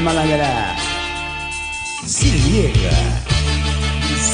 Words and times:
Malandra. 0.00 0.76
Se 2.04 2.30
liga. 2.30 2.90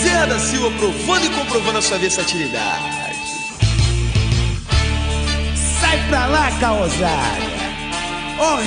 Zé 0.02 0.26
da 0.26 0.38
Silva 0.38 0.70
provando 0.78 1.26
e 1.26 1.30
comprovando 1.30 1.78
a 1.78 1.82
sua 1.82 1.98
versatilidade. 1.98 2.96
Sai 5.80 6.08
pra 6.08 6.26
lá, 6.26 6.50
caosada. 6.58 7.56
Ô, 8.38 8.54
oh. 8.54 8.60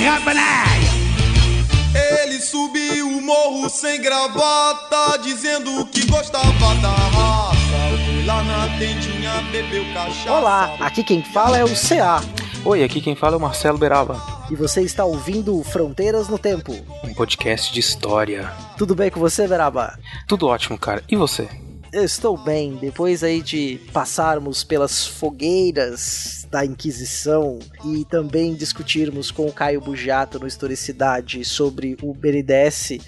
Ele 2.22 2.40
subiu 2.40 3.08
o 3.08 3.20
morro 3.20 3.68
sem 3.68 4.00
gravata, 4.00 5.18
dizendo 5.22 5.86
que 5.86 6.06
gostava 6.06 6.74
da 6.76 6.90
raça. 6.90 7.56
Foi 8.04 8.24
lá 8.24 8.42
na 8.42 8.78
tentinha, 8.78 9.42
bebeu 9.50 9.84
cachaça. 9.92 10.32
Olá, 10.32 10.76
aqui 10.80 11.02
quem 11.02 11.22
fala 11.22 11.58
é 11.58 11.64
o 11.64 11.68
CA. 11.68 12.22
Oi, 12.64 12.84
aqui 12.84 13.00
quem 13.00 13.14
fala 13.14 13.34
é 13.34 13.38
o 13.38 13.40
Marcelo 13.40 13.78
Beraba. 13.78 14.39
E 14.50 14.56
você 14.56 14.82
está 14.82 15.04
ouvindo 15.04 15.62
Fronteiras 15.62 16.28
no 16.28 16.36
Tempo, 16.36 16.72
um 17.04 17.14
podcast 17.14 17.72
de 17.72 17.78
história. 17.78 18.50
Tudo 18.76 18.96
bem 18.96 19.08
com 19.08 19.20
você, 19.20 19.46
Beraba? 19.46 19.96
Tudo 20.26 20.48
ótimo, 20.48 20.76
cara. 20.76 21.04
E 21.08 21.14
você? 21.14 21.48
Eu 21.92 22.02
estou 22.02 22.36
bem. 22.36 22.74
Depois 22.74 23.22
aí 23.22 23.42
de 23.42 23.80
passarmos 23.92 24.64
pelas 24.64 25.06
fogueiras 25.06 26.48
da 26.50 26.64
Inquisição 26.64 27.60
e 27.84 28.04
também 28.04 28.54
discutirmos 28.54 29.30
com 29.30 29.46
o 29.46 29.52
Caio 29.52 29.80
Bujato 29.80 30.40
no 30.40 30.48
Historicidade 30.48 31.44
sobre 31.44 31.96
o 32.02 32.12
BNDES 32.12 32.98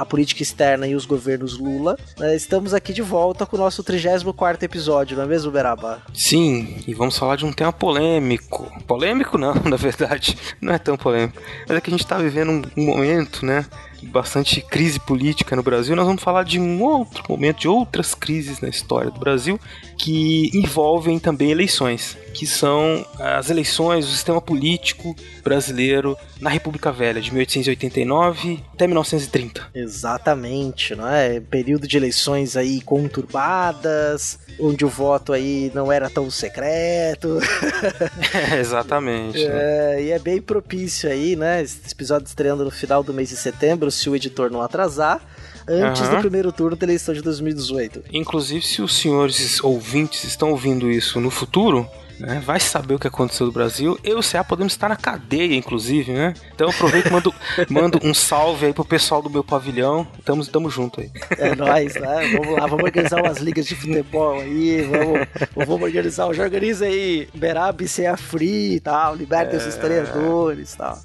a 0.00 0.04
política 0.06 0.42
externa 0.42 0.86
e 0.86 0.94
os 0.94 1.04
governos 1.04 1.58
Lula. 1.58 1.98
Né? 2.18 2.34
Estamos 2.34 2.72
aqui 2.72 2.90
de 2.90 3.02
volta 3.02 3.44
com 3.44 3.56
o 3.56 3.58
nosso 3.58 3.84
34 3.84 4.64
episódio, 4.64 5.14
não 5.14 5.24
é 5.24 5.26
mesmo, 5.26 5.52
Beraba? 5.52 6.00
Sim, 6.14 6.82
e 6.86 6.94
vamos 6.94 7.18
falar 7.18 7.36
de 7.36 7.44
um 7.44 7.52
tema 7.52 7.70
polêmico. 7.70 8.66
Polêmico 8.86 9.36
não, 9.36 9.52
na 9.68 9.76
verdade, 9.76 10.38
não 10.58 10.72
é 10.72 10.78
tão 10.78 10.96
polêmico. 10.96 11.42
Mas 11.68 11.76
é 11.76 11.80
que 11.82 11.90
a 11.90 11.92
gente 11.92 12.02
está 12.02 12.16
vivendo 12.16 12.50
um, 12.50 12.62
um 12.78 12.86
momento, 12.86 13.44
né? 13.44 13.66
Bastante 14.02 14.60
crise 14.60 14.98
política 15.00 15.54
no 15.56 15.62
Brasil, 15.62 15.94
nós 15.96 16.06
vamos 16.06 16.22
falar 16.22 16.44
de 16.44 16.58
um 16.58 16.82
outro 16.82 17.24
momento, 17.28 17.60
de 17.60 17.68
outras 17.68 18.14
crises 18.14 18.60
na 18.60 18.68
história 18.68 19.10
do 19.10 19.20
Brasil 19.20 19.60
que 19.96 20.50
envolvem 20.54 21.18
também 21.18 21.50
eleições, 21.50 22.16
que 22.32 22.46
são 22.46 23.04
as 23.18 23.50
eleições, 23.50 24.06
o 24.06 24.10
sistema 24.10 24.40
político 24.40 25.14
brasileiro 25.44 26.16
na 26.40 26.48
República 26.48 26.90
Velha, 26.90 27.20
de 27.20 27.30
1889 27.30 28.64
até 28.72 28.86
1930. 28.86 29.68
Exatamente, 29.74 30.94
não 30.94 31.06
é? 31.06 31.38
Período 31.38 31.86
de 31.86 31.98
eleições 31.98 32.56
aí 32.56 32.80
conturbadas, 32.80 34.38
onde 34.58 34.86
o 34.86 34.88
voto 34.88 35.34
aí 35.34 35.70
não 35.74 35.92
era 35.92 36.08
tão 36.08 36.30
secreto. 36.30 37.38
é, 38.52 38.58
exatamente. 38.58 39.42
É, 39.42 39.48
né? 39.48 40.02
E 40.02 40.10
é 40.12 40.18
bem 40.18 40.40
propício 40.40 41.10
aí, 41.10 41.36
né? 41.36 41.62
Esse 41.62 41.92
episódio 41.92 42.26
estreando 42.26 42.64
no 42.64 42.70
final 42.70 43.02
do 43.02 43.12
mês 43.12 43.28
de 43.28 43.36
setembro, 43.36 43.89
se 43.90 44.08
o 44.08 44.16
editor 44.16 44.50
não 44.50 44.62
atrasar 44.62 45.20
antes 45.68 46.02
uhum. 46.02 46.16
do 46.16 46.18
primeiro 46.18 46.52
turno 46.52 46.76
da 46.76 46.84
eleição 46.84 47.14
de 47.14 47.22
2018. 47.22 48.04
Inclusive, 48.12 48.64
se 48.64 48.82
os 48.82 48.94
senhores 48.94 49.62
ouvintes 49.62 50.24
estão 50.24 50.50
ouvindo 50.50 50.90
isso 50.90 51.20
no 51.20 51.30
futuro, 51.30 51.88
né? 52.20 52.40
Vai 52.44 52.60
saber 52.60 52.94
o 52.94 52.98
que 52.98 53.06
aconteceu 53.06 53.46
no 53.46 53.52
Brasil. 53.52 53.98
Eu 54.04 54.16
e 54.16 54.20
o 54.20 54.22
CA 54.22 54.44
podemos 54.44 54.72
estar 54.72 54.88
na 54.88 54.96
cadeia, 54.96 55.54
inclusive, 55.54 56.12
né? 56.12 56.34
Então 56.54 56.68
eu 56.68 56.72
aproveito 56.72 57.06
e 57.06 57.10
mando, 57.10 57.34
mando 57.70 58.00
um 58.02 58.12
salve 58.12 58.66
aí 58.66 58.72
pro 58.72 58.84
pessoal 58.84 59.22
do 59.22 59.30
meu 59.30 59.42
pavilhão. 59.42 60.06
Tamo, 60.24 60.44
tamo 60.46 60.70
junto 60.70 61.00
aí. 61.00 61.10
É 61.38 61.54
nóis, 61.54 61.94
né? 61.94 62.36
Vamos 62.36 62.58
lá, 62.58 62.66
vamos 62.66 62.84
organizar 62.84 63.22
umas 63.22 63.38
ligas 63.38 63.66
de 63.66 63.74
futebol 63.74 64.38
aí. 64.38 64.82
Vamos, 64.82 65.26
vamos 65.56 65.82
organizar, 65.82 66.32
já 66.34 66.42
organiza 66.42 66.84
aí 66.84 67.28
Berab 67.34 67.82
CA 67.88 68.16
Free 68.16 68.74
e 68.74 68.80
tal, 68.80 69.16
libertem 69.16 69.54
é... 69.54 69.62
os 69.62 69.66
historiadores 69.66 70.74
e 70.74 70.76
tal. 70.76 70.98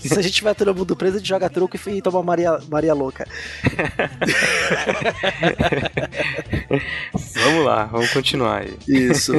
Se 0.00 0.18
a 0.18 0.22
gente 0.22 0.34
tiver 0.34 0.54
todo 0.54 0.74
mundo 0.74 0.96
preso, 0.96 1.16
a 1.16 1.18
gente 1.18 1.28
joga 1.28 1.50
truco 1.50 1.76
e 1.88 2.00
toma 2.00 2.22
Maria, 2.22 2.58
Maria 2.70 2.94
Louca. 2.94 3.26
vamos 7.34 7.64
lá, 7.64 7.84
vamos 7.84 8.12
continuar 8.12 8.62
aí. 8.62 8.76
Isso. 8.86 9.32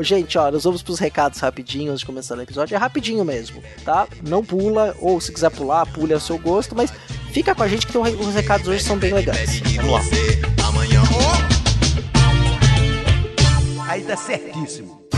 Gente, 0.00 0.37
ó, 0.38 0.50
nós 0.50 0.64
vamos 0.64 0.82
pros 0.82 0.98
recados 0.98 1.38
rapidinho 1.40 1.90
antes 1.90 2.00
de 2.00 2.06
começar 2.06 2.36
o 2.36 2.42
episódio. 2.42 2.74
É 2.74 2.78
rapidinho 2.78 3.24
mesmo, 3.24 3.62
tá? 3.84 4.06
Não 4.26 4.44
pula, 4.44 4.94
ou 5.00 5.20
se 5.20 5.32
quiser 5.32 5.50
pular, 5.50 5.86
pule 5.86 6.14
ao 6.14 6.20
seu 6.20 6.38
gosto, 6.38 6.74
mas 6.74 6.92
fica 7.32 7.54
com 7.54 7.62
a 7.62 7.68
gente 7.68 7.86
que 7.86 7.98
os 7.98 8.34
recados 8.34 8.66
hoje 8.68 8.82
são 8.82 8.96
bem 8.96 9.12
legais. 9.12 9.60
Vamos 9.76 9.92
lá. 9.92 10.00
Aí 13.88 14.02
tá 14.02 14.16
certíssimo. 14.16 15.08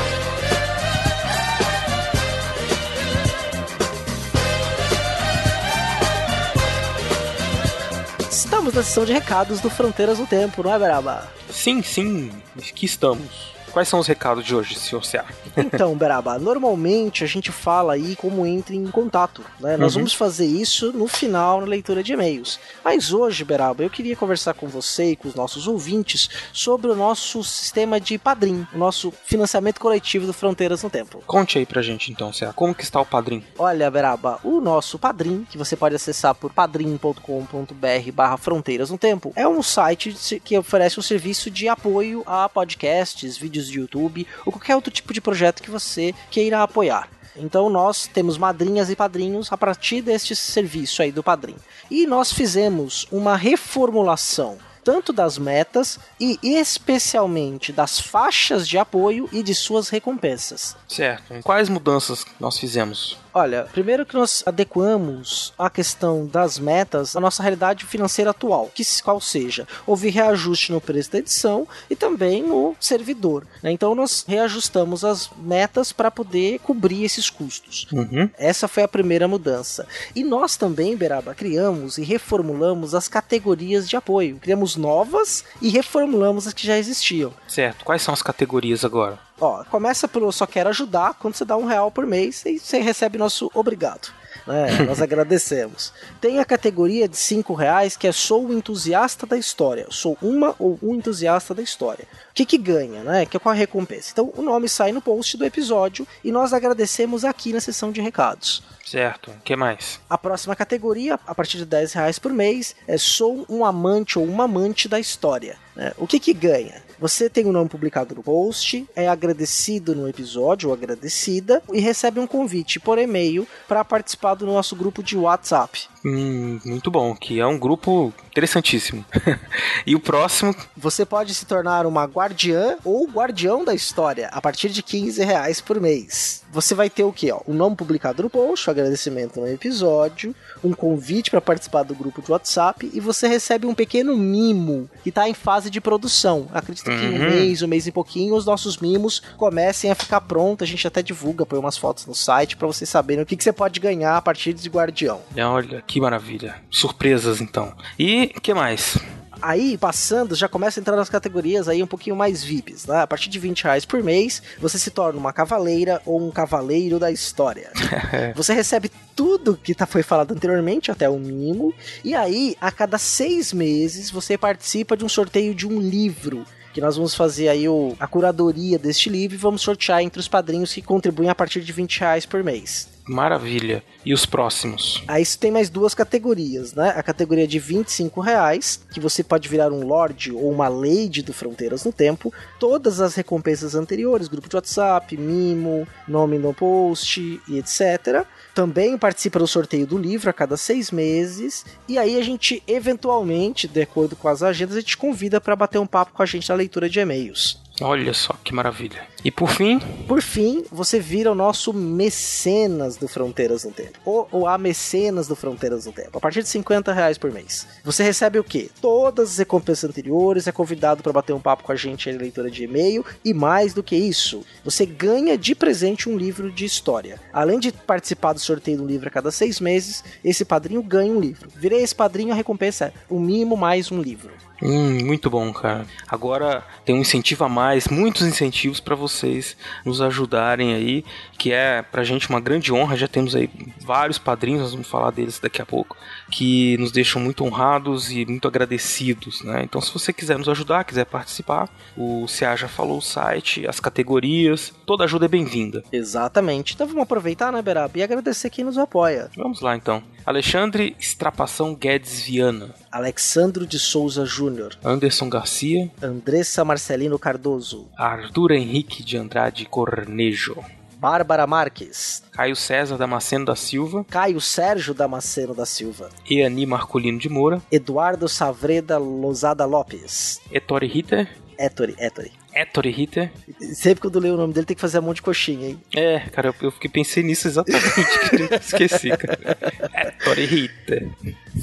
Estamos 8.31 8.75
na 8.75 8.83
sessão 8.83 9.05
de 9.05 9.13
recados 9.13 9.61
do 9.61 9.71
Fronteiras 9.71 10.19
no 10.19 10.27
Tempo, 10.27 10.63
não 10.63 10.75
é, 10.75 10.79
Beraba? 10.79 11.29
Sim, 11.51 11.83
sim, 11.83 12.31
aqui 12.57 12.87
estamos. 12.87 13.53
Quais 13.73 13.89
são 13.89 14.01
os 14.01 14.07
recados 14.07 14.45
de 14.45 14.55
hoje, 14.55 14.75
senhor 14.75 15.05
Ceará? 15.05 15.29
então, 15.57 15.97
Beraba, 15.97 16.39
normalmente 16.39 17.25
a 17.25 17.27
gente 17.27 17.53
fala 17.53 17.95
aí 17.95 18.17
como 18.17 18.47
entra 18.47 18.75
em 18.75 18.87
contato, 18.87 19.45
né? 19.61 19.77
Nós 19.77 19.95
uhum. 19.95 20.01
vamos 20.01 20.15
fazer 20.15 20.47
isso 20.47 20.93
no 20.93 21.07
final 21.07 21.61
na 21.61 21.67
leitura 21.67 22.03
de 22.03 22.13
e-mails. 22.13 22.59
Mas 22.85 23.13
hoje, 23.13 23.45
Beraba, 23.45 23.83
eu 23.83 23.91
queria 23.91 24.17
conversar 24.17 24.55
com 24.55 24.67
você 24.67 25.13
e 25.13 25.17
com 25.17 25.29
os 25.29 25.35
nossos 25.35 25.67
ouvintes 25.67 26.29
sobre 26.53 26.91
o 26.91 26.97
nosso 26.97 27.43
sistema 27.45 28.01
de 28.01 28.19
padrim, 28.19 28.67
o 28.73 28.79
nosso 28.79 29.13
financiamento 29.25 29.81
coletivo 29.81 30.27
do 30.27 30.33
Fronteiras 30.33 30.83
no 30.83 30.91
Tempo. 30.91 31.23
Conte 31.27 31.59
aí 31.59 31.67
pra 31.67 31.83
gente 31.83 32.11
então, 32.11 32.33
Ceará, 32.33 32.53
como 32.53 32.75
que 32.75 32.83
está 32.83 33.01
o 33.01 33.07
padrim? 33.07 33.45
Olha, 33.59 33.91
Beraba, 33.91 34.41
o 34.43 34.61
nosso 34.61 34.99
padrim, 34.99 35.47
que 35.51 35.59
você 35.59 35.77
pode 35.77 35.95
acessar 35.95 36.35
por 36.35 36.53
padrim.com.br 36.53 38.13
barra 38.13 38.37
Fronteiras 38.37 38.91
no 38.91 38.99
Tempo, 38.99 39.33
é 39.37 39.47
um 39.47 39.63
site 39.63 40.41
que 40.43 40.59
oferece 40.59 40.99
um 40.99 41.03
serviço 41.03 41.51
de 41.51 41.69
apoio 41.69 42.23
a 42.27 42.49
podcasts, 42.49 43.37
vídeos 43.37 43.60
vídeos 43.61 43.69
de 43.69 43.79
YouTube 43.79 44.27
ou 44.45 44.53
qualquer 44.53 44.75
outro 44.75 44.91
tipo 44.91 45.13
de 45.13 45.21
projeto 45.21 45.63
que 45.63 45.71
você 45.71 46.15
queira 46.31 46.63
apoiar. 46.63 47.09
Então 47.37 47.71
nós 47.71 48.07
temos 48.07 48.37
madrinhas 48.37 48.91
e 48.91 48.97
padrinhos 48.97 49.53
a 49.53 49.57
partir 49.57 50.03
deste 50.03 50.35
serviço 50.35 51.03
aí 51.03 51.13
do 51.13 51.23
padrinho. 51.23 51.59
E 51.91 52.07
nós 52.07 52.33
fizemos 52.33 53.07
uma 53.11 53.37
reformulação 53.37 54.59
tanto 54.83 55.13
das 55.13 55.37
metas 55.37 55.99
e 56.19 56.39
especialmente 56.43 57.71
das 57.71 58.01
faixas 58.01 58.67
de 58.67 58.79
apoio 58.79 59.29
e 59.31 59.43
de 59.43 59.55
suas 59.55 59.91
recompensas. 59.91 60.75
Certo. 60.89 61.35
Quais 61.43 61.69
mudanças 61.69 62.25
nós 62.41 62.59
fizemos? 62.59 63.19
Olha, 63.33 63.69
primeiro 63.73 64.05
que 64.05 64.15
nós 64.15 64.43
adequamos 64.45 65.53
a 65.59 65.71
questão 65.71 66.27
das 66.27 66.59
metas 66.59 67.15
à 67.17 67.21
nossa 67.21 67.43
realidade 67.43 67.85
financeira 67.85 68.31
atual, 68.31 68.71
que 68.75 68.85
qual 69.03 69.21
seja, 69.21 69.67
houve 69.87 70.11
reajuste 70.11 70.73
no 70.73 70.81
preço 70.81 71.13
da 71.13 71.19
edição 71.19 71.67
e 71.89 71.95
também 71.95 72.43
no 72.43 72.75
servidor. 72.81 73.47
Né? 73.63 73.71
Então 73.71 73.95
nós 73.95 74.25
reajustamos 74.27 75.05
as 75.05 75.31
metas 75.39 75.93
para 75.93 76.11
poder 76.11 76.59
cobrir 76.61 77.05
esses 77.05 77.31
custos. 77.31 77.87
Uhum. 77.93 78.29
Essa 78.37 78.67
foi 78.67 78.83
a 78.83 78.89
primeira 78.89 79.29
mudança. 79.29 79.87
E 80.15 80.25
nós 80.25 80.57
também, 80.57 80.97
Beraba, 80.97 81.35
criamos 81.35 81.99
e 81.99 82.03
reformulamos 82.03 82.95
as 82.95 83.09
categorias 83.09 83.89
de 83.89 83.97
apoio. 83.97 84.39
Criamos 84.41 84.77
novas 84.77 85.45
e 85.63 85.69
reformulamos 85.69 86.47
as 86.47 86.53
que 86.53 86.67
já 86.67 86.77
existiam. 86.77 87.33
Certo. 87.47 87.85
Quais 87.85 88.03
são 88.03 88.13
as 88.13 88.23
categorias 88.23 88.85
agora? 88.85 89.19
Ó, 89.41 89.65
começa 89.65 90.07
pelo 90.07 90.31
só 90.31 90.47
quero 90.47 90.69
ajudar, 90.69 91.15
quando 91.15 91.35
você 91.35 91.45
dá 91.45 91.57
um 91.57 91.65
real 91.65 91.91
por 91.91 92.07
mês 92.07 92.45
e 92.45 92.59
você 92.59 92.79
recebe 92.79 93.17
nosso 93.17 93.51
obrigado. 93.55 94.13
É, 94.47 94.83
nós 94.85 95.01
agradecemos. 95.01 95.93
Tem 96.21 96.39
a 96.39 96.45
categoria 96.45 97.09
de 97.09 97.17
cinco 97.17 97.55
reais 97.55 97.97
que 97.97 98.07
é 98.07 98.13
sou 98.13 98.47
um 98.47 98.53
entusiasta 98.53 99.27
da 99.27 99.37
história. 99.37 99.87
Sou 99.91 100.17
uma 100.21 100.55
ou 100.59 100.79
um 100.83 100.95
entusiasta 100.95 101.55
da 101.55 101.63
história. 101.63 102.07
O 102.31 102.35
que, 102.35 102.45
que 102.45 102.59
ganha, 102.59 103.03
né? 103.03 103.27
Que 103.27 103.37
é 103.37 103.41
qual 103.41 103.53
a 103.53 103.57
recompensa? 103.57 104.11
Então 104.13 104.33
o 104.37 104.43
nome 104.43 104.69
sai 104.69 104.93
no 104.93 105.01
post 105.01 105.37
do 105.37 105.45
episódio 105.45 106.07
e 106.23 106.31
nós 106.31 106.53
agradecemos 106.53 107.25
aqui 107.25 107.53
na 107.53 107.61
seção 107.61 107.91
de 107.91 108.01
recados. 108.01 108.63
Certo. 108.85 109.31
O 109.31 109.41
que 109.45 109.55
mais? 109.55 110.01
A 110.09 110.19
próxima 110.19 110.57
categoria, 110.57 111.19
a 111.27 111.35
partir 111.35 111.59
de 111.59 111.65
10 111.65 111.93
reais 111.93 112.19
por 112.19 112.33
mês, 112.33 112.75
é 112.89 112.99
sou 112.99 113.47
um 113.49 113.65
amante 113.65 114.19
ou 114.19 114.25
uma 114.25 114.45
amante 114.45 114.89
da 114.89 114.99
história. 114.99 115.57
Né? 115.77 115.93
O 115.97 116.07
que 116.07 116.19
que 116.19 116.33
ganha? 116.33 116.83
Você 117.01 117.31
tem 117.31 117.47
o 117.47 117.53
nome 117.53 117.71
publicado 117.71 118.15
no 118.15 118.23
post, 118.23 118.87
é 118.95 119.09
agradecido 119.09 119.95
no 119.95 120.07
episódio 120.07 120.69
ou 120.69 120.75
agradecida 120.75 121.63
e 121.73 121.81
recebe 121.81 122.21
um 122.21 122.27
convite 122.27 122.79
por 122.79 122.99
e-mail 122.99 123.49
para 123.67 123.83
participar 123.83 124.35
do 124.35 124.45
nosso 124.45 124.77
grupo 124.77 125.03
de 125.03 125.17
WhatsApp. 125.17 125.89
Hum, 126.05 126.59
muito 126.65 126.91
bom, 126.91 127.15
que 127.15 127.41
é 127.41 127.47
um 127.47 127.59
grupo 127.59 128.13
interessantíssimo. 128.31 129.05
e 129.87 129.95
o 129.95 130.01
próximo. 130.01 130.55
Você 130.77 131.05
pode 131.05 131.35
se 131.35 131.45
tornar 131.45 131.85
uma 131.87 132.05
guardiã 132.05 132.77
ou 132.85 133.07
guardião 133.07 133.65
da 133.65 133.75
história 133.75 134.29
a 134.33 134.41
partir 134.41 134.71
de 134.71 134.83
15 134.83 135.23
reais 135.25 135.61
por 135.61 135.81
mês. 135.81 136.43
Você 136.53 136.75
vai 136.75 136.89
ter 136.91 137.05
o 137.05 137.13
que? 137.13 137.31
O 137.47 137.53
nome 137.53 137.77
publicado 137.77 138.23
no 138.23 138.31
post, 138.31 138.69
o 138.69 138.71
agradecimento 138.73 139.39
no 139.41 139.47
episódio, 139.47 140.35
um 140.65 140.73
convite 140.73 141.31
para 141.31 141.41
participar 141.41 141.83
do 141.85 141.95
grupo 141.95 142.21
de 142.23 142.31
WhatsApp 142.33 142.91
e 142.93 142.99
você 142.99 143.29
recebe 143.29 143.67
um 143.67 143.75
pequeno 143.75 144.17
mimo 144.17 144.91
que 145.03 145.11
está 145.11 145.29
em 145.29 145.35
fase 145.35 145.71
de 145.71 145.81
produção. 145.81 146.49
Acredito 146.53 146.85
que 146.87 146.91
em 146.91 147.11
um 147.15 147.21
Uhum. 147.21 147.29
mês, 147.31 147.63
um 147.63 147.69
mês 147.69 147.87
e 147.87 147.93
pouquinho, 147.93 148.35
os 148.35 148.47
nossos 148.47 148.79
mimos 148.79 149.21
comecem 149.37 149.91
a 149.91 149.95
ficar 149.95 150.21
prontos. 150.23 150.67
A 150.67 150.71
gente 150.71 150.87
até 150.87 151.03
divulga, 151.03 151.45
põe 151.47 151.59
umas 151.59 151.77
fotos 151.77 152.07
no 152.07 152.15
site 152.15 152.57
para 152.57 152.67
vocês 152.67 152.89
saberem 152.89 153.23
o 153.23 153.27
que, 153.27 153.37
que 153.37 153.45
você 153.45 153.53
pode 153.53 153.79
ganhar 153.79 154.17
a 154.17 154.23
partir 154.23 154.53
de 154.55 154.69
guardião. 154.69 155.21
Olha, 155.37 155.83
que 155.91 156.01
maravilha. 156.01 156.55
Surpresas, 156.71 157.41
então. 157.41 157.75
E 157.99 158.33
o 158.37 158.41
que 158.41 158.55
mais? 158.55 158.97
Aí, 159.43 159.77
passando, 159.77 160.37
já 160.37 160.49
começa 160.49 160.79
a 160.79 160.81
entrar 160.81 160.95
nas 160.95 161.09
categorias 161.09 161.69
aí 161.69 161.83
um 161.83 161.87
pouquinho 161.87 162.15
mais 162.15 162.45
VIPs, 162.45 162.87
né? 162.87 163.01
A 163.01 163.07
partir 163.09 163.29
de 163.29 163.41
20 163.41 163.65
reais 163.65 163.85
por 163.85 164.01
mês, 164.01 164.41
você 164.61 164.79
se 164.79 164.91
torna 164.91 165.19
uma 165.19 165.33
cavaleira 165.33 166.01
ou 166.07 166.25
um 166.25 166.31
cavaleiro 166.31 167.01
da 167.01 167.11
história. 167.11 167.73
você 168.37 168.53
recebe 168.53 168.89
tudo 169.17 169.59
que 169.61 169.75
tá, 169.75 169.85
foi 169.85 170.05
falado 170.05 170.31
anteriormente, 170.31 170.93
até 170.93 171.09
o 171.09 171.19
mínimo, 171.19 171.75
e 172.05 172.15
aí, 172.15 172.55
a 172.61 172.71
cada 172.71 172.97
seis 172.97 173.53
meses, 173.53 174.13
você 174.13 174.39
participa 174.39 174.97
de 174.97 175.05
um 175.05 175.09
sorteio 175.09 175.57
de 175.57 175.67
um 175.67 175.81
livro. 175.81 176.45
Que 176.73 176.81
nós 176.81 176.95
vamos 176.95 177.17
fazer 177.17 177.49
aí 177.49 177.69
o, 177.69 177.97
a 177.99 178.07
curadoria 178.07 178.79
deste 178.79 179.11
livro 179.11 179.35
e 179.35 179.41
vamos 179.41 179.61
sortear 179.61 180.03
entre 180.03 180.21
os 180.21 180.29
padrinhos 180.29 180.73
que 180.73 180.83
contribuem 180.83 181.29
a 181.29 181.35
partir 181.35 181.63
de 181.63 181.73
20 181.73 181.99
reais 181.99 182.25
por 182.25 182.45
mês. 182.45 182.90
Maravilha. 183.07 183.83
E 184.05 184.15
os 184.15 184.25
próximos? 184.25 185.03
Aí 185.07 185.23
isso 185.23 185.39
tem 185.39 185.51
mais 185.51 185.69
duas 185.69 185.95
categorias, 185.95 186.75
né? 186.75 186.95
A 186.97 187.03
categoria 187.03 187.47
de 187.47 187.59
25 187.59 188.21
reais, 188.21 188.81
que 188.93 189.01
você 189.01 189.23
pode 189.23 189.49
virar 189.49 189.71
um 189.73 189.87
Lorde 189.87 190.33
ou 190.33 190.51
uma 190.51 190.69
Lady 190.69 191.23
do 191.23 191.33
Fronteiras 191.33 191.85
no 191.85 191.93
Tempo. 191.93 192.33
Todas 192.59 193.01
as 193.01 193.15
recompensas 193.15 193.75
anteriores, 193.75 194.29
grupo 194.29 194.49
de 194.49 194.57
WhatsApp, 194.57 195.17
mimo, 195.17 195.87
nome 196.09 196.39
no 196.39 196.55
post 196.55 197.41
e 197.47 197.59
etc. 197.59 198.25
Também 198.55 198.97
participa 198.97 199.39
do 199.39 199.47
sorteio 199.47 199.87
do 199.87 199.99
livro 199.99 200.31
a 200.31 200.33
cada 200.33 200.57
seis 200.57 200.91
meses. 200.91 201.65
E 201.89 201.99
aí 201.99 202.19
a 202.19 202.23
gente, 202.23 202.63
eventualmente, 202.67 203.69
de 203.69 203.83
acordo 203.83 204.17
com 204.17 204.29
as 204.29 204.43
agendas, 204.43 204.77
a 204.77 204.81
gente 204.81 204.97
convida 204.97 205.41
para 205.41 205.57
bater 205.57 205.79
um 205.79 205.87
papo 205.87 206.13
com 206.13 206.23
a 206.23 206.27
gente 206.27 206.49
na 206.49 206.55
leitura 206.55 206.89
de 206.89 207.01
e-mails. 207.01 207.61
Olha 207.81 208.13
só 208.13 208.35
que 208.45 208.55
maravilha. 208.55 209.03
E 209.25 209.31
por 209.31 209.51
fim, 209.51 209.79
Por 210.07 210.23
fim, 210.23 210.65
você 210.71 210.99
vira 210.99 211.31
o 211.31 211.35
nosso 211.35 211.73
mecenas 211.73 212.97
do 212.97 213.07
Fronteiras 213.07 213.65
no 213.65 213.71
Tempo. 213.71 213.99
Ou, 214.05 214.27
ou 214.33 214.47
a 214.47 214.57
mecenas 214.57 215.29
do 215.29 215.37
Fronteiras 215.37 215.87
no 215.87 215.93
Tempo. 215.93 216.17
A 216.17 216.21
partir 216.21 216.43
de 216.43 216.49
50 216.49 216.93
reais 216.93 217.19
por 217.19 217.31
mês. 217.31 217.67
Você 217.85 218.03
recebe 218.03 218.39
o 218.39 218.45
quê? 218.45 218.71
Todas 218.81 219.33
as 219.33 219.39
recompensas 219.39 219.89
anteriores, 219.89 220.47
é 220.47 220.53
convidado 220.53 221.03
para 221.03 221.13
bater 221.13 221.33
um 221.33 221.41
papo 221.41 221.65
com 221.65 221.73
a 221.73 221.77
gente 221.77 222.11
na 222.11 222.19
leitura 222.19 222.51
de 222.51 222.65
e-mail. 222.65 223.05
E 223.25 223.35
mais 223.35 223.75
do 223.75 223.83
que 223.83 223.97
isso, 223.97 224.45
você 224.65 224.87
ganha 224.87 225.37
de 225.37 225.55
presente 225.55 226.09
um 226.09 226.17
livro 226.17 226.51
de 226.51 226.65
história. 226.65 227.21
Além 227.33 227.59
de 227.59 227.73
participar 227.73 228.33
do 228.33 228.41
sorteio 228.41 228.79
do 228.79 228.87
livro 228.87 229.09
a 229.09 229.13
cada 229.13 229.31
seis 229.31 229.61
meses, 229.61 230.03
esse 230.25 230.45
padrinho 230.45 230.83
ganha 230.83 231.13
um 231.13 231.21
livro. 231.21 231.49
Virei 231.55 231.83
esse 231.83 231.95
padrinho, 231.95 232.33
a 232.33 232.37
recompensa 232.37 232.87
é 232.87 232.93
um 233.11 233.21
mimo 233.21 233.57
mais 233.57 233.91
um 233.93 234.01
livro. 234.01 234.31
Hum, 234.63 235.05
muito 235.05 235.31
bom, 235.31 235.51
cara. 235.53 235.87
Agora 236.07 236.63
tem 236.85 236.95
um 236.95 237.01
incentivo 237.01 237.45
a 237.45 237.49
mais, 237.49 237.89
muitos 237.89 238.27
incentivos 238.27 238.79
para 238.79 238.95
vocês 239.11 239.57
nos 239.85 240.01
ajudarem 240.01 240.75
aí, 240.75 241.05
que 241.39 241.53
é 241.53 241.83
pra 241.83 242.05
gente 242.05 242.29
uma 242.29 242.41
grande 242.41 242.73
honra. 242.73 242.97
Já 242.97 243.09
temos 243.09 243.35
aí 243.35 243.49
vários 243.81 244.19
padrinhos, 244.19 244.63
nós 244.63 244.73
vamos 244.73 244.89
falar 244.89 245.11
deles 245.11 245.39
daqui 245.39 245.61
a 245.61 245.67
pouco, 245.67 245.97
que 246.31 246.77
nos 246.79 246.93
deixam 246.93 247.21
muito 247.21 247.45
honrados 247.45 248.11
e 248.11 248.25
muito 248.27 248.47
agradecidos, 248.47 249.43
né? 249.43 249.63
Então, 249.63 249.81
se 249.81 249.93
você 249.93 250.13
quiser 250.13 250.39
nos 250.39 250.49
ajudar, 250.49 250.85
quiser 250.85 251.05
participar, 251.07 251.69
o 251.97 252.27
CA 252.27 252.57
já 252.57 252.69
falou 252.69 252.99
o 252.99 253.03
site, 253.03 253.67
as 253.67 253.81
categorias, 253.81 254.73
toda 254.87 255.05
ajuda 255.05 255.27
é 255.27 255.29
bem-vinda. 255.29 255.83
Exatamente. 255.93 256.75
Então 256.75 256.87
vamos 256.87 257.03
aproveitar, 257.03 257.53
né, 257.53 257.61
Beraba? 257.63 257.99
E 257.99 258.03
agradecer 258.03 258.51
quem 258.51 258.65
nos 258.65 258.79
apoia. 258.79 259.31
Vamos 259.37 259.61
lá 259.61 259.77
então. 259.77 260.03
Alexandre 260.25 260.95
Estrapação 261.01 261.75
Guedes 261.75 262.21
Viana, 262.21 262.75
Alexandro 262.93 263.67
de 263.67 263.79
Souza 263.79 264.25
Júnior. 264.25 264.77
Anderson 264.85 265.29
Garcia, 265.29 265.91
Andressa 266.03 266.65
Marcelino 266.65 267.19
Cardoso, 267.19 267.89
Arthur 267.97 268.53
Henrique 268.53 269.00
de 269.05 269.17
Andrade 269.17 269.65
Cornejo. 269.67 270.57
Bárbara 271.01 271.47
Marques, 271.47 272.23
Caio 272.31 272.55
César 272.55 272.99
Damasceno 272.99 273.47
da 273.47 273.57
Silva, 273.57 274.05
Caio 274.05 274.39
Sérgio 274.39 274.93
Damasceno 274.93 275.55
da 275.55 275.65
Silva, 275.65 276.11
Eani 276.31 276.67
Marcolino 276.67 277.19
de 277.19 277.27
Moura, 277.27 277.63
Eduardo 277.73 278.29
Savreda 278.29 278.99
Lozada 278.99 279.65
Lopes, 279.65 280.43
Ettore 280.53 280.87
Ritter, 280.87 281.27
Ettore, 281.59 281.95
Ettore. 281.99 282.33
Ettore 282.55 282.91
Ritter. 282.91 283.31
Sempre 283.75 284.01
quando 284.03 284.17
eu 284.17 284.23
leio 284.23 284.35
o 284.35 284.37
nome 284.37 284.53
dele 284.53 284.67
tem 284.67 284.75
que 284.75 284.81
fazer 284.81 284.99
um 284.99 285.03
monte 285.03 285.17
de 285.17 285.23
coxinha, 285.23 285.69
hein? 285.69 285.81
É, 285.95 286.21
cara, 286.31 286.49
eu, 286.49 286.55
eu 286.63 286.71
fiquei 286.71 286.91
pensei 286.91 287.23
nisso 287.23 287.47
exatamente, 287.47 287.85
esqueci, 288.61 289.11
cara. 289.11 289.57
Ettore 289.95 290.45
Ritter. 290.47 291.09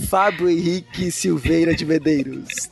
Fábio 0.07 0.49
Henrique 0.49 1.11
Silveira 1.11 1.75
de 1.75 1.85
Medeiros, 1.85 2.69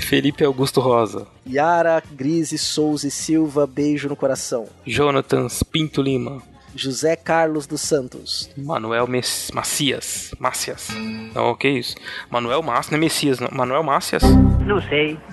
Felipe 0.00 0.44
Augusto 0.44 0.80
Rosa, 0.80 1.26
Yara 1.46 2.02
Grise 2.12 2.56
Souza 2.58 3.08
e 3.08 3.10
Silva, 3.10 3.66
beijo 3.66 4.08
no 4.08 4.16
coração. 4.16 4.66
Jonathan 4.86 5.46
Pinto 5.72 6.00
Lima, 6.00 6.42
José 6.74 7.16
Carlos 7.16 7.66
dos 7.66 7.80
Santos, 7.80 8.50
Manuel 8.56 9.06
Mes- 9.06 9.50
Macias, 9.52 10.32
Macias. 10.38 10.88
Não, 11.34 11.50
o 11.50 11.56
que 11.56 11.66
é 11.66 11.70
isso? 11.72 11.96
Manuel 12.30 12.62
Macias, 12.62 12.90
não 12.90 12.96
é 12.98 13.00
Messias, 13.00 13.40
não. 13.40 13.48
Manuel 13.52 13.82
Macias. 13.82 14.22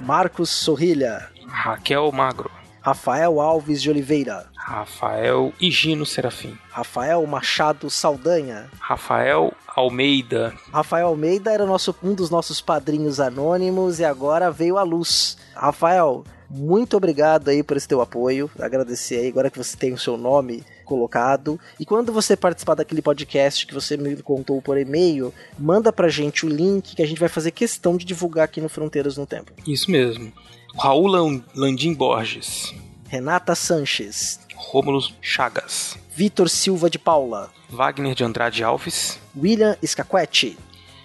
Marcos 0.06 0.50
Sorrilha, 0.50 1.30
Raquel 1.48 2.12
Magro, 2.12 2.50
Rafael 2.86 3.42
Alves 3.42 3.82
de 3.82 3.90
Oliveira, 3.90 4.46
Rafael 4.56 5.52
Higino 5.60 6.06
Serafim, 6.06 6.56
Rafael 6.70 7.26
Machado 7.26 7.90
Saldanha, 7.90 8.70
Rafael 8.80 9.52
Almeida, 9.76 10.54
Rafael 10.72 11.08
Almeida 11.08 11.52
era 11.52 11.66
nosso, 11.66 11.96
um 12.04 12.14
dos 12.14 12.30
nossos 12.30 12.62
padrinhos 12.62 13.20
anônimos 13.20 14.00
e 14.00 14.06
agora 14.06 14.52
veio 14.52 14.78
à 14.78 14.84
luz. 14.84 15.36
Rafael, 15.56 16.24
muito 16.48 16.96
obrigado 16.96 17.50
aí 17.50 17.64
por 17.64 17.76
esse 17.76 17.88
teu 17.88 18.02
apoio. 18.02 18.52
Agradecer 18.60 19.16
aí 19.16 19.30
agora 19.30 19.50
que 19.50 19.58
você 19.58 19.76
tem 19.76 19.92
o 19.92 19.98
seu 19.98 20.16
nome 20.16 20.64
colocado. 20.86 21.60
E 21.80 21.86
quando 21.88 22.14
você 22.14 22.38
participar 22.38 22.76
daquele 22.76 23.02
podcast 23.02 23.66
que 23.66 23.74
você 23.74 23.98
me 23.98 24.16
contou 24.18 24.62
por 24.62 24.78
e-mail, 24.78 25.34
manda 25.58 25.92
pra 25.92 26.08
gente 26.08 26.46
o 26.46 26.50
link 26.50 26.96
que 26.96 27.02
a 27.02 27.08
gente 27.08 27.20
vai 27.20 27.30
fazer 27.30 27.50
questão 27.50 27.98
de 27.98 28.06
divulgar 28.06 28.46
aqui 28.46 28.62
no 28.62 28.70
Fronteiras 28.70 29.18
no 29.18 29.26
Tempo. 29.26 29.52
isso 29.66 29.90
mesmo. 29.90 30.32
Raul 30.78 31.08
Lan- 31.12 31.44
Landim 31.56 31.94
Borges, 31.94 32.74
Renata 33.08 33.56
Sanches, 33.56 34.40
Rômulo 34.56 35.02
Chagas, 35.22 35.98
Vitor 36.16 36.50
Silva 36.50 36.90
de 36.90 37.00
Paula, 37.00 37.50
Wagner 37.70 38.14
de 38.16 38.24
Andrade 38.24 38.64
Alves, 38.64 39.20
William 39.38 39.76
Scaquetti, 39.86 40.58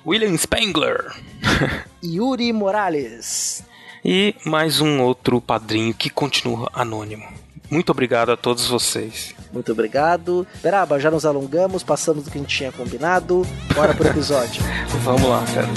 William 0.06 0.36
Spengler 0.36 1.12
Yuri 2.02 2.52
Morales. 2.52 3.62
e 4.04 4.34
mais 4.44 4.80
um 4.80 5.00
outro 5.02 5.40
padrinho 5.40 5.94
que 5.94 6.10
continua 6.10 6.68
anônimo. 6.72 7.26
Muito 7.70 7.90
obrigado 7.90 8.32
a 8.32 8.36
todos 8.36 8.66
vocês. 8.66 9.32
Muito 9.52 9.70
obrigado. 9.70 10.44
Beraba, 10.60 10.98
já 10.98 11.08
nos 11.08 11.24
alongamos, 11.24 11.84
passamos 11.84 12.24
do 12.24 12.30
que 12.30 12.36
a 12.38 12.40
gente 12.40 12.56
tinha 12.56 12.72
combinado. 12.72 13.46
Bora 13.74 13.94
pro 13.94 14.08
episódio. 14.08 14.60
Vamos 15.04 15.22
lá, 15.22 15.44
cara. 15.54 15.68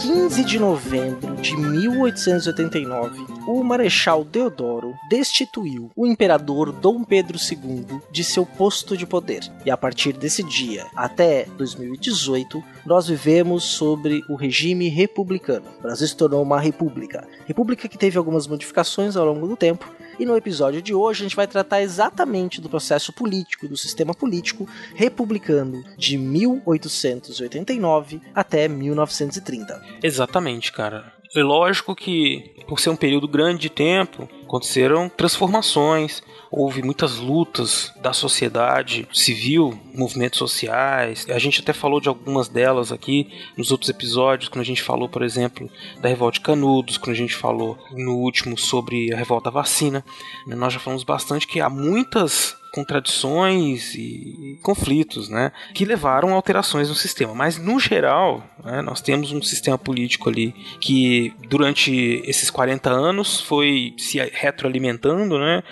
15 0.00 0.44
de 0.44 0.58
novembro 0.58 1.36
de 1.36 1.54
1889, 1.54 3.22
o 3.46 3.62
Marechal 3.62 4.24
Deodoro 4.24 4.94
destituiu 5.10 5.90
o 5.94 6.06
imperador 6.06 6.72
Dom 6.72 7.04
Pedro 7.04 7.36
II 7.36 8.00
de 8.10 8.24
seu 8.24 8.46
posto 8.46 8.96
de 8.96 9.06
poder. 9.06 9.42
E 9.62 9.70
a 9.70 9.76
partir 9.76 10.14
desse 10.14 10.42
dia 10.42 10.86
até 10.96 11.44
2018, 11.58 12.64
nós 12.86 13.08
vivemos 13.08 13.62
sobre 13.62 14.24
o 14.26 14.36
regime 14.36 14.88
republicano. 14.88 15.66
O 15.78 15.82
Brasil 15.82 16.08
se 16.08 16.16
tornou 16.16 16.42
uma 16.42 16.58
república. 16.58 17.28
República 17.44 17.86
que 17.86 17.98
teve 17.98 18.16
algumas 18.16 18.46
modificações 18.46 19.16
ao 19.16 19.26
longo 19.26 19.46
do 19.46 19.54
tempo, 19.54 19.86
e 20.20 20.26
no 20.26 20.36
episódio 20.36 20.82
de 20.82 20.92
hoje 20.92 21.22
a 21.22 21.24
gente 21.24 21.36
vai 21.36 21.46
tratar 21.46 21.80
exatamente 21.80 22.60
do 22.60 22.68
processo 22.68 23.10
político, 23.10 23.66
do 23.66 23.76
sistema 23.76 24.12
político 24.12 24.68
republicano 24.94 25.82
de 25.96 26.18
1889 26.18 28.20
até 28.34 28.68
1930. 28.68 29.80
Exatamente, 30.02 30.72
cara. 30.72 31.12
É 31.34 31.42
lógico 31.44 31.94
que, 31.94 32.56
por 32.66 32.80
ser 32.80 32.90
um 32.90 32.96
período 32.96 33.28
grande 33.28 33.60
de 33.60 33.70
tempo, 33.70 34.28
aconteceram 34.42 35.08
transformações, 35.08 36.24
houve 36.50 36.82
muitas 36.82 37.18
lutas 37.18 37.92
da 38.02 38.12
sociedade 38.12 39.06
civil, 39.12 39.78
movimentos 39.94 40.40
sociais. 40.40 41.24
A 41.30 41.38
gente 41.38 41.60
até 41.60 41.72
falou 41.72 42.00
de 42.00 42.08
algumas 42.08 42.48
delas 42.48 42.90
aqui 42.90 43.30
nos 43.56 43.70
outros 43.70 43.88
episódios, 43.88 44.48
quando 44.48 44.62
a 44.62 44.66
gente 44.66 44.82
falou, 44.82 45.08
por 45.08 45.22
exemplo, 45.22 45.70
da 46.00 46.08
revolta 46.08 46.34
de 46.34 46.40
Canudos, 46.40 46.98
quando 46.98 47.14
a 47.14 47.18
gente 47.18 47.36
falou 47.36 47.78
no 47.92 48.16
último 48.16 48.58
sobre 48.58 49.14
a 49.14 49.16
revolta 49.16 49.52
vacina. 49.52 50.04
Nós 50.48 50.72
já 50.72 50.80
falamos 50.80 51.04
bastante 51.04 51.46
que 51.46 51.60
há 51.60 51.70
muitas 51.70 52.56
contradições 52.72 53.94
e 53.94 54.58
conflitos, 54.62 55.28
né, 55.28 55.52
que 55.74 55.84
levaram 55.84 56.30
a 56.30 56.34
alterações 56.34 56.88
no 56.88 56.94
sistema. 56.94 57.34
Mas 57.34 57.58
no 57.58 57.78
geral, 57.78 58.44
né, 58.64 58.82
nós 58.82 59.00
temos 59.00 59.32
um 59.32 59.42
sistema 59.42 59.78
político 59.78 60.28
ali 60.28 60.54
que 60.80 61.34
durante 61.48 62.22
esses 62.24 62.50
40 62.50 62.90
anos 62.90 63.40
foi 63.40 63.94
se 63.96 64.18
retroalimentando, 64.18 65.38
né, 65.38 65.62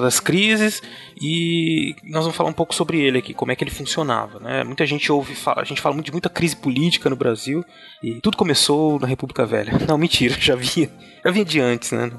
das 0.00 0.20
crises 0.20 0.82
e 1.20 1.94
nós 2.04 2.22
vamos 2.24 2.36
falar 2.36 2.48
um 2.48 2.54
pouco 2.54 2.74
sobre 2.74 3.00
ele 3.00 3.18
aqui, 3.18 3.34
como 3.34 3.52
é 3.52 3.56
que 3.56 3.62
ele 3.62 3.70
funcionava, 3.70 4.40
né? 4.40 4.64
Muita 4.64 4.86
gente 4.86 5.12
ouve, 5.12 5.36
a 5.56 5.64
gente 5.64 5.80
fala 5.80 5.94
muito 5.94 6.06
de 6.06 6.12
muita 6.12 6.30
crise 6.30 6.56
política 6.56 7.10
no 7.10 7.16
Brasil 7.16 7.64
e 8.02 8.14
tudo 8.20 8.36
começou 8.36 8.98
na 8.98 9.06
República 9.06 9.44
Velha. 9.44 9.72
Não, 9.86 9.98
mentira, 9.98 10.34
já 10.38 10.56
vinha, 10.56 10.90
já 11.24 11.30
vinha 11.30 11.44
de 11.44 11.60
antes, 11.60 11.92
né? 11.92 12.10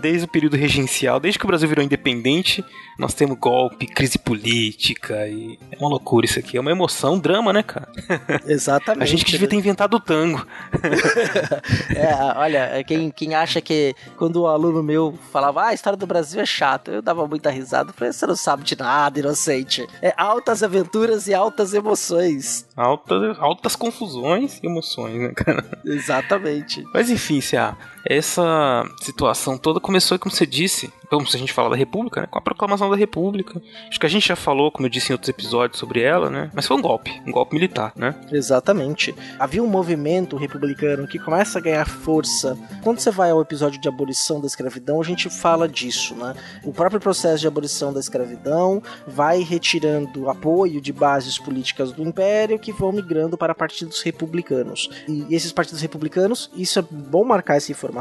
Desde 0.00 0.24
o 0.24 0.28
período 0.28 0.56
regencial, 0.56 1.20
desde 1.20 1.38
que 1.38 1.44
o 1.44 1.48
Brasil 1.48 1.68
virou 1.68 1.84
independente, 1.84 2.64
nós 2.98 3.14
temos 3.14 3.38
golpe, 3.38 3.86
crise 3.86 4.18
política 4.18 5.26
e 5.28 5.58
é 5.70 5.76
uma 5.78 5.88
loucura 5.88 6.26
isso 6.26 6.38
aqui. 6.38 6.56
É 6.56 6.60
uma 6.60 6.70
emoção, 6.70 7.14
um 7.14 7.18
drama, 7.18 7.52
né, 7.52 7.62
cara? 7.62 7.88
Exatamente. 8.46 9.02
a 9.04 9.06
gente 9.06 9.24
que 9.24 9.30
devia 9.30 9.48
ter 9.48 9.56
inventado 9.56 9.94
o 9.94 10.00
tango. 10.00 10.44
é, 11.94 12.38
olha, 12.38 12.84
quem, 12.84 13.10
quem 13.10 13.34
acha 13.34 13.60
que 13.60 13.94
quando 14.16 14.36
o 14.36 14.42
um 14.44 14.46
aluno 14.46 14.82
meu 14.82 15.18
falava, 15.32 15.62
ah, 15.62 15.68
a 15.68 15.74
história 15.74 15.96
do 15.96 16.06
Brasil 16.06 16.40
é 16.40 16.46
chata, 16.46 16.90
eu 16.90 17.02
dava 17.02 17.26
muita 17.26 17.50
risada. 17.50 17.92
Falei, 17.92 18.12
você 18.24 18.26
não 18.26 18.36
sabe 18.36 18.64
de 18.64 18.76
nada, 18.78 19.18
inocente. 19.18 19.86
É 20.00 20.14
altas 20.16 20.62
aventuras 20.62 21.28
e 21.28 21.34
altas 21.34 21.74
emoções. 21.74 22.66
Altas, 22.74 23.38
altas 23.38 23.76
confusões 23.76 24.58
e 24.62 24.66
emoções, 24.66 25.20
né, 25.20 25.32
cara? 25.34 25.64
Exatamente. 25.84 26.82
Mas 26.92 27.10
enfim, 27.10 27.40
Cia, 27.40 27.76
essa 28.06 28.84
situação 29.00 29.56
toda 29.56 29.80
começou, 29.80 30.18
como 30.18 30.34
você 30.34 30.46
disse, 30.46 30.92
como 31.08 31.26
se 31.26 31.36
a 31.36 31.40
gente 31.40 31.52
falar 31.52 31.70
da 31.70 31.76
República, 31.76 32.22
né? 32.22 32.26
Com 32.30 32.38
a 32.38 32.42
proclamação 32.42 32.90
da 32.90 32.96
República. 32.96 33.60
Acho 33.88 34.00
que 34.00 34.06
a 34.06 34.08
gente 34.08 34.28
já 34.28 34.36
falou, 34.36 34.70
como 34.70 34.86
eu 34.86 34.90
disse 34.90 35.10
em 35.10 35.14
outros 35.14 35.28
episódios, 35.28 35.78
sobre 35.78 36.00
ela, 36.00 36.30
né? 36.30 36.50
Mas 36.54 36.66
foi 36.66 36.76
um 36.76 36.82
golpe, 36.82 37.22
um 37.26 37.30
golpe 37.30 37.54
militar, 37.54 37.92
né? 37.96 38.14
Exatamente. 38.32 39.14
Havia 39.38 39.62
um 39.62 39.66
movimento 39.66 40.36
republicano 40.36 41.06
que 41.06 41.18
começa 41.18 41.58
a 41.58 41.62
ganhar 41.62 41.86
força. 41.86 42.58
Quando 42.82 43.00
você 43.00 43.10
vai 43.10 43.30
ao 43.30 43.40
episódio 43.40 43.80
de 43.80 43.88
abolição 43.88 44.40
da 44.40 44.46
escravidão, 44.46 45.00
a 45.00 45.04
gente 45.04 45.30
fala 45.30 45.68
disso, 45.68 46.14
né? 46.14 46.34
O 46.64 46.72
próprio 46.72 47.00
processo 47.00 47.40
de 47.40 47.46
abolição 47.46 47.92
da 47.92 48.00
escravidão 48.00 48.82
vai 49.06 49.40
retirando 49.40 50.28
apoio 50.28 50.80
de 50.80 50.92
bases 50.92 51.38
políticas 51.38 51.92
do 51.92 52.02
império 52.02 52.58
que 52.58 52.72
vão 52.72 52.92
migrando 52.92 53.36
para 53.36 53.54
partidos 53.54 54.02
republicanos. 54.02 54.90
E 55.08 55.26
esses 55.34 55.52
partidos 55.52 55.80
republicanos, 55.80 56.50
isso 56.54 56.78
é 56.78 56.82
bom 56.82 57.24
marcar 57.24 57.56
essa 57.56 57.70
informação, 57.70 57.93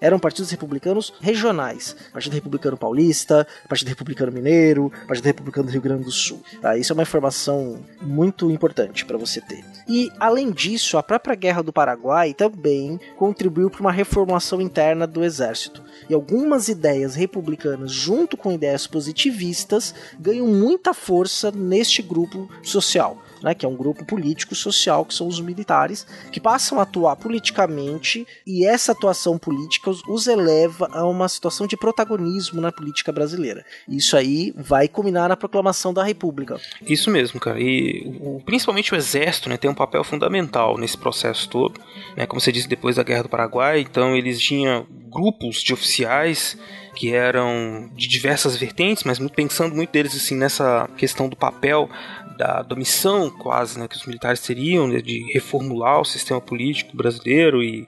eram 0.00 0.18
partidos 0.18 0.50
republicanos 0.50 1.12
regionais. 1.20 1.96
Partido 2.12 2.34
Republicano 2.34 2.76
Paulista, 2.76 3.46
Partido 3.68 3.88
Republicano 3.88 4.32
Mineiro, 4.32 4.92
Partido 5.06 5.26
Republicano 5.26 5.66
do 5.66 5.72
Rio 5.72 5.80
Grande 5.80 6.04
do 6.04 6.10
Sul. 6.10 6.42
Tá? 6.60 6.76
Isso 6.76 6.92
é 6.92 6.94
uma 6.94 7.02
informação 7.02 7.80
muito 8.00 8.50
importante 8.50 9.04
para 9.04 9.18
você 9.18 9.40
ter. 9.40 9.64
E, 9.88 10.10
além 10.18 10.50
disso, 10.50 10.98
a 10.98 11.02
própria 11.02 11.34
Guerra 11.34 11.62
do 11.62 11.72
Paraguai 11.72 12.34
também 12.34 12.98
contribuiu 13.16 13.70
para 13.70 13.80
uma 13.80 13.92
reformulação 13.92 14.60
interna 14.60 15.06
do 15.06 15.24
exército. 15.24 15.82
E 16.08 16.14
algumas 16.14 16.68
ideias 16.68 17.14
republicanas, 17.14 17.92
junto 17.92 18.36
com 18.36 18.52
ideias 18.52 18.86
positivistas, 18.86 19.94
ganham 20.18 20.46
muita 20.46 20.92
força 20.92 21.50
neste 21.50 22.02
grupo 22.02 22.48
social 22.62 23.22
né, 23.42 23.54
que 23.54 23.64
é 23.64 23.68
um 23.68 23.76
grupo 23.76 24.04
político 24.04 24.54
social, 24.54 25.04
que 25.04 25.14
são 25.14 25.26
os 25.26 25.40
militares, 25.40 26.06
que 26.32 26.40
passam 26.40 26.78
a 26.78 26.82
atuar 26.82 27.16
politicamente 27.16 28.26
e 28.46 28.66
essa 28.66 28.92
atuação 28.92 29.38
política 29.38 29.90
os, 29.90 30.02
os 30.08 30.26
eleva 30.26 30.88
a 30.92 31.06
uma 31.06 31.28
situação 31.28 31.66
de 31.66 31.76
protagonismo 31.76 32.60
na 32.60 32.72
política 32.72 33.12
brasileira. 33.12 33.64
Isso 33.88 34.16
aí 34.16 34.52
vai 34.56 34.88
culminar 34.88 35.28
na 35.28 35.36
proclamação 35.36 35.92
da 35.92 36.02
República. 36.02 36.60
Isso 36.82 37.10
mesmo, 37.10 37.40
cara. 37.40 37.60
E 37.60 38.18
o, 38.20 38.40
principalmente 38.44 38.92
o 38.92 38.96
Exército 38.96 39.48
né, 39.48 39.56
tem 39.56 39.70
um 39.70 39.74
papel 39.74 40.02
fundamental 40.04 40.78
nesse 40.78 40.96
processo 40.96 41.48
todo. 41.48 41.80
Né, 42.16 42.26
como 42.26 42.40
você 42.40 42.52
disse, 42.52 42.68
depois 42.68 42.96
da 42.96 43.02
Guerra 43.02 43.24
do 43.24 43.28
Paraguai, 43.28 43.80
então 43.80 44.16
eles 44.16 44.40
tinham 44.40 44.86
grupos 45.10 45.62
de 45.62 45.72
oficiais 45.72 46.58
que 46.96 47.12
eram 47.12 47.90
de 47.94 48.08
diversas 48.08 48.56
vertentes, 48.56 49.04
mas 49.04 49.18
pensando 49.30 49.74
muito 49.74 49.90
deles 49.90 50.16
assim 50.16 50.34
nessa 50.34 50.88
questão 50.96 51.28
do 51.28 51.36
papel 51.36 51.90
da, 52.36 52.62
da 52.62 52.76
missão 52.76 53.30
quase 53.30 53.78
né, 53.78 53.88
que 53.88 53.96
os 53.96 54.06
militares 54.06 54.40
teriam 54.40 54.86
né, 54.86 55.00
de 55.00 55.32
reformular 55.32 56.00
o 56.00 56.04
sistema 56.04 56.40
político 56.40 56.96
brasileiro 56.96 57.62
e 57.62 57.86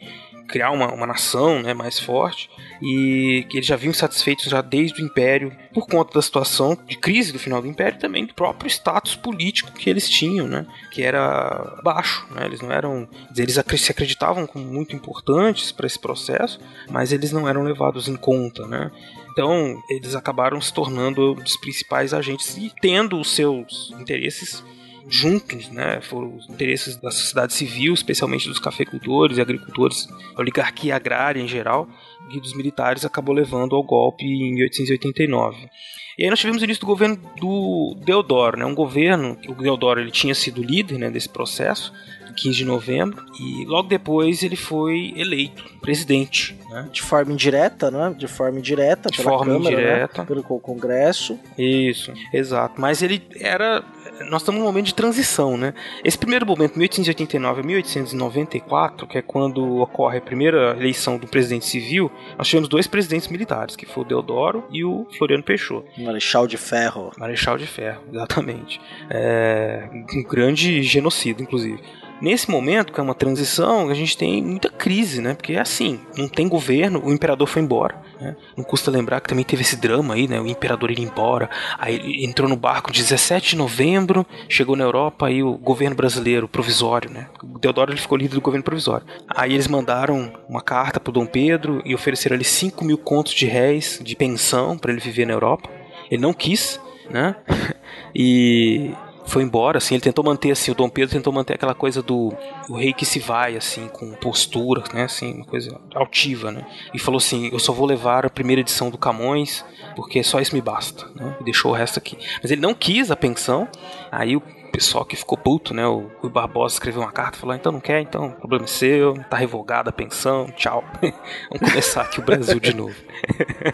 criar 0.48 0.70
uma, 0.70 0.90
uma 0.92 1.06
nação 1.06 1.62
né, 1.62 1.74
mais 1.74 1.98
forte 1.98 2.50
e 2.82 3.44
que 3.48 3.58
eles 3.58 3.66
já 3.66 3.76
vinham 3.76 3.92
satisfeitos 3.92 4.46
já 4.46 4.62
desde 4.62 5.02
o 5.02 5.04
Império 5.04 5.54
por 5.74 5.86
conta 5.86 6.14
da 6.14 6.22
situação 6.22 6.76
de 6.86 6.96
crise 6.96 7.32
do 7.32 7.38
final 7.38 7.60
do 7.60 7.68
Império 7.68 7.98
também 7.98 8.24
do 8.24 8.34
próprio 8.34 8.68
status 8.68 9.14
político 9.14 9.72
que 9.72 9.90
eles 9.90 10.08
tinham, 10.08 10.48
né, 10.48 10.66
que 10.90 11.02
era 11.02 11.78
baixo, 11.84 12.26
né, 12.30 12.46
eles 12.46 12.62
não 12.62 12.72
eram, 12.72 13.06
eles 13.36 13.62
se 13.76 13.92
acreditavam 13.92 14.46
como 14.46 14.64
muito 14.64 14.96
importantes 14.96 15.70
para 15.70 15.86
esse 15.86 15.98
processo, 15.98 16.58
mas 16.90 17.12
eles 17.12 17.30
não 17.30 17.46
eram 17.46 17.62
levados 17.62 18.08
em 18.08 18.16
conta, 18.16 18.66
né. 18.66 18.90
Então, 19.38 19.80
eles 19.88 20.16
acabaram 20.16 20.60
se 20.60 20.74
tornando 20.74 21.34
os 21.34 21.56
principais 21.56 22.12
agentes 22.12 22.56
e 22.56 22.72
tendo 22.80 23.20
os 23.20 23.30
seus 23.30 23.94
interesses 24.00 24.64
juntos, 25.08 25.68
né? 25.68 26.00
Foram 26.00 26.34
os 26.34 26.48
interesses 26.48 26.96
da 26.96 27.12
sociedade 27.12 27.52
civil, 27.52 27.94
especialmente 27.94 28.48
dos 28.48 28.58
cafeicultores 28.58 29.38
e 29.38 29.40
agricultores, 29.40 30.08
a 30.34 30.40
oligarquia 30.40 30.96
agrária 30.96 31.40
em 31.40 31.46
geral, 31.46 31.88
e 32.32 32.40
dos 32.40 32.52
militares 32.52 33.04
acabou 33.04 33.32
levando 33.32 33.76
ao 33.76 33.82
golpe 33.84 34.24
em 34.24 34.54
1889. 34.54 35.70
E 36.18 36.24
aí 36.24 36.30
nós 36.30 36.40
tivemos 36.40 36.60
o 36.60 36.64
início 36.64 36.80
do 36.80 36.88
governo 36.88 37.16
do 37.36 37.96
Deodoro, 38.04 38.58
né? 38.58 38.66
Um 38.66 38.74
governo, 38.74 39.38
o 39.46 39.54
Deodoro 39.54 40.00
ele 40.00 40.10
tinha 40.10 40.34
sido 40.34 40.60
líder 40.60 40.98
né, 40.98 41.10
desse 41.10 41.28
processo, 41.28 41.92
15 42.38 42.56
de 42.56 42.64
novembro, 42.64 43.24
e 43.38 43.64
logo 43.64 43.88
depois 43.88 44.42
ele 44.42 44.56
foi 44.56 45.12
eleito 45.16 45.64
presidente. 45.80 46.56
Né? 46.68 46.88
De 46.92 47.02
forma 47.02 47.32
indireta, 47.32 47.90
né? 47.90 48.14
De 48.16 48.28
forma 48.28 48.58
indireta, 48.58 49.10
de 49.10 49.18
pela 49.18 49.30
forma 49.30 49.54
Câmara, 49.54 49.76
né? 49.76 49.82
indireta. 49.82 50.20
Né? 50.20 50.26
pelo 50.26 50.42
Congresso. 50.42 51.38
Isso, 51.56 52.12
exato. 52.32 52.80
Mas 52.80 53.02
ele 53.02 53.22
era 53.40 53.82
nós 54.26 54.42
estamos 54.42 54.60
num 54.60 54.66
momento 54.66 54.86
de 54.86 54.94
transição, 54.94 55.56
né? 55.56 55.74
Esse 56.04 56.18
primeiro 56.18 56.46
momento, 56.46 56.76
1889 56.76 57.60
a 57.60 57.64
1894, 57.64 59.06
que 59.06 59.18
é 59.18 59.22
quando 59.22 59.80
ocorre 59.80 60.18
a 60.18 60.20
primeira 60.20 60.76
eleição 60.76 61.16
do 61.18 61.26
presidente 61.26 61.66
civil, 61.66 62.10
nós 62.36 62.48
tivemos 62.48 62.68
dois 62.68 62.86
presidentes 62.86 63.28
militares, 63.28 63.76
que 63.76 63.86
foi 63.86 64.02
o 64.02 64.06
Deodoro 64.06 64.64
e 64.70 64.84
o 64.84 65.06
Floriano 65.16 65.42
Peixoto. 65.42 65.88
Marechal 65.96 66.46
de 66.46 66.56
Ferro. 66.56 67.12
Marechal 67.16 67.56
de 67.56 67.66
Ferro, 67.66 68.02
exatamente. 68.12 68.80
É, 69.10 69.88
um 70.12 70.22
grande 70.24 70.82
genocídio, 70.82 71.42
inclusive. 71.42 71.80
Nesse 72.20 72.50
momento, 72.50 72.92
que 72.92 72.98
é 72.98 73.02
uma 73.02 73.14
transição, 73.14 73.88
a 73.88 73.94
gente 73.94 74.16
tem 74.16 74.42
muita 74.42 74.68
crise, 74.68 75.20
né? 75.20 75.34
Porque 75.34 75.52
é 75.52 75.60
assim, 75.60 76.00
não 76.16 76.28
tem 76.28 76.48
governo, 76.48 77.00
o 77.04 77.12
imperador 77.12 77.46
foi 77.46 77.62
embora. 77.62 78.00
Né? 78.20 78.36
Não 78.56 78.64
custa 78.64 78.90
lembrar 78.90 79.20
que 79.20 79.28
também 79.28 79.44
teve 79.44 79.62
esse 79.62 79.76
drama 79.76 80.14
aí, 80.14 80.26
né? 80.26 80.40
O 80.40 80.46
imperador 80.46 80.90
ir 80.90 81.00
embora, 81.00 81.48
aí 81.78 81.94
ele 81.94 82.24
entrou 82.24 82.48
no 82.48 82.56
barco 82.56 82.90
17 82.90 83.50
de 83.50 83.56
novembro, 83.56 84.26
chegou 84.48 84.74
na 84.74 84.84
Europa 84.84 85.26
aí 85.26 85.42
o 85.42 85.56
governo 85.56 85.94
brasileiro 85.94 86.48
provisório, 86.48 87.10
né? 87.10 87.28
O 87.42 87.58
Deodoro 87.58 87.92
ele 87.92 88.00
ficou 88.00 88.18
líder 88.18 88.34
do 88.34 88.40
governo 88.40 88.64
provisório. 88.64 89.06
Aí 89.28 89.54
eles 89.54 89.68
mandaram 89.68 90.32
uma 90.48 90.60
carta 90.60 90.98
pro 90.98 91.12
Dom 91.12 91.26
Pedro 91.26 91.80
e 91.84 91.94
ofereceram 91.94 92.34
ali 92.34 92.44
5 92.44 92.84
mil 92.84 92.98
contos 92.98 93.32
de 93.32 93.46
réis 93.46 94.00
de 94.02 94.16
pensão 94.16 94.76
para 94.76 94.90
ele 94.90 95.00
viver 95.00 95.24
na 95.24 95.34
Europa. 95.34 95.70
Ele 96.10 96.20
não 96.20 96.32
quis, 96.32 96.80
né? 97.10 97.36
e 98.14 98.92
foi 99.28 99.42
embora, 99.42 99.78
assim, 99.78 99.94
ele 99.94 100.02
tentou 100.02 100.24
manter, 100.24 100.50
assim, 100.50 100.70
o 100.70 100.74
Dom 100.74 100.88
Pedro 100.88 101.14
tentou 101.14 101.32
manter 101.32 101.54
aquela 101.54 101.74
coisa 101.74 102.02
do 102.02 102.32
o 102.68 102.76
rei 102.76 102.92
que 102.92 103.04
se 103.04 103.18
vai, 103.18 103.56
assim, 103.56 103.86
com 103.88 104.10
postura, 104.14 104.82
né, 104.92 105.04
assim, 105.04 105.34
uma 105.34 105.44
coisa 105.44 105.78
altiva, 105.94 106.50
né, 106.50 106.66
e 106.94 106.98
falou 106.98 107.18
assim, 107.18 107.50
eu 107.52 107.58
só 107.58 107.72
vou 107.72 107.86
levar 107.86 108.24
a 108.24 108.30
primeira 108.30 108.60
edição 108.60 108.90
do 108.90 108.96
Camões, 108.96 109.64
porque 109.94 110.22
só 110.22 110.40
isso 110.40 110.54
me 110.54 110.62
basta, 110.62 111.06
né, 111.14 111.36
e 111.40 111.44
deixou 111.44 111.70
o 111.70 111.74
resto 111.74 111.98
aqui. 111.98 112.16
Mas 112.42 112.50
ele 112.50 112.60
não 112.60 112.74
quis 112.74 113.10
a 113.10 113.16
pensão, 113.16 113.68
aí 114.10 114.34
o 114.34 114.42
pessoal 114.70 115.04
que 115.04 115.16
ficou 115.16 115.36
puto, 115.36 115.74
né? 115.74 115.86
O 115.86 116.10
Rui 116.20 116.30
Barbosa 116.30 116.74
escreveu 116.74 117.02
uma 117.02 117.12
carta 117.12 117.38
falou: 117.38 117.54
então 117.54 117.72
não 117.72 117.80
quer, 117.80 118.00
então 118.00 118.28
o 118.28 118.32
problema 118.32 118.64
é 118.64 118.68
seu, 118.68 119.14
tá 119.28 119.36
revogada 119.36 119.90
a 119.90 119.92
pensão, 119.92 120.46
tchau. 120.56 120.84
Vamos 121.50 121.70
começar 121.70 122.02
aqui 122.02 122.20
o 122.20 122.22
Brasil 122.22 122.60
de 122.60 122.74
novo. 122.74 122.94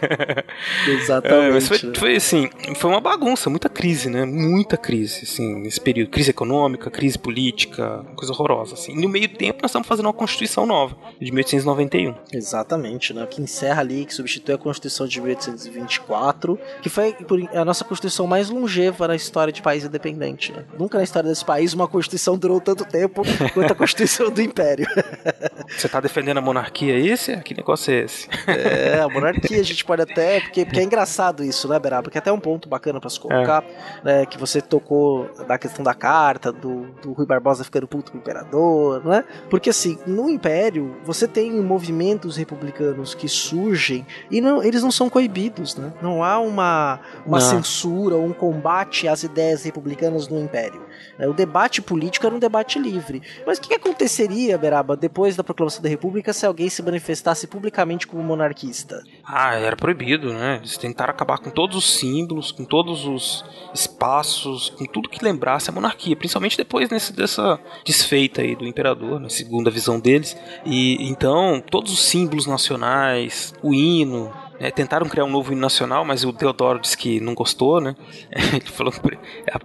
Exatamente. 0.88 1.56
É, 1.56 1.60
foi, 1.60 1.88
né? 1.88 1.94
foi, 1.96 2.16
assim, 2.16 2.50
foi 2.76 2.90
uma 2.90 3.00
bagunça, 3.00 3.50
muita 3.50 3.68
crise, 3.68 4.08
né? 4.08 4.24
Muita 4.24 4.76
crise, 4.76 5.24
assim, 5.24 5.54
nesse 5.60 5.80
período. 5.80 6.10
Crise 6.10 6.30
econômica, 6.30 6.90
crise 6.90 7.18
política, 7.18 8.04
coisa 8.16 8.32
horrorosa, 8.32 8.74
assim. 8.74 8.92
E 8.92 9.00
no 9.00 9.08
meio 9.08 9.28
tempo 9.28 9.60
nós 9.62 9.70
estamos 9.70 9.88
fazendo 9.88 10.06
uma 10.06 10.12
Constituição 10.12 10.66
nova, 10.66 10.96
de 11.20 11.30
1891. 11.30 12.14
Exatamente, 12.32 13.12
né? 13.12 13.26
Que 13.26 13.42
encerra 13.42 13.80
ali, 13.80 14.04
que 14.04 14.14
substitui 14.14 14.54
a 14.54 14.58
Constituição 14.58 15.06
de 15.06 15.20
1824, 15.20 16.58
que 16.82 16.88
foi 16.88 17.16
a 17.52 17.64
nossa 17.64 17.84
Constituição 17.84 18.26
mais 18.26 18.48
longeva 18.50 19.08
na 19.08 19.16
história 19.16 19.52
de 19.52 19.62
país 19.62 19.84
independente, 19.84 20.52
né? 20.52 20.64
Nunca 20.84 20.98
na 20.98 21.04
história 21.04 21.30
desse 21.30 21.42
país 21.42 21.72
uma 21.72 21.88
Constituição 21.88 22.36
durou 22.36 22.60
tanto 22.60 22.84
tempo 22.84 23.22
quanto 23.54 23.72
a 23.72 23.74
Constituição 23.74 24.30
do 24.30 24.42
Império. 24.42 24.86
Você 25.66 25.88
tá 25.88 25.98
defendendo 25.98 26.36
a 26.36 26.40
monarquia, 26.42 26.98
esse? 26.98 27.34
Que 27.38 27.54
negócio 27.54 27.90
é 27.90 28.00
esse? 28.00 28.28
É, 28.46 29.00
a 29.00 29.08
monarquia 29.08 29.60
a 29.60 29.62
gente 29.62 29.82
pode 29.82 30.02
até. 30.02 30.40
Porque, 30.40 30.66
porque 30.66 30.80
é 30.80 30.82
engraçado 30.82 31.42
isso, 31.42 31.66
né, 31.68 31.78
Beraba? 31.78 32.10
Que 32.10 32.18
é 32.18 32.20
até 32.20 32.30
um 32.30 32.38
ponto 32.38 32.68
bacana 32.68 33.00
pra 33.00 33.08
se 33.08 33.18
colocar, 33.18 33.64
né? 34.04 34.26
Que 34.26 34.36
você 34.36 34.60
tocou 34.60 35.30
da 35.48 35.56
questão 35.56 35.82
da 35.82 35.94
carta, 35.94 36.52
do, 36.52 36.82
do 37.00 37.14
Rui 37.14 37.24
Barbosa 37.24 37.64
ficando 37.64 37.88
puto 37.88 38.12
com 38.12 38.18
o 38.18 38.20
imperador, 38.20 39.02
né? 39.06 39.24
Porque 39.48 39.70
assim, 39.70 39.98
no 40.06 40.28
Império, 40.28 40.96
você 41.02 41.26
tem 41.26 41.50
movimentos 41.62 42.36
republicanos 42.36 43.14
que 43.14 43.26
surgem 43.26 44.06
e 44.30 44.38
não, 44.38 44.62
eles 44.62 44.82
não 44.82 44.90
são 44.90 45.08
coibidos, 45.08 45.76
né? 45.76 45.94
Não 46.02 46.22
há 46.22 46.38
uma, 46.38 47.00
uma 47.24 47.38
Não. 47.38 47.46
censura 47.46 48.16
ou 48.16 48.26
um 48.26 48.34
combate 48.34 49.08
às 49.08 49.22
ideias 49.22 49.64
republicanas 49.64 50.28
no 50.28 50.38
Império. 50.38 50.73
Né? 51.18 51.28
O 51.28 51.32
debate 51.32 51.80
político 51.80 52.26
era 52.26 52.34
um 52.34 52.38
debate 52.38 52.78
livre. 52.78 53.22
Mas 53.46 53.58
o 53.58 53.60
que, 53.60 53.74
aconteceria, 53.74 54.58
Beraba, 54.58 54.96
depois 54.96 55.36
da 55.36 55.44
proclamação 55.44 55.82
da 55.82 55.88
República, 55.88 56.32
se 56.32 56.46
alguém 56.46 56.68
se 56.68 56.82
manifestasse 56.82 57.46
publicamente 57.46 58.06
como 58.06 58.22
monarquista? 58.22 59.02
Ah, 59.24 59.54
era 59.54 59.76
proibido, 59.76 60.32
né? 60.32 60.56
Eles 60.56 60.76
tentaram 60.76 61.12
acabar 61.12 61.38
com 61.38 61.50
todos 61.50 61.76
os 61.76 61.98
símbolos, 61.98 62.52
com 62.52 62.64
todos 62.64 63.06
os 63.06 63.44
espaços, 63.72 64.70
com 64.70 64.84
tudo 64.84 65.08
que 65.08 65.24
lembrasse 65.24 65.70
a 65.70 65.72
monarquia, 65.72 66.16
principalmente 66.16 66.56
depois 66.56 66.88
nesse, 66.90 67.12
dessa 67.12 67.58
desfeita 67.84 68.42
aí 68.42 68.54
do 68.54 68.66
imperador, 68.66 69.20
na 69.20 69.28
segunda 69.28 69.70
visão 69.70 69.98
deles. 69.98 70.36
E 70.64 71.08
então, 71.08 71.62
todos 71.70 71.92
os 71.92 72.04
símbolos 72.04 72.46
nacionais, 72.46 73.54
o 73.62 73.72
hino, 73.72 74.32
né, 74.60 74.70
tentaram 74.70 75.06
criar 75.08 75.24
um 75.24 75.30
novo 75.30 75.52
hino 75.52 75.60
nacional, 75.60 76.04
mas 76.04 76.24
o 76.24 76.32
Deodoro 76.32 76.78
disse 76.78 76.96
que 76.96 77.20
não 77.20 77.34
gostou, 77.34 77.80
né? 77.80 77.94
Ele 78.52 78.60
falou 78.66 78.92
que 78.92 79.18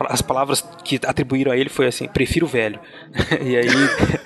as 0.08 0.22
palavras 0.22 0.62
que 0.84 1.00
atribuíram 1.06 1.52
a 1.52 1.58
ele 1.58 1.70
foi 1.70 1.88
assim: 1.88 2.08
prefiro 2.08 2.46
o 2.46 2.50
velho. 2.50 2.80
E 3.42 3.56
aí, 3.56 3.68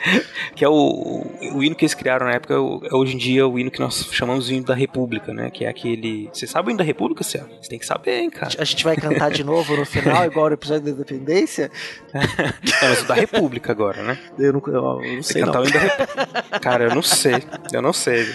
que 0.56 0.66
é 0.66 0.70
o, 0.70 1.26
o 1.54 1.64
hino 1.64 1.76
que 1.76 1.86
eles 1.86 1.94
criaram 1.94 2.26
na 2.26 2.34
época, 2.34 2.54
é 2.54 2.58
é 2.58 2.96
hoje 2.96 3.16
em 3.16 3.18
dia 3.18 3.48
o 3.48 3.60
hino 3.60 3.70
que 3.70 3.80
nós 3.80 4.08
chamamos 4.12 4.48
de 4.48 4.56
hino 4.56 4.66
da 4.66 4.74
República, 4.74 5.34
né? 5.34 5.50
Que 5.52 5.66
é 5.66 5.70
aquele. 5.70 6.30
Você 6.34 6.48
sabe 6.48 6.68
o 6.68 6.72
hino 6.72 6.78
da 6.78 6.84
República, 6.84 7.24
Céu? 7.24 7.46
Você 7.62 7.70
tem 7.70 7.80
que 7.80 7.86
saber, 7.86 8.20
hein, 8.20 8.30
cara. 8.30 8.54
A 8.58 8.64
gente 8.64 8.84
vai 8.84 8.96
cantar 8.96 9.32
de 9.32 9.44
novo 9.44 9.76
no 9.76 9.86
final, 9.86 10.26
igual 10.26 10.48
no 10.48 10.54
episódio 10.54 10.84
da 10.86 10.92
Independência? 10.92 11.70
Não, 12.14 12.90
mas 12.90 13.02
o 13.02 13.08
da 13.08 13.14
República 13.14 13.72
agora, 13.72 14.02
né? 14.02 14.18
Eu 14.40 14.54
não, 14.54 14.62
eu 14.68 15.16
não 15.16 15.24
sei 15.24 15.42
não. 15.42 15.48
cantar 15.48 15.62
o 15.62 15.64
hino 15.64 15.74
da 15.74 15.80
República. 15.80 16.60
Cara, 16.60 16.84
eu 16.86 16.96
não 16.96 17.02
sei. 17.02 17.44
Eu 17.72 17.82
não 17.82 17.94
sei. 17.94 18.26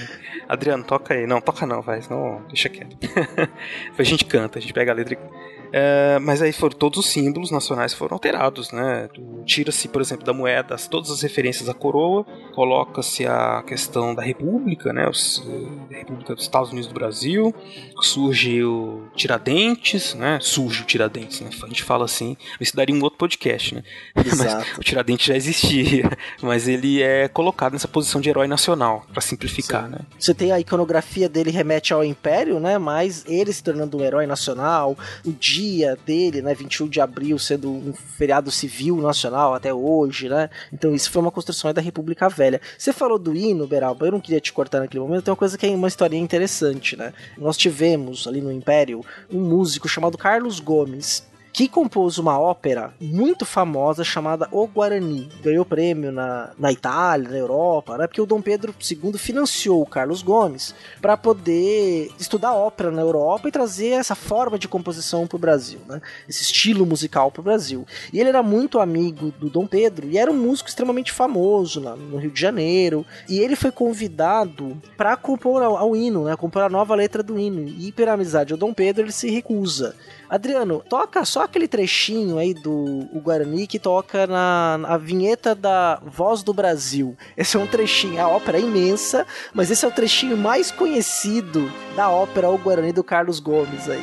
Adriano, 0.48 0.82
toca 0.82 1.12
aí. 1.12 1.26
Não, 1.26 1.40
toca 1.40 1.66
não, 1.66 1.82
vai, 1.82 2.00
senão 2.00 2.42
deixa 2.48 2.68
quieto. 2.68 2.96
a 3.98 4.02
gente 4.02 4.24
canta, 4.24 4.58
a 4.58 4.62
gente 4.62 4.72
pega 4.72 4.92
a 4.92 4.94
letra 4.94 5.14
e. 5.14 5.47
É, 5.72 6.18
mas 6.20 6.40
aí 6.42 6.52
foram 6.52 6.76
todos 6.76 6.98
os 7.00 7.06
símbolos 7.06 7.50
nacionais 7.50 7.92
foram 7.92 8.14
alterados, 8.14 8.72
né? 8.72 9.08
Tira-se, 9.44 9.88
por 9.88 10.00
exemplo, 10.00 10.24
da 10.24 10.32
moeda 10.32 10.74
as- 10.74 10.86
todas 10.88 11.10
as 11.10 11.22
referências 11.22 11.68
à 11.68 11.74
coroa, 11.74 12.24
coloca-se 12.54 13.26
a 13.26 13.62
questão 13.66 14.14
da 14.14 14.22
República, 14.22 14.92
né? 14.92 15.08
Os, 15.08 15.42
eh, 15.90 15.96
República 15.98 16.34
dos 16.34 16.44
Estados 16.44 16.70
Unidos 16.70 16.88
do 16.88 16.94
Brasil, 16.94 17.54
surge 18.00 18.62
o 18.64 19.02
Tiradentes, 19.14 20.14
né? 20.14 20.38
Surge 20.40 20.82
o 20.82 20.84
Tiradentes, 20.84 21.40
né? 21.40 21.50
A 21.62 21.66
gente 21.66 21.82
fala 21.82 22.04
assim, 22.04 22.36
isso 22.60 22.74
daria 22.76 22.94
um 22.94 23.02
outro 23.02 23.18
podcast, 23.18 23.74
né? 23.74 23.82
Exato. 24.24 24.64
Mas 24.68 24.78
o 24.78 24.80
Tiradentes 24.80 25.26
já 25.26 25.36
existia, 25.36 26.10
mas 26.42 26.66
ele 26.68 27.02
é 27.02 27.28
colocado 27.28 27.72
nessa 27.72 27.88
posição 27.88 28.20
de 28.20 28.28
herói 28.28 28.46
nacional, 28.46 29.04
pra 29.12 29.20
simplificar, 29.20 29.88
né? 29.88 29.98
Você 30.18 30.32
tem 30.34 30.52
a 30.52 30.60
iconografia 30.60 31.28
dele 31.28 31.50
remete 31.50 31.92
ao 31.92 32.04
Império, 32.04 32.58
né? 32.60 32.78
Mas 32.78 33.24
ele 33.26 33.52
se 33.52 33.62
tornando 33.62 33.98
um 33.98 34.04
herói 34.04 34.26
nacional, 34.26 34.96
o 35.24 35.32
dia 35.32 35.57
dele, 36.04 36.42
né? 36.42 36.54
21 36.54 36.88
de 36.88 37.00
abril 37.00 37.38
sendo 37.38 37.70
um 37.70 37.92
feriado 37.92 38.50
civil 38.50 38.96
nacional 38.96 39.54
até 39.54 39.72
hoje, 39.72 40.28
né? 40.28 40.48
Então 40.72 40.94
isso 40.94 41.10
foi 41.10 41.20
uma 41.20 41.30
construção 41.30 41.72
da 41.72 41.80
República 41.80 42.28
Velha. 42.28 42.60
Você 42.76 42.92
falou 42.92 43.18
do 43.18 43.34
hino, 43.34 43.66
Beralba, 43.66 44.06
eu 44.06 44.12
não 44.12 44.20
queria 44.20 44.40
te 44.40 44.52
cortar 44.52 44.80
naquele 44.80 45.02
momento, 45.02 45.24
tem 45.24 45.32
uma 45.32 45.36
coisa 45.36 45.58
que 45.58 45.66
é 45.66 45.70
uma 45.70 45.88
historinha 45.88 46.22
interessante, 46.22 46.96
né? 46.96 47.12
Nós 47.36 47.56
tivemos 47.56 48.26
ali 48.26 48.40
no 48.40 48.52
Império 48.52 49.04
um 49.30 49.40
músico 49.40 49.88
chamado 49.88 50.16
Carlos 50.16 50.60
Gomes, 50.60 51.27
que 51.52 51.68
compôs 51.68 52.18
uma 52.18 52.38
ópera 52.38 52.92
muito 53.00 53.44
famosa 53.44 54.04
chamada 54.04 54.48
O 54.52 54.66
Guarani. 54.66 55.28
Ganhou 55.42 55.64
prêmio 55.64 56.12
na, 56.12 56.50
na 56.58 56.72
Itália, 56.72 57.30
na 57.30 57.36
Europa, 57.36 57.96
né? 57.96 58.06
Porque 58.06 58.20
o 58.20 58.26
Dom 58.26 58.40
Pedro 58.40 58.74
II 58.78 59.18
financiou 59.18 59.82
o 59.82 59.86
Carlos 59.86 60.22
Gomes 60.22 60.74
para 61.00 61.16
poder 61.16 62.10
estudar 62.18 62.54
ópera 62.54 62.90
na 62.90 63.02
Europa 63.02 63.48
e 63.48 63.52
trazer 63.52 63.88
essa 63.88 64.14
forma 64.14 64.58
de 64.58 64.68
composição 64.68 65.26
para 65.26 65.36
o 65.36 65.40
Brasil, 65.40 65.80
né? 65.88 66.00
Esse 66.28 66.42
estilo 66.42 66.86
musical 66.86 67.30
para 67.30 67.40
o 67.40 67.44
Brasil. 67.44 67.86
E 68.12 68.20
ele 68.20 68.28
era 68.28 68.42
muito 68.42 68.80
amigo 68.80 69.32
do 69.38 69.50
Dom 69.50 69.66
Pedro 69.66 70.06
e 70.08 70.18
era 70.18 70.30
um 70.30 70.36
músico 70.36 70.68
extremamente 70.68 71.12
famoso 71.12 71.80
no 71.80 72.18
Rio 72.18 72.30
de 72.30 72.40
Janeiro. 72.40 73.04
E 73.28 73.38
ele 73.38 73.56
foi 73.56 73.72
convidado 73.72 74.76
para 74.96 75.16
compor 75.16 75.62
ao 75.62 75.96
hino, 75.96 76.24
né? 76.24 76.36
Compor 76.36 76.62
a 76.62 76.68
nova 76.68 76.94
letra 76.94 77.22
do 77.22 77.38
hino. 77.38 77.68
E 77.68 77.90
pela 77.92 78.12
amizade 78.12 78.52
ao 78.52 78.58
Dom 78.58 78.72
Pedro 78.72 79.04
ele 79.04 79.12
se 79.12 79.30
recusa. 79.30 79.94
Adriano, 80.28 80.82
toca 80.88 81.24
só 81.24 81.37
aquele 81.44 81.68
trechinho 81.68 82.38
aí 82.38 82.54
do 82.54 83.08
o 83.12 83.20
Guarani 83.20 83.66
que 83.66 83.78
toca 83.78 84.26
na, 84.26 84.78
na 84.78 84.96
vinheta 84.96 85.54
da 85.54 86.00
Voz 86.04 86.42
do 86.42 86.52
Brasil. 86.52 87.16
Esse 87.36 87.56
é 87.56 87.60
um 87.60 87.66
trechinho, 87.66 88.20
a 88.20 88.28
ópera 88.28 88.58
é 88.58 88.60
imensa, 88.60 89.26
mas 89.52 89.70
esse 89.70 89.84
é 89.84 89.88
o 89.88 89.92
trechinho 89.92 90.36
mais 90.36 90.70
conhecido 90.70 91.70
da 91.96 92.08
ópera 92.10 92.48
O 92.48 92.58
Guarani 92.58 92.92
do 92.92 93.04
Carlos 93.04 93.40
Gomes 93.40 93.88
aí. 93.88 94.02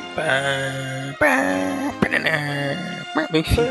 Enfim, 3.32 3.60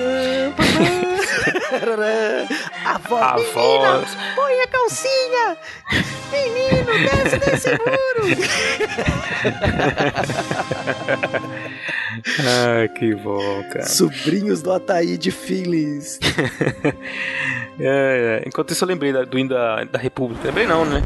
a 2.85 2.97
voz, 2.97 3.21
a 3.21 3.35
menina, 3.35 3.99
voz. 3.99 4.17
põe 4.35 4.61
a 4.61 4.67
calcinha! 4.67 5.57
Menino, 6.31 6.93
desce 7.09 7.37
desse 7.39 7.69
muro! 7.71 8.23
Ai, 12.47 12.87
que 12.97 13.15
bom, 13.15 13.63
cara. 13.71 13.85
Sobrinhos 13.85 14.61
do 14.61 14.71
Ataíde 14.73 15.31
Phillies. 15.31 16.19
É, 17.77 18.41
é. 18.41 18.47
Enquanto 18.47 18.71
isso, 18.71 18.85
eu 18.85 18.87
lembrei 18.87 19.11
da- 19.11 19.25
do 19.25 19.37
hino 19.37 19.49
da, 19.49 19.83
da 19.83 19.99
República. 19.99 20.47
Lembrei 20.47 20.65
não, 20.65 20.85
né? 20.85 21.03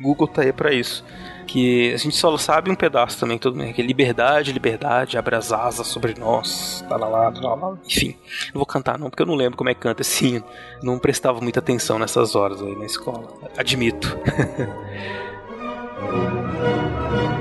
Google 0.00 0.26
tá 0.26 0.42
aí 0.42 0.52
pra 0.52 0.72
isso. 0.72 1.04
Que 1.48 1.94
a 1.94 1.96
gente 1.96 2.14
só 2.14 2.36
sabe 2.36 2.70
um 2.70 2.74
pedaço 2.74 3.18
também, 3.18 3.38
tudo 3.38 3.58
bem. 3.58 3.72
Que 3.72 3.80
é 3.80 3.84
liberdade, 3.84 4.52
liberdade, 4.52 5.16
abre 5.16 5.34
as 5.34 5.50
asas 5.50 5.86
sobre 5.86 6.14
nós. 6.14 6.84
Tá 6.86 6.96
lá, 6.96 7.08
lá, 7.08 7.30
lá. 7.30 7.78
Enfim, 7.86 8.14
não 8.52 8.58
vou 8.58 8.66
cantar 8.66 8.98
não, 8.98 9.08
porque 9.08 9.22
eu 9.22 9.26
não 9.26 9.34
lembro 9.34 9.56
como 9.56 9.70
é 9.70 9.74
que 9.74 9.80
canta 9.80 10.02
hino. 10.22 10.44
Não 10.82 10.98
prestava 10.98 11.40
muita 11.40 11.60
atenção 11.60 11.98
nessas 11.98 12.36
horas 12.36 12.60
aí 12.60 12.76
na 12.76 12.84
escola. 12.84 13.32
Admito. 13.56 14.18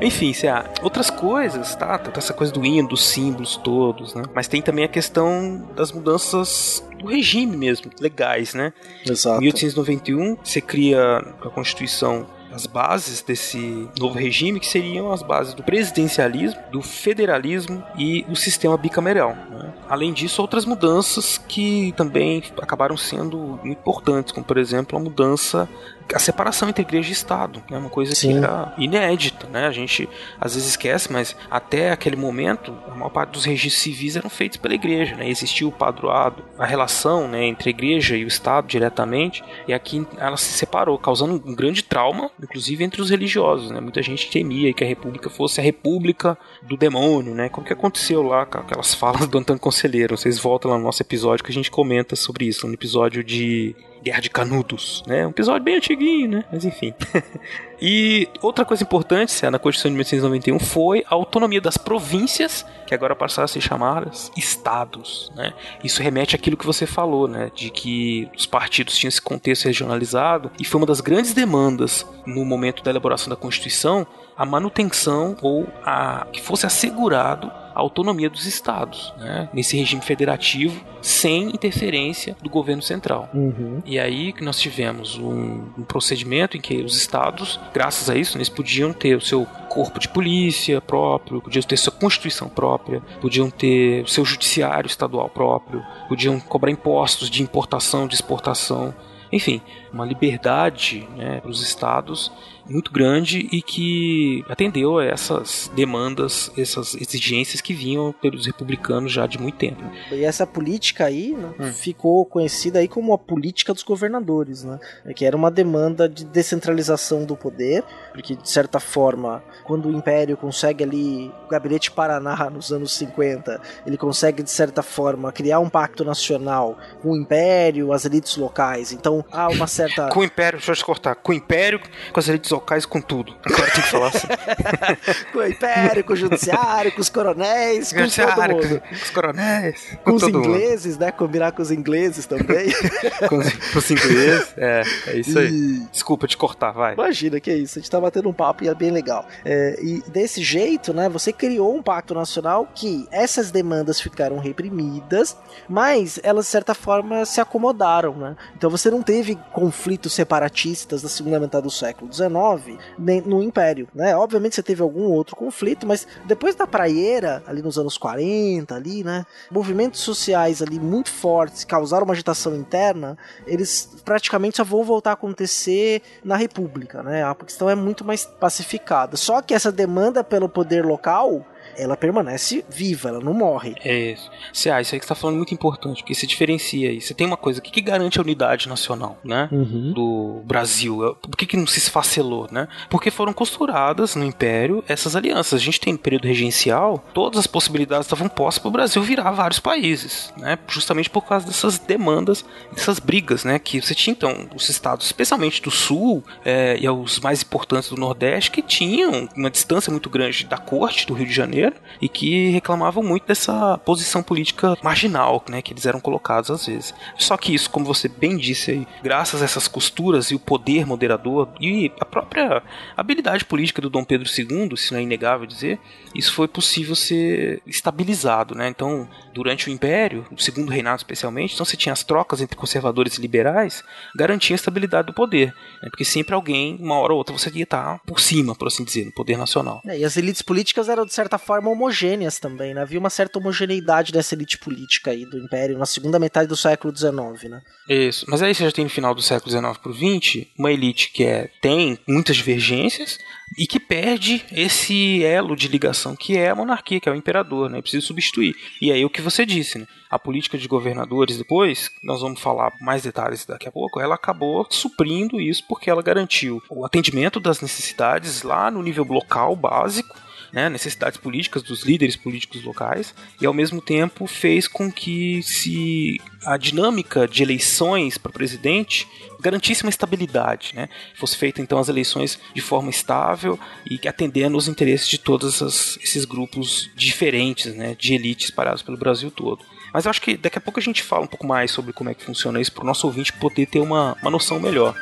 Enfim, 0.00 0.32
se 0.32 0.46
há 0.46 0.64
outras 0.82 1.10
coisas, 1.10 1.74
tá? 1.74 1.98
Tem 1.98 2.12
essa 2.16 2.32
coisa 2.32 2.52
do 2.52 2.64
hino, 2.64 2.88
dos 2.88 3.04
símbolos 3.04 3.56
todos, 3.56 4.14
né? 4.14 4.22
Mas 4.34 4.48
tem 4.48 4.62
também 4.62 4.84
a 4.84 4.88
questão 4.88 5.68
das 5.74 5.92
mudanças 5.92 6.84
do 6.98 7.06
regime 7.06 7.56
mesmo, 7.56 7.90
legais, 8.00 8.54
né? 8.54 8.72
Exato. 9.04 9.38
Em 9.38 9.46
1891, 9.46 10.36
você 10.42 10.60
cria 10.60 11.18
a 11.40 11.50
Constituição 11.50 12.26
as 12.50 12.66
bases 12.66 13.22
desse 13.22 13.88
novo 13.98 14.18
regime, 14.18 14.58
que 14.58 14.66
seriam 14.66 15.12
as 15.12 15.22
bases 15.22 15.54
do 15.54 15.62
presidencialismo, 15.62 16.60
do 16.70 16.82
federalismo 16.82 17.82
e 17.96 18.24
o 18.28 18.34
sistema 18.34 18.76
bicameral. 18.76 19.36
Né? 19.50 19.72
Além 19.88 20.12
disso, 20.12 20.40
outras 20.40 20.64
mudanças 20.64 21.38
que 21.38 21.92
também 21.96 22.42
acabaram 22.60 22.96
sendo 22.96 23.60
importantes, 23.64 24.32
como 24.32 24.46
por 24.46 24.56
exemplo 24.56 24.98
a 24.98 25.00
mudança 25.00 25.68
a 26.14 26.18
separação 26.18 26.68
entre 26.68 26.82
igreja 26.82 27.08
e 27.08 27.12
Estado. 27.12 27.62
É 27.68 27.72
né? 27.72 27.78
uma 27.78 27.90
coisa 27.90 28.14
Sim. 28.14 28.32
que 28.32 28.38
era 28.38 28.74
inédita, 28.78 29.46
né? 29.48 29.66
A 29.66 29.70
gente 29.70 30.08
às 30.40 30.54
vezes 30.54 30.70
esquece, 30.70 31.12
mas 31.12 31.36
até 31.50 31.90
aquele 31.90 32.16
momento, 32.16 32.76
a 32.90 32.94
maior 32.94 33.10
parte 33.10 33.30
dos 33.30 33.44
registros 33.44 33.82
civis 33.82 34.16
eram 34.16 34.30
feitos 34.30 34.58
pela 34.58 34.74
igreja, 34.74 35.16
né? 35.16 35.28
Existia 35.28 35.66
o 35.66 35.72
padroado, 35.72 36.44
a 36.58 36.66
relação 36.66 37.28
né, 37.28 37.44
entre 37.44 37.70
a 37.70 37.72
igreja 37.72 38.16
e 38.16 38.24
o 38.24 38.28
Estado 38.28 38.66
diretamente, 38.66 39.42
e 39.66 39.72
aqui 39.72 40.06
ela 40.18 40.36
se 40.36 40.52
separou, 40.52 40.98
causando 40.98 41.34
um 41.34 41.54
grande 41.54 41.82
trauma, 41.82 42.30
inclusive 42.42 42.82
entre 42.84 43.00
os 43.00 43.10
religiosos, 43.10 43.70
né? 43.70 43.80
Muita 43.80 44.02
gente 44.02 44.30
temia 44.30 44.72
que 44.72 44.84
a 44.84 44.86
república 44.86 45.30
fosse 45.30 45.60
a 45.60 45.64
república 45.64 46.38
do 46.62 46.76
demônio, 46.76 47.34
né? 47.34 47.48
Como 47.48 47.66
que 47.66 47.72
aconteceu 47.72 48.22
lá 48.22 48.46
com 48.46 48.58
aquelas 48.58 48.94
falas 48.94 49.26
do 49.26 49.38
Antônio 49.38 49.60
Conselheiro? 49.60 50.16
Vocês 50.16 50.38
voltam 50.38 50.70
lá 50.70 50.78
no 50.78 50.84
nosso 50.84 51.02
episódio 51.02 51.44
que 51.44 51.50
a 51.50 51.54
gente 51.54 51.70
comenta 51.70 52.16
sobre 52.16 52.46
isso, 52.46 52.66
no 52.66 52.74
episódio 52.74 53.22
de 53.22 53.74
Guerra 54.08 54.20
de 54.22 54.30
Canudos, 54.30 55.02
né? 55.06 55.26
Um 55.26 55.30
episódio 55.30 55.62
bem 55.62 55.76
antiguinho, 55.76 56.28
né? 56.28 56.44
Mas 56.50 56.64
enfim. 56.64 56.94
e 57.80 58.26
outra 58.40 58.64
coisa 58.64 58.82
importante, 58.82 59.34
na 59.50 59.58
Constituição 59.58 59.90
de 59.90 59.96
1891 59.96 60.58
foi 60.58 61.04
a 61.10 61.14
autonomia 61.14 61.60
das 61.60 61.76
províncias, 61.76 62.64
que 62.88 62.94
agora 62.94 63.14
passaram 63.14 63.44
a 63.44 63.48
ser 63.48 63.60
chamadas 63.60 64.32
estados, 64.34 65.30
né? 65.36 65.52
Isso 65.84 66.02
remete 66.02 66.34
àquilo 66.34 66.56
que 66.56 66.64
você 66.64 66.86
falou, 66.86 67.28
né? 67.28 67.50
De 67.54 67.68
que 67.68 68.26
os 68.34 68.46
partidos 68.46 68.96
tinham 68.96 69.10
esse 69.10 69.20
contexto 69.20 69.66
regionalizado 69.66 70.50
e 70.58 70.64
foi 70.64 70.80
uma 70.80 70.86
das 70.86 71.02
grandes 71.02 71.34
demandas 71.34 72.06
no 72.26 72.46
momento 72.46 72.82
da 72.82 72.90
elaboração 72.90 73.28
da 73.28 73.36
Constituição 73.36 74.06
a 74.38 74.46
manutenção 74.46 75.36
ou 75.42 75.66
a 75.84 76.24
que 76.32 76.40
fosse 76.40 76.64
assegurado 76.64 77.50
a 77.74 77.80
autonomia 77.80 78.30
dos 78.30 78.46
estados, 78.46 79.12
né? 79.18 79.48
nesse 79.52 79.76
regime 79.76 80.02
federativo, 80.02 80.84
sem 81.00 81.48
interferência 81.48 82.36
do 82.42 82.50
governo 82.50 82.82
central. 82.82 83.28
Uhum. 83.34 83.82
E 83.84 83.98
aí 83.98 84.32
que 84.32 84.42
nós 84.44 84.58
tivemos 84.58 85.16
um, 85.16 85.64
um, 85.78 85.84
procedimento 85.84 86.56
em 86.56 86.60
que 86.60 86.82
os 86.82 86.96
estados, 86.96 87.58
graças 87.72 88.10
a 88.10 88.16
isso, 88.16 88.36
eles 88.36 88.48
podiam 88.48 88.92
ter 88.92 89.16
o 89.16 89.20
seu 89.20 89.46
corpo 89.68 90.00
de 90.00 90.08
polícia 90.08 90.80
próprio, 90.80 91.40
podiam 91.40 91.62
ter 91.62 91.76
sua 91.76 91.92
constituição 91.92 92.48
própria, 92.48 92.77
podiam 93.20 93.50
ter 93.50 94.08
seu 94.08 94.24
judiciário 94.24 94.86
estadual 94.86 95.28
próprio, 95.28 95.82
podiam 96.08 96.38
cobrar 96.40 96.70
impostos 96.70 97.30
de 97.30 97.42
importação, 97.42 98.06
de 98.06 98.14
exportação, 98.14 98.94
enfim, 99.32 99.60
uma 99.92 100.04
liberdade 100.04 101.08
né, 101.16 101.40
para 101.40 101.50
os 101.50 101.62
estados 101.62 102.30
muito 102.68 102.92
grande 102.92 103.48
e 103.50 103.62
que 103.62 104.44
atendeu 104.48 104.98
a 104.98 105.04
essas 105.04 105.70
demandas, 105.74 106.52
essas 106.56 106.94
exigências 106.94 107.60
que 107.60 107.72
vinham 107.72 108.12
pelos 108.12 108.46
republicanos 108.46 109.10
já 109.10 109.26
de 109.26 109.40
muito 109.40 109.56
tempo. 109.56 109.82
E 110.12 110.24
essa 110.24 110.46
política 110.46 111.06
aí 111.06 111.32
né, 111.32 111.50
hum. 111.58 111.72
ficou 111.72 112.24
conhecida 112.26 112.78
aí 112.78 112.88
como 112.88 113.12
a 113.12 113.18
política 113.18 113.72
dos 113.72 113.82
governadores, 113.82 114.64
né? 114.64 114.78
Que 115.16 115.24
era 115.24 115.36
uma 115.36 115.50
demanda 115.50 116.08
de 116.08 116.24
descentralização 116.24 117.24
do 117.24 117.36
poder, 117.36 117.82
porque 118.12 118.36
de 118.36 118.48
certa 118.48 118.78
forma, 118.78 119.42
quando 119.64 119.88
o 119.88 119.92
império 119.92 120.36
consegue 120.36 120.84
ali, 120.84 121.32
o 121.46 121.48
gabinete 121.48 121.90
Paraná 121.90 122.48
nos 122.50 122.72
anos 122.72 122.92
50, 122.92 123.60
ele 123.86 123.96
consegue 123.96 124.42
de 124.42 124.50
certa 124.50 124.82
forma 124.82 125.32
criar 125.32 125.60
um 125.60 125.70
pacto 125.70 126.04
nacional 126.04 126.76
com 127.00 127.12
o 127.12 127.16
império, 127.16 127.92
as 127.92 128.04
elites 128.04 128.36
locais. 128.36 128.92
Então 128.92 129.24
há 129.32 129.48
uma 129.48 129.66
certa 129.78 130.08
com 130.08 130.20
o 130.20 130.24
império, 130.24 130.58
deixa 130.58 130.72
eu 130.72 130.76
te 130.76 130.84
cortar, 130.84 131.14
com 131.14 131.32
o 131.32 131.34
império, 131.34 131.80
com 132.12 132.20
as 132.20 132.28
elites 132.28 132.50
locais 132.50 132.84
com 132.84 133.00
tudo. 133.00 133.36
Agora 133.44 133.70
tem 133.70 133.82
que 133.82 133.90
falar 133.90 134.08
assim. 134.08 134.26
com 135.32 135.38
o 135.38 135.46
império, 135.46 136.04
com 136.04 136.12
o 136.12 136.16
judiciário, 136.16 136.92
com 136.92 137.00
os 137.00 137.08
coronéis, 137.08 137.92
com 137.92 138.08
todo 138.08 138.54
mundo. 138.54 138.80
Com 138.80 138.94
os 138.94 139.10
coronéis. 139.10 139.98
Com, 140.04 140.10
com 140.10 140.16
os 140.16 140.22
ingleses, 140.22 140.92
mundo. 140.94 141.04
né? 141.04 141.12
Combinar 141.12 141.52
com 141.52 141.62
os 141.62 141.70
ingleses 141.70 142.26
também. 142.26 142.72
com, 143.28 143.38
os, 143.38 143.52
com, 143.52 143.78
os, 143.78 143.90
ingleses, 143.90 144.54
é, 144.56 144.82
é 145.06 145.16
isso 145.18 145.38
aí. 145.38 145.48
E... 145.48 145.86
Desculpa 145.92 146.26
te 146.26 146.36
cortar, 146.36 146.72
vai. 146.72 146.94
Imagina 146.94 147.40
que 147.40 147.50
é 147.50 147.56
isso, 147.56 147.78
a 147.78 147.82
gente 147.82 147.90
tá 147.90 148.00
batendo 148.00 148.28
um 148.28 148.32
papo 148.32 148.64
e 148.64 148.68
é 148.68 148.74
bem 148.74 148.90
legal. 148.90 149.26
É, 149.44 149.78
e 149.80 150.02
desse 150.08 150.42
jeito, 150.42 150.92
né, 150.92 151.08
você 151.08 151.32
criou 151.32 151.74
um 151.74 151.82
pacto 151.82 152.14
nacional 152.14 152.68
que 152.74 153.06
essas 153.10 153.50
demandas 153.50 154.00
ficaram 154.00 154.38
reprimidas, 154.38 155.36
mas 155.68 156.18
elas 156.22 156.46
de 156.46 156.50
certa 156.50 156.74
forma 156.74 157.24
se 157.24 157.40
acomodaram, 157.40 158.16
né? 158.16 158.36
Então 158.56 158.70
você 158.70 158.90
não 158.90 159.02
teve 159.02 159.38
conflitos 159.68 160.14
separatistas 160.14 161.02
da 161.02 161.10
segunda 161.10 161.38
metade 161.38 161.64
do 161.64 161.70
século 161.70 162.10
XIX 162.10 162.78
no 163.26 163.42
Império, 163.42 163.86
né? 163.94 164.16
Obviamente 164.16 164.54
você 164.54 164.62
teve 164.62 164.80
algum 164.80 165.02
outro 165.02 165.36
conflito, 165.36 165.86
mas 165.86 166.06
depois 166.24 166.54
da 166.54 166.66
praieira, 166.66 167.42
ali 167.46 167.60
nos 167.60 167.78
anos 167.78 167.98
40, 167.98 168.74
ali, 168.74 169.04
né? 169.04 169.26
Movimentos 169.50 170.00
sociais 170.00 170.62
ali 170.62 170.80
muito 170.80 171.10
fortes, 171.10 171.64
causaram 171.64 172.04
uma 172.04 172.14
agitação 172.14 172.56
interna, 172.56 173.18
eles 173.46 173.94
praticamente 174.06 174.56
só 174.56 174.64
vão 174.64 174.82
voltar 174.82 175.10
a 175.10 175.12
acontecer 175.12 176.00
na 176.24 176.36
República, 176.36 177.02
né? 177.02 177.22
A 177.22 177.34
questão 177.34 177.68
é 177.68 177.74
muito 177.74 178.06
mais 178.06 178.24
pacificada. 178.24 179.18
Só 179.18 179.42
que 179.42 179.52
essa 179.52 179.70
demanda 179.70 180.24
pelo 180.24 180.48
poder 180.48 180.82
local 180.82 181.44
ela 181.78 181.96
permanece 181.96 182.64
viva, 182.68 183.08
ela 183.08 183.20
não 183.20 183.32
morre. 183.32 183.74
É 183.84 184.12
isso. 184.12 184.30
Se, 184.52 184.68
ah, 184.70 184.80
isso 184.80 184.94
aí 184.94 184.98
que 184.98 185.06
você 185.06 185.08
tá 185.08 185.14
falando 185.14 185.36
é 185.36 185.38
muito 185.38 185.54
importante, 185.54 186.02
porque 186.02 186.14
se 186.14 186.26
diferencia 186.26 186.90
aí. 186.90 187.00
Você 187.00 187.14
tem 187.14 187.26
uma 187.26 187.36
coisa, 187.36 187.60
o 187.60 187.62
que, 187.62 187.70
que 187.70 187.80
garante 187.80 188.18
a 188.18 188.22
unidade 188.22 188.68
nacional, 188.68 189.18
né? 189.24 189.48
Uhum. 189.52 189.92
Do 189.92 190.42
Brasil. 190.44 191.16
Por 191.22 191.36
que, 191.36 191.46
que 191.46 191.56
não 191.56 191.66
se 191.66 191.78
esfacelou, 191.78 192.48
né? 192.50 192.68
Porque 192.90 193.10
foram 193.10 193.32
costuradas 193.32 194.16
no 194.16 194.24
Império 194.24 194.84
essas 194.88 195.14
alianças. 195.14 195.60
A 195.60 195.64
gente 195.64 195.80
tem 195.80 195.92
no 195.92 195.98
período 195.98 196.26
regencial, 196.26 197.02
todas 197.14 197.38
as 197.38 197.46
possibilidades 197.46 198.06
estavam 198.06 198.28
postas 198.28 198.60
para 198.60 198.68
o 198.68 198.72
Brasil 198.72 199.02
virar 199.02 199.30
vários 199.30 199.60
países, 199.60 200.32
né? 200.36 200.58
Justamente 200.68 201.08
por 201.08 201.22
causa 201.22 201.46
dessas 201.46 201.78
demandas, 201.78 202.44
dessas 202.72 202.98
brigas, 202.98 203.44
né? 203.44 203.58
Que 203.58 203.80
você 203.80 203.94
tinha 203.94 204.12
então 204.12 204.48
os 204.54 204.68
estados, 204.68 205.06
especialmente 205.06 205.62
do 205.62 205.70
Sul 205.70 206.24
é, 206.44 206.76
e 206.80 206.88
os 206.88 207.20
mais 207.20 207.42
importantes 207.42 207.88
do 207.90 207.96
Nordeste, 207.96 208.50
que 208.50 208.62
tinham 208.62 209.28
uma 209.36 209.50
distância 209.50 209.90
muito 209.90 210.10
grande 210.10 210.44
da 210.44 210.58
corte 210.58 211.06
do 211.06 211.14
Rio 211.14 211.26
de 211.26 211.32
Janeiro 211.32 211.67
e 212.00 212.08
que 212.08 212.50
reclamavam 212.50 213.02
muito 213.02 213.26
dessa 213.26 213.78
posição 213.78 214.22
política 214.22 214.76
marginal, 214.82 215.44
né, 215.48 215.62
que 215.62 215.72
eles 215.72 215.86
eram 215.86 216.00
colocados 216.00 216.50
às 216.50 216.66
vezes. 216.66 216.94
Só 217.16 217.36
que 217.36 217.54
isso, 217.54 217.70
como 217.70 217.84
você 217.84 218.08
bem 218.08 218.36
disse 218.36 218.70
aí, 218.70 218.86
graças 219.02 219.42
a 219.42 219.44
essas 219.44 219.68
costuras 219.68 220.30
e 220.30 220.34
o 220.34 220.38
poder 220.38 220.86
moderador 220.86 221.48
e 221.60 221.90
a 222.00 222.04
própria 222.04 222.62
habilidade 222.96 223.44
política 223.44 223.82
do 223.82 223.90
Dom 223.90 224.04
Pedro 224.04 224.28
II, 224.28 224.70
isso 224.72 224.92
não 224.92 225.00
é 225.00 225.02
inegável 225.02 225.46
dizer, 225.46 225.78
isso 226.14 226.32
foi 226.32 226.48
possível 226.48 226.94
ser 226.94 227.62
estabilizado, 227.66 228.54
né? 228.54 228.68
Então, 228.68 229.08
durante 229.38 229.68
o 229.68 229.72
Império, 229.72 230.26
o 230.32 230.40
segundo 230.40 230.68
reinado 230.68 230.96
especialmente, 230.96 231.54
então 231.54 231.64
você 231.64 231.76
tinha 231.76 231.92
as 231.92 232.02
trocas 232.02 232.40
entre 232.40 232.56
conservadores 232.56 233.16
e 233.16 233.20
liberais, 233.20 233.84
garantia 234.16 234.52
a 234.54 234.56
estabilidade 234.56 235.06
do 235.06 235.14
poder, 235.14 235.54
né? 235.80 235.88
porque 235.90 236.04
sempre 236.04 236.34
alguém, 236.34 236.76
uma 236.80 236.98
hora 236.98 237.12
ou 237.12 237.18
outra, 237.18 237.32
você 237.32 237.48
ia 237.50 237.62
estar 237.62 238.00
por 238.04 238.18
cima, 238.18 238.52
por 238.56 238.66
assim 238.66 238.82
dizer, 238.82 239.04
no 239.04 239.12
poder 239.12 239.38
nacional. 239.38 239.80
É, 239.86 239.96
e 239.96 240.04
as 240.04 240.16
elites 240.16 240.42
políticas 240.42 240.88
eram 240.88 241.06
de 241.06 241.14
certa 241.14 241.38
forma 241.38 241.70
homogêneas 241.70 242.40
também, 242.40 242.74
né? 242.74 242.82
Havia 242.82 242.98
uma 242.98 243.10
certa 243.10 243.38
homogeneidade 243.38 244.12
dessa 244.12 244.34
elite 244.34 244.58
política 244.58 245.12
aí 245.12 245.24
do 245.24 245.38
Império 245.38 245.78
na 245.78 245.86
segunda 245.86 246.18
metade 246.18 246.48
do 246.48 246.56
século 246.56 246.92
XIX, 246.96 247.48
né? 247.48 247.62
Isso, 247.88 248.26
mas 248.28 248.42
aí 248.42 248.52
você 248.52 248.64
já 248.64 248.72
tem 248.72 248.84
no 248.84 248.90
final 248.90 249.14
do 249.14 249.22
século 249.22 249.52
XIX 249.52 249.78
para 249.78 249.92
o 249.92 249.94
XX 249.94 250.46
uma 250.58 250.72
elite 250.72 251.12
que 251.12 251.22
é, 251.22 251.48
tem 251.62 251.96
muitas 252.08 252.36
divergências, 252.36 253.18
e 253.56 253.66
que 253.66 253.80
perde 253.80 254.44
esse 254.52 255.24
elo 255.24 255.56
de 255.56 255.68
ligação 255.68 256.14
que 256.16 256.36
é 256.36 256.50
a 256.50 256.54
monarquia, 256.54 257.00
que 257.00 257.08
é 257.08 257.12
o 257.12 257.14
imperador, 257.14 257.70
né? 257.70 257.80
Precisa 257.80 258.06
substituir. 258.06 258.54
E 258.80 258.92
aí 258.92 259.04
o 259.04 259.10
que 259.10 259.22
você 259.22 259.46
disse, 259.46 259.78
né? 259.78 259.86
A 260.10 260.18
política 260.18 260.56
de 260.56 260.66
governadores 260.66 261.36
depois, 261.36 261.90
nós 262.02 262.20
vamos 262.20 262.40
falar 262.40 262.72
mais 262.80 263.02
detalhes 263.02 263.44
daqui 263.44 263.68
a 263.68 263.72
pouco, 263.72 264.00
ela 264.00 264.14
acabou 264.14 264.66
suprindo 264.70 265.40
isso 265.40 265.64
porque 265.68 265.90
ela 265.90 266.02
garantiu 266.02 266.62
o 266.70 266.84
atendimento 266.84 267.38
das 267.38 267.60
necessidades 267.60 268.42
lá 268.42 268.70
no 268.70 268.82
nível 268.82 269.04
local 269.04 269.54
básico 269.54 270.27
né, 270.52 270.68
necessidades 270.68 271.18
políticas 271.18 271.62
dos 271.62 271.82
líderes 271.82 272.16
políticos 272.16 272.62
locais 272.64 273.14
e 273.40 273.46
ao 273.46 273.54
mesmo 273.54 273.80
tempo 273.80 274.26
fez 274.26 274.66
com 274.66 274.90
que 274.90 275.42
se 275.42 276.20
a 276.44 276.56
dinâmica 276.56 277.26
de 277.26 277.42
eleições 277.42 278.16
para 278.16 278.32
presidente 278.32 279.06
garantisse 279.40 279.82
uma 279.82 279.90
estabilidade, 279.90 280.72
né? 280.74 280.88
Fosse 281.14 281.36
feita 281.36 281.60
então 281.60 281.78
as 281.78 281.88
eleições 281.88 282.38
de 282.54 282.60
forma 282.60 282.90
estável 282.90 283.58
e 283.88 284.08
atendendo 284.08 284.56
os 284.56 284.68
interesses 284.68 285.08
de 285.08 285.18
todos 285.18 285.60
esses 286.02 286.24
grupos 286.24 286.90
diferentes, 286.96 287.74
né, 287.74 287.94
de 287.98 288.14
elites 288.14 288.46
espalhados 288.46 288.82
pelo 288.82 288.96
Brasil 288.96 289.30
todo. 289.30 289.64
Mas 289.92 290.04
eu 290.04 290.10
acho 290.10 290.20
que 290.20 290.36
daqui 290.36 290.58
a 290.58 290.60
pouco 290.60 290.78
a 290.78 290.82
gente 290.82 291.02
fala 291.02 291.24
um 291.24 291.28
pouco 291.28 291.46
mais 291.46 291.70
sobre 291.70 291.92
como 291.92 292.10
é 292.10 292.14
que 292.14 292.24
funciona 292.24 292.60
isso 292.60 292.72
para 292.72 292.82
o 292.82 292.86
nosso 292.86 293.06
ouvinte 293.06 293.32
poder 293.32 293.66
ter 293.66 293.80
uma, 293.80 294.16
uma 294.20 294.30
noção 294.30 294.60
melhor. 294.60 294.94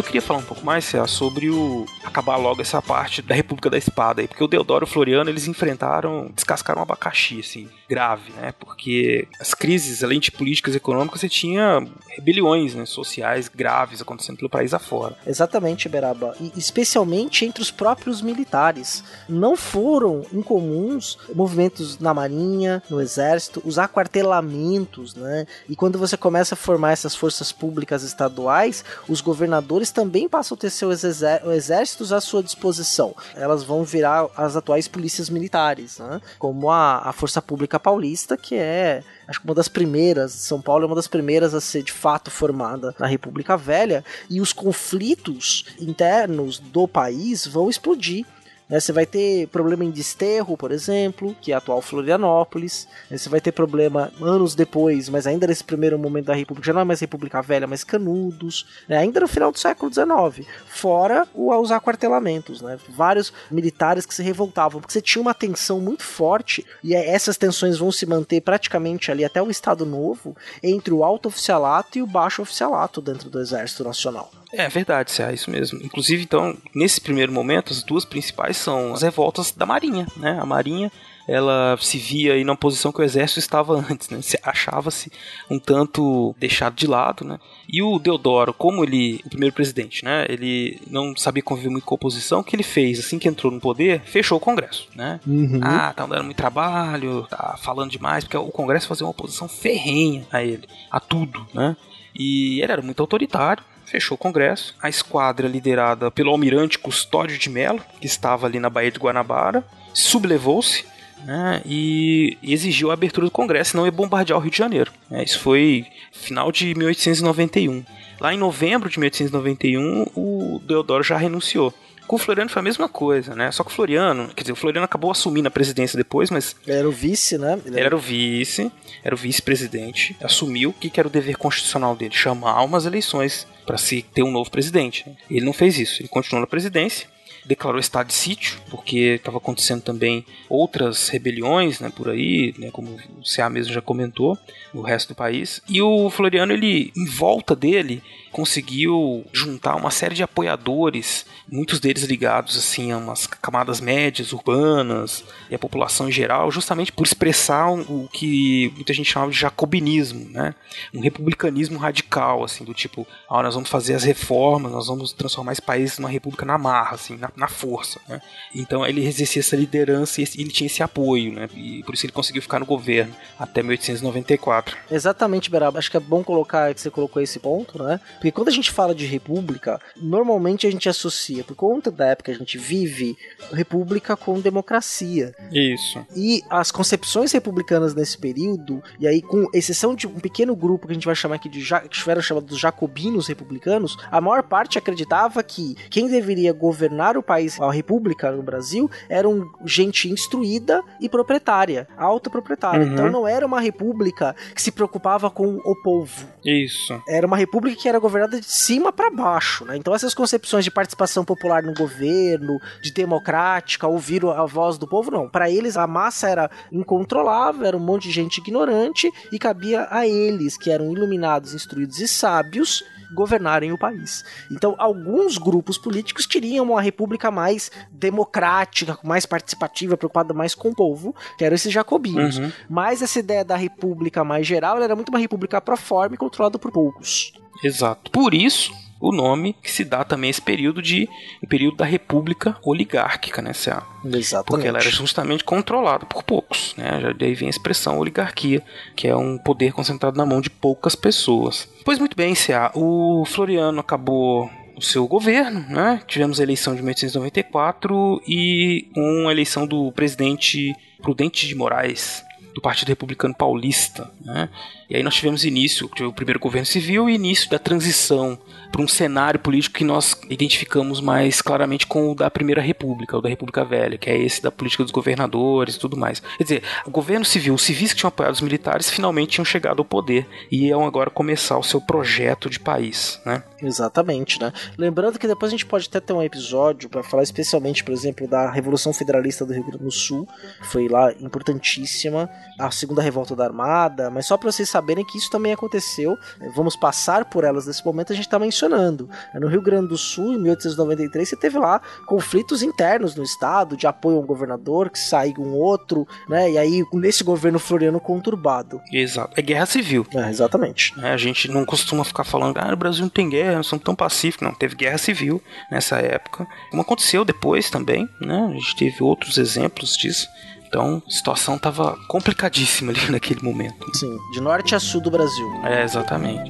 Eu 0.00 0.04
queria 0.04 0.22
falar 0.22 0.38
um 0.38 0.44
pouco 0.44 0.64
mais, 0.64 0.86
Cé, 0.86 1.06
sobre 1.06 1.50
o 1.50 1.84
acabar 2.02 2.38
logo 2.38 2.62
essa 2.62 2.80
parte 2.80 3.20
da 3.20 3.34
República 3.34 3.68
da 3.68 3.76
Espada 3.76 4.22
aí, 4.22 4.26
porque 4.26 4.42
o 4.42 4.48
Deodoro 4.48 4.86
e 4.86 4.88
o 4.88 4.90
Floriano, 4.90 5.28
eles 5.28 5.46
enfrentaram, 5.46 6.30
descascaram 6.34 6.80
um 6.80 6.82
abacaxi, 6.84 7.38
assim, 7.38 7.68
grave, 7.90 8.30
né? 8.34 8.54
Porque 8.56 9.26
as 9.40 9.52
crises, 9.52 10.04
além 10.04 10.20
de 10.20 10.30
políticas 10.30 10.76
econômicas, 10.76 11.20
você 11.20 11.28
tinha 11.28 11.84
rebeliões 12.08 12.72
né, 12.72 12.86
sociais 12.86 13.48
graves 13.48 14.00
acontecendo 14.00 14.36
pelo 14.36 14.48
país 14.48 14.72
afora. 14.72 15.16
Exatamente, 15.26 15.88
Beraba. 15.88 16.36
E 16.40 16.52
especialmente 16.56 17.44
entre 17.44 17.60
os 17.60 17.70
próprios 17.72 18.22
militares. 18.22 19.02
Não 19.28 19.56
foram 19.56 20.24
incomuns 20.32 21.18
movimentos 21.34 21.98
na 21.98 22.14
marinha, 22.14 22.80
no 22.88 23.00
exército, 23.00 23.60
os 23.64 23.76
aquartelamentos, 23.76 25.16
né? 25.16 25.44
E 25.68 25.74
quando 25.74 25.98
você 25.98 26.16
começa 26.16 26.54
a 26.54 26.58
formar 26.58 26.92
essas 26.92 27.16
forças 27.16 27.50
públicas 27.50 28.04
estaduais, 28.04 28.84
os 29.08 29.20
governadores 29.20 29.90
também 29.90 30.28
passam 30.28 30.54
a 30.54 30.58
ter 30.58 30.70
seus 30.70 31.02
exércitos 31.02 32.12
à 32.12 32.20
sua 32.20 32.40
disposição. 32.40 33.16
Elas 33.34 33.64
vão 33.64 33.82
virar 33.82 34.28
as 34.36 34.54
atuais 34.54 34.86
polícias 34.86 35.28
militares, 35.28 35.98
né? 35.98 36.20
Como 36.38 36.70
a, 36.70 36.98
a 37.08 37.12
Força 37.12 37.42
Pública 37.42 37.79
Paulista, 37.80 38.36
que 38.36 38.54
é 38.54 39.02
acho 39.26 39.40
que 39.40 39.46
uma 39.46 39.54
das 39.54 39.68
primeiras, 39.68 40.32
São 40.32 40.60
Paulo 40.60 40.84
é 40.84 40.86
uma 40.86 40.96
das 40.96 41.06
primeiras 41.06 41.54
a 41.54 41.60
ser 41.60 41.82
de 41.82 41.92
fato 41.92 42.30
formada 42.30 42.94
na 42.98 43.06
República 43.06 43.56
Velha, 43.56 44.04
e 44.28 44.40
os 44.40 44.52
conflitos 44.52 45.64
internos 45.80 46.58
do 46.58 46.86
país 46.86 47.46
vão 47.46 47.70
explodir. 47.70 48.26
Né? 48.70 48.78
Você 48.78 48.92
vai 48.92 49.04
ter 49.04 49.48
problema 49.48 49.84
em 49.84 49.90
Desterro, 49.90 50.56
por 50.56 50.70
exemplo, 50.70 51.36
que 51.40 51.50
é 51.50 51.54
a 51.54 51.58
atual 51.58 51.82
Florianópolis. 51.82 52.86
Né? 53.10 53.18
Você 53.18 53.28
vai 53.28 53.40
ter 53.40 53.50
problema 53.52 54.12
anos 54.20 54.54
depois, 54.54 55.08
mas 55.08 55.26
ainda 55.26 55.46
nesse 55.46 55.64
primeiro 55.64 55.98
momento 55.98 56.26
da 56.26 56.34
República, 56.34 56.66
já 56.66 56.72
não 56.72 56.82
é 56.82 56.84
mais 56.84 57.00
República 57.00 57.42
Velha, 57.42 57.66
mas 57.66 57.82
Canudos, 57.82 58.66
né? 58.88 58.98
ainda 58.98 59.20
no 59.20 59.28
final 59.28 59.50
do 59.50 59.58
século 59.58 59.92
XIX. 59.92 60.46
Fora 60.68 61.26
os 61.34 61.72
aquartelamentos, 61.72 62.62
né? 62.62 62.78
vários 62.88 63.32
militares 63.50 64.06
que 64.06 64.14
se 64.14 64.22
revoltavam, 64.22 64.80
porque 64.80 64.92
você 64.92 65.00
tinha 65.00 65.20
uma 65.20 65.34
tensão 65.34 65.80
muito 65.80 66.04
forte, 66.04 66.64
e 66.84 66.94
é, 66.94 67.08
essas 67.10 67.36
tensões 67.36 67.78
vão 67.78 67.90
se 67.90 68.06
manter 68.06 68.40
praticamente 68.40 69.10
ali 69.10 69.24
até 69.24 69.42
o 69.42 69.50
Estado 69.50 69.84
Novo, 69.84 70.36
entre 70.62 70.94
o 70.94 71.02
alto 71.02 71.26
oficialato 71.26 71.98
e 71.98 72.02
o 72.02 72.06
baixo 72.06 72.42
oficialato 72.42 73.00
dentro 73.00 73.28
do 73.28 73.40
Exército 73.40 73.82
Nacional. 73.82 74.30
É 74.52 74.68
verdade, 74.68 75.22
é 75.22 75.32
isso 75.32 75.50
mesmo. 75.50 75.80
Inclusive, 75.82 76.22
então, 76.22 76.56
nesse 76.74 77.00
primeiro 77.00 77.32
momento, 77.32 77.72
as 77.72 77.82
duas 77.82 78.04
principais 78.04 78.56
são 78.56 78.92
as 78.92 79.02
revoltas 79.02 79.52
da 79.52 79.64
Marinha, 79.64 80.06
né? 80.16 80.38
A 80.40 80.46
Marinha 80.46 80.90
ela 81.30 81.76
se 81.80 81.96
via 81.96 82.32
aí 82.32 82.42
numa 82.42 82.56
posição 82.56 82.90
que 82.90 83.00
o 83.00 83.04
exército 83.04 83.38
estava 83.38 83.74
antes, 83.90 84.08
né? 84.08 84.18
Achava-se 84.42 85.12
um 85.48 85.60
tanto 85.60 86.34
deixado 86.38 86.74
de 86.74 86.88
lado, 86.88 87.24
né? 87.24 87.38
E 87.68 87.80
o 87.80 88.00
Deodoro, 88.00 88.52
como 88.52 88.82
ele, 88.82 89.20
o 89.24 89.30
primeiro 89.30 89.54
presidente, 89.54 90.04
né? 90.04 90.26
Ele 90.28 90.80
não 90.88 91.16
sabia 91.16 91.40
conviver 91.40 91.68
muito 91.68 91.84
com 91.84 91.94
a 91.94 91.96
oposição, 91.96 92.40
o 92.40 92.44
que 92.44 92.56
ele 92.56 92.64
fez, 92.64 92.98
assim 92.98 93.16
que 93.16 93.28
entrou 93.28 93.52
no 93.52 93.60
poder, 93.60 94.00
fechou 94.00 94.38
o 94.38 94.40
Congresso, 94.40 94.88
né? 94.92 95.20
Uhum. 95.24 95.60
Ah, 95.62 95.92
tá 95.92 96.04
dando 96.04 96.24
muito 96.24 96.36
trabalho, 96.36 97.26
tá 97.30 97.56
falando 97.62 97.92
demais, 97.92 98.24
porque 98.24 98.36
o 98.36 98.50
Congresso 98.50 98.88
fazia 98.88 99.06
uma 99.06 99.12
oposição 99.12 99.46
ferrenha 99.46 100.26
a 100.32 100.42
ele, 100.42 100.66
a 100.90 100.98
tudo, 100.98 101.46
né? 101.54 101.76
E 102.12 102.60
ele 102.60 102.72
era 102.72 102.82
muito 102.82 103.00
autoritário, 103.00 103.62
fechou 103.90 104.14
o 104.14 104.18
Congresso. 104.18 104.74
A 104.80 104.88
esquadra 104.88 105.48
liderada 105.48 106.10
pelo 106.10 106.30
almirante 106.30 106.78
Custódio 106.78 107.38
de 107.38 107.50
Melo, 107.50 107.82
que 108.00 108.06
estava 108.06 108.46
ali 108.46 108.60
na 108.60 108.70
Baía 108.70 108.90
de 108.90 108.98
Guanabara, 108.98 109.64
sublevou-se 109.92 110.84
né, 111.24 111.60
e 111.66 112.38
exigiu 112.42 112.90
a 112.90 112.94
abertura 112.94 113.26
do 113.26 113.30
Congresso, 113.30 113.76
não 113.76 113.84
ia 113.84 113.92
bombardear 113.92 114.38
o 114.38 114.42
Rio 114.42 114.50
de 114.50 114.58
Janeiro. 114.58 114.92
É, 115.10 115.22
isso 115.22 115.40
foi 115.40 115.86
final 116.12 116.50
de 116.52 116.74
1891. 116.74 117.84
Lá 118.20 118.34
em 118.34 118.38
novembro 118.38 118.88
de 118.88 118.98
1891, 118.98 120.06
o 120.14 120.60
Deodoro 120.64 121.02
já 121.02 121.16
renunciou. 121.16 121.74
Com 122.10 122.16
o 122.16 122.18
Floriano 122.18 122.50
foi 122.50 122.58
a 122.58 122.64
mesma 122.64 122.88
coisa, 122.88 123.36
né? 123.36 123.52
Só 123.52 123.62
que 123.62 123.70
o 123.70 123.72
Floriano, 123.72 124.34
quer 124.34 124.42
dizer, 124.42 124.50
o 124.50 124.56
Floriano 124.56 124.84
acabou 124.84 125.12
assumindo 125.12 125.46
a 125.46 125.50
presidência 125.50 125.96
depois, 125.96 126.28
mas. 126.28 126.56
Ele 126.66 126.76
era 126.76 126.88
o 126.88 126.90
vice, 126.90 127.38
né? 127.38 127.56
Ele 127.64 127.78
era, 127.78 127.94
o 127.94 128.00
vice, 128.00 128.68
era 129.04 129.14
o 129.14 129.18
vice-presidente, 129.18 130.16
assumiu 130.20 130.70
o 130.70 130.72
que 130.72 130.98
era 130.98 131.06
o 131.06 131.10
dever 131.10 131.36
constitucional 131.36 131.94
dele, 131.94 132.12
chamar 132.12 132.64
umas 132.64 132.84
eleições 132.84 133.46
para 133.64 133.78
se 133.78 134.02
ter 134.02 134.24
um 134.24 134.30
novo 134.32 134.50
presidente. 134.50 135.06
Ele 135.30 135.46
não 135.46 135.52
fez 135.52 135.78
isso, 135.78 136.02
ele 136.02 136.08
continuou 136.08 136.40
na 136.40 136.48
presidência 136.48 137.06
declarou 137.44 137.80
estado 137.80 138.08
de 138.08 138.14
sítio, 138.14 138.60
porque 138.70 139.16
estava 139.16 139.38
acontecendo 139.38 139.82
também 139.82 140.24
outras 140.48 141.08
rebeliões 141.08 141.80
né, 141.80 141.90
por 141.94 142.08
aí, 142.08 142.54
né, 142.58 142.70
como 142.70 142.90
o 142.90 143.22
CA 143.24 143.48
mesmo 143.48 143.72
já 143.72 143.80
comentou, 143.80 144.38
no 144.72 144.82
resto 144.82 145.08
do 145.08 145.14
país. 145.14 145.62
E 145.68 145.80
o 145.80 146.10
Floriano, 146.10 146.52
ele, 146.52 146.92
em 146.96 147.06
volta 147.06 147.56
dele, 147.56 148.02
conseguiu 148.30 149.24
juntar 149.32 149.76
uma 149.76 149.90
série 149.90 150.14
de 150.14 150.22
apoiadores, 150.22 151.26
muitos 151.50 151.80
deles 151.80 152.04
ligados 152.04 152.56
assim 152.56 152.92
a 152.92 152.96
umas 152.96 153.26
camadas 153.26 153.80
médias, 153.80 154.32
urbanas 154.32 155.24
e 155.50 155.54
a 155.54 155.58
população 155.58 156.08
em 156.08 156.12
geral, 156.12 156.50
justamente 156.50 156.92
por 156.92 157.04
expressar 157.04 157.70
o 157.70 158.08
que 158.12 158.72
muita 158.74 158.92
gente 158.92 159.10
chama 159.10 159.30
de 159.30 159.38
jacobinismo, 159.38 160.28
né? 160.30 160.54
Um 160.94 161.00
republicanismo 161.00 161.78
radical, 161.78 162.44
assim, 162.44 162.64
do 162.64 162.74
tipo, 162.74 163.06
ah, 163.28 163.42
nós 163.42 163.54
vamos 163.54 163.68
fazer 163.68 163.94
as 163.94 164.04
reformas, 164.04 164.72
nós 164.72 164.86
vamos 164.86 165.12
transformar 165.12 165.52
esse 165.52 165.62
país 165.62 165.98
numa 165.98 166.08
república 166.08 166.46
na 166.46 166.58
marra, 166.58 166.94
assim, 166.94 167.16
na, 167.16 167.30
na 167.36 167.48
força, 167.48 168.00
né? 168.08 168.20
Então 168.54 168.86
ele 168.86 169.06
exercia 169.06 169.40
essa 169.40 169.56
liderança 169.56 170.20
e 170.20 170.24
ele 170.38 170.50
tinha 170.50 170.66
esse 170.66 170.82
apoio, 170.82 171.32
né? 171.32 171.48
E 171.54 171.82
por 171.84 171.94
isso 171.94 172.06
ele 172.06 172.12
conseguiu 172.12 172.42
ficar 172.42 172.58
no 172.58 172.66
governo 172.66 173.14
até 173.38 173.62
1894. 173.62 174.76
Exatamente, 174.90 175.50
Beraba. 175.50 175.78
Acho 175.78 175.90
que 175.90 175.96
é 175.96 176.00
bom 176.00 176.22
colocar 176.22 176.72
que 176.74 176.80
você 176.80 176.90
colocou 176.90 177.20
esse 177.22 177.38
ponto, 177.38 177.82
né? 177.82 178.00
Porque 178.20 178.30
quando 178.30 178.48
a 178.48 178.52
gente 178.52 178.70
fala 178.70 178.94
de 178.94 179.06
república, 179.06 179.80
normalmente 179.96 180.66
a 180.66 180.70
gente 180.70 180.90
associa, 180.90 181.42
por 181.42 181.56
conta 181.56 181.90
da 181.90 182.08
época 182.08 182.30
que 182.30 182.36
a 182.36 182.38
gente 182.38 182.58
vive, 182.58 183.16
república 183.50 184.14
com 184.14 184.38
democracia. 184.38 185.34
Isso. 185.50 186.04
E 186.14 186.42
as 186.50 186.70
concepções 186.70 187.32
republicanas 187.32 187.94
nesse 187.94 188.18
período, 188.18 188.82
e 188.98 189.08
aí 189.08 189.22
com 189.22 189.46
exceção 189.54 189.94
de 189.94 190.06
um 190.06 190.20
pequeno 190.20 190.54
grupo 190.54 190.86
que 190.86 190.92
a 190.92 190.94
gente 190.94 191.06
vai 191.06 191.14
chamar 191.14 191.36
aqui 191.36 191.48
de 191.48 191.66
que 191.88 192.10
eram 192.10 192.20
chamados 192.20 192.58
jacobinos 192.58 193.26
republicanos, 193.26 193.96
a 194.10 194.20
maior 194.20 194.42
parte 194.42 194.76
acreditava 194.76 195.42
que 195.42 195.74
quem 195.88 196.06
deveria 196.06 196.52
governar 196.52 197.16
o 197.16 197.22
país, 197.22 197.58
a 197.58 197.72
república 197.72 198.30
no 198.30 198.42
Brasil, 198.42 198.90
eram 199.08 199.50
gente 199.64 200.10
instruída 200.10 200.82
e 201.00 201.08
proprietária, 201.08 201.88
alta 201.96 202.28
proprietária. 202.28 202.84
Uhum. 202.84 202.92
Então 202.92 203.10
não 203.10 203.26
era 203.26 203.46
uma 203.46 203.62
república 203.62 204.36
que 204.54 204.60
se 204.60 204.70
preocupava 204.70 205.30
com 205.30 205.56
o 205.64 205.74
povo. 205.82 206.26
Isso. 206.44 207.00
Era 207.08 207.26
uma 207.26 207.36
república 207.36 207.80
que 207.80 207.88
era 207.88 207.98
governada 207.98 208.09
de 208.28 208.44
cima 208.44 208.92
para 208.92 209.10
baixo, 209.10 209.64
né? 209.64 209.76
Então 209.76 209.94
essas 209.94 210.14
concepções 210.14 210.64
de 210.64 210.70
participação 210.70 211.24
popular 211.24 211.62
no 211.62 211.74
governo, 211.74 212.60
de 212.82 212.92
democrática, 212.92 213.86
ouvir 213.86 214.24
a 214.24 214.44
voz 214.44 214.78
do 214.78 214.86
povo, 214.86 215.10
não. 215.10 215.28
Para 215.28 215.50
eles 215.50 215.76
a 215.76 215.86
massa 215.86 216.28
era 216.28 216.50
incontrolável, 216.72 217.66
era 217.66 217.76
um 217.76 217.80
monte 217.80 218.04
de 218.04 218.14
gente 218.14 218.38
ignorante 218.38 219.10
e 219.32 219.38
cabia 219.38 219.86
a 219.90 220.06
eles, 220.06 220.56
que 220.56 220.70
eram 220.70 220.92
iluminados, 220.92 221.54
instruídos 221.54 222.00
e 222.00 222.08
sábios, 222.08 222.82
governarem 223.14 223.72
o 223.72 223.78
país. 223.78 224.24
Então, 224.50 224.74
alguns 224.78 225.36
grupos 225.38 225.76
políticos 225.76 226.26
queriam 226.26 226.64
uma 226.64 226.80
república 226.80 227.30
mais 227.30 227.70
democrática, 227.90 228.98
mais 229.02 229.26
participativa, 229.26 229.96
preocupada 229.96 230.32
mais 230.32 230.54
com 230.54 230.70
o 230.70 230.74
povo, 230.74 231.14
que 231.36 231.44
eram 231.44 231.54
esses 231.54 231.72
jacobinos. 231.72 232.38
Uhum. 232.38 232.52
Mas 232.68 233.02
essa 233.02 233.18
ideia 233.18 233.44
da 233.44 233.56
república 233.56 234.24
mais 234.24 234.46
geral 234.46 234.80
era 234.80 234.94
muito 234.94 235.08
uma 235.08 235.18
república 235.18 235.60
proforme 235.60 236.16
controlada 236.16 236.58
por 236.58 236.70
poucos. 236.70 237.32
Exato. 237.62 238.10
Por 238.10 238.34
isso, 238.34 238.72
o 239.00 239.12
nome 239.12 239.56
que 239.62 239.70
se 239.70 239.82
dá 239.82 240.04
também 240.04 240.28
a 240.28 240.30
esse 240.30 240.42
período 240.42 240.82
de 240.82 241.08
o 241.42 241.46
período 241.46 241.78
da 241.78 241.84
república 241.84 242.56
oligárquica, 242.62 243.40
né, 243.40 243.52
CA? 243.52 243.82
Exatamente. 244.04 244.46
Porque 244.46 244.68
ela 244.68 244.78
era 244.78 244.90
justamente 244.90 245.42
controlada 245.42 246.04
por 246.04 246.22
poucos, 246.22 246.74
né? 246.76 247.00
Já 247.00 247.12
daí 247.12 247.34
vem 247.34 247.48
a 247.48 247.50
expressão 247.50 247.98
oligarquia, 247.98 248.62
que 248.94 249.08
é 249.08 249.16
um 249.16 249.38
poder 249.38 249.72
concentrado 249.72 250.18
na 250.18 250.26
mão 250.26 250.40
de 250.40 250.50
poucas 250.50 250.94
pessoas. 250.94 251.68
Pois 251.84 251.98
muito 251.98 252.14
bem, 252.14 252.34
CA, 252.34 252.70
o 252.74 253.24
Floriano 253.24 253.80
acabou 253.80 254.50
o 254.76 254.82
seu 254.82 255.06
governo, 255.06 255.60
né? 255.68 256.02
Tivemos 256.06 256.38
a 256.38 256.42
eleição 256.42 256.74
de 256.74 256.82
1894 256.82 258.22
e 258.26 258.86
uma 258.94 259.32
eleição 259.32 259.66
do 259.66 259.90
presidente 259.92 260.74
Prudente 261.02 261.46
de 261.46 261.54
Moraes, 261.54 262.22
do 262.54 262.60
Partido 262.60 262.88
Republicano 262.88 263.34
Paulista, 263.34 264.10
né? 264.20 264.48
E 264.90 264.96
aí 264.96 265.04
nós 265.04 265.14
tivemos 265.14 265.44
início, 265.44 265.88
o 266.00 266.12
primeiro 266.12 266.40
governo 266.40 266.66
civil 266.66 267.08
e 267.08 267.14
início 267.14 267.48
da 267.48 267.60
transição 267.60 268.36
para 268.72 268.82
um 268.82 268.88
cenário 268.88 269.38
político 269.38 269.76
que 269.76 269.84
nós 269.84 270.16
identificamos 270.28 271.00
mais 271.00 271.40
claramente 271.40 271.86
com 271.86 272.10
o 272.10 272.14
da 272.14 272.28
Primeira 272.28 272.60
República, 272.60 273.16
o 273.16 273.20
da 273.20 273.28
República 273.28 273.64
Velha, 273.64 273.96
que 273.96 274.10
é 274.10 274.18
esse 274.18 274.42
da 274.42 274.50
política 274.50 274.82
dos 274.82 274.92
governadores 274.92 275.76
e 275.76 275.78
tudo 275.78 275.96
mais. 275.96 276.20
Quer 276.38 276.42
dizer, 276.42 276.62
o 276.84 276.90
governo 276.90 277.24
civil, 277.24 277.54
os 277.54 277.62
civis 277.62 277.92
que 277.92 278.00
tinham 278.00 278.08
apoiado 278.08 278.34
os 278.34 278.40
militares, 278.40 278.90
finalmente 278.90 279.30
tinham 279.30 279.44
chegado 279.44 279.78
ao 279.78 279.84
poder 279.84 280.26
e 280.50 280.66
iam 280.66 280.84
agora 280.84 281.08
começar 281.08 281.56
o 281.56 281.62
seu 281.62 281.80
projeto 281.80 282.50
de 282.50 282.58
país, 282.58 283.20
né? 283.24 283.44
Exatamente, 283.62 284.40
né? 284.40 284.52
Lembrando 284.76 285.20
que 285.20 285.28
depois 285.28 285.50
a 285.50 285.54
gente 285.54 285.66
pode 285.66 285.86
até 285.86 286.00
ter 286.00 286.12
um 286.12 286.22
episódio 286.22 286.88
para 286.88 287.02
falar 287.02 287.22
especialmente, 287.22 287.84
por 287.84 287.92
exemplo, 287.92 288.26
da 288.26 288.50
Revolução 288.50 288.92
Federalista 288.92 289.46
do 289.46 289.52
Rio 289.52 289.64
Grande 289.64 289.84
do 289.84 289.90
Sul, 289.90 290.26
que 290.60 290.66
foi 290.66 290.88
lá 290.88 291.12
importantíssima, 291.20 292.28
a 292.58 292.70
segunda 292.72 293.02
revolta 293.02 293.36
da 293.36 293.44
Armada, 293.44 294.10
mas 294.10 294.26
só 294.26 294.36
para 294.36 294.50
vocês 294.50 294.68
saberem 294.68 294.79
que 295.04 295.18
isso 295.18 295.30
também 295.30 295.52
aconteceu, 295.52 296.18
vamos 296.54 296.76
passar 296.76 297.24
por 297.24 297.44
elas 297.44 297.66
nesse 297.66 297.84
momento, 297.84 298.12
a 298.12 298.16
gente 298.16 298.26
está 298.26 298.38
mencionando. 298.38 299.08
No 299.34 299.48
Rio 299.48 299.62
Grande 299.62 299.88
do 299.88 299.96
Sul, 299.96 300.34
em 300.34 300.38
1893, 300.38 301.28
você 301.28 301.36
teve 301.36 301.58
lá 301.58 301.80
conflitos 302.06 302.62
internos 302.62 303.14
no 303.14 303.22
estado, 303.22 303.76
de 303.76 303.86
apoio 303.86 304.16
a 304.16 304.20
um 304.20 304.26
governador 304.26 304.90
que 304.90 304.98
saiu 304.98 305.34
um 305.38 305.52
outro, 305.54 306.06
né? 306.28 306.50
E 306.50 306.58
aí, 306.58 306.84
nesse 306.92 307.24
governo 307.24 307.58
floriano 307.58 308.00
conturbado. 308.00 308.80
Exato. 308.92 309.38
É 309.38 309.42
guerra 309.42 309.66
civil. 309.66 310.06
É, 310.14 310.28
exatamente. 310.28 310.94
É, 311.00 311.10
a 311.10 311.16
gente 311.16 311.50
não 311.50 311.64
costuma 311.64 312.04
ficar 312.04 312.24
falando, 312.24 312.58
ah, 312.58 312.72
o 312.72 312.76
Brasil 312.76 313.02
não 313.02 313.08
tem 313.08 313.28
guerra, 313.28 313.56
não 313.56 313.62
somos 313.62 313.84
tão 313.84 313.94
pacíficos. 313.94 314.46
Não, 314.46 314.54
teve 314.54 314.74
guerra 314.74 314.98
civil 314.98 315.42
nessa 315.70 315.96
época. 315.98 316.46
Como 316.70 316.82
aconteceu 316.82 317.24
depois 317.24 317.70
também, 317.70 318.08
né? 318.20 318.48
A 318.50 318.52
gente 318.54 318.76
teve 318.76 319.02
outros 319.02 319.38
exemplos 319.38 319.96
disso. 319.96 320.28
Então, 320.70 321.02
a 321.04 321.10
situação 321.10 321.56
estava 321.56 321.98
complicadíssima 322.06 322.92
ali 322.92 323.00
naquele 323.10 323.42
momento. 323.42 323.84
Sim, 323.92 324.16
de 324.32 324.40
norte 324.40 324.72
a 324.72 324.78
sul 324.78 325.00
do 325.00 325.10
Brasil. 325.10 325.52
É, 325.64 325.82
exatamente. 325.82 326.48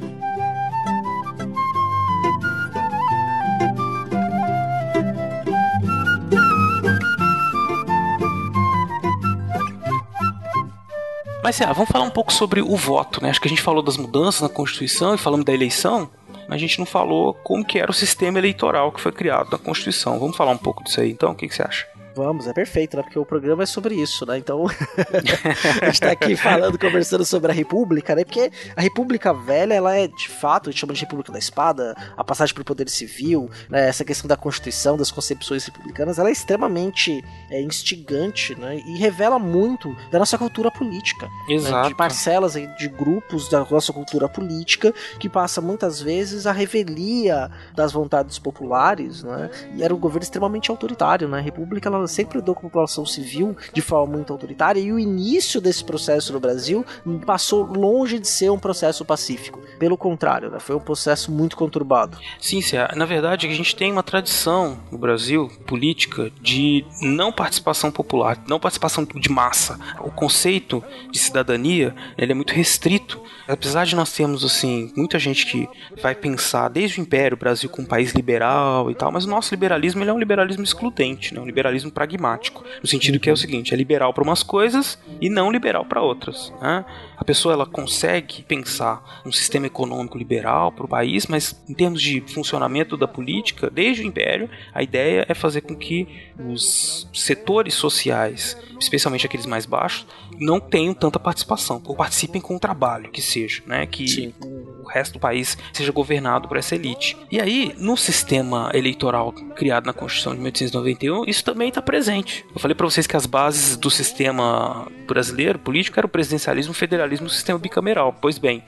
Mas, 11.43 11.59
ah, 11.63 11.73
vamos 11.73 11.89
falar 11.91 12.05
um 12.05 12.11
pouco 12.11 12.31
sobre 12.31 12.61
o 12.61 12.77
voto, 12.77 13.23
né? 13.23 13.31
Acho 13.31 13.41
que 13.41 13.49
a 13.49 13.51
gente 13.51 13.63
falou 13.63 13.83
das 13.83 13.97
mudanças 13.97 14.43
na 14.43 14.51
Constituição 14.51 15.15
e 15.15 15.19
falamos 15.19 15.47
da 15.47 15.55
eleição, 15.55 16.11
mas 16.47 16.57
a 16.57 16.59
gente 16.59 16.79
não 16.79 16.85
falou 16.85 17.33
como 17.43 17.65
que 17.65 17.79
era 17.79 17.91
o 17.91 17.95
sistema 17.95 18.39
eleitoral 18.39 18.93
que 18.93 19.01
foi 19.01 19.13
criado 19.13 19.51
na 19.51 19.59
Constituição. 19.59 20.21
Vamos 20.21 20.37
falar 20.37 20.53
um 20.53 20.59
pouco 20.59 20.85
disso 20.85 21.01
aí, 21.01 21.11
então? 21.11 21.33
O 21.33 21.35
que, 21.35 21.49
que 21.49 21.55
você 21.55 21.63
acha? 21.63 22.00
Vamos, 22.21 22.47
é 22.47 22.53
perfeito, 22.53 22.99
né? 22.99 23.03
Porque 23.03 23.19
o 23.19 23.25
programa 23.25 23.63
é 23.63 23.67
sobre 23.67 23.95
isso, 23.95 24.27
né? 24.27 24.37
Então, 24.37 24.67
a 25.81 25.87
gente 25.87 26.01
tá 26.01 26.11
aqui 26.11 26.37
falando, 26.37 26.79
conversando 26.79 27.25
sobre 27.25 27.51
a 27.51 27.55
República, 27.55 28.15
né? 28.15 28.25
Porque 28.25 28.53
a 28.77 28.83
República 28.83 29.33
Velha, 29.33 29.73
ela 29.73 29.97
é, 29.97 30.07
de 30.07 30.29
fato, 30.29 30.69
a 30.69 30.71
gente 30.71 30.81
chama 30.81 30.93
de 30.93 31.01
República 31.01 31.33
da 31.33 31.39
Espada, 31.39 31.97
a 32.15 32.23
passagem 32.23 32.55
para 32.55 32.61
o 32.61 32.65
poder 32.65 32.91
civil, 32.91 33.51
né? 33.71 33.89
essa 33.89 34.05
questão 34.05 34.29
da 34.29 34.37
Constituição, 34.37 34.99
das 34.99 35.11
concepções 35.11 35.65
republicanas, 35.65 36.19
ela 36.19 36.29
é 36.29 36.33
extremamente 36.33 37.25
é, 37.51 37.63
instigante, 37.63 38.55
né? 38.55 38.77
E 38.87 38.99
revela 38.99 39.39
muito 39.39 39.97
da 40.11 40.19
nossa 40.19 40.37
cultura 40.37 40.71
política. 40.71 41.27
Exato. 41.49 41.75
Né? 41.75 41.89
De 41.89 41.95
parcelas, 41.95 42.53
de 42.53 42.89
grupos 42.89 43.49
da 43.49 43.65
nossa 43.65 43.95
cultura 43.95 44.29
política, 44.29 44.93
que 45.19 45.29
passa 45.29 45.63
muitas 45.63 46.03
vezes 46.03 46.47
a 46.47 46.53
revelia 46.53 47.51
das 47.75 47.93
vontades 47.93 48.39
populares, 48.39 49.23
né? 49.23 49.49
E 49.75 49.83
era 49.83 49.95
um 49.95 49.99
governo 49.99 50.25
extremamente 50.25 50.71
autoritário, 50.71 51.27
né? 51.27 51.39
A 51.39 51.43
República, 51.43 51.89
ela 51.89 52.10
sempre 52.11 52.39
lidou 52.39 52.55
com 52.55 52.61
a 52.61 52.71
população 52.71 53.07
civil 53.07 53.57
de 53.73 53.81
forma 53.81 54.17
muito 54.17 54.33
autoritária 54.33 54.81
e 54.81 54.93
o 54.93 54.99
início 54.99 55.61
desse 55.61 55.85
processo 55.85 56.33
no 56.33 56.41
Brasil 56.41 56.85
passou 57.25 57.65
longe 57.65 58.19
de 58.19 58.29
ser 58.29 58.51
um 58.51 58.59
processo 58.59 59.05
pacífico. 59.05 59.61
Pelo 59.79 59.97
contrário, 59.97 60.51
né, 60.51 60.59
foi 60.59 60.77
um 60.77 60.81
processo 60.81 61.31
muito 61.31 61.57
conturbado. 61.57 62.19
Sim, 62.41 62.61
na 62.97 63.05
verdade 63.05 63.47
a 63.47 63.55
gente 63.55 63.75
tem 63.75 63.91
uma 63.91 64.03
tradição 64.03 64.79
no 64.91 64.99
Brasil 64.99 65.51
política 65.67 66.31
de 66.41 66.85
não 67.01 67.33
participação 67.33 67.91
popular, 67.91 68.43
não 68.47 68.61
participação 68.61 69.05
de 69.05 69.31
massa. 69.31 69.79
O 70.01 70.11
conceito 70.11 70.83
de 71.11 71.19
cidadania 71.19 71.95
ele 72.17 72.33
é 72.33 72.35
muito 72.35 72.53
restrito. 72.53 73.21
Apesar 73.49 73.85
de 73.85 73.97
nós 73.97 74.13
termos 74.13 74.45
assim 74.45 74.93
muita 74.97 75.19
gente 75.19 75.47
que 75.47 75.69
vai 76.01 76.15
pensar 76.15 76.69
desde 76.69 77.01
o 77.01 77.03
Império, 77.03 77.37
o 77.37 77.39
Brasil 77.39 77.69
como 77.69 77.87
um 77.87 77.89
país 77.89 78.13
liberal 78.13 78.91
e 78.91 78.95
tal, 78.95 79.11
mas 79.11 79.25
o 79.25 79.29
nosso 79.29 79.55
liberalismo 79.55 80.03
ele 80.03 80.11
é 80.11 80.13
um 80.13 80.19
liberalismo 80.19 80.63
excludente, 80.63 81.35
né? 81.35 81.41
um 81.41 81.47
liberalismo 81.47 81.90
pragmático, 81.91 82.65
no 82.83 82.89
sentido 82.89 83.21
que 83.21 83.29
é 83.29 83.33
o 83.33 83.37
seguinte: 83.37 83.75
é 83.75 83.77
liberal 83.77 84.13
para 84.13 84.25
umas 84.25 84.43
coisas 84.43 84.99
e 85.21 85.29
não 85.29 85.51
liberal 85.51 85.85
para 85.85 86.03
outras. 86.03 86.53
Né? 86.61 86.85
A 87.21 87.25
pessoa 87.25 87.53
ela 87.53 87.67
consegue 87.67 88.43
pensar 88.43 89.21
um 89.27 89.31
sistema 89.31 89.67
econômico 89.67 90.17
liberal 90.17 90.73
para 90.73 90.87
o 90.87 90.89
país, 90.89 91.27
mas 91.27 91.55
em 91.69 91.75
termos 91.75 92.01
de 92.01 92.23
funcionamento 92.23 92.97
da 92.97 93.07
política, 93.07 93.69
desde 93.71 94.03
o 94.03 94.07
Império, 94.07 94.49
a 94.73 94.83
ideia 94.83 95.27
é 95.29 95.35
fazer 95.35 95.61
com 95.61 95.77
que 95.77 96.09
os 96.39 97.07
setores 97.13 97.75
sociais, 97.75 98.57
especialmente 98.81 99.27
aqueles 99.27 99.45
mais 99.45 99.67
baixos, 99.67 100.07
não 100.39 100.59
tenham 100.59 100.95
tanta 100.95 101.21
participação, 101.21 101.83
ou 101.85 101.95
participem 101.95 102.41
com 102.41 102.57
o 102.57 102.59
trabalho, 102.59 103.11
que 103.11 103.21
seja, 103.21 103.63
né? 103.67 103.87
Que 103.87 104.09
Sim. 104.09 104.35
o 104.41 104.89
resto 104.89 105.13
do 105.13 105.21
país 105.21 105.59
seja 105.75 105.93
governado 105.93 106.49
por 106.49 106.57
essa 106.57 106.75
elite. 106.75 107.19
E 107.31 107.39
aí, 107.39 107.75
no 107.77 107.99
sistema 107.99 108.71
eleitoral 108.73 109.33
criado 109.55 109.85
na 109.85 109.93
Constituição 109.93 110.33
de 110.33 110.39
1891, 110.39 111.25
isso 111.27 111.45
também 111.45 111.69
está 111.69 111.83
presente. 111.83 112.47
Eu 112.55 112.59
falei 112.59 112.75
para 112.75 112.87
vocês 112.87 113.07
que 113.07 113.17
as 113.17 113.27
bases 113.27 113.77
do 113.77 113.91
sistema 113.91 114.91
brasileiro 115.07 115.59
político 115.59 116.01
era 116.01 116.07
o 116.07 116.11
presidencialismo, 116.11 116.73
o 116.73 116.75
federalismo 116.75 117.10
e 117.19 117.25
o 117.25 117.29
sistema 117.29 117.59
bicameral. 117.59 118.17
Pois 118.21 118.39
bem, 118.39 118.63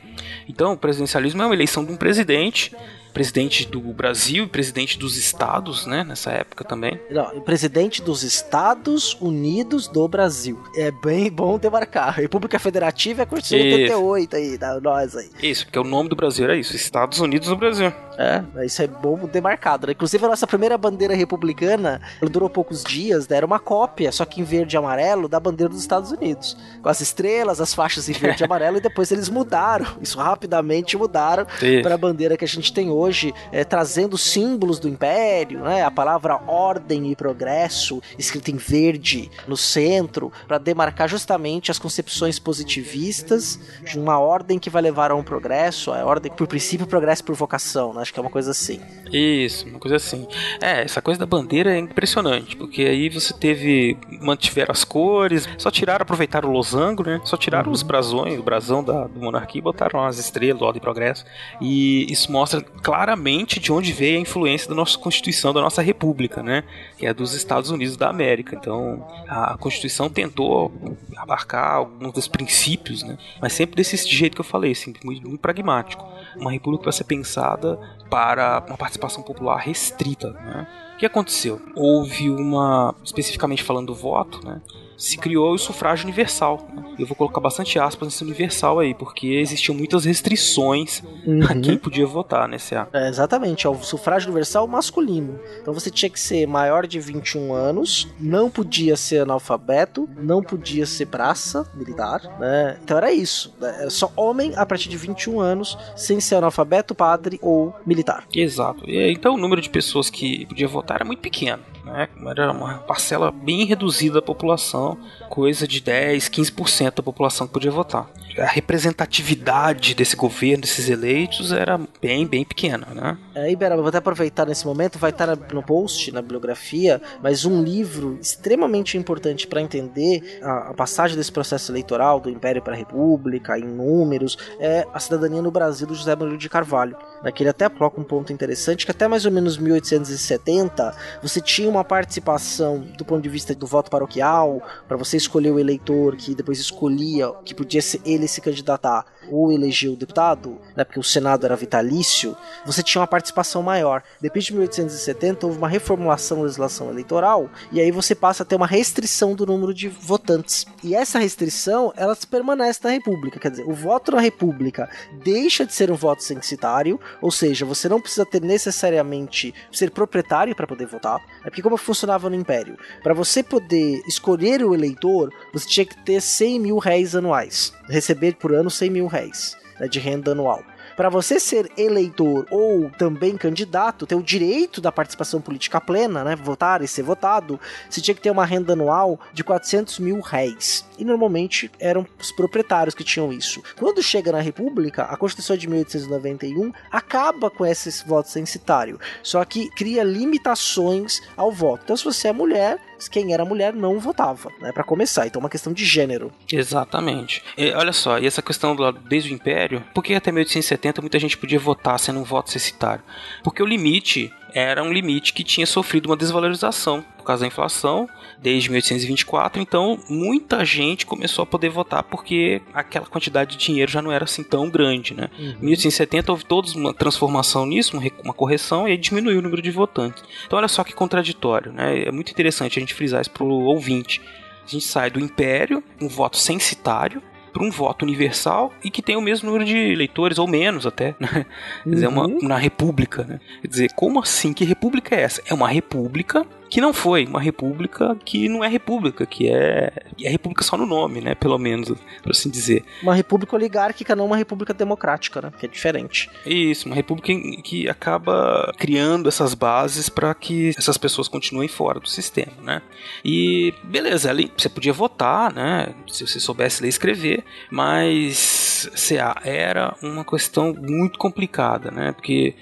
então 0.48 0.72
o 0.72 0.76
presidencialismo 0.76 1.42
é 1.42 1.46
uma 1.46 1.55
eleição 1.55 1.85
de 1.85 1.92
um 1.92 1.96
presidente 1.96 2.74
presidente 3.12 3.66
do 3.66 3.81
Brasil 3.81 4.44
e 4.44 4.46
presidente 4.48 4.98
dos 4.98 5.16
estados, 5.16 5.87
né, 5.87 6.05
nessa 6.05 6.31
época 6.31 6.64
também. 6.64 7.01
Não, 7.11 7.40
presidente 7.40 8.03
dos 8.03 8.22
Estados 8.22 9.16
Unidos 9.20 9.88
do 9.88 10.07
Brasil. 10.09 10.62
É 10.77 10.90
bem 10.90 11.31
bom 11.31 11.59
demarcar. 11.59 12.14
República 12.16 12.59
Federativa 12.59 13.22
é 13.22 13.27
Constituição 13.27 13.68
de 13.68 13.83
88 13.83 14.37
aí, 14.37 14.59
da 14.59 14.81
nós 14.81 15.16
aí. 15.16 15.31
Isso, 15.42 15.66
porque 15.66 15.79
o 15.79 15.85
nome 15.85 16.09
do 16.09 16.16
Brasil 16.16 16.44
era 16.44 16.57
isso, 16.57 16.75
Estados 16.75 17.20
Unidos 17.20 17.48
do 17.48 17.57
Brasil. 17.57 17.92
É, 18.18 18.64
isso 18.64 18.83
é 18.83 18.87
bom 18.87 19.27
demarcado. 19.27 19.87
Né? 19.87 19.92
Inclusive 19.92 20.25
a 20.25 20.29
nossa 20.29 20.46
primeira 20.46 20.77
bandeira 20.77 21.14
republicana 21.14 22.01
durou 22.31 22.48
poucos 22.48 22.83
dias, 22.85 23.27
né? 23.29 23.38
era 23.38 23.46
uma 23.46 23.59
cópia, 23.59 24.12
só 24.12 24.25
que 24.25 24.40
em 24.40 24.44
verde 24.44 24.77
e 24.77 24.79
amarelo, 24.79 25.29
da 25.29 25.40
bandeira 25.40 25.70
dos 25.70 25.81
Estados 25.81 26.12
Unidos. 26.12 26.57
Com 26.83 26.88
as 26.88 27.01
estrelas, 27.01 27.61
as 27.61 27.75
faixas 27.75 28.09
em 28.09 28.12
verde 28.12 28.42
e 28.42 28.44
amarelo, 28.46 28.79
e 28.79 28.81
depois 28.81 29.11
eles 29.11 29.29
mudaram. 29.29 29.87
Isso 30.01 30.18
rapidamente 30.18 30.96
mudaram 30.96 31.46
para 31.83 31.94
a 31.94 31.98
bandeira 31.98 32.37
que 32.37 32.44
a 32.44 32.48
gente 32.48 32.72
tem 32.72 32.90
hoje 32.90 33.02
hoje 33.03 33.35
é, 33.51 33.65
trazendo 33.65 34.17
símbolos 34.17 34.79
do 34.79 34.88
império, 34.88 35.61
né? 35.61 35.83
A 35.83 35.91
palavra 35.91 36.41
ordem 36.47 37.11
e 37.11 37.17
progresso 37.17 38.03
escrita 38.19 38.51
em 38.51 38.57
verde 38.57 39.31
no 39.47 39.57
centro 39.57 40.33
para 40.47 40.59
demarcar 40.59 41.09
justamente 41.09 41.71
as 41.71 41.79
concepções 41.79 42.38
positivistas 42.38 43.59
de 43.85 43.99
uma 43.99 44.19
ordem 44.19 44.59
que 44.59 44.71
vai 44.71 44.83
levar 44.83 45.11
a 45.11 45.15
um 45.15 45.23
progresso, 45.23 45.93
a 45.93 46.05
ordem 46.05 46.33
por 46.33 46.47
princípio, 46.47 46.87
progresso 46.87 47.25
por 47.25 47.35
vocação, 47.35 47.93
né? 47.93 48.03
Acho 48.03 48.12
que 48.12 48.19
é 48.19 48.23
uma 48.23 48.31
coisa 48.31 48.51
assim. 48.51 48.81
Isso, 49.12 49.69
uma 49.69 49.79
coisa 49.79 49.97
assim. 49.97 50.27
É, 50.61 50.83
essa 50.83 51.03
coisa 51.03 51.21
da 51.21 51.27
bandeira 51.27 51.75
é 51.75 51.79
impressionante, 51.79 52.57
porque 52.57 52.83
aí 52.83 53.09
você 53.09 53.33
teve 53.35 53.97
mantiveram 54.21 54.73
as 54.73 54.85
cores, 54.85 55.49
só 55.59 55.71
tiraram, 55.71 56.03
aproveitaram 56.03 56.49
o 56.49 56.53
losango, 56.53 57.03
né? 57.05 57.21
Só 57.25 57.37
tiraram 57.37 57.69
uhum. 57.69 57.75
os 57.75 57.83
brasões, 57.83 58.38
o 58.38 58.43
brasão 58.43 58.83
da 58.83 59.07
do 59.07 59.21
monarquia 59.21 59.59
e 59.59 59.62
botaram 59.62 60.05
as 60.05 60.19
estrelas, 60.19 60.62
ordem 60.62 60.79
e 60.79 60.83
progresso. 60.83 61.25
E 61.61 62.11
isso 62.11 62.31
mostra 62.31 62.61
claramente 62.92 63.59
de 63.59 63.72
onde 63.72 63.90
veio 63.90 64.18
a 64.18 64.20
influência 64.20 64.68
da 64.68 64.74
nossa 64.74 64.98
Constituição, 64.98 65.55
da 65.55 65.62
nossa 65.62 65.81
República, 65.81 66.42
né? 66.42 66.62
Que 66.98 67.07
é 67.07 67.14
dos 67.14 67.33
Estados 67.33 67.70
Unidos 67.70 67.96
da 67.96 68.11
América. 68.11 68.55
Então, 68.55 69.02
a 69.26 69.57
Constituição 69.57 70.11
tentou 70.11 70.70
abarcar 71.16 71.76
alguns 71.76 72.12
dos 72.12 72.28
princípios, 72.28 73.02
né? 73.02 73.16
Mas 73.40 73.55
sempre 73.55 73.76
desse 73.76 73.96
jeito 74.07 74.35
que 74.35 74.42
eu 74.42 74.44
falei, 74.44 74.72
assim, 74.72 74.92
muito, 75.02 75.26
muito 75.26 75.40
pragmático. 75.40 76.07
Uma 76.37 76.52
república 76.52 76.85
vai 76.85 76.92
ser 76.92 77.05
pensada 77.05 77.81
para 78.11 78.62
uma 78.68 78.76
participação 78.76 79.22
popular 79.22 79.57
restrita, 79.57 80.31
né? 80.31 80.68
O 80.94 80.98
que 80.98 81.07
aconteceu? 81.07 81.62
Houve 81.74 82.28
uma, 82.28 82.94
especificamente 83.02 83.62
falando 83.62 83.87
do 83.87 83.94
voto, 83.94 84.44
né? 84.44 84.61
Se 85.03 85.19
criou 85.19 85.53
o 85.53 85.59
sufrágio 85.59 86.05
universal. 86.05 86.65
Né? 86.73 86.95
Eu 86.97 87.07
vou 87.09 87.17
colocar 87.17 87.41
bastante 87.41 87.77
aspas 87.77 88.07
nesse 88.07 88.23
universal 88.23 88.79
aí, 88.79 88.95
porque 88.95 89.27
existiam 89.27 89.75
muitas 89.75 90.05
restrições 90.05 91.03
uhum. 91.27 91.43
a 91.43 91.57
quem 91.57 91.77
podia 91.77 92.07
votar 92.07 92.47
nesse 92.47 92.77
ato. 92.77 92.97
É, 92.97 93.09
exatamente, 93.09 93.67
é 93.67 93.71
o 93.71 93.83
sufrágio 93.83 94.29
universal 94.29 94.65
masculino. 94.69 95.41
Então 95.61 95.75
você 95.75 95.91
tinha 95.91 96.09
que 96.09 96.21
ser 96.21 96.47
maior 96.47 96.87
de 96.87 97.01
21 97.01 97.53
anos, 97.53 98.07
não 98.21 98.49
podia 98.49 98.97
ser 98.97 99.23
analfabeto, 99.23 100.09
não 100.17 100.41
podia 100.41 100.87
ser 100.87 101.07
praça 101.07 101.69
militar, 101.75 102.23
né? 102.38 102.79
Então 102.85 102.97
era 102.97 103.12
isso. 103.12 103.53
Né? 103.61 103.91
Só 103.91 104.12
homem 104.15 104.53
a 104.55 104.65
partir 104.65 104.88
de 104.88 104.97
21 104.97 105.41
anos, 105.41 105.77
sem 105.97 106.21
ser 106.21 106.37
analfabeto, 106.37 106.95
padre 106.95 107.41
ou 107.43 107.75
militar. 107.85 108.25
Exato. 108.33 108.88
E, 108.88 109.11
então 109.11 109.35
o 109.35 109.38
número 109.38 109.61
de 109.61 109.69
pessoas 109.69 110.09
que 110.09 110.47
podia 110.47 110.69
votar 110.69 110.99
era 110.99 111.05
muito 111.05 111.21
pequeno. 111.21 111.72
Né? 111.92 112.09
Era 112.26 112.50
uma 112.50 112.78
parcela 112.78 113.31
bem 113.31 113.64
reduzida 113.64 114.14
da 114.14 114.22
população, 114.22 114.98
coisa 115.28 115.68
de 115.68 115.81
10, 115.81 116.28
15% 116.28 116.96
da 116.96 117.02
população 117.02 117.46
que 117.46 117.52
podia 117.52 117.70
votar. 117.70 118.09
A 118.38 118.47
representatividade 118.47 119.95
desse 119.95 120.16
governo, 120.16 120.62
desses 120.62 120.88
eleitos, 120.88 121.53
era 121.53 121.79
bem, 122.01 122.27
bem 122.27 122.45
pequena, 122.45 122.87
né? 122.95 123.18
É, 123.35 123.51
Iberaba, 123.51 123.83
vou 123.83 123.88
até 123.88 123.99
aproveitar 123.99 124.47
nesse 124.47 124.66
momento, 124.66 124.99
vai 124.99 125.11
estar 125.11 125.37
no 125.53 125.62
post, 125.62 126.12
na 126.12 126.23
bibliografia, 126.23 127.01
mas 127.23 127.45
um 127.45 127.62
livro 127.62 128.18
extremamente 128.21 128.97
importante 128.97 129.47
para 129.47 129.61
entender 129.61 130.40
a, 130.42 130.71
a, 130.71 130.75
passagem 130.75 131.16
desse 131.16 131.33
processo 131.33 131.71
eleitoral 131.73 132.21
do 132.21 132.31
Império 132.31 132.62
para 132.62 132.75
a 132.75 132.77
República, 132.77 133.59
em 133.59 133.64
números, 133.64 134.37
é 134.59 134.87
A 134.92 135.01
Cidadania 135.01 135.42
no 135.42 135.51
Brasil, 135.51 135.87
do 135.87 135.95
José 135.95 136.14
Murilo 136.14 136.38
de 136.38 136.49
Carvalho. 136.49 136.97
Naquele 137.23 137.51
até 137.51 137.68
coloca 137.68 138.01
um 138.01 138.05
ponto 138.05 138.33
interessante, 138.33 138.85
que 138.85 138.90
até 138.90 139.07
mais 139.07 139.25
ou 139.25 139.33
menos 139.33 139.57
1870, 139.57 140.95
você 141.22 141.41
tinha 141.41 141.68
uma 141.68 141.85
participação 141.85 142.80
do 142.97 143.05
ponto 143.05 143.22
de 143.22 143.28
vista 143.28 143.55
do 143.55 143.66
voto 143.66 143.91
paroquial, 143.91 144.62
para 144.89 144.97
você 144.97 145.16
escolher 145.16 145.51
o 145.51 145.59
eleitor 145.59 146.16
que 146.16 146.35
depois 146.35 146.59
escolhia 146.59 147.33
que 147.45 147.55
podia 147.55 147.83
ser 147.83 148.01
ele 148.05 148.22
se 148.29 148.41
candidatar 148.41 149.05
ou 149.31 149.53
eleger 149.53 149.91
o 149.91 149.97
deputado, 149.97 150.59
né, 150.77 150.85
porque 150.85 150.99
o 150.99 151.03
Senado 151.03 151.47
era 151.47 151.57
vitalício, 151.57 152.37
você 152.64 152.83
tinha 152.83 153.01
uma 153.01 153.07
participação 153.07 153.62
maior. 153.62 154.03
Depois 154.20 154.45
de 154.45 154.53
1870 154.53 155.47
houve 155.47 155.59
uma 155.59 155.68
reformulação 155.68 156.39
da 156.39 156.45
legislação 156.45 156.91
eleitoral 156.91 157.49
e 157.70 157.81
aí 157.81 157.91
você 157.91 158.14
passa 158.14 158.43
a 158.43 158.47
ter 158.47 158.57
uma 158.57 158.66
restrição 158.66 159.35
do 159.35 159.47
número 159.47 159.73
de 159.73 159.89
votantes. 159.89 160.66
E 160.83 160.95
essa 160.95 161.18
restrição, 161.18 161.93
ela 161.97 162.16
permanece 162.31 162.81
na 162.83 162.91
República, 162.91 163.39
quer 163.39 163.51
dizer, 163.51 163.64
o 163.68 163.73
voto 163.73 164.12
na 164.12 164.20
República 164.20 164.89
deixa 165.23 165.64
de 165.64 165.73
ser 165.73 165.91
um 165.91 165.97
voto 165.97 166.23
censitário, 166.23 166.99
ou 167.20 167.31
seja, 167.31 167.64
você 167.64 167.89
não 167.89 168.01
precisa 168.01 168.25
ter 168.25 168.41
necessariamente 168.41 169.55
ser 169.70 169.91
proprietário 169.91 170.55
para 170.55 170.66
poder 170.66 170.87
votar. 170.87 171.20
É 171.41 171.51
porque 171.51 171.62
como 171.62 171.77
funcionava 171.77 172.29
no 172.29 172.37
Império, 172.37 172.77
para 173.03 173.14
você 173.14 173.43
poder 173.43 174.03
escolher 174.07 174.64
o 174.64 174.75
eleitor, 174.75 175.33
você 175.53 175.68
tinha 175.68 175.87
que 175.87 175.97
ter 176.05 176.20
100 176.20 176.61
mil 176.61 176.79
réis 176.79 177.14
anuais, 177.14 177.73
receber 177.93 178.34
por 178.36 178.53
ano 178.53 178.70
100 178.70 178.90
mil 178.90 179.07
réis 179.07 179.57
né, 179.78 179.88
de 179.88 179.99
renda 179.99 180.32
anual. 180.32 180.62
Para 180.97 181.09
você 181.09 181.40
ser 181.40 181.70
eleitor 181.76 182.47
ou 182.51 182.90
também 182.90 183.36
candidato, 183.36 184.07
ter 184.07 184.14
o 184.14 184.22
direito 184.22 184.80
da 184.80 184.93
participação 184.93 185.40
política 185.40 185.80
plena, 185.80 186.22
né, 186.22 186.36
votar 186.36 186.82
e 186.82 186.88
ser 186.88 187.03
votado, 187.03 187.59
você 187.88 188.01
tinha 188.01 188.14
que 188.14 188.20
ter 188.20 188.30
uma 188.30 188.45
renda 188.45 188.74
anual 188.74 189.18
de 189.32 189.43
400 189.43 189.99
mil 189.99 190.20
réis. 190.20 190.84
E 190.99 191.05
normalmente 191.05 191.70
eram 191.80 192.07
os 192.20 192.30
proprietários 192.30 192.95
que 192.95 193.05
tinham 193.05 193.32
isso. 193.32 193.62
Quando 193.78 194.03
chega 194.03 194.32
na 194.32 194.40
República, 194.40 195.05
a 195.05 195.16
Constituição 195.16 195.57
de 195.57 195.66
1891 195.66 196.72
acaba 196.90 197.51
com 197.51 197.64
esse 197.64 198.07
voto 198.07 198.28
censitário, 198.28 199.01
só 199.22 199.43
que 199.45 199.70
cria 199.70 200.05
limitações 200.05 201.20
ao 201.36 201.51
voto. 201.51 201.82
Então, 201.84 201.97
se 201.97 202.05
você 202.05 202.28
é 202.28 202.32
mulher, 202.32 202.78
quem 203.09 203.32
era 203.32 203.44
mulher 203.44 203.72
não 203.72 203.98
votava, 203.98 204.50
né, 204.61 204.72
para 204.72 204.84
começar. 204.84 205.26
Então, 205.26 205.40
é 205.40 205.44
uma 205.44 205.50
questão 205.50 205.72
de 205.72 205.84
gênero. 205.84 206.32
Exatamente. 206.50 207.42
E, 207.57 207.70
olha 207.72 207.92
só, 207.92 208.18
e 208.18 208.26
essa 208.26 208.42
questão 208.42 208.74
do 208.74 208.92
desde 208.92 209.30
o 209.30 209.34
Império, 209.34 209.84
por 209.94 210.03
que 210.03 210.14
até 210.14 210.30
1870 210.30 211.00
muita 211.00 211.18
gente 211.18 211.36
podia 211.36 211.59
votar 211.59 211.98
sendo 211.98 212.20
um 212.20 212.24
voto 212.24 212.50
censitário? 212.50 213.03
Porque 213.42 213.62
o 213.62 213.66
limite 213.66 214.32
era 214.55 214.82
um 214.82 214.92
limite 214.92 215.32
que 215.32 215.42
tinha 215.44 215.66
sofrido 215.66 216.07
uma 216.07 216.16
desvalorização 216.16 217.05
por 217.23 217.29
causa 217.29 217.43
da 217.43 217.47
inflação 217.47 218.09
desde 218.39 218.68
1824. 218.68 219.62
Então, 219.62 219.99
muita 220.09 220.64
gente 220.64 221.07
começou 221.07 221.45
a 221.45 221.47
poder 221.47 221.70
votar 221.70 222.03
porque 222.03 222.61
aquela 222.75 223.07
quantidade 223.07 223.57
de 223.57 223.64
dinheiro 223.64 223.91
já 223.91 224.03
não 224.03 224.12
era 224.12 224.25
assim 224.25 224.43
tão 224.43 224.68
grande, 224.68 225.14
né? 225.14 225.31
Uhum. 225.39 225.51
Em 225.62 225.66
1870 225.66 226.33
houve 226.33 226.45
toda 226.45 226.68
uma 226.73 226.93
transformação 226.93 227.64
nisso, 227.64 227.99
uma 228.23 228.35
correção 228.35 228.87
e 228.87 228.91
aí 228.91 228.99
diminuiu 228.99 229.39
o 229.39 229.43
número 229.43 229.62
de 229.62 229.70
votantes. 229.70 230.23
Então, 230.47 230.59
olha 230.59 230.68
só 230.68 230.83
que 230.85 230.93
contraditório, 230.93 231.73
né? 231.73 232.03
É 232.03 232.11
muito 232.11 232.31
interessante 232.31 232.79
a 232.79 232.81
gente 232.81 232.95
frisar 232.95 233.20
isso 233.20 233.31
pro 233.31 233.47
ouvinte. 233.47 234.20
A 234.66 234.70
gente 234.70 234.85
sai 234.85 235.11
do 235.11 235.20
império, 235.20 235.83
um 236.01 236.09
voto 236.09 236.37
censitário, 236.37 237.23
para 237.53 237.62
um 237.62 237.70
voto 237.70 238.05
universal 238.05 238.73
e 238.83 238.91
que 238.91 239.03
tem 239.03 239.14
o 239.14 239.20
mesmo 239.20 239.47
número 239.47 239.64
de 239.64 239.77
eleitores, 239.77 240.39
ou 240.39 240.49
menos 240.49 240.87
até, 240.87 241.14
né? 241.20 241.45
Quer 241.85 241.91
dizer, 241.91 242.07
uhum. 242.09 242.39
uma, 242.39 242.49
na 242.49 242.57
república, 242.57 243.25
né? 243.25 243.41
Quer 243.61 243.68
dizer, 243.68 243.93
como 243.95 244.18
assim? 244.18 244.53
Que 244.53 244.64
república 244.64 245.14
é 245.14 245.20
essa? 245.20 245.43
É 245.47 245.53
uma 245.53 245.68
república 245.68 246.47
que 246.73 246.81
não 246.81 246.95
foi 246.95 247.27
uma 247.27 247.39
república 247.39 248.16
que 248.25 248.49
não 248.49 248.64
é 248.64 248.66
república, 248.66 249.27
que 249.27 249.47
é, 249.47 249.93
é 250.18 250.31
república 250.31 250.64
só 250.64 250.75
no 250.75 250.87
nome, 250.87 251.20
né? 251.20 251.35
Pelo 251.35 251.59
menos, 251.59 251.91
por 252.23 252.31
assim 252.31 252.49
dizer. 252.49 252.83
Uma 253.03 253.14
república 253.14 253.55
oligárquica, 253.55 254.16
não 254.16 254.25
uma 254.25 254.39
república 254.39 254.73
democrática, 254.73 255.43
né? 255.43 255.53
Que 255.61 255.66
é 255.66 255.68
diferente. 255.68 256.31
Isso, 256.47 256.87
uma 256.87 256.95
república 256.95 257.31
que 257.62 257.91
acaba 257.91 258.73
criando 258.79 259.29
essas 259.29 259.53
bases 259.53 260.09
para 260.09 260.35
que 260.35 260.70
essas 260.70 260.97
pessoas 260.97 261.29
continuem 261.29 261.68
fora 261.68 262.01
do 262.01 262.09
sistema, 262.09 262.55
né? 262.62 262.81
E 263.23 263.75
beleza, 263.83 264.31
ali 264.31 264.51
você 264.57 264.70
podia 264.70 264.95
votar, 264.95 265.53
né? 265.53 265.95
Se 266.09 266.27
você 266.27 266.41
soubesse 266.41 266.81
ler 266.81 266.87
e 266.87 266.89
escrever, 266.89 267.45
mas 267.70 268.91
CA 268.97 269.43
era 269.45 269.95
uma 270.03 270.25
questão 270.25 270.73
muito 270.73 271.18
complicada, 271.18 271.91
né? 271.91 272.12
Porque 272.12 272.55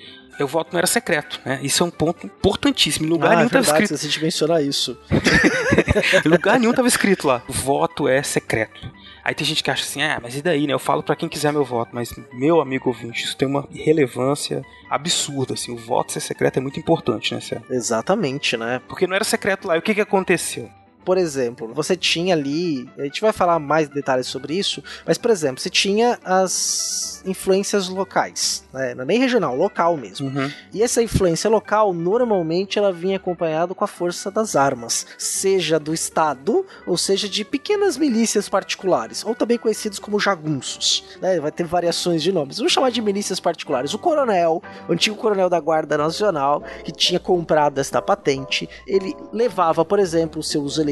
o 0.45 0.49
voto 0.49 0.73
não 0.73 0.79
era 0.79 0.87
secreto, 0.87 1.41
né? 1.45 1.61
Isso 1.63 1.83
é 1.83 1.87
um 1.87 1.91
ponto 1.91 2.27
importantíssimo. 2.27 3.07
Em 3.07 3.09
lugar 3.09 3.33
ah, 3.33 3.37
nenhum 3.37 3.47
estava 3.47 3.65
é 3.65 3.69
escrito. 3.69 3.97
Você 3.97 4.09
te 4.09 4.23
mencionar 4.23 4.63
isso. 4.63 4.99
em 6.25 6.29
lugar 6.29 6.59
nenhum 6.59 6.71
estava 6.71 6.89
escrito 6.89 7.27
lá. 7.27 7.43
Voto 7.49 8.09
é 8.09 8.23
secreto. 8.23 8.91
Aí 9.23 9.35
tem 9.35 9.47
gente 9.47 9.63
que 9.63 9.71
acha 9.71 9.85
assim, 9.85 10.03
ah, 10.03 10.19
mas 10.23 10.37
e 10.37 10.43
daí, 10.43 10.67
né? 10.67 10.73
Eu 10.73 10.79
falo 10.79 11.03
para 11.03 11.15
quem 11.15 11.29
quiser 11.29 11.53
meu 11.53 11.65
voto, 11.65 11.91
mas 11.93 12.15
meu 12.33 12.61
amigo 12.61 12.89
ouvinte, 12.89 13.25
isso 13.25 13.37
tem 13.37 13.47
uma 13.47 13.69
relevância 13.73 14.65
absurda, 14.89 15.55
assim. 15.55 15.73
O 15.73 15.77
voto 15.77 16.13
ser 16.13 16.21
secreto 16.21 16.59
é 16.59 16.61
muito 16.61 16.81
importante, 16.81 17.35
né, 17.35 17.41
Céu? 17.41 17.63
Exatamente, 17.71 18.57
né? 18.57 18.81
Porque 18.89 19.07
não 19.07 19.15
era 19.15 19.25
secreto 19.25 19.69
lá. 19.69 19.77
E 19.77 19.79
o 19.79 19.83
que 19.83 19.95
que 19.95 20.01
aconteceu? 20.01 20.71
Por 21.05 21.19
exemplo, 21.19 21.73
você 21.75 21.97
tinha 21.97 22.35
ali, 22.35 22.89
a 22.99 23.05
gente 23.05 23.21
vai 23.21 23.33
falar 23.33 23.59
mais 23.59 23.89
detalhes 23.89 24.27
sobre 24.27 24.55
isso, 24.55 24.83
mas 25.07 25.19
por 25.19 25.31
exemplo, 25.31 25.61
você 25.61 25.71
tinha 25.71 26.19
as 26.25 27.23
influências 27.25 27.89
locais, 27.89 28.65
né? 28.73 28.95
não 28.95 29.03
é 29.03 29.07
nem 29.07 29.19
regional, 29.19 29.55
local 29.55 29.97
mesmo. 29.97 30.29
Uhum. 30.29 30.51
E 30.73 30.83
essa 30.83 31.03
influência 31.03 31.51
local, 31.51 31.93
normalmente, 31.93 32.79
ela 32.79 32.93
vinha 32.93 33.17
acompanhada 33.17 33.75
com 33.75 33.85
a 33.85 33.89
força 33.89 34.31
das 34.31 34.57
armas, 34.57 35.07
seja 35.19 35.79
do 35.79 35.93
Estado, 35.93 36.65
ou 36.87 36.97
seja 36.97 37.29
de 37.29 37.45
pequenas 37.45 37.97
milícias 37.97 38.49
particulares, 38.49 39.25
ou 39.25 39.35
também 39.35 39.59
conhecidos 39.59 39.99
como 39.99 40.19
jagunços. 40.19 41.05
Né? 41.21 41.41
Vai 41.41 41.53
ter 41.53 41.65
variações 41.65 42.23
de 42.23 42.33
nomes. 42.33 42.59
Vamos 42.59 42.73
chamar 42.73 42.91
de 42.91 43.03
milícias 43.03 43.41
particulares. 43.41 43.95
O 43.95 43.99
coronel, 43.99 44.63
o 44.89 44.93
antigo 44.93 45.17
coronel 45.17 45.49
da 45.49 45.61
Guarda 45.61 45.99
Nacional, 45.99 46.63
que 46.85 46.93
tinha 46.93 47.21
comprado 47.21 47.79
esta 47.79 48.01
patente, 48.01 48.69
ele 48.87 49.15
levava, 49.33 49.85
por 49.85 49.99
exemplo, 49.99 50.41
os 50.41 50.49
seus 50.49 50.79
eleitores, 50.79 50.90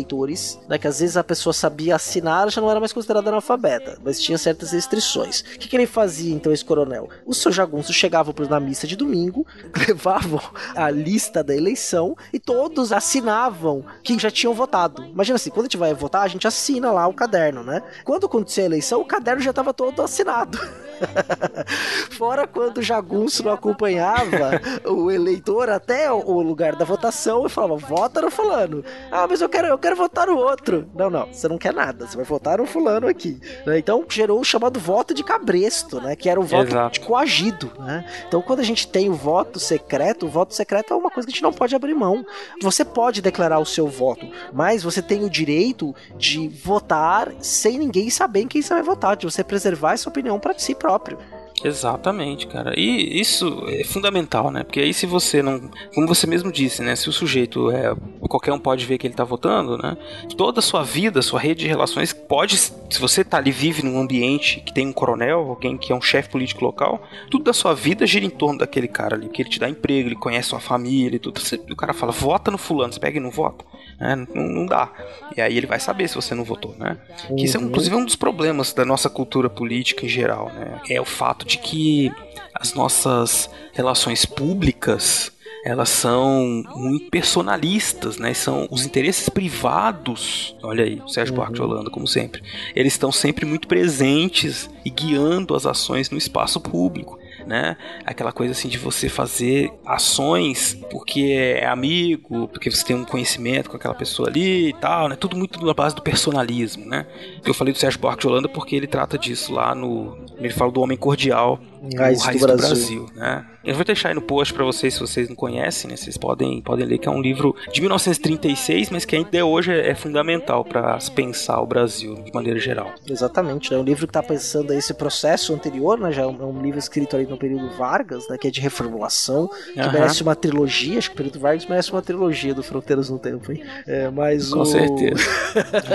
né, 0.68 0.78
que 0.78 0.86
às 0.86 1.00
vezes 1.00 1.16
a 1.16 1.24
pessoa 1.24 1.52
sabia 1.52 1.96
assinar, 1.96 2.50
já 2.50 2.60
não 2.60 2.70
era 2.70 2.80
mais 2.80 2.92
considerada 2.92 3.28
analfabeta, 3.28 3.98
mas 4.04 4.20
tinha 4.20 4.38
certas 4.38 4.72
restrições. 4.72 5.40
O 5.40 5.58
que, 5.58 5.68
que 5.68 5.76
ele 5.76 5.86
fazia 5.86 6.34
então, 6.34 6.52
esse 6.52 6.64
coronel? 6.64 7.08
Os 7.26 7.38
seus 7.38 7.54
jagunços 7.54 7.94
chegavam 7.94 8.34
na 8.48 8.60
missa 8.60 8.86
de 8.86 8.96
domingo, 8.96 9.46
levavam 9.86 10.40
a 10.74 10.90
lista 10.90 11.42
da 11.42 11.54
eleição 11.54 12.16
e 12.32 12.38
todos 12.38 12.92
assinavam 12.92 13.84
que 14.02 14.18
já 14.18 14.30
tinham 14.30 14.54
votado. 14.54 15.04
Imagina 15.04 15.36
assim, 15.36 15.50
quando 15.50 15.66
a 15.66 15.68
gente 15.68 15.76
vai 15.76 15.94
votar, 15.94 16.22
a 16.22 16.28
gente 16.28 16.46
assina 16.46 16.90
lá 16.90 17.06
o 17.06 17.14
caderno, 17.14 17.62
né? 17.62 17.82
Quando 18.04 18.26
acontecia 18.26 18.64
a 18.64 18.66
eleição, 18.66 19.00
o 19.00 19.04
caderno 19.04 19.42
já 19.42 19.50
estava 19.50 19.72
todo 19.72 20.02
assinado. 20.02 20.58
Fora 22.10 22.46
quando 22.46 22.78
o 22.78 22.82
jagunço 22.82 23.44
não 23.44 23.52
acompanhava 23.52 24.60
o 24.84 25.10
eleitor 25.10 25.68
até 25.68 26.10
o 26.10 26.40
lugar 26.40 26.76
da 26.76 26.84
votação 26.84 27.46
e 27.46 27.48
falava, 27.48 27.76
vota 27.76 28.20
no 28.22 28.30
fulano. 28.30 28.84
Ah, 29.10 29.26
mas 29.28 29.40
eu 29.40 29.48
quero, 29.48 29.68
eu 29.68 29.78
quero 29.78 29.87
votar 29.94 30.26
no 30.26 30.36
outro. 30.36 30.88
Não, 30.94 31.10
não, 31.10 31.26
você 31.32 31.48
não 31.48 31.58
quer 31.58 31.72
nada, 31.72 32.06
você 32.06 32.16
vai 32.16 32.24
votar 32.24 32.58
no 32.58 32.66
fulano 32.66 33.06
aqui. 33.06 33.40
Né? 33.66 33.78
Então 33.78 34.04
gerou 34.08 34.40
o 34.40 34.44
chamado 34.44 34.78
voto 34.78 35.14
de 35.14 35.22
cabresto, 35.22 36.00
né? 36.00 36.16
Que 36.16 36.28
era 36.28 36.40
o 36.40 36.44
voto 36.44 36.70
Exato. 36.70 37.00
coagido, 37.00 37.70
né? 37.78 38.04
Então 38.26 38.42
quando 38.42 38.60
a 38.60 38.64
gente 38.64 38.86
tem 38.88 39.08
o 39.08 39.14
voto 39.14 39.58
secreto, 39.58 40.26
o 40.26 40.28
voto 40.28 40.54
secreto 40.54 40.94
é 40.94 40.96
uma 40.96 41.10
coisa 41.10 41.26
que 41.26 41.32
a 41.32 41.34
gente 41.34 41.42
não 41.42 41.52
pode 41.52 41.74
abrir 41.74 41.94
mão. 41.94 42.24
Você 42.62 42.84
pode 42.84 43.20
declarar 43.22 43.58
o 43.58 43.66
seu 43.66 43.86
voto, 43.86 44.26
mas 44.52 44.82
você 44.82 45.02
tem 45.02 45.24
o 45.24 45.30
direito 45.30 45.94
de 46.16 46.48
votar 46.48 47.32
sem 47.40 47.78
ninguém 47.78 48.10
saber 48.10 48.40
em 48.40 48.48
quem 48.48 48.62
você 48.62 48.74
vai 48.74 48.82
votar, 48.82 49.16
de 49.16 49.26
você 49.26 49.44
preservar 49.44 49.94
essa 49.94 50.08
opinião 50.08 50.38
para 50.38 50.58
si 50.58 50.74
próprio. 50.74 51.18
Exatamente, 51.64 52.46
cara. 52.46 52.78
E 52.78 53.20
isso 53.20 53.64
é 53.68 53.84
fundamental, 53.84 54.50
né? 54.50 54.62
Porque 54.62 54.80
aí 54.80 54.92
se 54.94 55.06
você 55.06 55.42
não, 55.42 55.70
como 55.94 56.06
você 56.06 56.26
mesmo 56.26 56.52
disse, 56.52 56.82
né, 56.82 56.94
se 56.96 57.08
o 57.08 57.12
sujeito 57.12 57.70
é 57.70 57.94
qualquer 58.28 58.52
um 58.52 58.58
pode 58.58 58.84
ver 58.84 58.98
que 58.98 59.06
ele 59.06 59.14
tá 59.14 59.24
votando, 59.24 59.78
né? 59.78 59.96
Toda 60.36 60.60
a 60.60 60.62
sua 60.62 60.82
vida, 60.82 61.22
sua 61.22 61.40
rede 61.40 61.60
de 61.60 61.68
relações 61.68 62.12
pode, 62.12 62.56
se 62.56 63.00
você 63.00 63.24
tá 63.24 63.38
ali 63.38 63.50
vive 63.50 63.82
num 63.82 63.98
ambiente 63.98 64.60
que 64.60 64.72
tem 64.72 64.86
um 64.86 64.92
coronel, 64.92 65.40
alguém 65.48 65.76
que 65.76 65.92
é 65.92 65.96
um 65.96 66.00
chefe 66.00 66.28
político 66.28 66.64
local, 66.64 67.02
tudo 67.30 67.44
da 67.44 67.52
sua 67.52 67.74
vida 67.74 68.06
gira 68.06 68.24
em 68.24 68.30
torno 68.30 68.58
daquele 68.58 68.88
cara 68.88 69.16
ali, 69.16 69.28
que 69.28 69.42
ele 69.42 69.48
te 69.48 69.58
dá 69.58 69.68
emprego, 69.68 70.08
ele 70.08 70.16
conhece 70.16 70.48
sua 70.48 70.60
família 70.60 71.16
e 71.16 71.18
tudo. 71.18 71.40
O 71.70 71.76
cara 71.76 71.92
fala: 71.92 72.12
"Vota 72.12 72.50
no 72.50 72.58
fulano", 72.58 72.92
você 72.92 73.00
pega 73.00 73.18
e 73.18 73.20
não 73.20 73.30
vota. 73.30 73.64
Né? 73.98 74.26
Não, 74.32 74.44
não, 74.44 74.66
dá. 74.66 74.92
E 75.36 75.40
aí 75.40 75.56
ele 75.56 75.66
vai 75.66 75.80
saber 75.80 76.08
se 76.08 76.14
você 76.14 76.34
não 76.34 76.44
votou, 76.44 76.74
né? 76.78 76.98
Que 77.36 77.44
isso 77.44 77.56
é, 77.56 77.60
inclusive, 77.60 77.96
um 77.96 78.04
dos 78.04 78.14
problemas 78.14 78.72
da 78.72 78.84
nossa 78.84 79.10
cultura 79.10 79.50
política 79.50 80.06
em 80.06 80.08
geral, 80.08 80.52
né? 80.54 80.80
É 80.88 81.00
o 81.00 81.04
fato 81.04 81.44
de 81.48 81.58
que 81.58 82.12
as 82.54 82.74
nossas 82.74 83.50
relações 83.72 84.24
públicas 84.24 85.32
elas 85.64 85.88
são 85.88 86.62
muito 86.76 87.10
personalistas, 87.10 88.16
né? 88.16 88.32
São 88.32 88.68
os 88.70 88.86
interesses 88.86 89.28
privados. 89.28 90.56
Olha 90.62 90.84
aí, 90.84 91.02
o 91.04 91.08
Sérgio 91.08 91.32
uhum. 91.32 91.36
Buarque 91.36 91.54
de 91.54 91.62
Holanda, 91.62 91.90
como 91.90 92.06
sempre. 92.06 92.42
Eles 92.76 92.92
estão 92.92 93.10
sempre 93.10 93.44
muito 93.44 93.66
presentes 93.66 94.70
e 94.84 94.90
guiando 94.90 95.54
as 95.56 95.66
ações 95.66 96.10
no 96.10 96.16
espaço 96.16 96.60
público 96.60 97.18
né? 97.48 97.78
Aquela 98.04 98.30
coisa 98.30 98.52
assim 98.52 98.68
de 98.68 98.76
você 98.76 99.08
fazer 99.08 99.72
ações 99.86 100.78
porque 100.90 101.56
é 101.58 101.66
amigo, 101.66 102.46
porque 102.48 102.70
você 102.70 102.84
tem 102.84 102.94
um 102.94 103.04
conhecimento 103.04 103.70
com 103.70 103.76
aquela 103.76 103.94
pessoa 103.94 104.28
ali 104.28 104.68
e 104.68 104.72
tal, 104.74 105.08
né? 105.08 105.16
Tudo 105.16 105.34
muito 105.36 105.64
na 105.64 105.72
base 105.72 105.94
do 105.94 106.02
personalismo, 106.02 106.84
né? 106.84 107.06
Eu 107.44 107.54
falei 107.54 107.72
do 107.72 107.78
Sérgio 107.78 107.98
Buarque 107.98 108.20
de 108.20 108.26
Holanda 108.26 108.48
porque 108.48 108.76
ele 108.76 108.86
trata 108.86 109.16
disso 109.16 109.52
lá 109.52 109.74
no. 109.74 110.18
Ele 110.36 110.50
fala 110.50 110.70
do 110.70 110.80
homem 110.82 110.96
cordial, 110.96 111.58
Raiz, 111.96 112.22
Raiz 112.22 112.40
do, 112.40 112.46
do 112.46 112.56
Brasil. 112.56 113.04
Brasil, 113.04 113.06
né? 113.14 113.46
Eu 113.64 113.74
vou 113.74 113.84
deixar 113.84 114.08
aí 114.08 114.14
no 114.14 114.22
post 114.22 114.54
para 114.54 114.64
vocês, 114.64 114.94
se 114.94 115.00
vocês 115.00 115.28
não 115.28 115.36
conhecem, 115.36 115.90
né? 115.90 115.96
Vocês 115.96 116.16
podem, 116.16 116.62
podem 116.62 116.86
ler 116.86 116.98
que 116.98 117.06
é 117.08 117.10
um 117.10 117.20
livro 117.20 117.54
de 117.72 117.80
1936, 117.80 118.90
mas 118.90 119.04
que 119.04 119.14
ainda 119.14 119.44
hoje 119.44 119.72
é, 119.72 119.90
é 119.90 119.94
fundamental 119.94 120.64
para 120.64 120.98
pensar 121.14 121.60
o 121.60 121.66
Brasil 121.66 122.14
de 122.14 122.32
maneira 122.32 122.58
geral. 122.58 122.94
Exatamente, 123.08 123.72
é 123.72 123.76
né? 123.76 123.82
um 123.82 123.84
livro 123.84 124.06
que 124.06 124.10
está 124.10 124.22
pensando 124.22 124.72
esse 124.72 124.94
processo 124.94 125.52
anterior, 125.52 125.98
né? 125.98 126.10
Já 126.12 126.22
é 126.22 126.26
um, 126.26 126.62
livro 126.62 126.78
escrito 126.78 127.14
ali 127.14 127.26
no 127.26 127.36
período 127.36 127.68
Vargas, 127.76 128.26
né? 128.28 128.38
Que 128.38 128.48
é 128.48 128.50
de 128.50 128.60
reformulação, 128.60 129.48
que 129.72 129.80
uhum. 129.80 129.92
merece 129.92 130.22
uma 130.22 130.34
trilogia. 130.34 130.98
Acho 130.98 131.10
que 131.10 131.14
o 131.14 131.18
período 131.18 131.38
Vargas 131.38 131.66
merece 131.66 131.92
uma 131.92 132.02
trilogia 132.02 132.54
do 132.54 132.62
Fronteiras 132.62 133.10
no 133.10 133.18
Tempo, 133.18 133.52
hein? 133.52 133.62
É, 133.86 134.08
mas 134.08 134.48
Com 134.48 134.60
o... 134.60 134.64
certeza. 134.64 135.22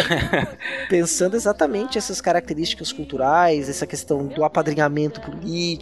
pensando 0.89 1.35
exatamente 1.35 1.97
essas 1.97 2.21
características 2.21 2.91
culturais, 2.91 3.67
essa 3.67 3.87
questão 3.87 4.27
do 4.27 4.43
apadrinhamento 4.43 5.21
político, 5.21 5.72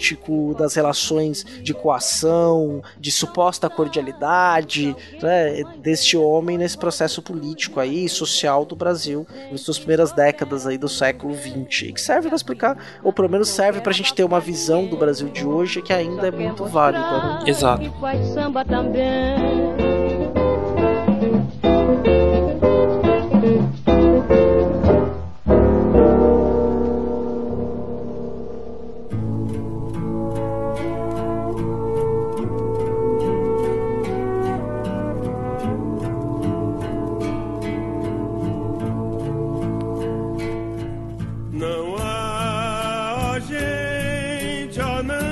das 0.57 0.75
relações 0.75 1.43
de 1.43 1.73
coação, 1.73 2.81
de 2.99 3.11
suposta 3.11 3.69
cordialidade, 3.69 4.95
né, 5.21 5.63
deste 5.77 6.17
homem 6.17 6.57
nesse 6.57 6.77
processo 6.77 7.21
político 7.21 7.79
aí, 7.79 8.07
social 8.07 8.65
do 8.65 8.75
Brasil, 8.75 9.25
nas 9.51 9.61
suas 9.61 9.77
primeiras 9.77 10.11
décadas 10.11 10.67
aí 10.67 10.77
do 10.77 10.89
século 10.89 11.33
XX, 11.33 11.83
e 11.83 11.93
que 11.93 12.01
serve 12.01 12.27
para 12.27 12.35
explicar, 12.35 12.77
ou 13.03 13.11
pelo 13.11 13.29
menos 13.29 13.49
serve 13.49 13.81
para 13.81 13.91
a 13.91 13.95
gente 13.95 14.13
ter 14.13 14.23
uma 14.23 14.39
visão 14.39 14.85
do 14.85 14.97
Brasil 14.97 15.29
de 15.29 15.45
hoje 15.45 15.81
que 15.81 15.93
ainda 15.93 16.27
é 16.27 16.31
muito 16.31 16.65
válida. 16.65 17.01
Né? 17.01 17.43
Exato. 17.47 17.91
each. 44.77 45.30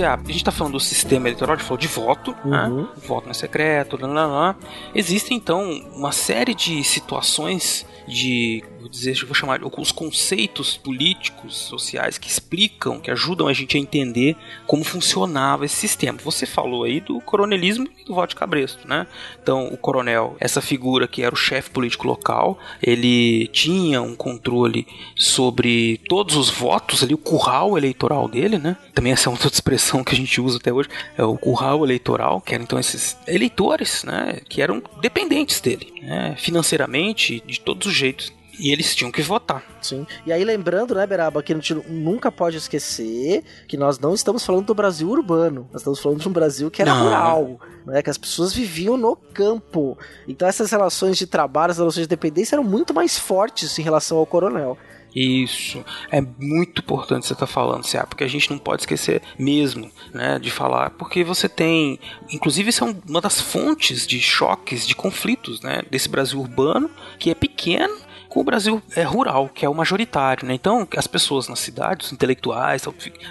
A, 0.00 0.14
a 0.14 0.16
gente 0.18 0.36
está 0.36 0.52
falando 0.52 0.74
do 0.74 0.80
sistema 0.80 1.28
eleitoral, 1.28 1.54
a 1.54 1.58
gente 1.58 1.66
falou 1.66 1.78
de 1.78 1.88
voto, 1.88 2.34
né? 2.44 2.66
uhum. 2.68 2.82
né? 2.82 2.88
voto 3.06 3.24
não 3.24 3.32
é 3.32 3.34
secreto, 3.34 3.98
lá, 4.00 4.08
lá, 4.08 4.26
lá. 4.26 4.56
existe 4.94 5.34
então 5.34 5.70
uma 5.94 6.12
série 6.12 6.54
de 6.54 6.82
situações 6.84 7.84
de 8.06 8.64
vou 8.82 8.88
dizer, 8.88 9.14
vou 9.24 9.34
chamar 9.34 9.60
os 9.64 9.92
conceitos 9.92 10.76
políticos, 10.76 11.56
sociais 11.56 12.18
que 12.18 12.28
explicam, 12.28 12.98
que 12.98 13.10
ajudam 13.10 13.46
a 13.46 13.52
gente 13.52 13.76
a 13.76 13.80
entender 13.80 14.36
como 14.66 14.82
funcionava 14.82 15.64
esse 15.64 15.76
sistema. 15.76 16.18
Você 16.22 16.46
falou 16.46 16.82
aí 16.82 17.00
do 17.00 17.20
coronelismo 17.20 17.88
e 17.98 18.04
do 18.04 18.14
voto 18.14 18.30
de 18.30 18.36
cabresto, 18.36 18.86
né? 18.88 19.06
Então, 19.40 19.68
o 19.68 19.76
coronel, 19.76 20.36
essa 20.40 20.60
figura 20.60 21.06
que 21.06 21.22
era 21.22 21.34
o 21.34 21.38
chefe 21.38 21.70
político 21.70 22.06
local, 22.06 22.58
ele 22.82 23.46
tinha 23.48 24.02
um 24.02 24.16
controle 24.16 24.86
sobre 25.16 26.00
todos 26.08 26.36
os 26.36 26.50
votos 26.50 27.02
ali, 27.02 27.14
o 27.14 27.18
curral 27.18 27.78
eleitoral 27.78 28.28
dele, 28.28 28.58
né? 28.58 28.76
Também 28.94 29.12
essa 29.12 29.28
é 29.28 29.32
outra 29.32 29.48
expressão 29.48 29.91
que 30.04 30.14
a 30.14 30.16
gente 30.16 30.40
usa 30.40 30.58
até 30.58 30.72
hoje, 30.72 30.88
é 31.18 31.24
o 31.24 31.36
curral 31.36 31.84
eleitoral, 31.84 32.40
que 32.40 32.54
eram 32.54 32.64
então 32.64 32.78
esses 32.78 33.16
eleitores, 33.26 34.04
né? 34.04 34.40
Que 34.48 34.62
eram 34.62 34.80
dependentes 35.00 35.60
dele, 35.60 35.92
né? 36.02 36.36
financeiramente, 36.38 37.42
de 37.44 37.60
todos 37.60 37.88
os 37.88 37.94
jeitos. 37.94 38.32
E 38.58 38.70
eles 38.70 38.94
tinham 38.94 39.10
que 39.10 39.22
votar. 39.22 39.64
Sim. 39.80 40.06
E 40.26 40.32
aí 40.32 40.44
lembrando, 40.44 40.94
né, 40.94 41.06
Beraba, 41.06 41.42
que 41.42 41.52
a 41.52 41.56
gente 41.56 41.74
nunca 41.88 42.30
pode 42.30 42.58
esquecer 42.58 43.42
que 43.66 43.76
nós 43.76 43.98
não 43.98 44.14
estamos 44.14 44.44
falando 44.44 44.66
do 44.66 44.74
Brasil 44.74 45.08
urbano. 45.08 45.66
Nós 45.72 45.80
estamos 45.80 45.98
falando 45.98 46.20
de 46.20 46.28
um 46.28 46.32
Brasil 46.32 46.70
que 46.70 46.82
era 46.82 46.94
não. 46.94 47.02
rural, 47.02 47.60
né, 47.86 48.02
que 48.02 48.10
as 48.10 48.18
pessoas 48.18 48.52
viviam 48.52 48.96
no 48.96 49.16
campo. 49.16 49.98
Então 50.28 50.46
essas 50.46 50.70
relações 50.70 51.16
de 51.16 51.26
trabalho, 51.26 51.70
as 51.70 51.78
relações 51.78 52.02
de 52.02 52.08
dependência 52.08 52.54
eram 52.54 52.64
muito 52.64 52.92
mais 52.92 53.18
fortes 53.18 53.78
em 53.78 53.82
relação 53.82 54.18
ao 54.18 54.26
coronel. 54.26 54.76
Isso. 55.14 55.84
É 56.10 56.20
muito 56.20 56.80
importante 56.80 57.26
você 57.26 57.34
estar 57.34 57.46
tá 57.46 57.52
falando, 57.52 57.84
Cia, 57.84 58.06
porque 58.06 58.24
a 58.24 58.28
gente 58.28 58.50
não 58.50 58.58
pode 58.58 58.82
esquecer 58.82 59.22
mesmo, 59.38 59.90
né, 60.12 60.38
de 60.38 60.50
falar, 60.50 60.90
porque 60.90 61.22
você 61.22 61.48
tem, 61.48 61.98
inclusive 62.30 62.70
isso 62.70 62.84
é 62.84 62.94
uma 63.08 63.20
das 63.20 63.40
fontes 63.40 64.06
de 64.06 64.20
choques, 64.20 64.86
de 64.86 64.94
conflitos, 64.94 65.60
né, 65.60 65.82
desse 65.90 66.08
Brasil 66.08 66.40
urbano, 66.40 66.90
que 67.18 67.30
é 67.30 67.34
pequeno, 67.34 67.94
com 68.32 68.40
o 68.40 68.44
Brasil 68.44 68.82
é 68.96 69.02
rural, 69.02 69.50
que 69.54 69.62
é 69.62 69.68
o 69.68 69.74
majoritário, 69.74 70.48
né? 70.48 70.54
Então, 70.54 70.88
as 70.96 71.06
pessoas 71.06 71.48
nas 71.48 71.58
cidades, 71.58 72.06
os 72.06 72.12
intelectuais, 72.14 72.82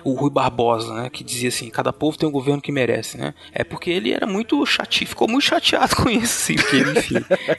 o 0.03 0.13
Rui 0.13 0.29
Barbosa, 0.29 0.93
né, 0.93 1.09
que 1.09 1.23
dizia 1.23 1.49
assim, 1.49 1.71
cada 1.71 1.91
povo 1.91 2.19
tem 2.19 2.29
um 2.29 2.31
governo 2.31 2.61
que 2.61 2.71
merece, 2.71 3.17
né? 3.17 3.33
É 3.51 3.63
porque 3.63 3.89
ele 3.89 4.13
era 4.13 4.27
muito 4.27 4.63
chateado, 4.63 5.09
ficou 5.09 5.27
muito 5.27 5.43
chateado 5.43 5.95
com 5.97 6.07
isso, 6.07 6.43
assim, 6.43 6.55
porque 6.55 6.75
ele, 6.75 6.99
enfim, 6.99 7.15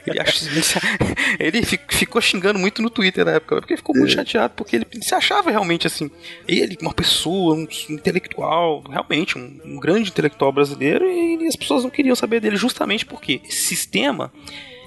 ele, 0.07 0.19
ele 1.37 1.65
ficou 1.65 2.21
xingando 2.21 2.57
muito 2.57 2.81
no 2.81 2.89
Twitter 2.89 3.25
na 3.25 3.31
época, 3.31 3.57
porque 3.57 3.75
ficou 3.75 3.93
muito 3.93 4.11
é. 4.11 4.15
chateado, 4.15 4.53
porque 4.55 4.77
ele 4.77 4.87
se 5.01 5.13
achava 5.13 5.51
realmente 5.51 5.85
assim, 5.85 6.09
ele, 6.47 6.77
uma 6.81 6.93
pessoa, 6.93 7.55
um 7.55 7.67
intelectual, 7.89 8.83
realmente, 8.89 9.37
um, 9.37 9.59
um 9.65 9.79
grande 9.81 10.09
intelectual 10.09 10.53
brasileiro, 10.53 11.05
e, 11.05 11.43
e 11.43 11.47
as 11.47 11.57
pessoas 11.57 11.83
não 11.83 11.89
queriam 11.89 12.15
saber 12.15 12.39
dele 12.39 12.55
justamente 12.55 13.05
porque 13.05 13.41
esse 13.45 13.63
sistema 13.63 14.31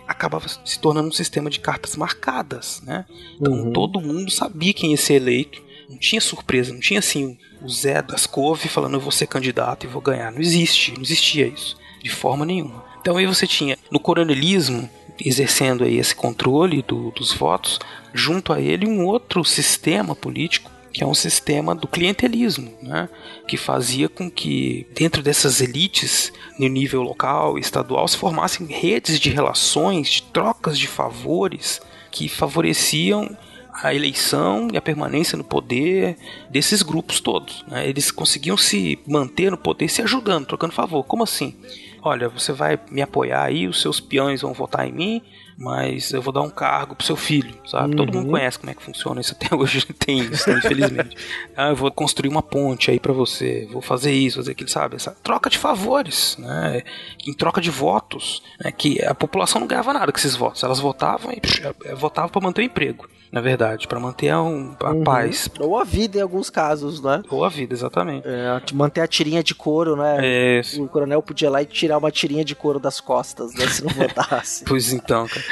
acabava 0.06 0.46
se 0.48 0.78
tornando 0.78 1.08
um 1.08 1.12
sistema 1.12 1.50
de 1.50 1.60
cartas 1.60 1.96
marcadas, 1.96 2.82
né? 2.84 3.04
Então 3.40 3.52
uhum. 3.52 3.72
todo 3.72 4.00
mundo 4.00 4.30
sabia 4.30 4.72
quem 4.72 4.92
ia 4.92 4.96
ser 4.96 5.14
eleito, 5.14 5.62
não 5.88 5.98
tinha 5.98 6.20
surpresa, 6.20 6.72
não 6.72 6.80
tinha 6.80 6.98
assim 6.98 7.38
o 7.62 7.68
Zé 7.68 8.02
das 8.02 8.26
Couve 8.26 8.68
falando 8.68 8.94
eu 8.94 9.00
vou 9.00 9.12
ser 9.12 9.26
candidato 9.26 9.84
e 9.84 9.88
vou 9.88 10.02
ganhar. 10.02 10.30
Não 10.30 10.40
existe, 10.40 10.92
não 10.92 11.02
existia 11.02 11.46
isso 11.46 11.76
de 12.02 12.10
forma 12.10 12.44
nenhuma. 12.44 12.84
Então 13.00 13.16
aí 13.16 13.26
você 13.26 13.46
tinha 13.46 13.78
no 13.90 14.00
coronelismo 14.00 14.88
exercendo 15.24 15.84
aí 15.84 15.96
esse 15.96 16.14
controle 16.14 16.82
do, 16.82 17.10
dos 17.12 17.32
votos, 17.32 17.78
junto 18.12 18.52
a 18.52 18.60
ele 18.60 18.86
um 18.86 19.04
outro 19.04 19.44
sistema 19.44 20.14
político 20.14 20.70
que 20.96 21.04
é 21.04 21.06
um 21.06 21.12
sistema 21.12 21.74
do 21.74 21.86
clientelismo, 21.86 22.72
né? 22.80 23.06
que 23.46 23.58
fazia 23.58 24.08
com 24.08 24.30
que 24.30 24.86
dentro 24.94 25.22
dessas 25.22 25.60
elites 25.60 26.32
no 26.58 26.66
nível 26.68 27.02
local 27.02 27.58
e 27.58 27.60
estadual 27.60 28.08
se 28.08 28.16
formassem 28.16 28.66
redes 28.66 29.20
de 29.20 29.28
relações, 29.28 30.08
de 30.08 30.22
trocas 30.22 30.78
de 30.78 30.86
favores 30.86 31.82
que 32.10 32.30
favoreciam 32.30 33.36
a 33.74 33.92
eleição 33.92 34.68
e 34.72 34.78
a 34.78 34.80
permanência 34.80 35.36
no 35.36 35.44
poder 35.44 36.16
desses 36.48 36.80
grupos 36.80 37.20
todos. 37.20 37.62
Né? 37.68 37.86
Eles 37.86 38.10
conseguiam 38.10 38.56
se 38.56 38.98
manter 39.06 39.50
no 39.50 39.58
poder 39.58 39.90
se 39.90 40.00
ajudando, 40.00 40.46
trocando 40.46 40.72
favor. 40.72 41.04
Como 41.04 41.22
assim? 41.22 41.54
Olha, 42.00 42.26
você 42.26 42.54
vai 42.54 42.80
me 42.90 43.02
apoiar 43.02 43.42
aí, 43.42 43.68
os 43.68 43.82
seus 43.82 44.00
peões 44.00 44.40
vão 44.40 44.54
votar 44.54 44.88
em 44.88 44.92
mim, 44.92 45.22
mas 45.56 46.12
eu 46.12 46.20
vou 46.20 46.32
dar 46.32 46.42
um 46.42 46.50
cargo 46.50 46.94
pro 46.94 47.06
seu 47.06 47.16
filho, 47.16 47.54
sabe? 47.66 47.90
Uhum. 47.90 47.96
Todo 47.96 48.12
mundo 48.12 48.26
uhum. 48.26 48.32
conhece 48.32 48.58
como 48.58 48.70
é 48.70 48.74
que 48.74 48.82
funciona 48.82 49.20
isso 49.20 49.32
até 49.32 49.54
hoje, 49.56 49.84
tem 49.94 50.18
isso, 50.18 50.50
né? 50.50 50.58
infelizmente. 50.58 51.16
ah, 51.56 51.68
eu 51.70 51.76
vou 51.76 51.90
construir 51.90 52.28
uma 52.28 52.42
ponte 52.42 52.90
aí 52.90 53.00
para 53.00 53.12
você, 53.12 53.66
vou 53.70 53.80
fazer 53.80 54.12
isso, 54.12 54.36
fazer 54.36 54.52
aquilo, 54.52 54.68
sabe? 54.68 54.96
Essa 54.96 55.12
troca 55.22 55.48
de 55.48 55.58
favores, 55.58 56.36
né? 56.38 56.82
Em 57.26 57.32
troca 57.32 57.60
de 57.60 57.70
votos, 57.70 58.42
né? 58.62 58.70
que 58.70 59.02
a 59.02 59.14
população 59.14 59.60
não 59.60 59.66
ganhava 59.68 59.92
nada 59.92 60.12
com 60.12 60.18
esses 60.18 60.36
votos. 60.36 60.62
Elas 60.62 60.78
votavam 60.78 61.32
e 61.32 61.40
psh, 61.40 61.62
votavam 61.96 62.30
para 62.30 62.42
manter 62.42 62.62
o 62.62 62.64
emprego 62.64 63.08
na 63.36 63.42
verdade, 63.42 63.86
para 63.86 64.00
manter 64.00 64.30
a, 64.30 64.40
um, 64.40 64.74
a 64.80 64.92
uhum. 64.92 65.04
paz. 65.04 65.46
Ou 65.60 65.78
a 65.78 65.84
vida 65.84 66.16
em 66.16 66.22
alguns 66.22 66.48
casos, 66.48 67.02
né? 67.02 67.22
Ou 67.28 67.44
a 67.44 67.50
vida, 67.50 67.74
exatamente. 67.74 68.26
É, 68.26 68.58
manter 68.72 69.02
a 69.02 69.06
tirinha 69.06 69.42
de 69.42 69.54
couro, 69.54 69.94
né? 69.94 70.58
Isso. 70.58 70.82
O 70.82 70.88
coronel 70.88 71.20
podia 71.20 71.48
ir 71.48 71.50
lá 71.50 71.60
e 71.60 71.66
tirar 71.66 71.98
uma 71.98 72.10
tirinha 72.10 72.42
de 72.42 72.54
couro 72.54 72.80
das 72.80 72.98
costas, 72.98 73.52
né? 73.54 73.66
Se 73.66 73.84
não 73.84 73.92
votasse. 73.92 74.64
pois 74.66 74.90
então, 74.90 75.28
cara. 75.28 75.44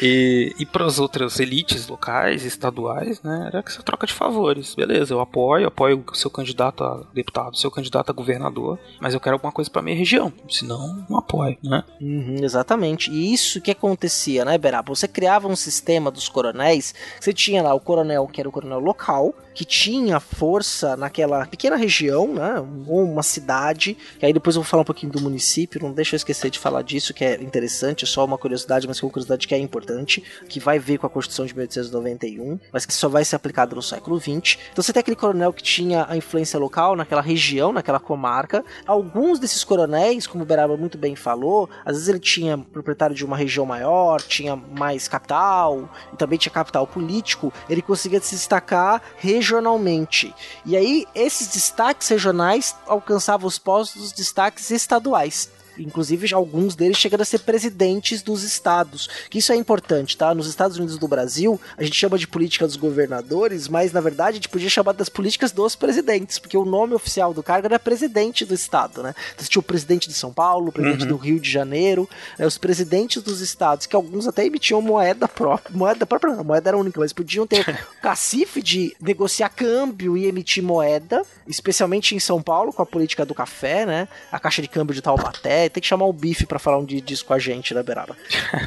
E, 0.00 0.54
e 0.56 0.64
para 0.64 0.86
as 0.86 1.00
outras 1.00 1.40
elites 1.40 1.88
locais, 1.88 2.44
estaduais, 2.44 3.20
né, 3.22 3.46
era 3.48 3.64
essa 3.66 3.82
troca 3.82 4.06
de 4.06 4.12
favores. 4.12 4.76
Beleza, 4.76 5.12
eu 5.12 5.18
apoio, 5.18 5.66
apoio 5.66 6.04
o 6.08 6.14
seu 6.14 6.30
candidato 6.30 6.84
a 6.84 7.02
deputado, 7.12 7.56
seu 7.56 7.72
candidato 7.72 8.10
a 8.10 8.12
governador, 8.12 8.78
mas 9.00 9.14
eu 9.14 9.20
quero 9.20 9.34
alguma 9.34 9.52
coisa 9.52 9.68
para 9.68 9.82
minha 9.82 9.96
região. 9.96 10.32
Senão, 10.48 11.04
não 11.10 11.18
apoio, 11.18 11.56
né? 11.60 11.82
Uhum, 12.00 12.36
exatamente. 12.40 13.10
E 13.10 13.32
isso 13.32 13.60
que 13.60 13.72
acontecia, 13.72 14.44
né, 14.44 14.56
Beraba? 14.56 14.94
Você 14.94 15.08
criava 15.08 15.48
um 15.48 15.56
sistema 15.56 16.08
dos 16.08 16.28
coronéis, 16.28 16.94
você 17.20 17.32
tinha 17.32 17.62
lá 17.62 17.74
o 17.74 17.80
coronel, 17.80 18.26
que 18.26 18.40
era 18.40 18.48
o 18.48 18.52
coronel 18.52 18.80
local, 18.80 19.34
que 19.56 19.64
tinha 19.64 20.20
força 20.20 20.98
naquela 20.98 21.46
pequena 21.46 21.76
região, 21.76 22.34
né, 22.34 22.62
ou 22.86 23.02
uma 23.02 23.22
cidade, 23.22 23.96
que 24.18 24.26
aí 24.26 24.30
depois 24.30 24.54
eu 24.54 24.60
vou 24.60 24.68
falar 24.68 24.82
um 24.82 24.84
pouquinho 24.84 25.10
do 25.10 25.18
município, 25.18 25.80
não 25.82 25.92
deixa 25.92 26.14
eu 26.14 26.18
esquecer 26.18 26.50
de 26.50 26.58
falar 26.58 26.82
disso, 26.82 27.14
que 27.14 27.24
é 27.24 27.42
interessante, 27.42 28.04
é 28.04 28.06
só 28.06 28.22
uma 28.22 28.36
curiosidade, 28.36 28.86
mas 28.86 29.00
que 29.00 29.04
é 29.04 29.06
uma 29.06 29.12
curiosidade 29.12 29.48
que 29.48 29.54
é 29.54 29.58
importante, 29.58 30.22
que 30.46 30.60
vai 30.60 30.78
ver 30.78 30.98
com 30.98 31.06
a 31.06 31.10
Constituição 31.10 31.46
de 31.46 31.54
1891, 31.54 32.60
mas 32.70 32.84
que 32.84 32.92
só 32.92 33.08
vai 33.08 33.24
ser 33.24 33.36
aplicada 33.36 33.74
no 33.74 33.80
século 33.80 34.20
XX. 34.20 34.58
Então 34.72 34.84
você 34.84 34.92
tem 34.92 35.00
aquele 35.00 35.16
coronel 35.16 35.54
que 35.54 35.62
tinha 35.62 36.04
a 36.06 36.14
influência 36.14 36.58
local 36.58 36.94
naquela 36.94 37.22
região, 37.22 37.72
naquela 37.72 37.98
comarca. 37.98 38.62
Alguns 38.86 39.38
desses 39.38 39.64
coronéis, 39.64 40.26
como 40.26 40.44
o 40.44 40.46
Beraba 40.46 40.76
muito 40.76 40.98
bem 40.98 41.16
falou, 41.16 41.70
às 41.82 41.94
vezes 41.94 42.10
ele 42.10 42.20
tinha 42.20 42.58
proprietário 42.58 43.16
de 43.16 43.24
uma 43.24 43.38
região 43.38 43.64
maior, 43.64 44.20
tinha 44.20 44.54
mais 44.54 45.08
capital, 45.08 45.88
e 46.12 46.16
também 46.16 46.38
tinha 46.38 46.52
capital 46.52 46.86
político, 46.86 47.50
ele 47.70 47.80
conseguia 47.80 48.20
se 48.20 48.34
destacar 48.34 49.00
regionalmente 49.16 49.45
regionalmente. 49.46 50.34
E 50.64 50.76
aí, 50.76 51.06
esses 51.14 51.48
destaques 51.48 52.08
regionais 52.08 52.74
alcançavam 52.86 53.46
os 53.46 53.58
postos 53.58 54.02
dos 54.02 54.12
destaques 54.12 54.70
estaduais. 54.70 55.48
Inclusive, 55.78 56.32
alguns 56.34 56.74
deles 56.74 56.96
chegando 56.96 57.22
a 57.22 57.24
ser 57.24 57.40
presidentes 57.40 58.22
dos 58.22 58.42
estados. 58.42 59.08
Que 59.30 59.38
isso 59.38 59.52
é 59.52 59.56
importante, 59.56 60.16
tá? 60.16 60.34
Nos 60.34 60.46
Estados 60.46 60.76
Unidos 60.76 60.98
do 60.98 61.08
Brasil, 61.08 61.60
a 61.76 61.82
gente 61.82 61.96
chama 61.96 62.18
de 62.18 62.26
política 62.26 62.66
dos 62.66 62.76
governadores, 62.76 63.68
mas 63.68 63.92
na 63.92 64.00
verdade 64.00 64.30
a 64.30 64.34
gente 64.34 64.48
podia 64.48 64.68
chamar 64.68 64.92
das 64.92 65.08
políticas 65.08 65.52
dos 65.52 65.76
presidentes, 65.76 66.38
porque 66.38 66.56
o 66.56 66.64
nome 66.64 66.94
oficial 66.94 67.32
do 67.32 67.42
cargo 67.42 67.66
era 67.66 67.78
presidente 67.78 68.44
do 68.44 68.54
estado, 68.54 69.02
né? 69.02 69.14
Então, 69.34 69.46
tinha 69.46 69.60
o 69.60 69.62
presidente 69.62 70.08
de 70.08 70.14
São 70.14 70.32
Paulo, 70.32 70.68
o 70.68 70.72
presidente 70.72 71.02
uhum. 71.02 71.08
do 71.08 71.16
Rio 71.16 71.40
de 71.40 71.50
Janeiro, 71.50 72.08
né? 72.38 72.46
os 72.46 72.58
presidentes 72.58 73.22
dos 73.22 73.40
estados, 73.40 73.86
que 73.86 73.96
alguns 73.96 74.26
até 74.26 74.44
emitiam 74.44 74.80
moeda 74.80 75.28
própria. 75.28 75.76
Moeda 75.76 76.06
própria, 76.06 76.34
não, 76.34 76.44
moeda 76.44 76.70
era 76.70 76.76
única, 76.76 77.00
mas 77.00 77.12
podiam 77.12 77.46
ter 77.46 77.64
cacife 78.02 78.62
de 78.62 78.96
negociar 79.00 79.48
câmbio 79.50 80.16
e 80.16 80.26
emitir 80.26 80.62
moeda, 80.62 81.22
especialmente 81.46 82.14
em 82.14 82.18
São 82.18 82.42
Paulo, 82.42 82.72
com 82.72 82.82
a 82.82 82.86
política 82.86 83.24
do 83.24 83.34
café, 83.34 83.86
né? 83.86 84.08
A 84.30 84.38
caixa 84.38 84.62
de 84.62 84.68
câmbio 84.68 84.94
de 84.94 85.02
Taubaté 85.02 85.65
tem 85.68 85.80
que 85.80 85.86
chamar 85.86 86.06
o 86.06 86.12
Bife 86.12 86.46
para 86.46 86.58
falar 86.58 86.78
um 86.78 86.84
dia 86.84 87.00
disso 87.00 87.24
com 87.24 87.34
a 87.34 87.38
gente, 87.38 87.74
né, 87.74 87.82
Beraba? 87.82 88.16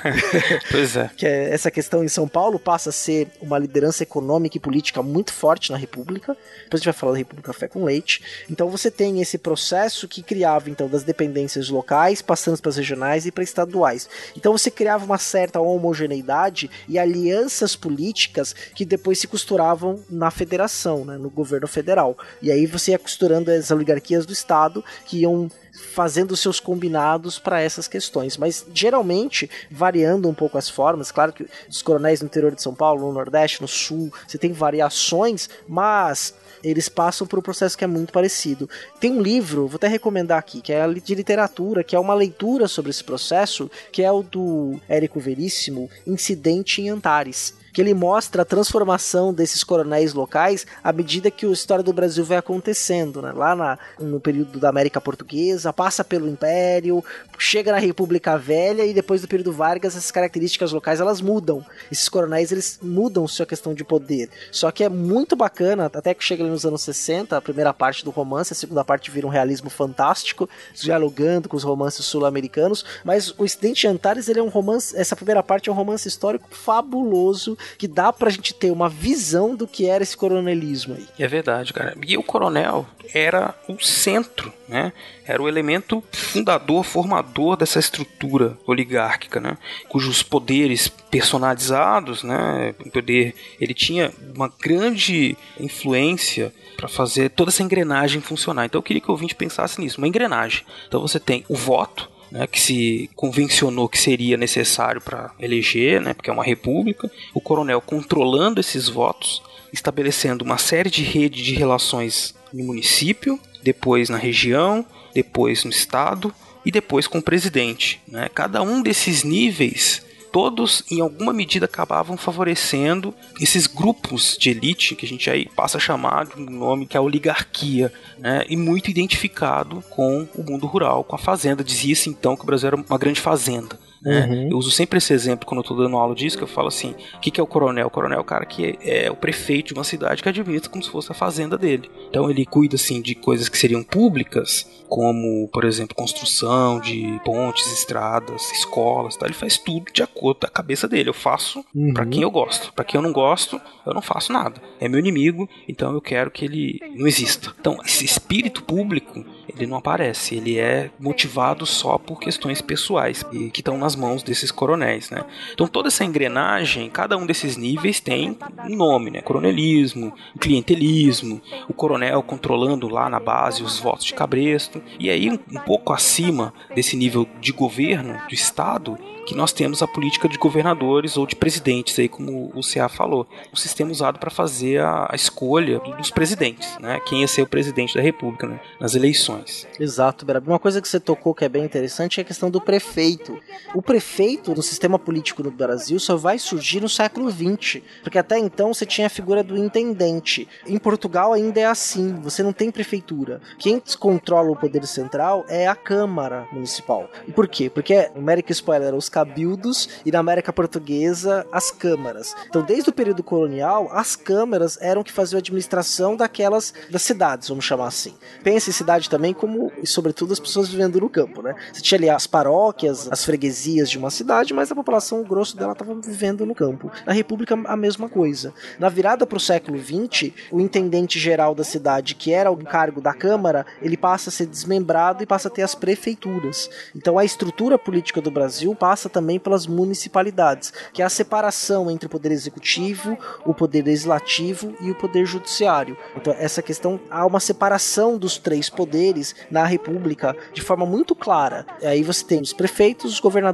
pois 0.72 0.96
é. 0.96 1.10
que 1.16 1.26
é, 1.26 1.54
essa 1.54 1.72
questão 1.72 2.04
em 2.04 2.08
São 2.08 2.28
Paulo 2.28 2.60
passa 2.60 2.90
a 2.90 2.94
ser 2.94 3.28
uma 3.42 3.58
liderança 3.58 4.04
econômica 4.04 4.58
e 4.58 4.60
política 4.60 5.02
muito 5.02 5.34
forte 5.34 5.72
na 5.72 5.78
República. 5.78 6.36
Depois 6.64 6.82
a 6.82 6.84
gente 6.84 6.86
vai 6.86 6.94
falar 6.94 7.12
da 7.14 7.18
República 7.18 7.54
Café 7.54 7.68
com 7.68 7.84
Leite. 7.84 8.22
Então 8.50 8.70
você 8.70 8.92
tem 8.92 9.22
esse 9.22 9.38
processo 9.38 10.08
que 10.08 10.22
criava 10.22 10.70
então 10.70 10.88
das 10.88 11.04
dependências 11.04 11.70
locais, 11.70 12.22
passando 12.22 12.60
para 12.62 12.70
as 12.70 12.78
regionais 12.78 13.26
e 13.26 13.32
para 13.32 13.44
estaduais. 13.44 14.10
Então 14.36 14.52
você 14.52 14.70
criava 14.70 15.06
uma 15.06 15.18
certa 15.18 15.60
homogeneidade 15.60 16.70
e 16.88 16.98
alianças 16.98 17.76
políticas 17.76 18.54
que 18.74 18.86
depois 18.86 19.20
se 19.20 19.28
costuravam 19.28 20.04
na 20.10 20.32
federação, 20.32 21.06
né, 21.06 21.18
no 21.18 21.30
governo 21.30 21.68
federal. 21.68 22.18
E 22.42 22.52
aí 22.52 22.66
você 22.66 22.92
ia 22.92 23.00
costurando 23.00 23.52
as 23.52 23.72
oligarquias 23.72 24.26
do 24.26 24.34
estado 24.34 24.84
que 25.06 25.22
iam 25.22 25.50
fazendo 25.80 26.36
seus 26.36 26.60
combinados 26.60 27.40
para 27.40 27.62
essas 27.62 27.88
questões, 27.88 28.38
mas 28.38 28.66
geralmente 28.74 29.50
variando 29.72 30.28
um 30.30 30.34
pouco 30.34 30.58
as 30.58 30.70
formas. 30.70 31.12
Claro 31.12 31.34
que 31.34 31.48
os 31.70 31.82
coronéis 31.82 32.22
no 32.22 32.28
interior 32.28 32.54
de 32.54 32.62
São 32.62 32.76
Paulo, 32.76 33.08
no 33.08 33.14
Nordeste, 33.14 33.62
no 33.62 33.68
Sul, 33.68 34.14
você 34.28 34.38
tem 34.38 34.52
variações, 34.52 35.50
mas 35.68 36.34
eles 36.64 36.90
passam 36.90 37.26
por 37.26 37.40
um 37.40 37.42
processo 37.42 37.78
que 37.78 37.84
é 37.84 37.88
muito 37.88 38.12
parecido. 38.12 38.70
Tem 39.00 39.12
um 39.12 39.22
livro, 39.22 39.68
vou 39.68 39.78
até 39.78 39.88
recomendar 39.88 40.38
aqui, 40.38 40.62
que 40.62 40.74
é 40.74 40.86
de 40.88 41.16
literatura, 41.16 41.84
que 41.84 41.96
é 41.96 42.00
uma 42.00 42.14
leitura 42.14 42.68
sobre 42.68 42.92
esse 42.92 43.04
processo, 43.04 43.72
que 43.92 44.04
é 44.04 44.12
o 44.12 44.22
do 44.22 44.80
Érico 44.88 45.20
Veríssimo, 45.20 45.90
Incidente 46.06 46.82
em 46.82 46.90
Antares 46.90 47.59
que 47.74 47.82
ele 47.82 47.94
mostra 47.94 48.42
a 48.42 48.46
transformação 48.46 49.34
desses 49.34 49.64
coronéis 49.64 50.14
locais 50.14 50.66
à 50.84 50.92
medida 50.92 51.32
que 51.32 51.46
a 51.46 51.50
história 51.50 51.84
do 51.84 51.94
Brasil 51.94 52.24
vai 52.24 52.38
acontecendo, 52.38 53.22
né? 53.22 53.32
Lá 53.32 53.56
na, 53.56 53.80
no 54.00 54.20
período 54.20 54.60
da 54.60 54.70
América 54.70 55.00
Portuguesa, 55.02 55.72
passa 55.74 56.04
pelo 56.04 56.28
Império, 56.28 57.04
chega 57.38 57.72
na 57.72 57.80
República 57.80 58.38
Velha 58.38 58.86
e 58.86 58.94
depois 58.94 59.22
do 59.22 59.28
período 59.28 59.52
Vargas, 59.52 59.96
essas 59.96 60.12
características 60.12 60.72
locais 60.72 61.00
elas 61.00 61.22
mudam. 61.22 61.66
Esses 61.92 62.10
coronéis 62.10 62.52
eles 62.52 62.80
mudam 62.82 63.28
sua 63.28 63.46
questão 63.46 63.74
de 63.74 63.84
poder. 63.84 64.30
Só 64.52 64.72
que 64.72 64.84
é 64.84 64.90
muito 64.90 65.36
bacana, 65.36 65.86
até 65.86 66.14
que 66.14 66.24
chega 66.24 66.44
nos 66.44 66.66
anos 66.66 66.82
60, 66.82 67.38
a 67.38 67.42
primeira 67.42 67.74
parte 67.74 68.04
do 68.04 68.12
romance, 68.12 68.54
a 68.54 68.56
segunda 68.56 68.84
parte 68.84 69.12
vira 69.12 69.28
um 69.28 69.30
realismo 69.30 69.70
fantástico, 69.70 70.50
dialogando 70.74 71.48
com 71.48 71.58
os 71.58 71.64
romances 71.64 72.06
sul-americanos, 72.06 72.84
mas 73.04 73.34
o 73.38 73.46
Incidente 73.46 73.82
de 73.82 73.88
Antares, 73.88 74.28
ele 74.28 74.40
é 74.40 74.44
um 74.44 74.50
romance, 74.50 74.96
essa 74.98 75.16
primeira 75.16 75.44
parte 75.44 75.70
é 75.70 75.72
um 75.72 75.76
romance 75.76 76.08
histórico 76.08 76.48
fabuloso 76.52 77.58
que 77.78 77.88
dá 77.88 78.12
pra 78.12 78.30
gente 78.30 78.54
ter 78.54 78.72
uma 78.72 78.90
visão 78.90 79.56
do 79.56 79.68
que 79.68 79.88
era 79.88 80.04
esse 80.04 80.16
coronelismo 80.16 80.96
aí. 80.96 81.08
É 81.18 81.28
verdade, 81.28 81.74
cara. 81.74 81.96
E 82.06 82.18
o 82.18 82.24
coronel 82.24 82.88
era 83.14 83.56
o 83.68 83.80
centro, 83.80 84.54
né? 84.68 84.94
Era 85.26 85.42
o 85.42 85.48
elemento 85.48 86.04
fundador, 86.12 86.84
formador 86.84 87.56
dessa 87.58 87.80
estrutura 87.80 88.58
oligárquica, 88.66 89.40
né? 89.40 89.58
Cujos 89.88 90.24
poderes 90.24 90.88
personalizados, 90.88 92.24
né? 92.24 92.74
O 92.86 92.90
poder, 92.90 93.36
ele 93.60 93.74
tinha 93.74 94.12
uma 94.36 94.52
grande 94.60 95.38
influência 95.60 96.54
para 96.76 96.88
fazer 96.88 97.30
toda 97.30 97.50
essa 97.50 97.64
engrenagem 97.64 98.22
funcionar. 98.22 98.66
Então 98.66 98.80
eu 98.80 98.84
queria 98.84 99.02
que 99.02 99.10
o 99.10 99.12
ouvinte 99.12 99.36
pensasse 99.36 99.82
nisso, 99.82 99.98
uma 99.98 100.08
engrenagem. 100.08 100.64
Então 100.88 101.02
você 101.02 101.20
tem 101.20 101.44
o 101.50 101.56
voto, 101.56 102.10
né, 102.32 102.48
que 102.48 102.60
se 102.60 103.10
convencionou 103.16 103.90
que 103.90 103.98
seria 103.98 104.38
necessário 104.38 105.02
para 105.02 105.32
eleger, 105.40 106.02
né, 106.02 106.14
porque 106.14 106.30
é 106.30 106.34
uma 106.34 106.44
república, 106.44 107.10
o 107.34 107.42
coronel 107.42 107.82
controlando 107.82 108.60
esses 108.60 108.88
votos, 108.88 109.42
estabelecendo 109.72 110.44
uma 110.44 110.58
série 110.58 110.90
de 110.90 111.04
redes 111.04 111.46
de 111.46 111.54
relações 111.54 112.34
no 112.54 112.64
município, 112.64 113.40
depois 113.62 114.10
na 114.10 114.18
região, 114.18 114.86
depois 115.14 115.64
no 115.64 115.70
estado 115.70 116.34
e 116.66 116.72
depois 116.72 117.08
com 117.08 117.20
o 117.20 117.24
presidente. 117.24 118.02
Né? 118.08 118.30
Cada 118.34 118.62
um 118.62 118.82
desses 118.82 119.24
níveis 119.24 120.04
todos 120.32 120.84
em 120.92 121.02
alguma 121.02 121.34
medida 121.34 121.66
acabavam 121.66 122.18
favorecendo 122.18 123.14
esses 123.40 123.68
grupos 123.68 124.38
de 124.40 124.50
elite 124.50 124.96
que 124.96 125.06
a 125.06 125.10
gente 125.10 125.30
aí 125.30 125.48
passa 125.56 125.78
a 125.78 125.82
chamar 125.82 126.26
de 126.26 126.42
um 126.42 126.46
nome 126.46 126.86
que 126.86 126.98
é 126.98 127.00
a 127.00 127.04
oligarquia, 127.04 127.92
né? 128.18 128.46
E 128.50 128.58
muito 128.58 128.92
identificado 128.92 129.84
com 129.90 130.28
o 130.36 130.44
mundo 130.44 130.68
rural, 130.68 131.04
com 131.04 131.16
a 131.16 131.20
fazenda. 131.20 131.64
Dizia-se 131.64 132.10
então 132.10 132.36
que 132.36 132.44
o 132.44 132.46
Brasil 132.46 132.68
era 132.68 132.76
uma 132.76 132.98
grande 132.98 133.22
fazenda. 133.22 133.79
Né? 134.02 134.26
Uhum. 134.26 134.50
Eu 134.52 134.58
uso 134.58 134.72
sempre 134.72 134.98
esse 134.98 135.14
exemplo 135.14 135.46
quando 135.46 135.60
eu 135.60 135.62
estou 135.62 135.78
dando 135.78 135.98
aula 135.98 136.16
disso, 136.16 136.38
que 136.38 136.44
eu 136.44 136.48
falo 136.48 136.68
assim: 136.68 136.96
o 137.16 137.20
que, 137.20 137.32
que 137.32 137.40
é 137.40 137.44
o 137.44 137.48
coronel? 137.48 137.88
O 137.88 137.92
coronel 137.92 138.20
é 138.20 138.22
o 138.22 138.26
cara 138.26 138.46
que 138.46 138.78
é, 138.82 139.06
é, 139.06 139.12
o 139.12 139.16
prefeito 139.16 139.68
de 139.68 139.74
uma 139.74 139.84
cidade 139.84 140.24
que 140.24 140.30
administra 140.30 140.70
como 140.70 140.84
se 140.84 140.90
fosse 140.90 141.12
a 141.12 141.16
fazenda 141.16 141.58
dele. 141.58 141.90
Então 142.10 142.30
ele 142.30 142.46
cuida 142.46 142.76
assim 142.76 143.02
de 143.02 143.16
coisas 143.16 143.50
que 143.50 143.58
seriam 143.58 143.84
públicas, 143.84 144.66
como, 144.88 145.48
por 145.50 145.66
exemplo, 145.66 145.96
construção 145.96 146.80
de 146.80 147.20
pontes, 147.24 147.72
estradas, 147.72 148.52
escolas, 148.52 149.16
tá? 149.16 149.26
ele 149.26 149.36
faz 149.36 149.58
tudo 149.58 149.92
de 149.94 150.02
acordo 150.02 150.40
com 150.40 150.48
a 150.48 150.50
cabeça 150.50 150.88
dele. 150.88 151.10
Eu 151.10 151.14
faço 151.14 151.64
uhum. 151.76 151.94
para 151.94 152.06
quem 152.06 152.24
eu 152.24 152.32
gosto. 152.32 152.74
Para 152.74 152.86
quem 152.86 152.98
eu 152.98 153.02
não 153.02 153.12
gosto, 153.12 153.62
eu 153.86 153.94
não 153.94 154.02
faço 154.02 154.34
nada. 154.34 154.62
É 154.80 154.88
meu 154.88 155.00
inimigo, 155.00 155.48
então 155.68 155.94
eu 155.94 156.02
quero 156.02 156.32
que 156.32 156.46
ele 156.46 156.80
não 156.96 157.08
exista. 157.08 157.54
Então, 157.60 157.78
esse 157.86 158.06
espírito 158.06 158.64
público 158.64 159.26
ele 159.48 159.68
não 159.68 159.78
aparece, 159.78 160.36
ele 160.36 160.58
é 160.58 160.90
motivado 161.00 161.66
só 161.66 161.98
por 161.98 162.20
questões 162.20 162.62
pessoais 162.62 163.26
e 163.32 163.50
que 163.50 163.62
estão 163.62 163.78
nas 163.78 163.89
mãos 163.96 164.24
desses 164.24 164.52
coronéis, 164.52 165.10
né? 165.10 165.26
Então 165.54 165.68
toda 165.68 165.88
essa 165.88 166.04
engrenagem, 166.04 166.90
cada 166.90 167.18
um 167.18 167.26
desses 167.26 167.58
níveis 167.58 168.00
tem 168.00 168.38
um 168.68 168.76
nome, 168.76 169.12
né? 169.12 169.22
Coronelismo, 169.22 170.14
clientelismo, 170.40 171.42
o 171.68 171.74
coronel 171.74 172.22
controlando 172.24 172.88
lá 172.88 173.10
na 173.10 173.20
base 173.20 173.64
os 173.64 173.80
votos 173.80 174.06
de 174.06 174.14
cabresto 174.14 174.82
e 175.00 175.10
aí 175.10 175.30
um, 175.30 175.40
um 175.52 175.60
pouco 175.60 175.94
acima 175.94 176.54
desse 176.74 176.96
nível 176.96 177.28
de 177.40 177.52
governo 177.52 178.20
do 178.28 178.34
estado 178.34 178.98
que 179.30 179.36
nós 179.36 179.54
temos 179.54 179.84
a 179.84 179.88
política 179.88 180.28
de 180.28 180.40
governadores 180.40 181.16
ou 181.16 181.28
de 181.28 181.36
presidentes, 181.36 182.00
aí 182.00 182.10
como 182.10 182.52
o 182.56 182.62
CA 182.62 182.90
falou. 182.90 183.28
O 183.54 183.58
sistema 183.58 183.92
usado 183.92 184.18
para 184.18 184.32
fazer 184.32 184.82
a, 184.82 185.08
a, 185.12 185.16
escolha 185.16 185.80
dos 185.80 186.10
presidentes, 186.10 186.76
né? 186.80 187.00
Quem 187.06 187.22
ia 187.22 187.28
ser 187.28 187.44
o 187.44 187.48
presidente 187.48 187.94
da 187.94 188.02
República 188.02 188.48
né? 188.48 188.60
nas 188.80 188.96
eleições. 188.96 189.68
Exato, 189.80 190.26
Berab. 190.26 190.48
Uma 190.48 190.58
coisa 190.58 190.82
que 190.82 190.88
você 190.88 191.00
tocou 191.00 191.36
que 191.36 191.46
é 191.46 191.50
bem 191.50 191.64
interessante 191.64 192.20
é 192.20 192.24
a 192.24 192.26
questão 192.26 192.50
do 192.50 192.60
prefeito. 192.60 193.38
O 193.76 193.79
O 193.80 193.82
prefeito 193.82 194.54
no 194.54 194.62
sistema 194.62 195.00
político 195.00 195.42
no 195.42 195.50
Brasil 195.50 195.98
só 196.02 196.18
vai 196.18 196.38
surgir 196.38 196.82
no 196.82 196.90
século 196.90 197.32
XX, 197.32 197.82
porque 198.04 198.18
até 198.18 198.38
então 198.38 198.74
você 198.74 198.86
tinha 198.86 199.08
a 199.08 199.10
figura 199.10 199.42
do 199.42 199.58
intendente. 199.58 200.50
Em 200.68 200.78
Portugal 200.78 201.32
ainda 201.32 201.62
é 201.62 201.66
assim, 201.66 202.14
você 202.16 202.44
não 202.44 202.52
tem 202.52 202.72
prefeitura. 202.72 203.40
Quem 203.58 203.82
controla 203.98 204.52
o 204.52 204.56
poder 204.58 204.86
central 204.86 205.46
é 205.48 205.66
a 205.66 205.76
Câmara 205.76 206.46
Municipal. 206.52 207.10
E 207.26 207.32
por 207.32 207.48
quê? 207.48 207.70
Porque 207.70 208.12
no 208.14 208.20
América 208.20 208.52
Spoiler 208.52 208.94
os 208.94 209.08
cabildos 209.08 209.88
e 210.06 210.12
na 210.12 210.20
América 210.20 210.52
Portuguesa 210.52 211.48
as 211.50 211.72
câmaras. 211.72 212.36
Então, 212.50 212.62
desde 212.62 212.90
o 212.90 212.94
período 212.94 213.24
colonial, 213.24 213.90
as 213.94 214.14
câmaras 214.14 214.78
eram 214.82 215.06
que 215.06 215.12
faziam 215.14 215.38
a 215.38 215.40
administração 215.40 216.18
daquelas 216.18 216.74
das 216.92 217.04
cidades, 217.04 217.48
vamos 217.48 217.64
chamar 217.64 217.88
assim. 217.88 218.14
Pense 218.44 218.70
em 218.70 218.74
cidade 218.74 219.10
também 219.10 219.34
como, 219.34 219.72
e 219.82 219.88
sobretudo, 219.88 220.34
as 220.34 220.40
pessoas 220.40 220.68
vivendo 220.68 221.00
no 221.00 221.10
campo, 221.10 221.42
né? 221.42 221.56
Você 221.72 221.82
tinha 221.82 221.98
ali 221.98 222.10
as 222.10 222.28
paróquias, 222.28 223.08
as 223.10 223.24
freguesias 223.24 223.69
de 223.70 223.98
uma 223.98 224.10
cidade, 224.10 224.54
mas 224.54 224.72
a 224.72 224.76
população, 224.76 225.22
o 225.22 225.26
grosso 225.26 225.56
dela, 225.56 225.74
estava 225.74 225.94
vivendo 225.96 226.46
no 226.46 226.56
campo. 226.56 226.92
Na 227.06 227.14
República, 227.14 227.60
a 227.66 227.78
mesma 227.78 228.10
coisa. 228.10 228.54
Na 228.78 228.90
virada 228.90 229.26
para 229.26 229.38
o 229.38 229.40
século 229.40 229.80
XX, 229.80 230.32
o 230.52 230.60
intendente 230.60 231.20
geral 231.20 231.54
da 231.54 231.64
cidade, 231.64 232.16
que 232.16 232.34
era 232.34 232.52
o 232.52 232.58
cargo 232.58 233.02
da 233.02 233.14
Câmara, 233.14 233.66
ele 233.82 233.98
passa 233.98 234.30
a 234.30 234.34
ser 234.34 234.46
desmembrado 234.46 235.24
e 235.24 235.26
passa 235.26 235.48
a 235.48 235.52
ter 235.52 235.62
as 235.62 235.76
prefeituras. 235.76 236.70
Então 236.96 237.18
a 237.18 237.26
estrutura 237.26 237.78
política 237.78 238.22
do 238.22 238.32
Brasil 238.32 238.74
passa 238.76 239.10
também 239.10 239.40
pelas 239.40 239.68
municipalidades, 239.68 240.74
que 240.94 241.02
é 241.02 241.06
a 241.06 241.10
separação 241.10 241.90
entre 241.90 242.08
o 242.08 242.10
poder 242.10 242.32
executivo, 242.32 243.18
o 243.46 243.54
poder 243.54 243.84
legislativo 243.84 244.74
e 244.82 244.92
o 244.92 244.96
poder 244.96 245.26
judiciário. 245.26 245.98
Então 246.16 246.36
essa 246.38 246.62
questão 246.62 247.00
há 247.10 247.26
uma 247.26 247.40
separação 247.40 248.18
dos 248.18 248.38
três 248.38 248.70
poderes 248.70 249.36
na 249.50 249.66
República 249.66 250.36
de 250.54 250.62
forma 250.62 250.86
muito 250.86 251.16
clara. 251.16 251.66
Aí 251.84 252.04
você 252.04 252.24
tem 252.26 252.42
os 252.42 252.54
prefeitos, 252.54 253.14
os 253.14 253.20
governadores, 253.20 253.50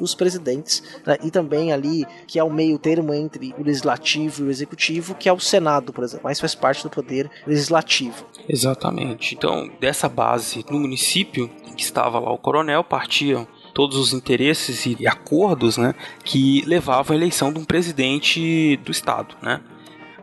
os 0.00 0.14
presidentes 0.14 0.82
né? 1.06 1.16
e 1.22 1.30
também 1.30 1.72
ali 1.72 2.06
que 2.26 2.38
é 2.38 2.44
o 2.44 2.52
meio 2.52 2.78
termo 2.78 3.12
entre 3.14 3.54
o 3.58 3.62
legislativo 3.62 4.42
e 4.44 4.46
o 4.48 4.50
executivo, 4.50 5.14
que 5.14 5.28
é 5.28 5.32
o 5.32 5.40
Senado, 5.40 5.92
por 5.92 6.04
exemplo, 6.04 6.24
mas 6.24 6.40
faz 6.40 6.54
parte 6.54 6.82
do 6.82 6.90
poder 6.90 7.30
legislativo. 7.46 8.26
Exatamente. 8.48 9.34
Então, 9.34 9.70
dessa 9.80 10.08
base 10.08 10.64
no 10.70 10.78
município, 10.78 11.48
que 11.76 11.82
estava 11.82 12.18
lá 12.18 12.32
o 12.32 12.38
coronel, 12.38 12.84
partiam 12.84 13.46
todos 13.72 13.96
os 13.96 14.12
interesses 14.12 14.86
e 14.86 15.06
acordos 15.06 15.76
né, 15.76 15.94
que 16.24 16.62
levavam 16.66 17.14
à 17.14 17.18
eleição 17.18 17.52
de 17.52 17.58
um 17.58 17.64
presidente 17.64 18.76
do 18.84 18.92
estado. 18.92 19.34
Né? 19.42 19.60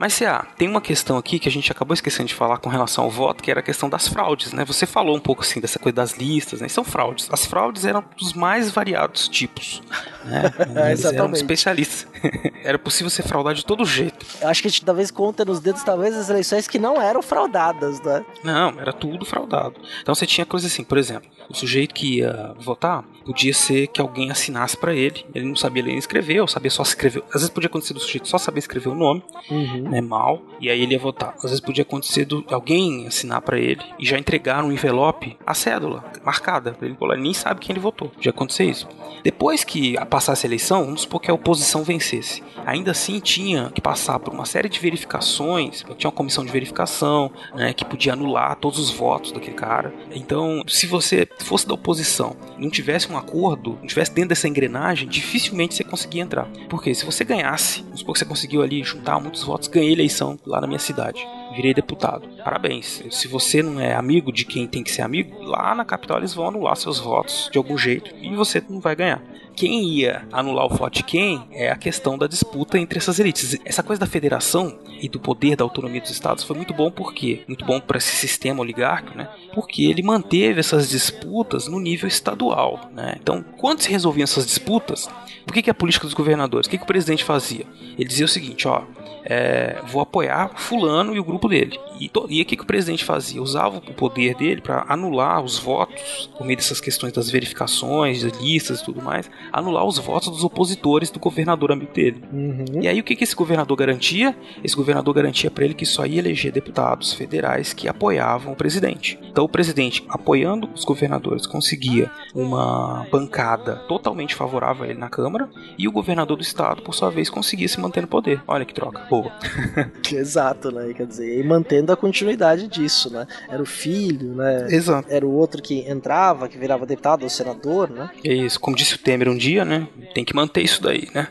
Mas, 0.01 0.17
CA, 0.17 0.47
tem 0.57 0.67
uma 0.67 0.81
questão 0.81 1.15
aqui 1.15 1.37
que 1.37 1.47
a 1.47 1.51
gente 1.51 1.71
acabou 1.71 1.93
esquecendo 1.93 2.27
de 2.27 2.33
falar 2.33 2.57
com 2.57 2.71
relação 2.71 3.03
ao 3.03 3.09
voto, 3.11 3.43
que 3.43 3.51
era 3.51 3.59
a 3.59 3.63
questão 3.63 3.87
das 3.87 4.07
fraudes, 4.07 4.51
né? 4.51 4.65
Você 4.65 4.87
falou 4.87 5.15
um 5.15 5.19
pouco 5.19 5.43
assim 5.43 5.61
dessa 5.61 5.77
coisa 5.77 5.95
das 5.95 6.17
listas, 6.17 6.59
né? 6.59 6.67
são 6.67 6.83
fraudes. 6.83 7.29
As 7.31 7.45
fraudes 7.45 7.85
eram 7.85 8.03
dos 8.17 8.33
mais 8.33 8.71
variados 8.71 9.27
tipos. 9.27 9.83
Né? 10.21 10.91
Eles 10.91 11.03
eram 11.03 11.31
especialistas. 11.31 12.07
era 12.63 12.77
possível 12.77 13.09
ser 13.09 13.23
fraudado 13.23 13.55
de 13.55 13.65
todo 13.65 13.83
jeito. 13.83 14.23
Eu 14.39 14.49
acho 14.49 14.61
que 14.61 14.67
a 14.67 14.71
gente 14.71 14.85
talvez 14.85 15.09
conta 15.09 15.43
nos 15.43 15.59
dedos, 15.59 15.81
talvez, 15.81 16.15
as 16.15 16.29
eleições 16.29 16.67
que 16.67 16.77
não 16.77 17.01
eram 17.01 17.23
fraudadas, 17.23 17.99
né? 18.01 18.23
Não, 18.43 18.79
era 18.79 18.93
tudo 18.93 19.25
fraudado. 19.25 19.81
Então 19.99 20.13
você 20.13 20.27
tinha 20.27 20.45
coisas 20.45 20.71
assim, 20.71 20.83
por 20.83 20.99
exemplo, 20.99 21.27
o 21.49 21.55
sujeito 21.55 21.95
que 21.95 22.19
ia 22.19 22.53
votar 22.59 23.03
podia 23.25 23.51
ser 23.51 23.87
que 23.87 23.99
alguém 23.99 24.29
assinasse 24.29 24.77
para 24.77 24.93
ele. 24.93 25.25
Ele 25.33 25.47
não 25.47 25.55
sabia 25.55 25.81
ler 25.81 25.89
nem 25.89 25.97
escrever, 25.97 26.39
ou 26.39 26.47
sabia 26.47 26.69
só 26.69 26.83
escrever. 26.83 27.23
Às 27.29 27.41
vezes 27.41 27.49
podia 27.49 27.67
acontecer 27.67 27.95
do 27.95 27.99
sujeito 27.99 28.27
só 28.27 28.37
saber 28.37 28.59
escrever 28.59 28.89
o 28.89 28.95
nome. 28.95 29.23
Uhum 29.49 29.90
né, 29.91 29.99
mal, 29.99 30.41
e 30.59 30.69
aí 30.69 30.81
ele 30.81 30.93
ia 30.93 30.99
votar. 30.99 31.33
Às 31.35 31.43
vezes 31.43 31.59
podia 31.59 31.81
acontecer 31.81 32.23
do, 32.23 32.45
alguém 32.49 33.05
assinar 33.05 33.41
para 33.41 33.59
ele 33.59 33.81
e 33.99 34.05
já 34.05 34.17
entregar 34.17 34.63
um 34.63 34.71
envelope, 34.71 35.37
a 35.45 35.53
cédula 35.53 36.03
marcada, 36.23 36.75
ele 36.81 36.93
pô, 36.93 37.13
nem 37.15 37.33
sabe 37.33 37.59
quem 37.59 37.73
ele 37.73 37.79
votou. 37.79 38.11
Já 38.19 38.29
aconteceu 38.29 38.69
isso. 38.69 38.87
Depois 39.23 39.63
que 39.63 39.95
passasse 40.05 40.45
a 40.45 40.47
eleição, 40.47 40.85
vamos 40.85 41.01
supor 41.01 41.19
que 41.19 41.29
a 41.29 41.33
oposição 41.33 41.83
vencesse. 41.83 42.41
Ainda 42.65 42.91
assim 42.91 43.19
tinha 43.19 43.69
que 43.73 43.81
passar 43.81 44.19
por 44.19 44.33
uma 44.33 44.45
série 44.45 44.69
de 44.69 44.79
verificações, 44.79 45.83
tinha 45.97 46.09
uma 46.09 46.15
comissão 46.15 46.45
de 46.45 46.51
verificação, 46.51 47.31
né, 47.53 47.73
que 47.73 47.83
podia 47.83 48.13
anular 48.13 48.55
todos 48.55 48.79
os 48.79 48.91
votos 48.91 49.31
daquele 49.31 49.55
cara. 49.55 49.93
Então, 50.11 50.63
se 50.67 50.87
você 50.87 51.27
fosse 51.39 51.67
da 51.67 51.73
oposição, 51.73 52.35
não 52.57 52.69
tivesse 52.69 53.11
um 53.11 53.17
acordo, 53.17 53.77
não 53.81 53.87
tivesse 53.87 54.13
dentro 54.13 54.29
dessa 54.29 54.47
engrenagem, 54.47 55.07
dificilmente 55.07 55.75
você 55.75 55.83
conseguia 55.83 56.21
entrar. 56.21 56.47
Porque 56.69 56.93
se 56.93 57.05
você 57.05 57.23
ganhasse, 57.23 57.81
vamos 57.83 57.99
supor 57.99 58.13
que 58.13 58.19
você 58.19 58.25
conseguiu 58.25 58.61
ali 58.61 58.83
juntar 58.83 59.19
muitos 59.19 59.43
votos, 59.43 59.67
ganhei 59.81 59.93
eleição 59.93 60.39
lá 60.45 60.61
na 60.61 60.67
minha 60.67 60.79
cidade. 60.79 61.27
Virei 61.55 61.73
deputado. 61.73 62.27
Parabéns. 62.43 63.03
Se 63.09 63.27
você 63.27 63.61
não 63.61 63.79
é 63.79 63.93
amigo 63.93 64.31
de 64.31 64.45
quem 64.45 64.67
tem 64.67 64.83
que 64.83 64.91
ser 64.91 65.01
amigo, 65.01 65.43
lá 65.43 65.75
na 65.75 65.83
capital 65.83 66.17
eles 66.17 66.33
vão 66.33 66.47
anular 66.47 66.75
seus 66.75 66.99
votos 66.99 67.49
de 67.51 67.57
algum 67.57 67.77
jeito 67.77 68.15
e 68.21 68.33
você 68.35 68.63
não 68.69 68.79
vai 68.79 68.95
ganhar. 68.95 69.21
Quem 69.53 69.83
ia 69.83 70.25
anular 70.31 70.65
o 70.65 70.69
voto 70.69 70.95
de 70.95 71.03
quem 71.03 71.45
é 71.51 71.69
a 71.69 71.75
questão 71.75 72.17
da 72.17 72.25
disputa 72.25 72.79
entre 72.79 72.97
essas 72.97 73.19
elites. 73.19 73.59
Essa 73.65 73.83
coisa 73.83 73.99
da 73.99 74.05
federação 74.05 74.79
e 75.01 75.09
do 75.09 75.19
poder 75.19 75.57
da 75.57 75.63
autonomia 75.63 75.99
dos 75.99 76.09
estados 76.09 76.43
foi 76.43 76.55
muito 76.55 76.73
bom 76.73 76.89
porque 76.89 77.43
muito 77.47 77.65
bom 77.65 77.79
para 77.79 77.97
esse 77.97 78.15
sistema 78.15 78.61
oligárquico, 78.61 79.17
né? 79.17 79.29
Porque 79.53 79.83
ele 79.83 80.01
manteve 80.01 80.59
essas 80.59 80.89
disputas 80.89 81.67
no 81.67 81.79
nível 81.79 82.07
estadual, 82.07 82.79
né? 82.93 83.17
Então, 83.21 83.43
quando 83.57 83.81
se 83.81 83.91
resolviam 83.91 84.23
essas 84.23 84.45
disputas, 84.45 85.09
por 85.45 85.53
que, 85.53 85.61
que 85.61 85.69
a 85.69 85.73
política 85.73 86.05
dos 86.05 86.13
governadores? 86.13 86.67
O 86.67 86.69
que, 86.69 86.77
que 86.77 86.83
o 86.83 86.87
presidente 86.87 87.23
fazia? 87.23 87.65
Ele 87.97 88.07
dizia 88.07 88.25
o 88.25 88.29
seguinte, 88.29 88.67
ó, 88.67 88.83
é, 89.23 89.79
vou 89.87 90.01
apoiar 90.01 90.51
fulano 90.55 91.15
e 91.15 91.19
o 91.19 91.23
grupo 91.23 91.47
dele. 91.47 91.79
E, 91.99 92.09
o 92.15 92.45
que, 92.45 92.55
que 92.55 92.63
o 92.63 92.65
presidente 92.65 93.05
fazia? 93.05 93.41
Usava 93.41 93.77
o 93.77 93.93
poder 93.93 94.35
dele 94.35 94.61
para 94.61 94.85
anular 94.87 95.43
os 95.43 95.59
votos, 95.59 96.29
por 96.35 96.45
meio 96.45 96.57
dessas 96.57 96.81
questões 96.81 97.13
das 97.13 97.29
verificações, 97.29 98.23
das 98.23 98.41
listas 98.41 98.81
e 98.81 98.85
tudo 98.85 99.01
mais, 99.01 99.29
anular 99.51 99.85
os 99.85 99.99
votos 99.99 100.29
dos 100.29 100.43
opositores 100.43 101.11
do 101.11 101.19
governador 101.19 101.71
amigo 101.71 101.93
dele. 101.93 102.23
Uhum. 102.31 102.81
E 102.81 102.87
aí 102.87 102.99
o 102.99 103.03
que, 103.03 103.15
que 103.15 103.23
esse 103.23 103.35
governador 103.35 103.77
garantia? 103.77 104.35
Esse 104.63 104.75
governador 104.75 105.13
garantia 105.13 105.51
para 105.51 105.65
ele 105.65 105.73
que 105.73 105.85
só 105.85 106.05
ia 106.05 106.19
eleger 106.19 106.51
deputados 106.51 107.13
federais 107.13 107.73
que 107.73 107.87
apoiavam 107.87 108.53
o 108.53 108.55
presidente. 108.55 109.19
Então 109.29 109.45
o 109.45 109.49
presidente, 109.49 110.03
apoiando 110.09 110.69
os 110.73 110.83
governadores, 110.83 111.45
conseguia 111.45 112.09
uma 112.33 113.05
bancada 113.11 113.75
totalmente 113.87 114.33
favorável 114.33 114.85
a 114.85 114.87
ele 114.87 114.99
na 114.99 115.09
Câmara, 115.09 115.49
e 115.77 115.87
o 115.87 115.91
governador 115.91 116.37
do 116.37 116.43
estado, 116.43 116.81
por 116.81 116.95
sua 116.95 117.09
vez, 117.09 117.29
conseguia 117.29 117.67
se 117.67 117.79
manter 117.79 118.01
no 118.01 118.07
poder. 118.07 118.41
Olha 118.47 118.65
que 118.65 118.73
troca 118.73 119.10
boa. 119.11 119.29
Exato, 120.09 120.71
né? 120.71 120.93
Quer 120.93 121.05
dizer, 121.05 121.37
e 121.37 121.43
mantendo 121.43 121.91
a 121.91 121.97
continuidade 121.97 122.69
disso, 122.69 123.11
né? 123.11 123.27
Era 123.49 123.61
o 123.61 123.65
filho, 123.65 124.33
né? 124.33 124.67
Exato. 124.69 125.11
Era 125.11 125.25
o 125.25 125.33
outro 125.33 125.61
que 125.61 125.81
entrava, 125.81 126.47
que 126.47 126.57
virava 126.57 126.85
deputado 126.85 127.23
ou 127.23 127.29
senador, 127.29 127.89
né? 127.89 128.09
É 128.23 128.33
isso, 128.33 128.57
como 128.57 128.75
disse 128.75 128.95
o 128.95 128.97
Temer 128.97 129.27
um 129.27 129.35
dia, 129.35 129.65
né? 129.65 129.85
Tem 130.15 130.23
que 130.23 130.33
manter 130.33 130.61
isso 130.61 130.81
daí, 130.81 131.09
né? 131.13 131.27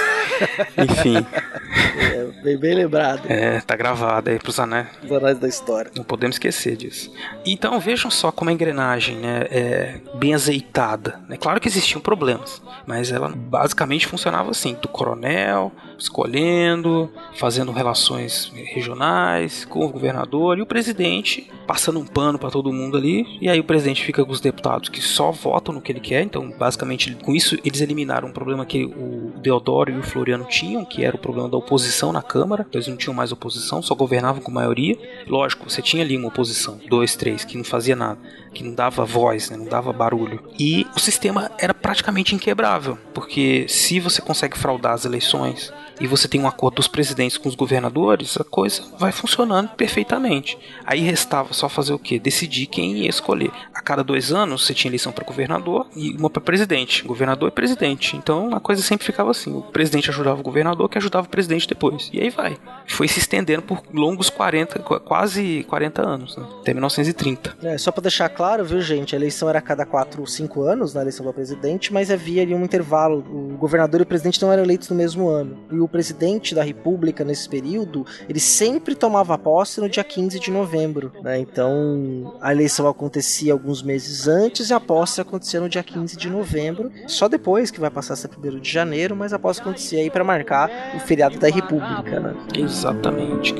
Enfim. 0.78 1.26
É, 2.22 2.42
bem, 2.42 2.56
bem 2.56 2.74
lembrado. 2.74 3.26
É, 3.28 3.60
tá 3.60 3.76
gravado 3.76 4.30
aí 4.30 4.38
pros 4.38 4.58
anéis. 4.58 4.88
Os 5.02 5.12
anais 5.12 5.38
da 5.38 5.48
história. 5.48 5.90
Não 5.96 6.04
podemos 6.04 6.36
esquecer 6.36 6.76
disso. 6.76 7.12
Então 7.44 7.78
vejam 7.80 8.10
só 8.10 8.30
como 8.30 8.50
a 8.50 8.52
engrenagem 8.52 9.16
né, 9.16 9.46
é 9.50 10.00
bem 10.14 10.34
azeitada. 10.34 11.20
É 11.28 11.36
claro 11.36 11.60
que 11.60 11.68
existiam 11.68 12.00
problemas, 12.00 12.62
mas 12.86 13.10
ela 13.10 13.28
basicamente 13.28 14.06
funcionava 14.06 14.50
assim: 14.50 14.74
do 14.80 14.88
coronel 14.88 15.72
escolhendo, 16.02 17.10
fazendo 17.36 17.70
relações 17.70 18.52
regionais 18.54 19.64
com 19.64 19.84
o 19.84 19.88
governador 19.88 20.58
e 20.58 20.62
o 20.62 20.66
presidente 20.66 21.50
passando 21.66 22.00
um 22.00 22.04
pano 22.04 22.38
para 22.38 22.50
todo 22.50 22.72
mundo 22.72 22.96
ali. 22.96 23.38
E 23.40 23.48
aí 23.48 23.60
o 23.60 23.64
presidente 23.64 24.04
fica 24.04 24.24
com 24.24 24.32
os 24.32 24.40
deputados 24.40 24.88
que 24.88 25.00
só 25.00 25.30
votam 25.30 25.74
no 25.74 25.80
que 25.80 25.92
ele 25.92 26.00
quer. 26.00 26.22
Então, 26.22 26.50
basicamente, 26.50 27.14
com 27.22 27.34
isso 27.34 27.56
eles 27.64 27.80
eliminaram 27.80 28.28
um 28.28 28.32
problema 28.32 28.66
que 28.66 28.84
o 28.84 29.32
Deodoro 29.40 29.90
e 29.92 29.98
o 29.98 30.02
Floriano 30.02 30.44
tinham, 30.44 30.84
que 30.84 31.04
era 31.04 31.16
o 31.16 31.18
problema 31.18 31.48
da 31.48 31.56
oposição 31.56 32.11
na 32.12 32.22
Câmara. 32.22 32.66
Eles 32.72 32.86
não 32.86 32.96
tinham 32.96 33.14
mais 33.14 33.32
oposição, 33.32 33.82
só 33.82 33.94
governavam 33.94 34.42
com 34.42 34.50
maioria. 34.50 34.96
Lógico, 35.26 35.68
você 35.68 35.82
tinha 35.82 36.02
ali 36.02 36.16
uma 36.16 36.28
oposição, 36.28 36.80
dois, 36.88 37.16
três, 37.16 37.44
que 37.44 37.56
não 37.56 37.64
fazia 37.64 37.96
nada, 37.96 38.18
que 38.52 38.62
não 38.62 38.74
dava 38.74 39.04
voz, 39.04 39.50
né, 39.50 39.56
não 39.56 39.66
dava 39.66 39.92
barulho. 39.92 40.42
E 40.58 40.86
o 40.94 41.00
sistema 41.00 41.50
era 41.58 41.74
praticamente 41.74 42.34
inquebrável, 42.34 42.98
porque 43.14 43.66
se 43.68 43.98
você 43.98 44.20
consegue 44.20 44.58
fraudar 44.58 44.92
as 44.92 45.04
eleições 45.04 45.72
e 46.02 46.06
você 46.08 46.26
tem 46.26 46.40
um 46.40 46.48
acordo 46.48 46.74
dos 46.74 46.88
presidentes 46.88 47.38
com 47.38 47.48
os 47.48 47.54
governadores, 47.54 48.36
a 48.36 48.42
coisa 48.42 48.82
vai 48.98 49.12
funcionando 49.12 49.68
perfeitamente. 49.68 50.58
Aí 50.84 50.98
restava 51.00 51.52
só 51.52 51.68
fazer 51.68 51.92
o 51.92 51.98
que? 51.98 52.18
Decidir 52.18 52.66
quem 52.66 52.98
ia 52.98 53.08
escolher. 53.08 53.52
A 53.72 53.80
cada 53.80 54.02
dois 54.02 54.32
anos 54.32 54.66
você 54.66 54.74
tinha 54.74 54.90
eleição 54.90 55.12
para 55.12 55.24
governador 55.24 55.86
e 55.94 56.10
uma 56.16 56.28
para 56.28 56.42
presidente. 56.42 57.04
Governador 57.04 57.48
e 57.48 57.52
presidente. 57.52 58.16
Então 58.16 58.52
a 58.52 58.58
coisa 58.58 58.82
sempre 58.82 59.06
ficava 59.06 59.30
assim: 59.30 59.54
o 59.54 59.62
presidente 59.62 60.10
ajudava 60.10 60.40
o 60.40 60.42
governador, 60.42 60.88
que 60.88 60.98
ajudava 60.98 61.28
o 61.28 61.30
presidente 61.30 61.68
depois. 61.68 62.10
E 62.12 62.20
aí 62.20 62.30
vai. 62.30 62.58
Foi 62.88 63.06
se 63.06 63.20
estendendo 63.20 63.62
por 63.62 63.80
longos 63.94 64.28
40, 64.28 64.80
quase 64.80 65.64
40 65.68 66.02
anos, 66.02 66.36
né? 66.36 66.44
até 66.60 66.74
1930. 66.74 67.58
É, 67.62 67.78
só 67.78 67.92
para 67.92 68.02
deixar 68.02 68.28
claro, 68.28 68.64
viu, 68.64 68.80
gente? 68.80 69.14
A 69.14 69.18
eleição 69.18 69.48
era 69.48 69.60
a 69.60 69.62
cada 69.62 69.86
4 69.86 70.20
ou 70.20 70.26
5 70.26 70.62
anos 70.62 70.94
na 70.94 71.00
eleição 71.00 71.24
do 71.24 71.32
presidente, 71.32 71.92
mas 71.92 72.10
havia 72.10 72.42
ali 72.42 72.52
um 72.52 72.64
intervalo. 72.64 73.18
O 73.18 73.56
governador 73.56 74.00
e 74.00 74.02
o 74.02 74.06
presidente 74.06 74.42
não 74.42 74.50
eram 74.50 74.64
eleitos 74.64 74.88
no 74.88 74.96
mesmo 74.96 75.28
ano. 75.28 75.58
E 75.70 75.78
o 75.78 75.91
presidente 75.92 76.54
da 76.54 76.62
República 76.62 77.24
nesse 77.24 77.48
período, 77.48 78.04
ele 78.28 78.40
sempre 78.40 78.94
tomava 78.94 79.36
posse 79.36 79.80
no 79.80 79.88
dia 79.88 80.02
15 80.02 80.40
de 80.40 80.50
novembro, 80.50 81.12
né? 81.22 81.38
Então, 81.38 82.34
a 82.40 82.50
eleição 82.50 82.88
acontecia 82.88 83.52
alguns 83.52 83.82
meses 83.82 84.26
antes 84.26 84.70
e 84.70 84.74
a 84.74 84.80
posse 84.80 85.20
acontecia 85.20 85.60
no 85.60 85.68
dia 85.68 85.82
15 85.82 86.16
de 86.16 86.30
novembro. 86.30 86.90
Só 87.06 87.28
depois 87.28 87.70
que 87.70 87.78
vai 87.78 87.90
passar 87.90 88.14
a 88.14 88.16
ser 88.16 88.30
1 88.36 88.58
de 88.58 88.70
janeiro, 88.70 89.14
mas 89.14 89.32
a 89.32 89.38
posse 89.38 89.60
acontecia 89.60 90.00
aí 90.00 90.10
para 90.10 90.24
marcar 90.24 90.70
o 90.96 91.00
feriado 91.00 91.38
da 91.38 91.48
República, 91.48 92.18
né? 92.18 92.34
Exatamente. 92.56 93.54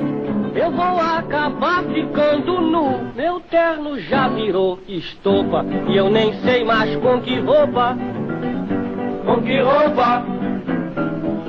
Eu 0.55 0.70
vou 0.70 1.01
acabar 1.01 1.83
ficando 1.85 2.61
nu. 2.61 3.12
Meu 3.14 3.41
terno 3.41 3.99
já 4.01 4.28
virou 4.28 4.78
estopa 4.89 5.64
e 5.89 5.97
eu 5.97 6.11
nem 6.11 6.39
sei 6.43 6.64
mais 6.64 6.95
com 6.97 7.20
que 7.20 7.39
roupa. 7.41 7.97
Com 9.24 9.43
que 9.43 9.61
roupa 9.61 10.24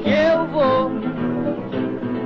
eu 0.05 0.47
vou. 0.47 0.91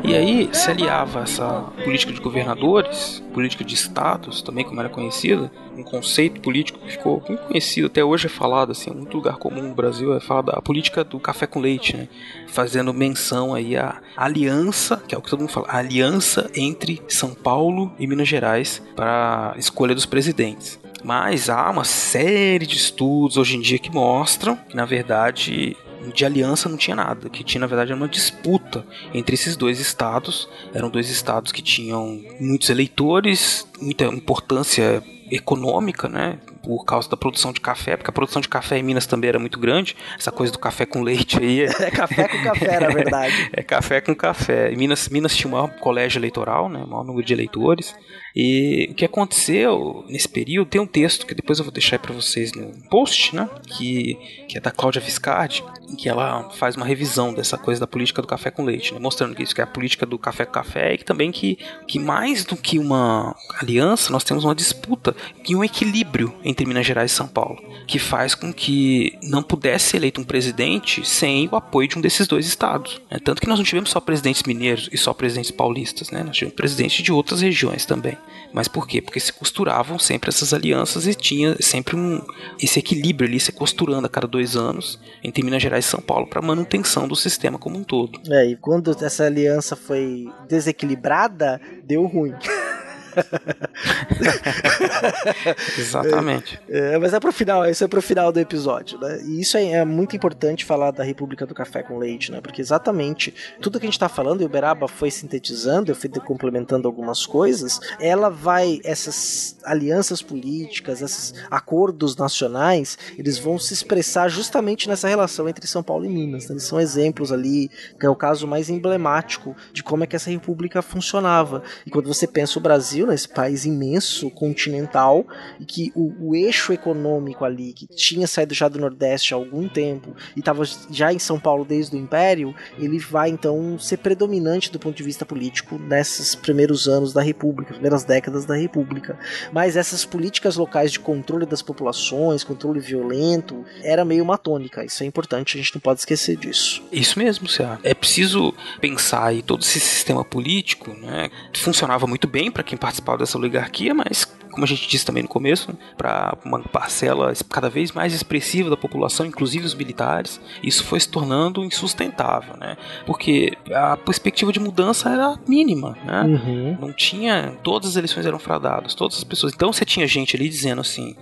E 0.08 0.16
aí 0.16 0.50
se 0.54 0.72
aliava 0.72 1.24
essa 1.24 1.66
política 1.84 2.14
de 2.14 2.22
governadores, 2.22 3.22
política 3.34 3.66
de 3.66 3.76
estados, 3.76 4.42
também 4.42 4.64
como 4.64 4.80
era 4.80 4.88
conhecida, 4.88 5.52
um 5.76 5.84
conceito 5.84 6.40
político 6.40 6.80
que 6.80 6.92
ficou 6.92 7.22
muito 7.28 7.44
conhecido, 7.44 7.88
até 7.88 8.02
hoje 8.02 8.28
é 8.28 8.30
falado, 8.30 8.72
assim, 8.72 8.90
muito 8.90 9.18
lugar 9.18 9.36
comum 9.36 9.62
no 9.62 9.76
Brasil 9.76 10.16
é 10.16 10.22
falado 10.22 10.52
a 10.52 10.62
política 10.62 11.04
do 11.04 11.20
café 11.20 11.46
com 11.46 11.60
leite, 11.60 11.98
né? 11.98 12.08
Fazendo 12.48 12.94
menção 12.94 13.54
aí 13.54 13.76
à 13.76 14.02
aliança, 14.16 15.04
que 15.06 15.14
é 15.14 15.18
o 15.18 15.22
que 15.22 15.30
todo 15.30 15.42
mundo 15.42 15.52
fala, 15.52 15.68
a 15.68 15.78
aliança 15.78 16.50
entre 16.56 17.02
São 17.10 17.34
Paulo 17.34 17.92
e 18.00 18.08
Minas 18.08 18.30
Gerais 18.30 18.82
para 18.96 19.54
a 19.56 19.60
escolha 19.60 19.94
dos 19.94 20.06
presidentes. 20.06 20.80
Mas 21.04 21.50
há 21.50 21.70
uma 21.70 21.84
série 21.84 22.66
de 22.66 22.78
estudos 22.78 23.36
hoje 23.36 23.58
em 23.58 23.62
dia 23.62 23.78
que 23.78 23.94
mostram 23.94 24.56
que, 24.56 24.76
na 24.76 24.86
verdade, 24.86 25.76
de 26.14 26.26
aliança 26.26 26.70
não 26.70 26.78
tinha 26.78 26.96
nada. 26.96 27.30
que 27.30 27.44
tinha, 27.44 27.62
na 27.62 27.68
verdade, 27.68 27.92
era 27.92 28.00
uma 28.00 28.08
disputa 28.08 28.86
entre 29.14 29.34
esses 29.36 29.56
dois 29.56 29.80
estados. 29.80 30.50
Eram 30.74 30.90
dois 30.90 31.10
estados 31.10 31.52
que 31.52 31.62
tinham 31.62 32.22
muitos 32.40 32.70
eleitores, 32.70 33.68
muita 33.82 34.06
importância 34.06 35.04
econômica, 35.30 36.08
né? 36.08 36.40
Por 36.68 36.84
causa 36.84 37.10
da 37.10 37.16
produção 37.16 37.54
de 37.54 37.62
café, 37.62 37.96
porque 37.96 38.10
a 38.10 38.14
produção 38.14 38.42
de 38.42 38.50
café 38.50 38.78
em 38.78 38.84
Minas 38.84 39.06
também 39.06 39.30
era 39.30 39.40
muito 39.40 39.58
grande. 39.58 39.96
Essa 40.20 40.34
coisa 40.34 40.52
do 40.52 40.60
café 40.60 40.86
com 40.86 41.02
leite 41.02 41.40
aí. 41.40 41.62
É, 41.62 41.66
é 41.88 41.92
café 41.92 42.28
com 42.28 42.44
café, 42.44 42.80
na 42.82 42.90
verdade. 42.90 43.50
é 43.54 43.64
café 43.64 44.02
com 44.02 44.14
café. 44.14 44.76
Minas, 44.76 45.08
Minas 45.08 45.34
tinha 45.34 45.48
o 45.48 45.52
maior 45.52 45.70
colégio 45.80 46.20
eleitoral, 46.20 46.68
né? 46.68 46.84
O 46.84 46.88
maior 46.88 47.06
número 47.06 47.26
de 47.26 47.32
eleitores. 47.32 47.96
E 48.36 48.90
o 48.92 48.96
que 48.96 49.06
aconteceu 49.06 50.04
nesse 50.10 50.28
período, 50.28 50.68
tem 50.68 50.82
um 50.82 50.86
texto 50.86 51.26
que 51.26 51.34
depois 51.34 51.58
eu 51.58 51.66
vou 51.66 51.72
deixar 51.72 51.98
para 52.00 52.14
vocês 52.14 52.54
no 52.54 52.72
post, 52.90 53.34
né? 53.34 53.50
Que, 53.66 54.16
que 54.50 54.58
é 54.58 54.62
da 54.62 54.70
Cláudia 54.70 55.02
Viscardi, 55.02 55.64
em 55.90 55.96
que 55.96 56.10
ela 56.10 56.50
faz 56.52 56.76
uma 56.76 56.86
revisão 56.86 57.34
dessa 57.34 57.58
coisa 57.58 57.80
da 57.80 57.88
política 57.88 58.22
do 58.22 58.28
café 58.28 58.52
com 58.52 58.64
leite, 58.64 58.94
né? 58.94 59.00
mostrando 59.00 59.36
que 59.36 59.42
isso 59.42 59.56
que 59.56 59.62
é 59.62 59.64
a 59.64 59.68
política 59.68 60.06
do 60.06 60.20
café 60.20 60.46
com 60.46 60.52
café 60.52 60.94
e 60.94 60.98
que 60.98 61.06
também 61.06 61.32
que, 61.32 61.58
que 61.88 61.98
mais 61.98 62.44
do 62.44 62.56
que 62.56 62.78
uma 62.78 63.36
aliança, 63.60 64.12
nós 64.12 64.24
temos 64.24 64.44
uma 64.44 64.54
disputa 64.54 65.16
e 65.48 65.56
um 65.56 65.64
equilíbrio 65.64 66.34
entre 66.44 66.57
Minas 66.66 66.86
Gerais 66.86 67.12
e 67.12 67.16
São 67.16 67.28
Paulo, 67.28 67.62
que 67.86 68.00
faz 68.00 68.34
com 68.36 68.52
que 68.54 69.18
não 69.24 69.44
pudesse 69.44 69.90
ser 69.90 69.98
eleito 69.98 70.22
um 70.22 70.24
presidente 70.24 71.08
sem 71.08 71.48
o 71.52 71.56
apoio 71.56 71.88
de 71.88 71.98
um 71.98 72.02
desses 72.02 72.28
dois 72.28 72.46
estados. 72.46 73.02
Né? 73.12 73.20
Tanto 73.24 73.42
que 73.42 73.48
nós 73.48 73.60
não 73.60 73.66
tivemos 73.66 73.90
só 73.90 74.00
presidentes 74.00 74.44
mineiros 74.44 74.90
e 74.92 74.98
só 74.98 75.14
presidentes 75.14 75.52
paulistas, 75.52 76.10
né? 76.12 76.24
nós 76.24 76.36
tivemos 76.36 76.56
presidentes 76.56 77.04
de 77.04 77.12
outras 77.12 77.42
regiões 77.42 77.86
também. 77.86 78.18
Mas 78.54 78.68
por 78.68 78.88
quê? 78.88 79.02
Porque 79.02 79.20
se 79.20 79.34
costuravam 79.34 80.00
sempre 80.00 80.30
essas 80.30 80.54
alianças 80.54 81.06
e 81.06 81.14
tinha 81.14 81.56
sempre 81.60 81.96
um, 81.96 82.22
esse 82.62 82.80
equilíbrio 82.80 83.28
ali 83.28 83.40
se 83.40 83.52
costurando 83.52 84.08
a 84.08 84.10
cada 84.10 84.28
dois 84.28 84.56
anos 84.56 85.00
entre 85.24 85.44
Minas 85.44 85.62
Gerais 85.62 85.86
e 85.86 85.90
São 85.90 86.00
Paulo 86.00 86.28
para 86.28 86.42
manutenção 86.42 87.08
do 87.08 87.16
sistema 87.16 87.60
como 87.60 87.78
um 87.78 87.84
todo. 87.84 88.20
É, 88.30 88.52
e 88.52 88.56
quando 88.56 88.92
essa 89.04 89.26
aliança 89.26 89.76
foi 89.76 90.28
desequilibrada, 90.48 91.60
deu 91.84 92.06
ruim. 92.06 92.34
Exatamente. 95.78 96.60
É, 96.70 96.96
é, 96.96 96.98
mas 96.98 97.14
é 97.14 97.20
pro 97.20 97.32
final, 97.32 97.66
isso 97.66 97.84
é 97.84 97.88
pro 97.88 98.02
final 98.02 98.32
do 98.32 98.40
episódio, 98.40 99.00
né? 99.00 99.22
E 99.26 99.42
isso 99.42 99.58
é, 99.58 99.72
é, 99.72 99.86
muito 99.86 100.16
importante 100.16 100.66
falar 100.66 100.92
da 100.92 101.04
República 101.04 101.46
do 101.46 101.54
Café 101.54 101.84
com 101.84 101.98
Leite, 101.98 102.32
né? 102.32 102.42
Porque 102.42 102.62
exatamente 102.62 103.34
tudo 103.62 103.80
que 103.80 103.86
a 103.86 103.90
gente 103.90 104.00
tá 104.00 104.10
falando, 104.10 104.42
e 104.42 104.46
o 104.46 104.50
Beraba 104.50 104.88
foi 104.88 105.12
sintetizando, 105.12 105.92
eu 105.92 105.96
fui 105.96 106.10
complementando 106.10 106.88
algumas 106.88 107.26
coisas, 107.26 107.80
ela 108.00 108.30
vai, 108.30 108.80
essas 108.84 109.58
alianças 109.64 110.22
políticas, 110.22 111.02
esses 111.02 111.34
acordos 111.50 112.16
nacionais, 112.16 112.98
eles 113.18 113.38
vão 113.38 113.60
se 113.60 113.74
expressar 113.74 114.30
justamente 114.30 114.88
nessa 114.88 115.08
relação 115.08 115.50
entre 115.50 115.68
São 115.68 115.84
Paulo 115.84 116.06
e 116.06 116.10
Minas. 116.10 116.48
Né? 116.48 116.54
Eles 116.54 116.64
são 116.64 116.80
exemplos 116.80 117.32
ali, 117.32 117.70
que 118.00 118.06
é 118.06 118.10
o 118.10 118.16
caso 118.16 118.48
mais 118.48 118.70
emblemático 118.70 119.56
de 119.74 119.84
como 119.84 120.04
é 120.04 120.08
que 120.08 120.16
essa 120.16 120.30
república 120.30 120.82
funcionava. 120.82 121.64
E 121.86 121.90
quando 121.90 122.08
você 122.08 122.28
pensa 122.28 122.60
o 122.60 122.62
Brasil, 122.62 123.07
nesse 123.08 123.28
país 123.28 123.66
imenso, 123.66 124.30
continental, 124.32 125.26
e 125.60 125.66
que 125.66 125.92
o, 125.96 126.30
o, 126.30 126.36
eixo 126.36 126.74
econômico 126.74 127.44
ali, 127.46 127.74
que 127.74 127.88
tinha 127.88 128.28
saído 128.28 128.54
já 128.54 128.68
do 128.68 128.80
Nordeste 128.80 129.34
há 129.34 129.38
algum 129.38 129.68
tempo 129.68 130.16
e 130.36 130.40
estava 130.40 130.64
já 130.92 131.12
em 131.12 131.20
São 131.20 131.40
Paulo 131.40 131.66
desde 131.66 131.96
o 131.96 132.00
Império, 132.00 132.54
ele 132.78 133.00
vai 133.00 133.30
então 133.30 133.80
ser 133.80 133.98
predominante 133.98 134.72
do 134.72 134.80
ponto 134.80 134.96
de 134.96 135.04
vista 135.04 135.26
político 135.26 135.80
nesses 135.80 136.36
primeiros 136.36 136.88
anos 136.88 137.14
da 137.14 137.22
República, 137.22 137.74
primeiras 137.74 138.04
décadas 138.04 138.46
da 138.46 138.56
República. 138.56 139.18
Mas 139.52 139.76
essas 139.76 140.06
políticas 140.06 140.56
locais 140.56 140.92
de 140.92 141.00
controle 141.00 141.46
das 141.46 141.62
populações, 141.62 142.44
controle 142.44 142.80
violento, 142.80 143.66
era 143.82 144.06
meio 144.06 144.24
uma 144.24 144.38
tônica. 144.38 144.84
Isso 144.84 145.04
é 145.04 145.06
importante, 145.06 145.58
a 145.58 145.62
gente 145.62 145.74
não 145.74 145.82
pode 145.82 146.02
esquecer 146.02 146.36
disso. 146.38 146.84
Isso 146.92 147.18
mesmo, 147.18 147.48
Cé. 147.48 147.78
É 147.84 147.94
preciso 147.94 148.54
pensar 148.80 149.26
aí 149.26 149.42
todo 149.42 149.62
esse 149.62 149.80
sistema 149.80 150.24
político, 150.24 150.94
né? 150.94 151.30
Funcionava 151.56 152.06
muito 152.06 152.28
bem 152.28 152.52
para 152.52 152.64
quem 152.64 152.78
participava 152.78 152.97
dessa 153.18 153.38
oligarquia, 153.38 153.94
mas 153.94 154.26
como 154.58 154.66
a 154.66 154.68
gente 154.68 154.88
disse 154.88 155.06
também 155.06 155.22
no 155.22 155.30
começo, 155.30 155.70
para 155.96 156.36
uma 156.44 156.60
parcela 156.60 157.32
cada 157.48 157.70
vez 157.70 157.92
mais 157.92 158.12
expressiva 158.12 158.72
da 158.72 158.76
população, 158.76 159.24
inclusive 159.24 159.64
os 159.64 159.76
militares, 159.76 160.42
isso 160.64 160.84
foi 160.84 161.00
se 161.00 161.08
tornando 161.08 161.64
insustentável, 161.64 162.58
né? 162.58 162.76
Porque 163.06 163.56
a 163.72 163.96
perspectiva 163.96 164.52
de 164.52 164.60
mudança 164.60 165.12
era 165.12 165.38
mínima, 165.48 165.96
né? 166.04 166.24
Uhum. 166.24 166.78
Não 166.82 166.92
tinha, 166.92 167.56
todas 167.62 167.92
as 167.92 167.96
eleições 167.98 168.26
eram 168.26 168.40
fraudadas, 168.40 168.96
todas 168.96 169.18
as 169.18 169.24
pessoas. 169.24 169.54
Então 169.54 169.72
você 169.72 169.86
tinha 169.86 170.08
gente 170.08 170.36
ali 170.36 170.50
dizendo 170.50 170.82
assim, 170.82 171.16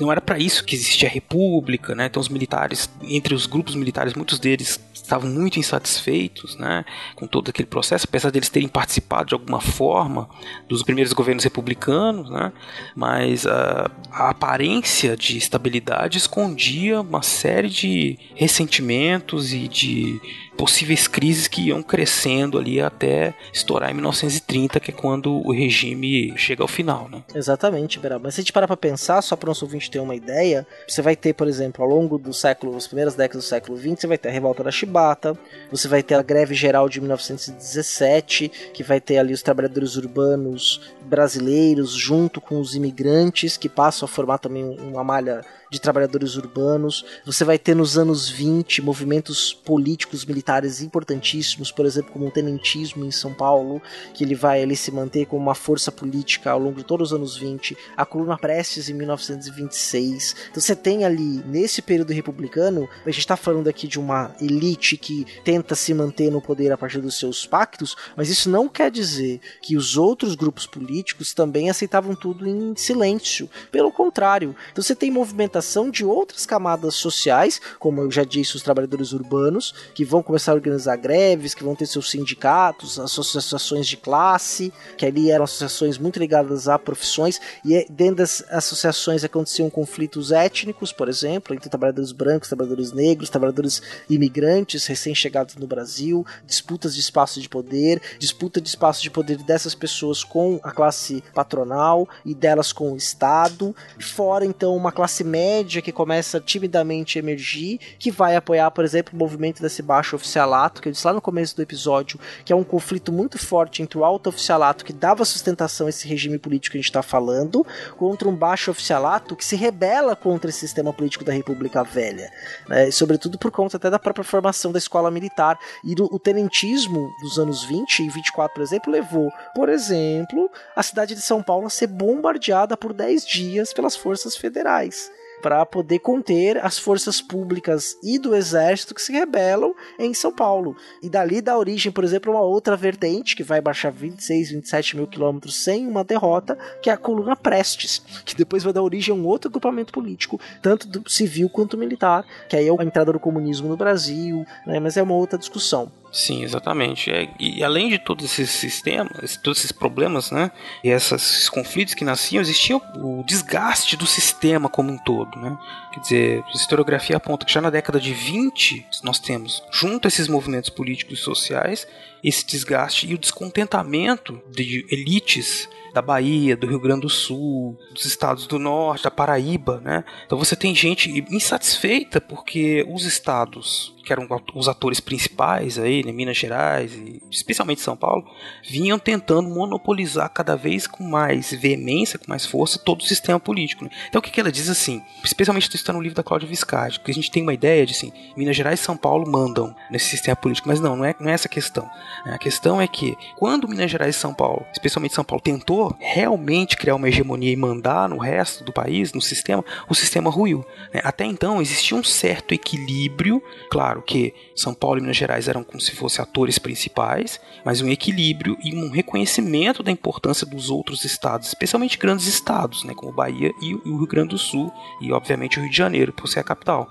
não 0.00 0.10
era 0.10 0.20
para 0.20 0.38
isso 0.38 0.64
que 0.64 0.74
existia 0.74 1.10
a 1.10 1.12
república, 1.12 1.94
né? 1.94 2.06
Então 2.06 2.22
os 2.22 2.30
militares, 2.30 2.88
entre 3.02 3.34
os 3.34 3.44
grupos 3.44 3.74
militares, 3.74 4.14
muitos 4.14 4.38
deles 4.38 4.80
estavam 5.08 5.30
muito 5.30 5.58
insatisfeitos, 5.58 6.56
né, 6.56 6.84
com 7.16 7.26
todo 7.26 7.48
aquele 7.48 7.66
processo, 7.66 8.06
apesar 8.06 8.30
deles 8.30 8.50
terem 8.50 8.68
participado 8.68 9.28
de 9.28 9.34
alguma 9.34 9.60
forma 9.60 10.28
dos 10.68 10.82
primeiros 10.82 11.14
governos 11.14 11.44
republicanos, 11.44 12.30
né, 12.30 12.52
mas 12.94 13.46
a, 13.46 13.90
a 14.12 14.30
aparência 14.30 15.16
de 15.16 15.38
estabilidade 15.38 16.18
escondia 16.18 17.00
uma 17.00 17.22
série 17.22 17.70
de 17.70 18.18
ressentimentos 18.34 19.52
e 19.52 19.66
de 19.66 20.20
possíveis 20.58 21.06
crises 21.06 21.46
que 21.46 21.68
iam 21.68 21.80
crescendo 21.84 22.58
ali 22.58 22.80
até 22.80 23.32
estourar 23.52 23.90
em 23.90 23.94
1930, 23.94 24.80
que 24.80 24.90
é 24.90 24.94
quando 24.94 25.32
o 25.32 25.52
regime 25.52 26.36
chega 26.36 26.64
ao 26.64 26.68
final, 26.68 27.08
né? 27.08 27.22
Exatamente, 27.32 28.00
Beral. 28.00 28.18
Mas 28.20 28.34
se 28.34 28.40
a 28.40 28.42
gente 28.42 28.52
parar 28.52 28.66
para 28.66 28.76
pensar, 28.76 29.22
só 29.22 29.36
para 29.36 29.46
o 29.46 29.50
nosso 29.50 29.64
ouvinte 29.64 29.88
ter 29.88 30.00
uma 30.00 30.16
ideia, 30.16 30.66
você 30.86 31.00
vai 31.00 31.14
ter, 31.14 31.32
por 31.32 31.46
exemplo, 31.46 31.84
ao 31.84 31.88
longo 31.88 32.18
do 32.18 32.34
século, 32.34 32.76
as 32.76 32.88
primeiras 32.88 33.14
décadas 33.14 33.44
do 33.44 33.48
século 33.48 33.78
XX, 33.78 34.00
você 34.00 34.06
vai 34.08 34.18
ter 34.18 34.28
a 34.30 34.32
revolta 34.32 34.64
da 34.64 34.72
Chibata, 34.72 35.38
você 35.70 35.86
vai 35.86 36.02
ter 36.02 36.16
a 36.16 36.22
greve 36.22 36.54
geral 36.54 36.88
de 36.88 37.00
1917, 37.00 38.48
que 38.74 38.82
vai 38.82 39.00
ter 39.00 39.18
ali 39.18 39.32
os 39.32 39.42
trabalhadores 39.42 39.94
urbanos 39.94 40.80
brasileiros 41.02 41.92
junto 41.92 42.40
com 42.40 42.60
os 42.60 42.74
imigrantes 42.74 43.56
que 43.56 43.68
passam 43.68 44.06
a 44.06 44.08
formar 44.08 44.38
também 44.38 44.76
uma 44.80 45.04
malha 45.04 45.44
de 45.70 45.80
trabalhadores 45.80 46.36
urbanos. 46.36 47.04
Você 47.24 47.44
vai 47.44 47.58
ter 47.58 47.74
nos 47.74 47.98
anos 47.98 48.28
20 48.28 48.82
movimentos 48.82 49.52
políticos 49.52 50.24
militares 50.24 50.80
importantíssimos, 50.80 51.70
por 51.70 51.84
exemplo, 51.84 52.12
como 52.12 52.26
o 52.26 52.30
tenentismo 52.30 53.04
em 53.04 53.10
São 53.10 53.32
Paulo, 53.32 53.82
que 54.14 54.24
ele 54.24 54.34
vai 54.34 54.62
ali 54.62 54.76
se 54.76 54.90
manter 54.90 55.26
como 55.26 55.42
uma 55.42 55.54
força 55.54 55.92
política 55.92 56.50
ao 56.50 56.58
longo 56.58 56.78
de 56.78 56.84
todos 56.84 57.12
os 57.12 57.16
anos 57.16 57.36
20, 57.36 57.76
a 57.96 58.04
coluna 58.04 58.38
Prestes 58.38 58.88
em 58.88 58.94
1926. 58.94 60.36
Então 60.50 60.60
você 60.60 60.74
tem 60.74 61.04
ali 61.04 61.42
nesse 61.46 61.82
período 61.82 62.12
republicano, 62.12 62.88
a 63.04 63.10
gente 63.10 63.20
está 63.20 63.36
falando 63.36 63.68
aqui 63.68 63.86
de 63.86 63.98
uma 63.98 64.34
elite 64.40 64.96
que 64.96 65.26
tenta 65.44 65.74
se 65.74 65.92
manter 65.92 66.30
no 66.30 66.40
poder 66.40 66.72
a 66.72 66.78
partir 66.78 67.00
dos 67.00 67.18
seus 67.18 67.46
pactos, 67.46 67.96
mas 68.16 68.28
isso 68.28 68.48
não 68.48 68.68
quer 68.68 68.90
dizer 68.90 69.40
que 69.60 69.76
os 69.76 69.96
outros 69.96 70.34
grupos 70.34 70.66
políticos 70.66 71.34
também 71.34 71.68
aceitavam 71.68 72.14
tudo 72.14 72.48
em 72.48 72.74
silêncio. 72.76 73.48
Pelo 73.70 73.92
contrário, 73.92 74.54
então 74.72 74.82
você 74.82 74.94
tem 74.94 75.10
movimentações 75.10 75.57
movimentação 75.58 75.90
de 75.90 76.04
outras 76.04 76.46
camadas 76.46 76.94
sociais, 76.94 77.60
como 77.78 78.00
eu 78.00 78.10
já 78.10 78.24
disse, 78.24 78.56
os 78.56 78.62
trabalhadores 78.62 79.12
urbanos, 79.12 79.74
que 79.94 80.04
vão 80.04 80.22
começar 80.22 80.52
a 80.52 80.54
organizar 80.54 80.96
greves, 80.96 81.54
que 81.54 81.64
vão 81.64 81.74
ter 81.74 81.86
seus 81.86 82.10
sindicatos, 82.10 82.98
associações 82.98 83.86
de 83.86 83.96
classe, 83.96 84.72
que 84.96 85.04
ali 85.04 85.30
eram 85.30 85.44
associações 85.44 85.98
muito 85.98 86.18
ligadas 86.18 86.68
a 86.68 86.78
profissões, 86.78 87.40
e 87.64 87.74
é, 87.74 87.86
dentro 87.90 88.16
das 88.16 88.44
associações 88.50 89.24
aconteciam 89.24 89.68
conflitos 89.68 90.32
étnicos, 90.32 90.92
por 90.92 91.08
exemplo, 91.08 91.54
entre 91.54 91.68
trabalhadores 91.68 92.12
brancos, 92.12 92.48
trabalhadores 92.48 92.92
negros, 92.92 93.30
trabalhadores 93.30 93.82
imigrantes 94.08 94.86
recém-chegados 94.86 95.56
no 95.56 95.66
Brasil, 95.66 96.24
disputas 96.46 96.94
de 96.94 97.00
espaço 97.00 97.40
de 97.40 97.48
poder, 97.48 98.00
disputa 98.18 98.60
de 98.60 98.68
espaço 98.68 99.02
de 99.02 99.10
poder 99.10 99.38
dessas 99.38 99.74
pessoas 99.74 100.22
com 100.22 100.60
a 100.62 100.70
classe 100.70 101.22
patronal 101.34 102.08
e 102.24 102.34
delas 102.34 102.72
com 102.72 102.92
o 102.92 102.96
Estado, 102.96 103.74
fora 103.98 104.44
então 104.44 104.76
uma 104.76 104.92
classe 104.92 105.24
média 105.24 105.47
que 105.82 105.92
começa 105.92 106.40
timidamente 106.40 107.18
a 107.18 107.20
emergir, 107.20 107.78
que 107.98 108.10
vai 108.10 108.36
apoiar, 108.36 108.70
por 108.70 108.84
exemplo, 108.84 109.14
o 109.14 109.18
movimento 109.18 109.62
desse 109.62 109.82
baixo 109.82 110.16
oficialato, 110.16 110.82
que 110.82 110.88
eu 110.88 110.92
disse 110.92 111.06
lá 111.06 111.12
no 111.12 111.20
começo 111.20 111.56
do 111.56 111.62
episódio, 111.62 112.18
que 112.44 112.52
é 112.52 112.56
um 112.56 112.64
conflito 112.64 113.12
muito 113.12 113.38
forte 113.38 113.82
entre 113.82 113.98
o 113.98 114.04
alto 114.04 114.28
oficialato 114.28 114.84
que 114.84 114.92
dava 114.92 115.24
sustentação 115.24 115.86
a 115.86 115.90
esse 115.90 116.06
regime 116.06 116.38
político 116.38 116.72
que 116.72 116.78
a 116.78 116.80
gente 116.80 116.90
está 116.90 117.02
falando, 117.02 117.66
contra 117.96 118.28
um 118.28 118.34
baixo 118.34 118.70
oficialato 118.70 119.36
que 119.36 119.44
se 119.44 119.56
rebela 119.56 120.14
contra 120.14 120.50
esse 120.50 120.60
sistema 120.60 120.92
político 120.92 121.24
da 121.24 121.32
República 121.32 121.82
Velha, 121.82 122.30
né? 122.68 122.90
sobretudo 122.90 123.38
por 123.38 123.50
conta 123.50 123.76
até 123.76 123.90
da 123.90 123.98
própria 123.98 124.24
formação 124.24 124.72
da 124.72 124.78
escola 124.78 125.10
militar 125.10 125.58
e 125.84 125.94
do 125.94 126.08
o 126.12 126.18
tenentismo 126.18 127.10
dos 127.20 127.38
anos 127.38 127.64
20 127.64 128.00
e 128.00 128.08
24, 128.08 128.54
por 128.54 128.62
exemplo, 128.62 128.92
levou, 128.92 129.30
por 129.54 129.68
exemplo, 129.68 130.50
a 130.74 130.82
cidade 130.82 131.14
de 131.14 131.20
São 131.20 131.42
Paulo 131.42 131.66
a 131.66 131.70
ser 131.70 131.86
bombardeada 131.86 132.76
por 132.76 132.92
10 132.92 133.26
dias 133.26 133.72
pelas 133.72 133.96
forças 133.96 134.36
federais 134.36 135.10
para 135.42 135.64
poder 135.64 135.98
conter 136.00 136.64
as 136.64 136.78
forças 136.78 137.20
públicas 137.20 137.96
e 138.02 138.18
do 138.18 138.34
exército 138.34 138.94
que 138.94 139.02
se 139.02 139.12
rebelam 139.12 139.74
em 139.98 140.12
São 140.14 140.32
Paulo. 140.32 140.76
E 141.02 141.08
dali 141.08 141.40
dá 141.40 141.56
origem, 141.56 141.92
por 141.92 142.04
exemplo, 142.04 142.32
uma 142.32 142.42
outra 142.42 142.76
vertente 142.76 143.36
que 143.36 143.42
vai 143.42 143.60
baixar 143.60 143.90
26, 143.90 144.50
27 144.50 144.96
mil 144.96 145.06
quilômetros 145.06 145.62
sem 145.62 145.86
uma 145.86 146.04
derrota, 146.04 146.56
que 146.82 146.90
é 146.90 146.92
a 146.92 146.96
coluna 146.96 147.36
Prestes, 147.36 148.02
que 148.24 148.34
depois 148.34 148.62
vai 148.62 148.72
dar 148.72 148.82
origem 148.82 149.14
a 149.14 149.18
um 149.18 149.26
outro 149.26 149.48
agrupamento 149.48 149.92
político, 149.92 150.40
tanto 150.62 151.02
civil 151.10 151.48
quanto 151.48 151.78
militar, 151.78 152.24
que 152.48 152.56
aí 152.56 152.68
é 152.68 152.70
a 152.70 152.84
entrada 152.84 153.12
do 153.12 153.20
comunismo 153.20 153.68
no 153.68 153.76
Brasil, 153.76 154.44
né, 154.66 154.78
mas 154.80 154.96
é 154.96 155.02
uma 155.02 155.14
outra 155.14 155.38
discussão. 155.38 155.90
Sim, 156.10 156.42
exatamente. 156.42 157.10
É, 157.10 157.28
e 157.38 157.62
além 157.62 157.88
de 157.88 157.98
todos 157.98 158.24
esses 158.24 158.50
sistemas, 158.50 159.36
todos 159.36 159.58
esses 159.58 159.72
problemas, 159.72 160.30
né, 160.30 160.50
e 160.82 160.88
esses 160.88 161.48
conflitos 161.48 161.94
que 161.94 162.04
nasciam, 162.04 162.40
existia 162.40 162.76
o 162.76 163.22
desgaste 163.26 163.96
do 163.96 164.06
sistema 164.06 164.68
como 164.68 164.90
um 164.90 164.98
todo, 164.98 165.38
né? 165.38 165.58
Quer 165.92 166.00
dizer, 166.00 166.44
a 166.46 166.56
historiografia 166.56 167.16
aponta 167.16 167.44
que 167.44 167.52
já 167.52 167.60
na 167.60 167.70
década 167.70 168.00
de 168.00 168.12
20 168.12 168.86
nós 169.02 169.18
temos, 169.18 169.62
junto 169.70 170.06
a 170.06 170.08
esses 170.08 170.28
movimentos 170.28 170.70
políticos 170.70 171.18
e 171.18 171.22
sociais, 171.22 171.86
esse 172.22 172.46
desgaste 172.46 173.06
e 173.06 173.14
o 173.14 173.18
descontentamento 173.18 174.40
de 174.50 174.86
elites 174.90 175.68
da 175.92 176.02
Bahia, 176.02 176.56
do 176.56 176.66
Rio 176.66 176.80
Grande 176.80 177.02
do 177.02 177.08
Sul, 177.08 177.78
dos 177.92 178.04
estados 178.04 178.46
do 178.46 178.58
norte, 178.58 179.04
da 179.04 179.10
Paraíba, 179.10 179.80
né? 179.80 180.04
Então 180.26 180.38
você 180.38 180.54
tem 180.54 180.74
gente 180.74 181.10
insatisfeita 181.30 182.20
porque 182.20 182.86
os 182.88 183.04
estados 183.04 183.94
que 184.08 184.12
eram 184.14 184.26
os 184.54 184.68
atores 184.68 185.00
principais 185.00 185.78
aí, 185.78 186.02
né, 186.02 186.10
Minas 186.10 186.38
Gerais 186.38 186.94
e 186.94 187.22
especialmente 187.30 187.82
São 187.82 187.94
Paulo, 187.94 188.24
vinham 188.66 188.98
tentando 188.98 189.50
monopolizar 189.50 190.30
cada 190.30 190.56
vez 190.56 190.86
com 190.86 191.04
mais 191.04 191.52
veemência, 191.52 192.18
com 192.18 192.24
mais 192.26 192.46
força 192.46 192.78
todo 192.78 193.02
o 193.02 193.04
sistema 193.04 193.38
político. 193.38 193.84
Né? 193.84 193.90
Então 194.08 194.18
o 194.18 194.22
que, 194.22 194.30
que 194.30 194.40
ela 194.40 194.50
diz 194.50 194.70
assim, 194.70 195.02
especialmente 195.22 195.68
está 195.74 195.92
no 195.92 196.00
livro 196.00 196.16
da 196.16 196.22
Cláudia 196.22 196.48
Viscardi, 196.48 197.00
que 197.00 197.10
a 197.10 197.14
gente 197.14 197.30
tem 197.30 197.42
uma 197.42 197.52
ideia 197.52 197.84
de 197.84 197.92
assim, 197.92 198.10
Minas 198.34 198.56
Gerais 198.56 198.80
e 198.80 198.82
São 198.82 198.96
Paulo 198.96 199.30
mandam 199.30 199.76
nesse 199.90 200.06
sistema 200.06 200.34
político, 200.36 200.68
mas 200.68 200.80
não, 200.80 200.96
não 200.96 201.04
é, 201.04 201.14
não 201.20 201.28
é 201.28 201.34
essa 201.34 201.48
a 201.48 201.50
questão. 201.50 201.88
A 202.24 202.38
questão 202.38 202.80
é 202.80 202.88
que 202.88 203.14
quando 203.36 203.68
Minas 203.68 203.90
Gerais 203.90 204.16
e 204.16 204.18
São 204.18 204.32
Paulo, 204.32 204.64
especialmente 204.72 205.14
São 205.14 205.24
Paulo, 205.24 205.42
tentou 205.42 205.94
realmente 205.98 206.78
criar 206.78 206.94
uma 206.94 207.08
hegemonia 207.08 207.52
e 207.52 207.56
mandar 207.56 208.08
no 208.08 208.16
resto 208.16 208.64
do 208.64 208.72
país, 208.72 209.12
no 209.12 209.20
sistema, 209.20 209.62
o 209.86 209.94
sistema 209.94 210.30
ruiu. 210.30 210.64
Né? 210.94 211.02
Até 211.04 211.26
então 211.26 211.60
existia 211.60 211.96
um 211.96 212.02
certo 212.02 212.54
equilíbrio, 212.54 213.42
claro 213.70 213.97
que 214.02 214.34
São 214.54 214.74
Paulo 214.74 214.98
e 214.98 215.00
Minas 215.00 215.16
Gerais 215.16 215.48
eram 215.48 215.62
como 215.64 215.80
se 215.80 215.94
fossem 215.94 216.22
atores 216.22 216.58
principais, 216.58 217.40
mas 217.64 217.80
um 217.80 217.88
equilíbrio 217.88 218.56
e 218.62 218.74
um 218.74 218.90
reconhecimento 218.90 219.82
da 219.82 219.90
importância 219.90 220.46
dos 220.46 220.70
outros 220.70 221.04
estados, 221.04 221.48
especialmente 221.48 221.98
grandes 221.98 222.26
estados, 222.26 222.84
né, 222.84 222.94
como 222.94 223.12
Bahia 223.12 223.52
e 223.62 223.74
o 223.74 223.98
Rio 223.98 224.06
Grande 224.06 224.30
do 224.30 224.38
Sul, 224.38 224.72
e 225.00 225.12
obviamente 225.12 225.58
o 225.58 225.62
Rio 225.62 225.70
de 225.70 225.76
Janeiro, 225.76 226.12
por 226.12 226.28
ser 226.28 226.40
a 226.40 226.44
capital. 226.44 226.90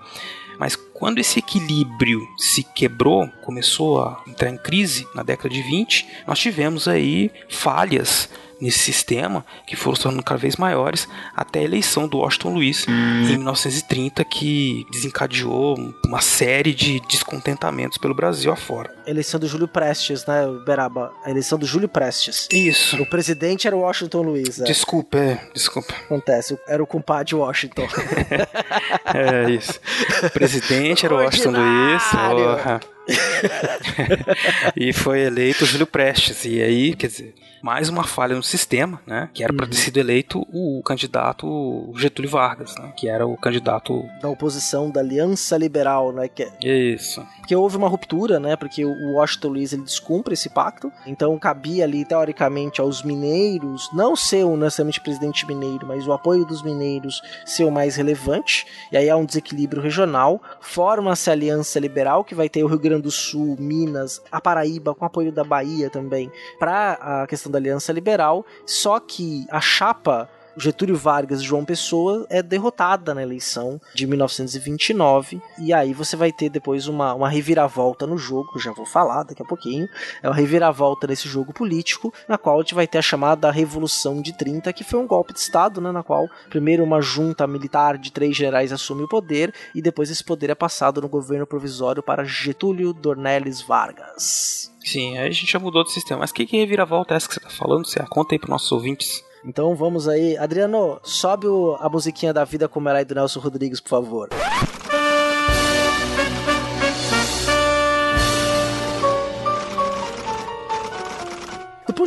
Mas 0.59 0.75
quando 0.75 1.19
esse 1.19 1.39
equilíbrio 1.39 2.27
se 2.37 2.63
quebrou, 2.63 3.27
começou 3.43 4.01
a 4.01 4.23
entrar 4.27 4.49
em 4.49 4.57
crise 4.57 5.07
na 5.13 5.21
década 5.21 5.49
de 5.49 5.61
20, 5.61 6.07
nós 6.25 6.39
tivemos 6.39 6.87
aí 6.87 7.31
falhas 7.47 8.29
nesse 8.59 8.79
sistema, 8.79 9.45
que 9.65 9.75
foram 9.75 9.95
se 9.95 10.03
tornando 10.03 10.23
cada 10.23 10.39
vez 10.39 10.55
maiores, 10.55 11.07
até 11.35 11.59
a 11.59 11.63
eleição 11.63 12.07
do 12.07 12.17
Washington 12.17 12.53
Luiz 12.53 12.85
em 12.87 13.37
1930, 13.37 14.23
que 14.25 14.85
desencadeou 14.91 15.77
uma 16.05 16.21
série 16.21 16.73
de 16.73 16.99
descontentamentos 17.07 17.97
pelo 17.97 18.13
Brasil 18.13 18.51
afora. 18.51 18.93
A 19.05 19.09
eleição 19.09 19.39
do 19.39 19.47
Júlio 19.47 19.67
Prestes, 19.67 20.25
né, 20.25 20.45
Beraba? 20.65 21.13
A 21.23 21.29
eleição 21.29 21.57
do 21.57 21.65
Júlio 21.65 21.87
Prestes. 21.87 22.47
Isso. 22.51 23.01
O 23.01 23.05
presidente 23.05 23.67
era 23.67 23.75
o 23.75 23.81
Washington 23.81 24.21
Luiz. 24.21 24.59
É. 24.59 24.63
Desculpa, 24.63 25.17
é, 25.17 25.39
desculpa. 25.53 25.93
Acontece, 26.05 26.57
era 26.67 26.81
o 26.81 26.87
compadre 26.87 27.35
Washington. 27.35 27.87
é 29.13 29.49
isso. 29.49 29.79
O 30.23 30.29
presidente 30.29 31.05
era 31.05 31.15
o 31.15 31.17
Washington 31.23 31.51
Luiz. 31.51 32.03
Porra. 32.03 32.96
e 34.75 34.93
foi 34.93 35.21
eleito 35.21 35.65
Júlio 35.65 35.87
Prestes. 35.87 36.45
E 36.45 36.61
aí, 36.61 36.95
quer 36.95 37.07
dizer, 37.07 37.33
mais 37.61 37.89
uma 37.89 38.03
falha 38.03 38.35
no 38.35 38.43
sistema, 38.43 39.01
né? 39.05 39.29
Que 39.33 39.43
era 39.43 39.53
para 39.53 39.65
ter 39.65 39.75
Uhum. 39.75 39.81
sido 39.83 39.97
eleito 39.97 40.47
o 40.53 40.81
candidato 40.83 41.91
Getúlio 41.97 42.29
Vargas, 42.29 42.75
né? 42.75 42.93
Que 42.95 43.07
era 43.09 43.25
o 43.25 43.35
candidato. 43.37 44.03
Da 44.21 44.29
oposição 44.29 44.89
da 44.89 44.99
Aliança 45.01 45.57
Liberal, 45.57 46.11
né? 46.13 46.27
Que, 46.27 46.47
Isso. 46.61 47.25
porque 47.39 47.55
houve 47.55 47.77
uma 47.77 47.87
ruptura, 47.87 48.39
né? 48.39 48.55
Porque 48.55 48.85
o 48.85 49.13
Washington 49.13 49.47
Luiz 49.49 49.73
ele 49.73 49.83
descumpre 49.83 50.33
esse 50.33 50.49
pacto. 50.49 50.91
Então 51.05 51.37
cabia 51.39 51.83
ali, 51.83 52.05
teoricamente, 52.05 52.79
aos 52.81 53.03
mineiros, 53.03 53.89
não 53.93 54.15
ser 54.15 54.43
o 54.45 54.55
necessariamente 54.55 55.01
presidente 55.01 55.45
mineiro, 55.45 55.85
mas 55.87 56.07
o 56.07 56.13
apoio 56.13 56.45
dos 56.45 56.61
mineiros 56.63 57.21
ser 57.45 57.63
o 57.65 57.71
mais 57.71 57.95
relevante. 57.95 58.65
E 58.91 58.97
aí 58.97 59.09
há 59.09 59.17
um 59.17 59.25
desequilíbrio 59.25 59.81
regional. 59.81 60.41
Forma-se 60.61 61.29
a 61.29 61.33
Aliança 61.33 61.79
Liberal, 61.79 62.23
que 62.23 62.35
vai 62.35 62.49
ter 62.49 62.63
o 62.63 62.67
Rio 62.67 62.79
Grande 62.79 62.96
do 63.01 63.11
Sul, 63.11 63.55
Minas, 63.59 64.21
a 64.31 64.39
Paraíba, 64.41 64.93
com 64.93 65.05
apoio 65.05 65.31
da 65.31 65.43
Bahia 65.43 65.89
também, 65.89 66.31
para 66.59 66.93
a 67.23 67.27
questão 67.27 67.51
da 67.51 67.57
Aliança 67.57 67.91
Liberal. 67.91 68.45
Só 68.65 68.99
que 68.99 69.45
a 69.49 69.61
chapa 69.61 70.29
Getúlio 70.57 70.95
Vargas 70.95 71.41
e 71.41 71.45
João 71.45 71.63
Pessoa 71.63 72.25
é 72.29 72.41
derrotada 72.41 73.13
na 73.13 73.21
eleição 73.21 73.79
de 73.93 74.07
1929 74.07 75.41
e 75.59 75.73
aí 75.73 75.93
você 75.93 76.15
vai 76.15 76.31
ter 76.31 76.49
depois 76.49 76.87
uma, 76.87 77.13
uma 77.13 77.29
reviravolta 77.29 78.07
no 78.07 78.17
jogo, 78.17 78.51
que 78.51 78.57
eu 78.57 78.61
já 78.61 78.71
vou 78.71 78.85
falar 78.85 79.23
daqui 79.23 79.41
a 79.41 79.45
pouquinho, 79.45 79.87
é 80.21 80.27
uma 80.27 80.35
reviravolta 80.35 81.07
nesse 81.07 81.27
jogo 81.27 81.53
político, 81.53 82.13
na 82.27 82.37
qual 82.37 82.57
a 82.57 82.61
gente 82.61 82.75
vai 82.75 82.87
ter 82.87 82.97
a 82.97 83.01
chamada 83.01 83.51
Revolução 83.51 84.21
de 84.21 84.35
30, 84.35 84.73
que 84.73 84.83
foi 84.83 84.99
um 84.99 85.07
golpe 85.07 85.33
de 85.33 85.39
Estado, 85.39 85.79
né, 85.79 85.91
na 85.91 86.03
qual 86.03 86.27
primeiro 86.49 86.83
uma 86.83 87.01
junta 87.01 87.45
militar 87.45 87.97
de 87.97 88.11
três 88.11 88.35
generais 88.35 88.71
assume 88.71 89.03
o 89.03 89.07
poder 89.07 89.53
e 89.75 89.81
depois 89.81 90.09
esse 90.09 90.23
poder 90.23 90.49
é 90.49 90.55
passado 90.55 91.01
no 91.01 91.09
governo 91.09 91.45
provisório 91.45 92.01
para 92.01 92.23
Getúlio 92.23 92.93
Dornelles 92.93 93.61
Vargas. 93.61 94.71
Sim, 94.87 95.17
aí 95.17 95.27
a 95.27 95.31
gente 95.31 95.51
já 95.51 95.59
mudou 95.59 95.83
de 95.83 95.91
sistema. 95.91 96.21
Mas 96.21 96.31
que, 96.31 96.45
que 96.45 96.57
reviravolta 96.57 97.13
é 97.13 97.17
essa 97.17 97.27
que 97.27 97.33
você 97.33 97.41
tá 97.41 97.49
falando? 97.49 97.85
Você 97.85 97.99
conta 98.09 98.33
aí 98.33 98.39
pros 98.39 98.49
nossos 98.49 98.71
ouvintes. 98.71 99.26
Então 99.43 99.75
vamos 99.75 100.07
aí. 100.07 100.37
Adriano, 100.37 100.99
sobe 101.03 101.47
o- 101.47 101.75
a 101.79 101.89
musiquinha 101.89 102.33
da 102.33 102.43
vida 102.43 102.67
como 102.67 102.89
era 102.89 103.03
do 103.05 103.15
Nelson 103.15 103.39
Rodrigues, 103.39 103.79
por 103.79 103.89
favor. 103.89 104.29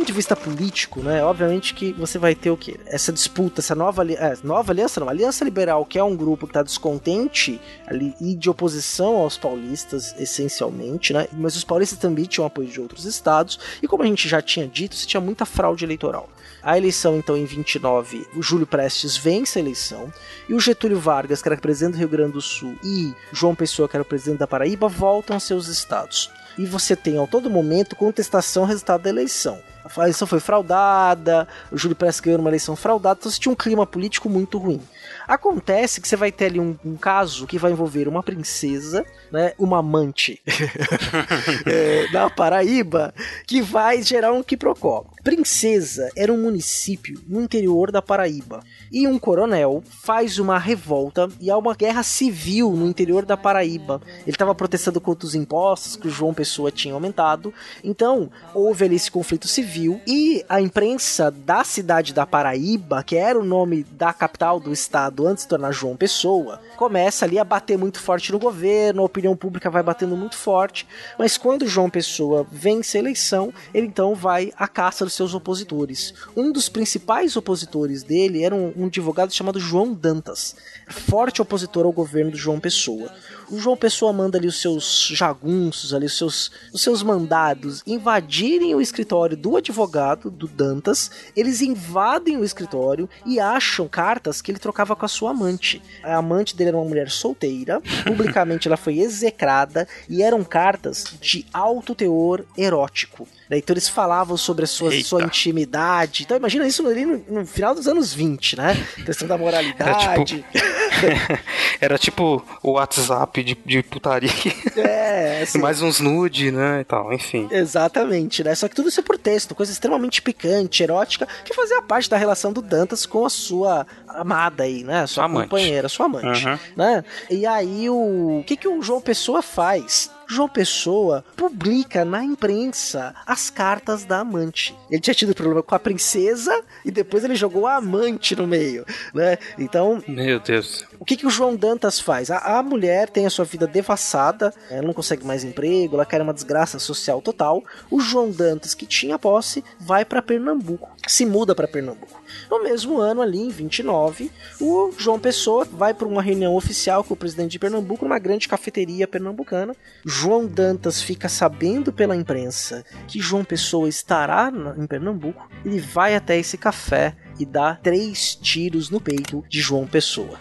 Ponto 0.01 0.07
de 0.07 0.13
vista 0.13 0.35
político, 0.35 1.01
né, 1.01 1.23
obviamente 1.23 1.75
que 1.75 1.93
você 1.93 2.17
vai 2.17 2.33
ter 2.33 2.49
o 2.49 2.57
quê? 2.57 2.79
Essa 2.87 3.13
disputa, 3.13 3.61
essa 3.61 3.75
nova, 3.75 4.03
é, 4.11 4.35
nova 4.43 4.71
aliança, 4.71 4.99
não, 4.99 5.07
aliança 5.07 5.45
liberal, 5.45 5.85
que 5.85 5.99
é 5.99 6.03
um 6.03 6.15
grupo 6.15 6.47
que 6.47 6.49
está 6.49 6.63
descontente 6.63 7.61
ali 7.85 8.15
e 8.19 8.35
de 8.35 8.49
oposição 8.49 9.17
aos 9.17 9.37
paulistas, 9.37 10.15
essencialmente, 10.17 11.13
né, 11.13 11.27
mas 11.33 11.55
os 11.55 11.63
paulistas 11.63 11.99
também 11.99 12.25
tinham 12.25 12.47
apoio 12.47 12.67
de 12.67 12.81
outros 12.81 13.05
estados, 13.05 13.59
e 13.79 13.87
como 13.87 14.01
a 14.01 14.07
gente 14.07 14.27
já 14.27 14.41
tinha 14.41 14.67
dito, 14.67 14.95
se 14.95 15.05
tinha 15.05 15.21
muita 15.21 15.45
fraude 15.45 15.85
eleitoral. 15.85 16.27
A 16.63 16.75
eleição, 16.75 17.17
então, 17.17 17.37
em 17.37 17.45
29, 17.45 18.27
o 18.35 18.41
Júlio 18.41 18.65
Prestes 18.65 19.15
vence 19.15 19.59
a 19.59 19.61
eleição, 19.61 20.11
e 20.49 20.55
o 20.55 20.59
Getúlio 20.59 20.99
Vargas, 20.99 21.43
que 21.43 21.47
era 21.47 21.57
presidente 21.57 21.93
do 21.93 21.99
Rio 21.99 22.09
Grande 22.09 22.33
do 22.33 22.41
Sul, 22.41 22.75
e 22.83 23.13
João 23.31 23.53
Pessoa, 23.53 23.87
que 23.87 23.95
era 23.95 24.03
presidente 24.03 24.39
da 24.39 24.47
Paraíba, 24.47 24.87
voltam 24.87 25.35
aos 25.35 25.43
seus 25.43 25.67
estados. 25.67 26.31
E 26.57 26.65
você 26.65 26.95
tem, 26.95 27.21
a 27.21 27.27
todo 27.27 27.51
momento, 27.51 27.95
contestação 27.95 28.63
ao 28.63 28.69
resultado 28.69 29.03
da 29.03 29.09
eleição. 29.09 29.61
A 29.83 30.01
eleição 30.01 30.27
foi 30.27 30.39
fraudada, 30.39 31.47
o 31.71 31.77
Júlio 31.77 31.95
Prestes 31.95 32.21
ganhou 32.21 32.37
numa 32.37 32.49
eleição 32.49 32.75
fraudada, 32.75 33.17
então 33.19 33.31
você 33.31 33.39
tinha 33.39 33.51
um 33.51 33.55
clima 33.55 33.85
político 33.85 34.29
muito 34.29 34.57
ruim. 34.57 34.81
Acontece 35.27 36.01
que 36.01 36.07
você 36.07 36.15
vai 36.15 36.31
ter 36.31 36.45
ali 36.45 36.59
um, 36.59 36.77
um 36.83 36.95
caso 36.95 37.45
que 37.47 37.57
vai 37.57 37.71
envolver 37.71 38.07
uma 38.07 38.23
princesa, 38.23 39.05
né, 39.31 39.53
uma 39.57 39.79
amante 39.79 40.41
é, 41.65 42.07
da 42.11 42.29
Paraíba, 42.29 43.13
que 43.45 43.61
vai 43.61 44.01
gerar 44.01 44.31
um 44.33 44.43
quiprocó. 44.43 45.05
Princesa 45.23 46.09
era 46.15 46.33
um 46.33 46.41
município 46.41 47.21
no 47.27 47.41
interior 47.41 47.91
da 47.91 48.01
Paraíba. 48.01 48.63
E 48.91 49.07
um 49.07 49.19
coronel 49.19 49.83
faz 50.03 50.39
uma 50.39 50.57
revolta 50.57 51.29
e 51.39 51.51
há 51.51 51.57
uma 51.57 51.75
guerra 51.75 52.03
civil 52.03 52.71
no 52.71 52.87
interior 52.87 53.25
da 53.25 53.37
Paraíba. 53.37 54.01
Ele 54.21 54.31
estava 54.31 54.55
protestando 54.55 54.99
contra 54.99 55.27
os 55.27 55.35
impostos 55.35 55.95
que 55.95 56.07
o 56.07 56.11
João 56.11 56.33
Pessoa 56.33 56.71
tinha 56.71 56.93
aumentado. 56.93 57.53
Então, 57.83 58.31
houve 58.53 58.85
ali 58.85 58.95
esse 58.95 59.11
conflito 59.11 59.47
civil 59.47 60.01
e 60.07 60.43
a 60.49 60.59
imprensa 60.59 61.29
da 61.29 61.63
cidade 61.63 62.13
da 62.13 62.25
Paraíba, 62.25 63.03
que 63.03 63.15
era 63.15 63.39
o 63.39 63.45
nome 63.45 63.83
da 63.83 64.11
capital 64.11 64.59
do 64.59 64.73
estado 64.73 65.10
antes 65.19 65.35
de 65.35 65.41
se 65.41 65.47
tornar 65.47 65.71
João 65.71 65.95
Pessoa, 65.95 66.59
começa 66.81 67.25
ali 67.25 67.37
a 67.37 67.43
bater 67.43 67.77
muito 67.77 67.99
forte 67.99 68.31
no 68.31 68.39
governo, 68.39 69.03
a 69.03 69.05
opinião 69.05 69.35
pública 69.35 69.69
vai 69.69 69.83
batendo 69.83 70.17
muito 70.17 70.35
forte. 70.35 70.87
Mas 71.15 71.37
quando 71.37 71.67
João 71.67 71.91
Pessoa 71.91 72.43
vence 72.51 72.97
a 72.97 73.01
eleição, 73.01 73.53
ele 73.71 73.85
então 73.85 74.15
vai 74.15 74.51
à 74.57 74.67
caça 74.67 75.05
dos 75.05 75.13
seus 75.13 75.35
opositores. 75.35 76.11
Um 76.35 76.51
dos 76.51 76.69
principais 76.69 77.37
opositores 77.37 78.01
dele 78.01 78.43
era 78.43 78.55
um, 78.55 78.73
um 78.75 78.85
advogado 78.87 79.31
chamado 79.31 79.59
João 79.59 79.93
Dantas, 79.93 80.55
forte 80.89 81.39
opositor 81.39 81.85
ao 81.85 81.91
governo 81.91 82.31
do 82.31 82.37
João 82.37 82.59
Pessoa. 82.59 83.11
O 83.51 83.59
João 83.59 83.75
Pessoa 83.75 84.13
manda 84.13 84.37
ali 84.37 84.47
os 84.47 84.61
seus 84.61 85.07
jagunços, 85.13 85.93
ali 85.93 86.05
os 86.05 86.17
seus, 86.17 86.51
os 86.73 86.81
seus 86.81 87.03
mandados 87.03 87.83
invadirem 87.85 88.73
o 88.73 88.79
escritório 88.79 89.35
do 89.35 89.57
advogado, 89.57 90.31
do 90.31 90.47
Dantas. 90.47 91.11
Eles 91.35 91.61
invadem 91.61 92.37
o 92.37 92.45
escritório 92.45 93.09
e 93.25 93.41
acham 93.41 93.89
cartas 93.89 94.41
que 94.41 94.51
ele 94.51 94.57
trocava 94.57 94.95
com 94.95 95.05
a 95.05 95.09
sua 95.09 95.31
amante. 95.31 95.81
A 96.01 96.15
amante 96.15 96.55
dele 96.55 96.70
era 96.71 96.77
uma 96.77 96.87
mulher 96.87 97.09
solteira, 97.09 97.81
publicamente 98.05 98.67
ela 98.67 98.77
foi 98.77 98.99
execrada 98.99 99.87
e 100.09 100.23
eram 100.23 100.43
cartas 100.43 101.05
de 101.21 101.45
alto 101.53 101.93
teor 101.93 102.45
erótico. 102.57 103.27
Então 103.57 103.73
eles 103.73 103.89
falavam 103.89 104.37
sobre 104.37 104.63
a 104.65 104.67
sua, 104.67 104.91
sua 105.03 105.23
intimidade. 105.23 106.23
Então 106.23 106.37
imagina 106.37 106.65
isso 106.67 106.85
ali 106.87 107.05
no, 107.05 107.23
no, 107.27 107.45
final 107.45 107.75
dos 107.75 107.87
anos 107.87 108.13
20, 108.13 108.57
né? 108.57 108.75
Questão 109.05 109.27
da 109.27 109.37
moralidade. 109.37 110.05
Era 110.07 110.23
tipo, 110.23 110.45
era 111.81 111.97
tipo 111.97 112.45
o 112.61 112.71
WhatsApp 112.71 113.43
de, 113.43 113.57
de 113.65 113.83
putaria. 113.83 114.29
É, 114.75 115.41
assim, 115.43 115.59
Mais 115.59 115.81
uns 115.81 115.99
nude, 115.99 116.51
né? 116.51 116.81
E 116.81 116.83
tal, 116.83 117.11
enfim. 117.13 117.47
Exatamente, 117.51 118.43
né? 118.43 118.55
Só 118.55 118.67
que 118.67 118.75
tudo 118.75 118.89
isso 118.89 118.99
é 118.99 119.03
por 119.03 119.17
texto, 119.17 119.55
coisa 119.55 119.71
extremamente 119.71 120.21
picante, 120.21 120.83
erótica, 120.83 121.27
que 121.43 121.53
fazia 121.53 121.81
parte 121.81 122.09
da 122.09 122.17
relação 122.17 122.53
do 122.53 122.61
Dantas 122.61 123.05
com 123.05 123.25
a 123.25 123.29
sua 123.29 123.85
amada 124.07 124.63
aí, 124.63 124.83
né? 124.83 125.05
Sua 125.07 125.25
Amante. 125.25 125.49
companheira, 125.49 125.89
sua 125.89 126.05
amante, 126.05 126.45
Uhum. 126.47 126.59
né? 126.75 127.03
E 127.29 127.45
aí 127.45 127.89
o, 127.89 128.39
o 128.39 128.43
que 128.45 128.55
que 128.55 128.67
o 128.67 128.81
João 128.81 129.01
Pessoa 129.01 129.41
faz? 129.41 130.09
João 130.31 130.47
Pessoa 130.47 131.25
publica 131.35 132.05
na 132.05 132.23
imprensa 132.23 133.13
as 133.25 133.49
cartas 133.49 134.05
da 134.05 134.19
amante. 134.19 134.73
Ele 134.89 135.01
tinha 135.01 135.13
tido 135.13 135.35
problema 135.35 135.61
com 135.61 135.75
a 135.75 135.79
princesa 135.79 136.57
e 136.85 136.91
depois 136.91 137.25
ele 137.25 137.35
jogou 137.35 137.67
a 137.67 137.75
amante 137.75 138.33
no 138.33 138.47
meio, 138.47 138.85
né? 139.13 139.37
Então, 139.59 140.01
Meu 140.07 140.39
Deus. 140.39 140.85
o 140.97 141.03
que, 141.03 141.17
que 141.17 141.27
o 141.27 141.29
João 141.29 141.53
Dantas 141.55 141.99
faz? 141.99 142.31
A, 142.31 142.59
a 142.59 142.63
mulher 142.63 143.09
tem 143.09 143.25
a 143.25 143.29
sua 143.29 143.43
vida 143.43 143.67
devassada, 143.67 144.53
ela 144.69 144.83
não 144.83 144.93
consegue 144.93 145.25
mais 145.25 145.43
emprego, 145.43 145.95
ela 145.95 146.05
quer 146.05 146.21
uma 146.21 146.33
desgraça 146.33 146.79
social 146.79 147.21
total. 147.21 147.61
O 147.89 147.99
João 147.99 148.31
Dantas, 148.31 148.73
que 148.73 148.85
tinha 148.85 149.19
posse, 149.19 149.63
vai 149.79 150.05
para 150.05 150.21
Pernambuco, 150.21 150.95
se 151.07 151.25
muda 151.25 151.53
para 151.53 151.67
Pernambuco. 151.67 152.21
No 152.49 152.63
mesmo 152.63 152.99
ano, 152.99 153.21
ali 153.21 153.39
em 153.39 153.49
29, 153.49 154.31
o 154.59 154.93
João 154.97 155.19
Pessoa 155.19 155.65
vai 155.65 155.93
para 155.93 156.07
uma 156.07 156.21
reunião 156.21 156.55
oficial 156.55 157.03
com 157.03 157.13
o 157.13 157.17
presidente 157.17 157.51
de 157.51 157.59
Pernambuco 157.59 158.05
numa 158.05 158.19
grande 158.19 158.47
cafeteria 158.47 159.07
pernambucana. 159.07 159.75
João 160.21 160.45
Dantas 160.45 161.01
fica 161.01 161.27
sabendo 161.27 161.91
pela 161.91 162.15
imprensa 162.15 162.85
que 163.07 163.19
João 163.19 163.43
Pessoa 163.43 163.89
estará 163.89 164.53
em 164.77 164.85
Pernambuco. 164.85 165.49
Ele 165.65 165.79
vai 165.79 166.13
até 166.15 166.37
esse 166.37 166.59
café 166.59 167.15
e 167.39 167.45
dá 167.45 167.73
três 167.73 168.35
tiros 168.35 168.91
no 168.91 169.01
peito 169.01 169.43
de 169.49 169.59
João 169.59 169.87
Pessoa. 169.87 170.37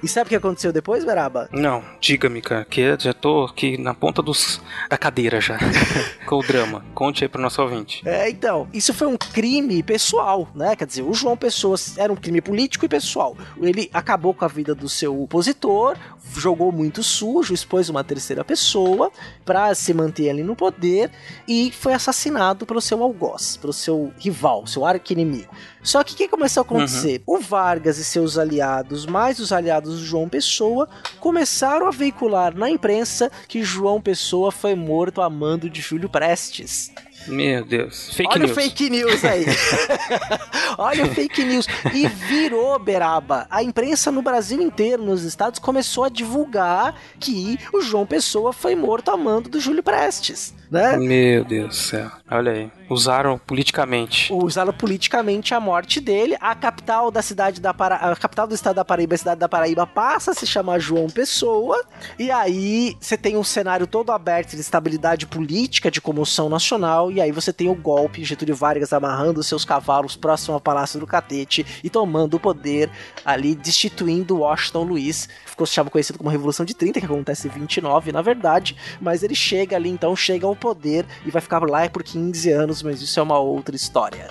E 0.00 0.08
sabe 0.08 0.26
o 0.26 0.28
que 0.28 0.36
aconteceu 0.36 0.72
depois, 0.72 1.04
Beraba? 1.04 1.48
Não, 1.50 1.82
diga-me, 2.00 2.40
cara, 2.40 2.64
que 2.64 2.80
eu 2.80 3.00
já 3.00 3.12
tô 3.12 3.46
aqui 3.46 3.76
na 3.76 3.92
ponta 3.92 4.22
dos, 4.22 4.60
da 4.88 4.96
cadeira 4.96 5.40
já. 5.40 5.58
com 6.26 6.36
o 6.36 6.42
drama. 6.42 6.84
Conte 6.94 7.24
aí 7.24 7.28
pro 7.28 7.40
nosso 7.40 7.62
ouvinte. 7.62 8.06
É, 8.06 8.28
então, 8.28 8.68
isso 8.72 8.92
foi 8.92 9.06
um 9.06 9.16
crime 9.16 9.82
pessoal, 9.82 10.48
né? 10.54 10.76
Quer 10.76 10.86
dizer, 10.86 11.02
o 11.02 11.14
João 11.14 11.36
Pessoa 11.36 11.76
era 11.96 12.12
um 12.12 12.16
crime 12.16 12.40
político 12.40 12.84
e 12.84 12.88
pessoal. 12.88 13.36
Ele 13.60 13.88
acabou 13.92 14.34
com 14.34 14.44
a 14.44 14.48
vida 14.48 14.74
do 14.74 14.88
seu 14.88 15.22
opositor, 15.22 15.96
jogou 16.34 16.72
muito 16.72 17.02
sujo, 17.02 17.54
expôs 17.54 17.88
uma 17.88 18.04
terceira 18.04 18.44
pessoa 18.44 19.10
pra 19.44 19.74
se 19.74 19.92
manter 19.94 20.30
ali 20.30 20.42
no 20.42 20.56
poder 20.56 21.10
e 21.46 21.70
foi 21.70 21.92
assassinado 21.92 22.66
pelo 22.66 22.80
seu 22.80 23.02
algoz, 23.02 23.56
pelo 23.56 23.72
seu 23.72 24.12
rival, 24.18 24.66
seu 24.66 24.84
arqui-inimigo. 24.84 25.52
Só 25.82 26.02
que 26.02 26.14
o 26.14 26.16
que 26.16 26.28
começou 26.28 26.62
a 26.62 26.64
acontecer? 26.64 27.22
O 27.26 27.38
Vargas 27.38 27.98
e 27.98 28.04
seus 28.04 28.36
aliados, 28.36 29.06
mais 29.06 29.38
os 29.38 29.52
aliados 29.52 30.00
do 30.00 30.04
João 30.04 30.28
Pessoa, 30.28 30.88
começaram 31.20 31.86
a 31.86 31.90
veicular 31.90 32.56
na 32.56 32.68
imprensa 32.68 33.30
que 33.46 33.62
João 33.62 34.00
Pessoa 34.00 34.50
foi 34.50 34.74
morto 34.74 35.20
a 35.20 35.30
mando 35.30 35.70
de 35.70 35.80
Júlio 35.80 36.08
Prestes. 36.08 36.92
Meu 37.28 37.64
Deus. 37.64 38.14
Fake 38.14 38.30
Olha 38.30 38.46
news. 38.46 38.50
o 38.50 38.54
fake 38.54 38.90
news 38.90 39.24
aí. 39.24 39.44
Olha 40.78 41.04
o 41.04 41.14
fake 41.14 41.44
news. 41.44 41.66
E 41.94 42.06
virou 42.06 42.78
Beraba. 42.78 43.46
A 43.50 43.62
imprensa 43.62 44.10
no 44.10 44.22
Brasil 44.22 44.60
inteiro, 44.60 45.02
nos 45.02 45.22
estados, 45.22 45.58
começou 45.58 46.04
a 46.04 46.08
divulgar 46.08 46.94
que 47.18 47.58
o 47.72 47.80
João 47.80 48.06
Pessoa 48.06 48.52
foi 48.52 48.74
morto 48.74 49.10
a 49.10 49.16
mando 49.16 49.48
do 49.48 49.60
Júlio 49.60 49.82
Prestes. 49.82 50.54
Né? 50.70 50.96
Meu 50.96 51.44
Deus 51.44 51.68
do 51.68 51.74
céu. 51.74 52.10
Olha 52.30 52.52
aí. 52.52 52.70
Usaram 52.88 53.38
politicamente. 53.38 54.32
Usaram 54.32 54.72
politicamente 54.72 55.54
a 55.54 55.60
morte 55.60 56.00
dele. 56.00 56.36
A 56.40 56.54
capital 56.54 57.10
da 57.10 57.22
cidade 57.22 57.60
da 57.60 57.74
Para... 57.74 57.96
a 57.96 58.16
capital 58.16 58.46
do 58.46 58.54
estado 58.54 58.76
da 58.76 58.84
Paraíba, 58.84 59.14
a 59.14 59.18
cidade 59.18 59.40
da 59.40 59.48
Paraíba, 59.48 59.86
passa 59.86 60.30
a 60.30 60.34
se 60.34 60.46
chamar 60.46 60.78
João 60.78 61.08
Pessoa. 61.08 61.84
E 62.18 62.30
aí 62.30 62.96
você 63.00 63.16
tem 63.16 63.36
um 63.36 63.44
cenário 63.44 63.86
todo 63.86 64.12
aberto 64.12 64.50
de 64.50 64.60
estabilidade 64.60 65.26
política, 65.26 65.90
de 65.90 66.00
comoção 66.00 66.48
nacional. 66.48 67.10
E 67.10 67.20
aí 67.20 67.32
você 67.32 67.52
tem 67.52 67.68
o 67.68 67.74
golpe, 67.74 68.24
Getúlio 68.24 68.54
Vargas 68.54 68.92
amarrando 68.92 69.42
seus 69.42 69.64
cavalos 69.64 70.16
próximo 70.16 70.54
ao 70.54 70.60
Palácio 70.60 71.00
do 71.00 71.06
Catete 71.06 71.66
e 71.82 71.90
tomando 71.90 72.34
o 72.34 72.40
poder 72.40 72.90
ali, 73.24 73.54
destituindo 73.54 74.38
Washington 74.38 74.84
Luiz. 74.84 75.28
Ficou 75.44 75.66
se 75.66 75.72
chama 75.72 75.90
conhecido 75.90 76.18
como 76.18 76.30
Revolução 76.30 76.64
de 76.64 76.74
30, 76.74 77.00
que 77.00 77.06
acontece 77.06 77.48
em 77.48 77.50
29, 77.50 78.12
na 78.12 78.22
verdade. 78.22 78.76
Mas 79.00 79.22
ele 79.22 79.34
chega 79.34 79.76
ali, 79.76 79.88
então, 79.88 80.14
chega 80.14 80.46
ao 80.46 80.54
poder 80.54 81.06
e 81.24 81.30
vai 81.30 81.42
ficar 81.42 81.62
lá 81.62 81.88
por 81.88 82.02
15 82.02 82.50
anos, 82.50 82.75
mas 82.82 83.00
isso 83.00 83.18
é 83.18 83.22
uma 83.22 83.38
outra 83.38 83.74
história. 83.74 84.30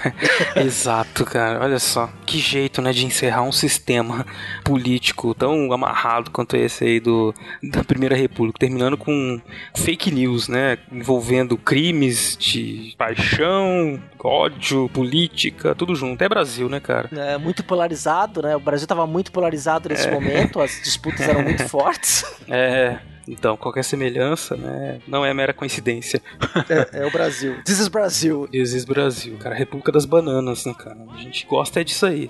Exato, 0.56 1.24
cara. 1.24 1.60
Olha 1.60 1.78
só. 1.78 2.08
Que 2.26 2.38
jeito, 2.38 2.80
né, 2.82 2.92
de 2.92 3.04
encerrar 3.04 3.42
um 3.42 3.52
sistema 3.52 4.26
político 4.64 5.34
tão 5.34 5.72
amarrado 5.72 6.30
quanto 6.30 6.56
esse 6.56 6.84
aí 6.84 7.00
do, 7.00 7.34
da 7.62 7.84
Primeira 7.84 8.16
República, 8.16 8.58
terminando 8.58 8.96
com 8.96 9.40
fake 9.76 10.10
news, 10.10 10.48
né, 10.48 10.78
envolvendo 10.90 11.56
crimes 11.56 12.36
de 12.38 12.94
paixão, 12.96 14.00
ódio, 14.18 14.88
política, 14.92 15.74
tudo 15.74 15.94
junto. 15.94 16.22
É 16.22 16.28
Brasil, 16.28 16.68
né, 16.68 16.80
cara? 16.80 17.08
É, 17.12 17.38
muito 17.38 17.64
polarizado, 17.64 18.42
né? 18.42 18.56
O 18.56 18.60
Brasil 18.60 18.84
estava 18.84 19.06
muito 19.06 19.32
polarizado 19.32 19.88
nesse 19.88 20.10
momento, 20.10 20.60
as 20.60 20.80
disputas 20.82 21.20
eram 21.28 21.42
muito 21.42 21.66
fortes. 21.68 22.24
É. 22.48 22.98
Então, 23.30 23.56
qualquer 23.56 23.84
semelhança, 23.84 24.56
né, 24.56 25.00
não 25.06 25.24
é 25.24 25.32
mera 25.32 25.52
coincidência. 25.54 26.20
É, 26.68 27.02
é 27.02 27.06
o 27.06 27.10
Brasil. 27.12 27.56
This 27.64 27.78
is 27.78 27.88
Brasil. 27.88 28.48
This 28.50 28.72
is 28.72 28.84
Brasil, 28.84 29.36
cara. 29.38 29.54
República 29.54 29.92
das 29.92 30.04
Bananas, 30.04 30.66
né, 30.66 30.74
cara? 30.74 30.98
A 31.14 31.18
gente 31.18 31.46
gosta 31.46 31.80
é 31.80 31.84
disso 31.84 32.06
aí. 32.06 32.28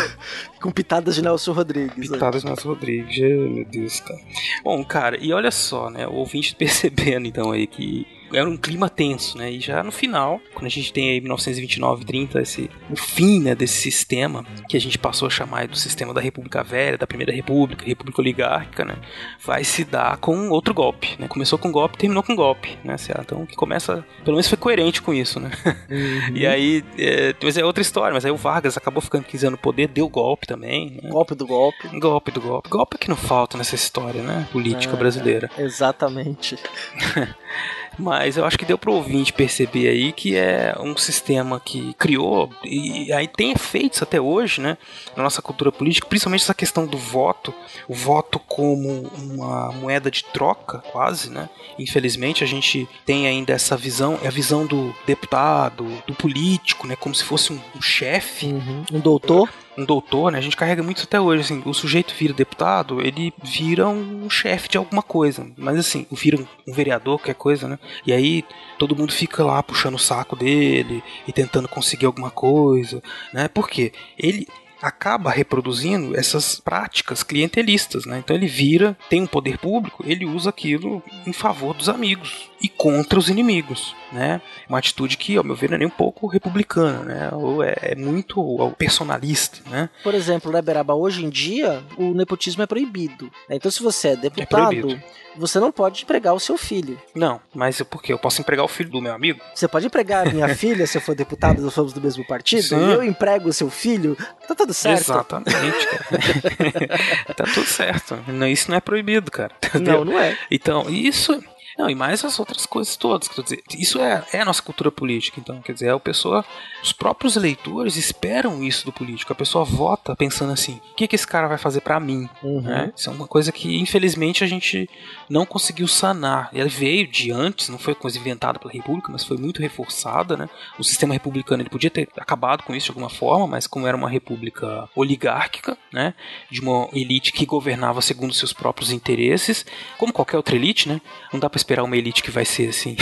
Com 0.60 0.70
pitadas 0.70 1.14
de 1.14 1.22
Nelson 1.22 1.52
Rodrigues. 1.52 2.10
né? 2.10 2.16
Pitadas 2.16 2.42
de 2.42 2.48
Nelson 2.48 2.68
Rodrigues, 2.68 3.18
meu 3.18 3.64
Deus, 3.64 4.00
cara. 4.00 4.20
Bom, 4.62 4.84
cara, 4.84 5.16
e 5.18 5.32
olha 5.32 5.50
só, 5.50 5.88
né? 5.88 6.06
O 6.06 6.12
ouvinte 6.12 6.54
percebendo 6.54 7.26
então 7.26 7.50
aí 7.50 7.66
que 7.66 8.06
era 8.32 8.48
um 8.48 8.56
clima 8.56 8.88
tenso, 8.88 9.36
né? 9.38 9.50
E 9.50 9.60
já 9.60 9.82
no 9.82 9.92
final, 9.92 10.40
quando 10.54 10.66
a 10.66 10.70
gente 10.70 10.92
tem 10.92 11.10
aí 11.10 11.20
1929, 11.20 12.04
30, 12.04 12.40
esse, 12.40 12.70
o 12.90 12.96
fim, 12.96 13.40
né, 13.40 13.54
desse 13.54 13.80
sistema 13.80 14.44
que 14.68 14.76
a 14.76 14.80
gente 14.80 14.98
passou 14.98 15.26
a 15.26 15.30
chamar 15.30 15.68
do 15.68 15.76
sistema 15.76 16.12
da 16.14 16.20
República 16.20 16.62
Velha, 16.62 16.98
da 16.98 17.06
Primeira 17.06 17.32
República, 17.32 17.84
República 17.84 18.20
Oligárquica, 18.20 18.84
né? 18.84 18.96
Vai 19.44 19.64
se 19.64 19.84
dar 19.84 20.16
com 20.18 20.48
outro 20.50 20.72
golpe, 20.74 21.16
né? 21.18 21.28
Começou 21.28 21.58
com 21.58 21.70
golpe, 21.70 21.98
terminou 21.98 22.22
com 22.22 22.34
golpe, 22.34 22.78
né? 22.84 22.96
Então, 23.20 23.44
que 23.46 23.54
começa, 23.56 24.04
pelo 24.24 24.36
menos 24.36 24.48
foi 24.48 24.58
coerente 24.58 25.00
com 25.02 25.12
isso, 25.12 25.38
né? 25.40 25.50
E 26.34 26.46
aí, 26.46 26.84
é, 26.98 27.34
mas 27.42 27.56
é 27.56 27.64
outra 27.64 27.80
história, 27.82 28.12
mas 28.12 28.24
aí 28.24 28.30
o 28.30 28.36
Vargas 28.36 28.76
acabou 28.76 29.00
ficando 29.00 29.24
15 29.24 29.46
anos 29.46 29.58
no 29.58 29.62
poder, 29.62 29.88
deu 29.88 30.08
golpe 30.08 30.46
também, 30.46 30.98
né? 31.02 31.10
Golpe 31.10 31.34
do 31.34 31.46
golpe. 31.46 31.88
Golpe 31.98 32.30
do 32.30 32.40
golpe. 32.40 32.68
Golpe 32.68 32.96
é 32.96 32.98
que 32.98 33.08
não 33.08 33.16
falta 33.16 33.56
nessa 33.56 33.74
história, 33.74 34.22
né? 34.22 34.48
Política 34.52 34.94
É. 34.94 34.96
brasileira. 34.96 35.50
Exatamente. 35.58 36.56
Mas 37.98 38.36
eu 38.36 38.44
acho 38.44 38.58
que 38.58 38.64
deu 38.64 38.78
pro 38.78 38.92
ouvinte 38.92 39.32
perceber 39.32 39.88
aí 39.88 40.12
que 40.12 40.36
é 40.36 40.74
um 40.80 40.96
sistema 40.96 41.60
que 41.60 41.94
criou 41.94 42.50
e 42.64 43.12
aí 43.12 43.28
tem 43.28 43.52
efeitos 43.52 44.02
até 44.02 44.20
hoje, 44.20 44.60
né, 44.60 44.76
na 45.16 45.22
nossa 45.22 45.42
cultura 45.42 45.70
política, 45.70 46.06
principalmente 46.06 46.42
essa 46.42 46.54
questão 46.54 46.86
do 46.86 46.98
voto, 46.98 47.54
o 47.88 47.94
voto 47.94 48.38
como 48.38 49.10
uma 49.16 49.72
moeda 49.72 50.10
de 50.10 50.24
troca, 50.24 50.78
quase, 50.92 51.30
né? 51.30 51.48
Infelizmente 51.78 52.42
a 52.42 52.46
gente 52.46 52.88
tem 53.04 53.26
ainda 53.26 53.52
essa 53.52 53.76
visão, 53.76 54.18
é 54.22 54.28
a 54.28 54.30
visão 54.30 54.66
do 54.66 54.94
deputado, 55.06 55.86
do 56.06 56.14
político, 56.14 56.86
né, 56.86 56.96
como 56.96 57.14
se 57.14 57.24
fosse 57.24 57.52
um, 57.52 57.60
um 57.76 57.82
chefe, 57.82 58.46
uhum. 58.46 58.84
um 58.92 59.00
doutor 59.00 59.48
um 59.76 59.84
doutor, 59.84 60.32
né? 60.32 60.38
A 60.38 60.40
gente 60.40 60.56
carrega 60.56 60.82
muito 60.82 61.02
até 61.02 61.20
hoje, 61.20 61.42
assim, 61.42 61.62
o 61.64 61.74
sujeito 61.74 62.14
vira 62.14 62.32
deputado, 62.32 63.00
ele 63.00 63.32
vira 63.42 63.88
um 63.88 64.28
chefe 64.30 64.68
de 64.68 64.78
alguma 64.78 65.02
coisa, 65.02 65.46
mas 65.56 65.78
assim, 65.78 66.06
vira 66.10 66.38
um, 66.66 66.72
vereador, 66.72 67.18
qualquer 67.18 67.34
coisa, 67.34 67.68
né? 67.68 67.78
E 68.06 68.12
aí 68.12 68.44
todo 68.78 68.96
mundo 68.96 69.12
fica 69.12 69.44
lá 69.44 69.62
puxando 69.62 69.94
o 69.94 69.98
saco 69.98 70.36
dele 70.36 71.02
e 71.26 71.32
tentando 71.32 71.68
conseguir 71.68 72.06
alguma 72.06 72.30
coisa, 72.30 73.02
né? 73.32 73.48
Porque 73.48 73.92
ele 74.18 74.46
acaba 74.84 75.30
reproduzindo 75.30 76.14
essas 76.14 76.60
práticas 76.60 77.22
clientelistas, 77.22 78.04
né? 78.04 78.18
Então 78.18 78.36
ele 78.36 78.46
vira, 78.46 78.96
tem 79.08 79.22
um 79.22 79.26
poder 79.26 79.56
público, 79.56 80.04
ele 80.06 80.26
usa 80.26 80.50
aquilo 80.50 81.02
em 81.26 81.32
favor 81.32 81.74
dos 81.74 81.88
amigos 81.88 82.50
e 82.60 82.68
contra 82.68 83.18
os 83.18 83.30
inimigos, 83.30 83.96
né? 84.12 84.42
Uma 84.68 84.78
atitude 84.78 85.16
que, 85.16 85.36
ao 85.36 85.44
meu 85.44 85.56
ver, 85.56 85.70
não 85.70 85.76
é 85.76 85.78
nem 85.78 85.88
um 85.88 85.90
pouco 85.90 86.26
republicana, 86.26 87.00
né? 87.02 87.30
Ou 87.32 87.62
é, 87.62 87.74
é 87.80 87.94
muito 87.94 88.70
personalista, 88.76 89.58
né? 89.70 89.88
Por 90.02 90.14
exemplo, 90.14 90.52
né, 90.52 90.60
Beraba, 90.60 90.94
hoje 90.94 91.24
em 91.24 91.30
dia 91.30 91.82
o 91.96 92.12
nepotismo 92.12 92.62
é 92.62 92.66
proibido. 92.66 93.30
Né? 93.48 93.56
Então 93.56 93.70
se 93.70 93.82
você 93.82 94.08
é 94.08 94.16
deputado, 94.16 94.90
é 94.90 95.23
você 95.36 95.58
não 95.60 95.72
pode 95.72 96.02
empregar 96.02 96.34
o 96.34 96.40
seu 96.40 96.56
filho. 96.56 97.00
Não, 97.14 97.40
mas 97.54 97.80
por 97.82 98.02
quê? 98.02 98.12
Eu 98.12 98.18
posso 98.18 98.40
empregar 98.40 98.64
o 98.64 98.68
filho 98.68 98.90
do 98.90 99.00
meu 99.00 99.12
amigo? 99.12 99.40
Você 99.54 99.68
pode 99.68 99.86
empregar 99.86 100.26
a 100.26 100.30
minha 100.30 100.48
filha 100.54 100.86
se 100.86 100.98
eu 100.98 101.02
for 101.02 101.14
deputado, 101.14 101.60
nós 101.60 101.72
somos 101.72 101.92
do 101.92 102.00
mesmo 102.00 102.24
partido? 102.26 102.62
Sim. 102.62 102.88
E 102.88 102.92
eu 102.92 103.02
emprego 103.02 103.48
o 103.48 103.52
seu 103.52 103.70
filho? 103.70 104.16
Tá 104.46 104.54
tudo 104.54 104.74
certo. 104.74 105.00
Exatamente, 105.00 105.86
cara. 105.88 107.34
tá 107.34 107.44
tudo 107.44 107.66
certo. 107.66 108.18
Isso 108.50 108.70
não 108.70 108.76
é 108.76 108.80
proibido, 108.80 109.30
cara. 109.30 109.52
Não, 109.80 110.04
não 110.04 110.18
é. 110.18 110.36
Então, 110.50 110.88
isso 110.88 111.42
não, 111.78 111.90
e 111.90 111.94
mais 111.94 112.24
as 112.24 112.38
outras 112.38 112.66
coisas 112.66 112.96
todas. 112.96 113.28
Quer 113.28 113.42
dizer, 113.42 113.62
isso 113.76 113.98
é, 114.00 114.24
é 114.32 114.40
a 114.40 114.44
nossa 114.44 114.62
cultura 114.62 114.92
política, 114.92 115.40
então. 115.40 115.60
Quer 115.60 115.72
dizer, 115.72 115.90
a 115.90 115.98
pessoa, 115.98 116.44
os 116.82 116.92
próprios 116.92 117.36
eleitores 117.36 117.96
esperam 117.96 118.62
isso 118.62 118.84
do 118.84 118.92
político. 118.92 119.32
A 119.32 119.36
pessoa 119.36 119.64
vota 119.64 120.14
pensando 120.14 120.52
assim: 120.52 120.80
o 120.92 120.94
que, 120.94 121.08
que 121.08 121.16
esse 121.16 121.26
cara 121.26 121.48
vai 121.48 121.58
fazer 121.58 121.80
para 121.80 121.98
mim? 121.98 122.28
Uhum. 122.42 122.62
Né? 122.62 122.92
Isso 122.96 123.10
é 123.10 123.12
uma 123.12 123.26
coisa 123.26 123.50
que, 123.50 123.80
infelizmente, 123.80 124.44
a 124.44 124.46
gente 124.46 124.88
não 125.28 125.44
conseguiu 125.44 125.88
sanar. 125.88 126.48
Ela 126.54 126.68
veio 126.68 127.08
de 127.08 127.32
antes, 127.32 127.68
não 127.68 127.78
foi 127.78 127.94
coisa 127.94 128.18
inventada 128.18 128.58
pela 128.58 128.72
República, 128.72 129.10
mas 129.10 129.24
foi 129.24 129.36
muito 129.36 129.60
reforçada. 129.60 130.36
Né? 130.36 130.48
O 130.78 130.84
sistema 130.84 131.12
republicano 131.12 131.62
ele 131.62 131.70
podia 131.70 131.90
ter 131.90 132.08
acabado 132.16 132.62
com 132.62 132.74
isso 132.74 132.86
de 132.86 132.90
alguma 132.92 133.10
forma, 133.10 133.46
mas 133.46 133.66
como 133.66 133.86
era 133.86 133.96
uma 133.96 134.08
república 134.08 134.88
oligárquica, 134.94 135.76
né? 135.92 136.14
de 136.50 136.60
uma 136.60 136.88
elite 136.92 137.32
que 137.32 137.44
governava 137.44 138.00
segundo 138.00 138.32
seus 138.32 138.52
próprios 138.52 138.92
interesses, 138.92 139.66
como 139.98 140.12
qualquer 140.12 140.36
outra 140.36 140.54
elite, 140.54 140.88
né? 140.88 141.00
não 141.32 141.40
dá 141.40 141.50
pra 141.50 141.58
esperar 141.64 141.82
uma 141.82 141.96
elite 141.96 142.22
que 142.22 142.30
vai 142.30 142.44
ser 142.44 142.68
assim 142.68 142.96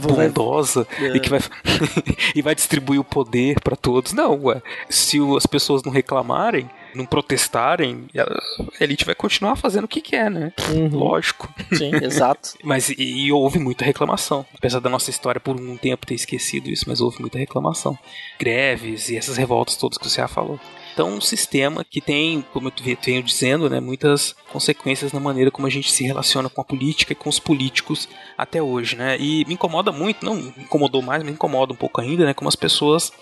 bondosa 0.00 0.86
vai... 0.98 1.16
e 1.16 1.20
que 1.20 1.28
vai 1.28 1.40
e 2.34 2.40
vai 2.40 2.54
distribuir 2.54 3.00
o 3.00 3.04
poder 3.04 3.60
para 3.60 3.76
todos. 3.76 4.12
Não, 4.12 4.40
ué. 4.44 4.62
se 4.88 5.18
as 5.36 5.46
pessoas 5.46 5.82
não 5.82 5.92
reclamarem, 5.92 6.70
não 6.94 7.04
protestarem, 7.04 8.06
a 8.16 8.84
elite 8.84 9.04
vai 9.04 9.14
continuar 9.14 9.56
fazendo 9.56 9.84
o 9.84 9.88
que 9.88 10.00
quer, 10.00 10.30
né? 10.30 10.52
Uhum. 10.70 10.88
Lógico. 10.88 11.52
Sim, 11.72 11.90
exato. 12.02 12.54
mas 12.62 12.88
e, 12.88 12.94
e, 12.98 13.32
houve 13.32 13.58
muita 13.58 13.84
reclamação. 13.84 14.46
Apesar 14.54 14.80
da 14.80 14.88
nossa 14.88 15.10
história 15.10 15.40
por 15.40 15.60
um 15.60 15.76
tempo 15.76 16.06
ter 16.06 16.14
esquecido 16.14 16.68
isso, 16.68 16.84
mas 16.86 17.00
houve 17.00 17.20
muita 17.20 17.38
reclamação. 17.38 17.98
Greves 18.38 19.08
e 19.08 19.16
essas 19.16 19.36
revoltas 19.36 19.76
todas 19.76 19.98
que 19.98 20.08
você 20.08 20.20
já 20.20 20.28
falou. 20.28 20.58
Então, 20.98 21.10
um 21.10 21.20
sistema 21.20 21.84
que 21.88 22.00
tem, 22.00 22.44
como 22.52 22.68
eu 22.68 22.96
venho 23.00 23.22
dizendo, 23.22 23.70
né, 23.70 23.78
muitas 23.78 24.34
consequências 24.48 25.12
na 25.12 25.20
maneira 25.20 25.50
como 25.50 25.66
a 25.66 25.70
gente 25.70 25.90
se 25.90 26.04
relaciona 26.04 26.48
com 26.48 26.60
a 26.60 26.64
política 26.64 27.12
e 27.12 27.16
com 27.16 27.28
os 27.28 27.38
políticos 27.38 28.08
até 28.36 28.62
hoje, 28.62 28.96
né? 28.96 29.16
E 29.18 29.44
me 29.46 29.54
incomoda 29.54 29.92
muito, 29.92 30.24
não 30.24 30.36
incomodou 30.38 31.02
mais, 31.02 31.22
me 31.22 31.32
incomoda 31.32 31.72
um 31.72 31.76
pouco 31.76 32.00
ainda, 32.00 32.24
né, 32.24 32.34
como 32.34 32.48
as 32.48 32.56
pessoas 32.56 33.12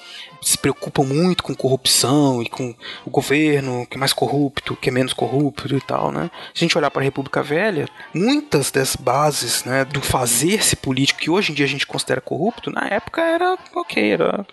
se 0.40 0.56
preocupam 0.56 1.02
muito 1.02 1.42
com 1.42 1.54
corrupção 1.54 2.42
e 2.42 2.48
com 2.48 2.74
o 3.04 3.10
governo, 3.10 3.86
que 3.86 3.96
é 3.96 4.00
mais 4.00 4.12
corrupto, 4.12 4.76
que 4.76 4.88
é 4.88 4.92
menos 4.92 5.12
corrupto 5.12 5.74
e 5.74 5.80
tal, 5.80 6.12
né? 6.12 6.30
Se 6.54 6.64
a 6.64 6.66
gente 6.66 6.78
olhar 6.78 6.90
para 6.90 7.02
a 7.02 7.04
República 7.04 7.42
Velha, 7.42 7.88
muitas 8.14 8.70
das 8.70 8.94
bases, 8.94 9.64
né, 9.64 9.84
do 9.84 10.00
fazer-se 10.00 10.76
político 10.76 11.20
que 11.20 11.30
hoje 11.30 11.52
em 11.52 11.54
dia 11.54 11.66
a 11.66 11.68
gente 11.68 11.86
considera 11.86 12.20
corrupto, 12.20 12.70
na 12.70 12.86
época 12.88 13.22
era 13.22 13.58
ok, 13.74 14.12
era 14.12 14.46